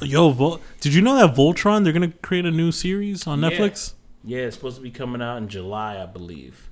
on? 0.00 0.06
Yo, 0.08 0.30
Vol- 0.30 0.60
did 0.80 0.94
you 0.94 1.02
know 1.02 1.14
that 1.16 1.34
Voltron? 1.36 1.84
They're 1.84 1.92
gonna 1.92 2.12
create 2.22 2.44
a 2.44 2.50
new 2.50 2.72
series 2.72 3.26
on 3.26 3.40
Yeah. 3.42 3.50
Netflix. 3.50 3.94
Yeah, 4.24 4.40
it's 4.40 4.56
supposed 4.56 4.76
to 4.76 4.82
be 4.82 4.90
coming 4.90 5.20
out 5.20 5.36
in 5.38 5.48
July, 5.48 6.02
I 6.02 6.06
believe. 6.06 6.70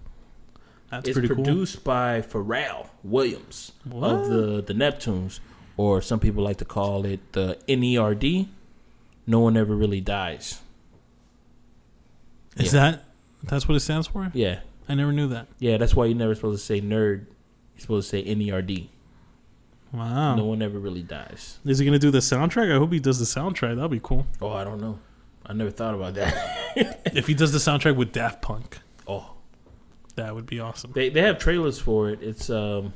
That's 0.90 1.08
it's 1.08 1.14
pretty 1.18 1.28
cool. 1.34 1.44
produced 1.44 1.84
by 1.84 2.20
Pharrell 2.20 2.88
Williams 3.02 3.72
What? 3.84 4.10
of 4.12 4.28
the 4.28 4.62
the 4.62 4.74
Neptunes, 4.74 5.40
or 5.76 6.00
some 6.02 6.20
people 6.20 6.42
like 6.42 6.58
to 6.58 6.64
call 6.64 7.04
it 7.04 7.20
the 7.32 7.58
NERD. 7.68 8.48
No 9.26 9.40
one 9.40 9.56
ever 9.56 9.76
really 9.76 10.00
dies. 10.00 10.60
Is 12.56 12.72
Yeah. 12.74 12.80
that 12.92 13.04
that's 13.44 13.66
what 13.68 13.74
it 13.76 13.80
stands 13.80 14.06
for? 14.06 14.30
Yeah, 14.34 14.60
I 14.88 14.94
never 14.94 15.12
knew 15.12 15.28
that. 15.28 15.48
yeah. 15.58 15.76
That's 15.78 15.94
why 15.96 16.04
you're 16.06 16.16
never 16.16 16.34
supposed 16.34 16.60
to 16.60 16.64
say 16.66 16.80
nerd. 16.80 17.26
You're 17.74 17.80
supposed 17.80 18.10
to 18.10 18.16
say 18.22 18.34
NERD. 18.34 18.88
Wow. 19.92 20.36
No 20.36 20.44
one 20.46 20.62
ever 20.62 20.78
really 20.78 21.02
dies. 21.02 21.58
Is 21.66 21.78
he 21.78 21.84
gonna 21.84 21.98
do 21.98 22.10
the 22.10 22.18
soundtrack? 22.18 22.74
I 22.74 22.78
hope 22.78 22.92
he 22.92 23.00
does 23.00 23.18
the 23.18 23.24
soundtrack. 23.40 23.74
That'll 23.74 23.88
be 23.88 24.00
cool. 24.02 24.26
Oh, 24.40 24.50
I 24.50 24.64
don't 24.64 24.80
know. 24.80 24.98
I 25.44 25.52
never 25.52 25.70
thought 25.70 25.94
about 25.94 26.14
that. 26.14 26.70
if 27.14 27.26
he 27.26 27.34
does 27.34 27.52
the 27.52 27.58
soundtrack 27.58 27.96
with 27.96 28.12
Daft 28.12 28.40
Punk, 28.40 28.78
oh, 29.06 29.32
that 30.14 30.34
would 30.34 30.46
be 30.46 30.60
awesome. 30.60 30.92
they 30.94 31.08
they 31.10 31.20
have 31.22 31.38
trailers 31.38 31.78
for 31.78 32.08
it. 32.10 32.22
It's 32.22 32.48
um, 32.48 32.94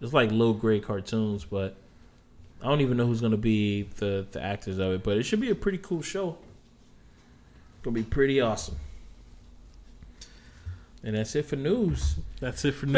it's 0.00 0.12
like 0.12 0.32
low 0.32 0.52
grade 0.52 0.82
cartoons, 0.84 1.44
but 1.44 1.76
I 2.62 2.66
don't 2.68 2.80
even 2.80 2.96
know 2.96 3.06
who's 3.06 3.20
gonna 3.20 3.36
be 3.36 3.82
the 3.98 4.26
the 4.32 4.42
actors 4.42 4.78
of 4.78 4.92
it. 4.94 5.02
But 5.04 5.18
it 5.18 5.22
should 5.24 5.40
be 5.40 5.50
a 5.50 5.54
pretty 5.54 5.78
cool 5.78 6.02
show. 6.02 6.38
Gonna 7.86 7.94
be 7.94 8.02
pretty 8.02 8.40
awesome. 8.40 8.74
And 11.04 11.14
that's 11.14 11.36
it 11.36 11.44
for 11.44 11.54
news. 11.54 12.16
That's 12.40 12.64
it 12.64 12.72
for 12.72 12.86
news. 12.86 12.94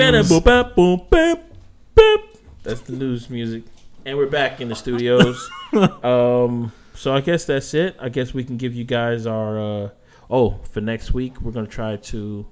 That's 2.62 2.80
the 2.80 2.94
news 2.94 3.28
music. 3.28 3.64
And 4.06 4.16
we're 4.16 4.30
back 4.30 4.62
in 4.62 4.70
the 4.70 4.74
studios. 4.74 5.50
um, 6.02 6.72
so 6.94 7.14
I 7.14 7.20
guess 7.20 7.44
that's 7.44 7.74
it. 7.74 7.96
I 8.00 8.08
guess 8.08 8.32
we 8.32 8.42
can 8.42 8.56
give 8.56 8.74
you 8.74 8.84
guys 8.84 9.26
our 9.26 9.58
uh, 9.58 9.88
oh 10.30 10.58
for 10.70 10.80
next 10.80 11.12
week. 11.12 11.38
We're 11.42 11.52
gonna 11.52 11.66
try 11.66 11.96
to 11.96 12.46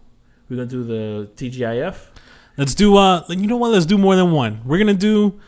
we're 0.51 0.57
gonna 0.59 0.69
do 0.69 0.85
the 0.85 1.31
TGIF. 1.37 1.97
Let's 2.59 2.75
do 2.75 2.99
uh 2.99 3.25
you 3.31 3.47
know 3.47 3.57
what, 3.57 3.71
let's 3.71 3.87
do 3.87 3.97
more 3.97 4.15
than 4.15 4.33
one. 4.33 4.61
We're 4.67 4.77
gonna 4.77 4.93
do 4.93 5.41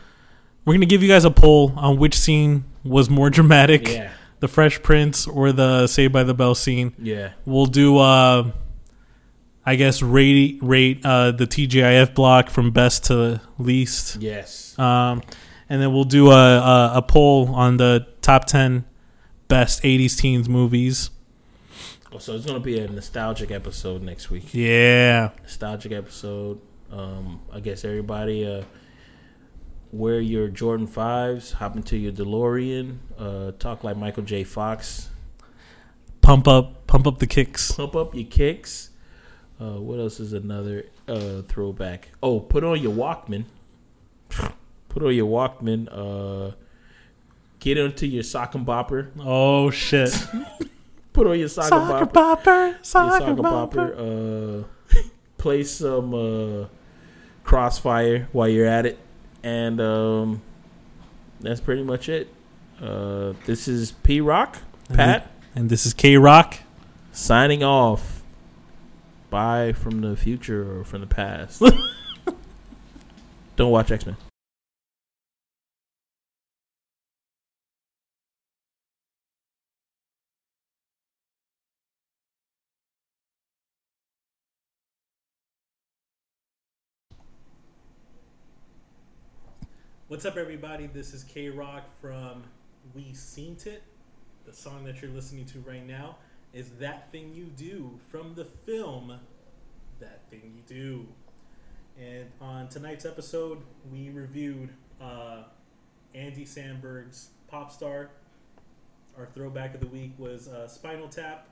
we're 0.65 0.73
gonna 0.73 0.87
give 0.87 1.03
you 1.03 1.09
guys 1.09 1.23
a 1.23 1.29
poll 1.29 1.71
on 1.75 1.97
which 1.97 2.17
scene 2.17 2.63
was 2.83 3.11
more 3.11 3.29
dramatic. 3.29 3.87
Yeah, 3.89 4.11
The 4.39 4.47
Fresh 4.47 4.81
Prince 4.83 5.27
or 5.27 5.51
the 5.51 5.87
Saved 5.87 6.13
by 6.13 6.23
the 6.23 6.33
Bell 6.33 6.55
scene. 6.55 6.93
yeah, 6.97 7.31
We'll 7.45 7.65
do 7.65 7.97
uh 7.97 8.51
I 9.65 9.75
guess 9.75 10.01
rate 10.01 10.59
rate 10.61 11.01
uh 11.05 11.31
the 11.31 11.45
TGIF 11.45 12.13
block 12.15 12.49
from 12.49 12.71
best 12.71 13.05
to 13.05 13.41
least. 13.57 14.17
yes. 14.21 14.77
Um 14.79 15.21
and 15.71 15.81
then 15.81 15.93
we'll 15.93 16.03
do 16.05 16.31
a, 16.31 16.57
a, 16.57 16.91
a 16.95 17.01
poll 17.01 17.53
on 17.53 17.77
the 17.77 18.07
top 18.21 18.45
ten 18.45 18.85
best 19.47 19.81
eighties 19.83 20.15
teens 20.15 20.47
movies. 20.49 21.09
Oh, 22.11 22.17
so 22.17 22.33
it's 22.35 22.45
gonna 22.45 22.59
be 22.59 22.79
a 22.79 22.87
nostalgic 22.87 23.51
episode 23.51 24.01
next 24.01 24.29
week. 24.31 24.53
Yeah. 24.53 25.29
Nostalgic 25.43 25.91
episode. 25.91 26.59
Um, 26.91 27.41
I 27.53 27.59
guess 27.59 27.85
everybody 27.85 28.47
uh, 28.47 28.63
wear 29.91 30.19
your 30.19 30.47
Jordan 30.47 30.87
fives, 30.87 31.53
hop 31.53 31.75
into 31.75 31.97
your 31.97 32.11
DeLorean, 32.11 32.97
uh, 33.17 33.51
talk 33.59 33.83
like 33.83 33.97
Michael 33.97 34.23
J. 34.23 34.43
Fox, 34.43 35.09
Pump 36.21 36.47
up 36.47 36.85
pump 36.85 37.07
up 37.07 37.17
the 37.19 37.25
kicks. 37.27 37.71
pump 37.71 37.95
up 37.95 38.13
your 38.13 38.25
kicks. 38.25 38.89
Uh, 39.59 39.79
what 39.79 39.99
else 39.99 40.19
is 40.19 40.33
another 40.33 40.85
uh, 41.07 41.41
throwback? 41.47 42.09
Oh, 42.21 42.39
put 42.39 42.63
on 42.63 42.79
your 42.81 42.93
Walkman. 42.93 43.45
Put 44.89 45.03
on 45.03 45.13
your 45.15 45.27
Walkman. 45.27 45.87
Uh, 45.91 46.51
get 47.59 47.77
into 47.77 48.05
your 48.07 48.23
sock 48.23 48.53
and 48.55 48.65
bopper. 48.65 49.09
Oh 49.19 49.69
shit. 49.71 50.15
Put 51.13 51.25
on 51.27 51.39
your 51.39 51.47
sock 51.47 51.63
and 51.65 51.69
Soccer 51.69 52.05
bopper. 52.05 52.13
popper, 52.13 52.67
Your 52.67 52.77
soccer 52.83 53.17
sock 53.19 53.27
and 53.27 53.37
popper. 53.39 53.95
bopper. 53.95 54.61
Uh, 54.61 54.97
play 55.37 55.63
some 55.63 56.13
uh, 56.13 56.65
Crossfire 57.43 58.29
while 58.31 58.47
you're 58.47 58.67
at 58.67 58.85
it, 58.85 58.99
and 59.43 59.79
um, 59.81 60.41
that's 61.39 61.61
pretty 61.61 61.83
much 61.83 62.09
it. 62.09 62.33
Uh, 62.81 63.33
this 63.45 63.67
is 63.67 63.91
P 63.91 64.21
Rock 64.21 64.57
Pat 64.93 65.29
And 65.55 65.69
this 65.69 65.85
is 65.85 65.93
K 65.93 66.15
Rock. 66.17 66.59
signing 67.11 67.63
off. 67.63 68.23
Bye 69.29 69.73
from 69.73 70.01
the 70.01 70.15
future 70.15 70.79
or 70.79 70.83
from 70.83 71.01
the 71.01 71.07
past. 71.07 71.61
Don't 73.57 73.71
watch 73.71 73.91
X 73.91 74.05
Men. 74.05 74.15
What's 90.09 90.25
up, 90.25 90.37
everybody? 90.37 90.87
This 90.87 91.13
is 91.13 91.23
K 91.23 91.49
Rock 91.49 91.83
from 92.01 92.43
We 92.95 93.13
Seen 93.13 93.55
It. 93.63 93.83
The 94.43 94.51
song 94.51 94.83
that 94.85 95.03
you're 95.03 95.11
listening 95.11 95.45
to 95.45 95.59
right 95.59 95.85
now 95.85 96.15
is 96.51 96.71
That 96.79 97.11
Thing 97.11 97.31
You 97.35 97.43
Do 97.55 97.99
from 98.09 98.33
the 98.33 98.45
film 98.45 99.19
That 99.99 100.21
Thing 100.31 100.51
You 100.55 100.63
Do. 100.65 101.07
And 102.01 102.25
on 102.41 102.69
tonight's 102.69 103.05
episode, 103.05 103.59
we 103.91 104.09
reviewed 104.09 104.71
uh, 104.99 105.43
Andy 106.15 106.43
Samberg's 106.43 107.29
Pop 107.47 107.71
Star. 107.71 108.09
Our 109.15 109.27
throwback 109.27 109.75
of 109.75 109.79
the 109.79 109.87
week 109.89 110.13
was 110.17 110.47
uh, 110.47 110.67
Spinal 110.67 111.09
Tap. 111.09 111.49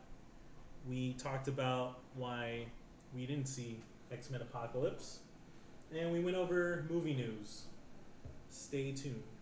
We 0.89 1.13
talked 1.13 1.47
about 1.47 1.99
why 2.15 2.65
we 3.13 3.27
didn't 3.27 3.49
see 3.49 3.81
X 4.11 4.31
Men 4.31 4.41
Apocalypse. 4.41 5.19
And 5.95 6.11
we 6.11 6.21
went 6.21 6.35
over 6.35 6.87
movie 6.89 7.13
news. 7.13 7.65
Stay 8.49 8.91
tuned. 8.93 9.36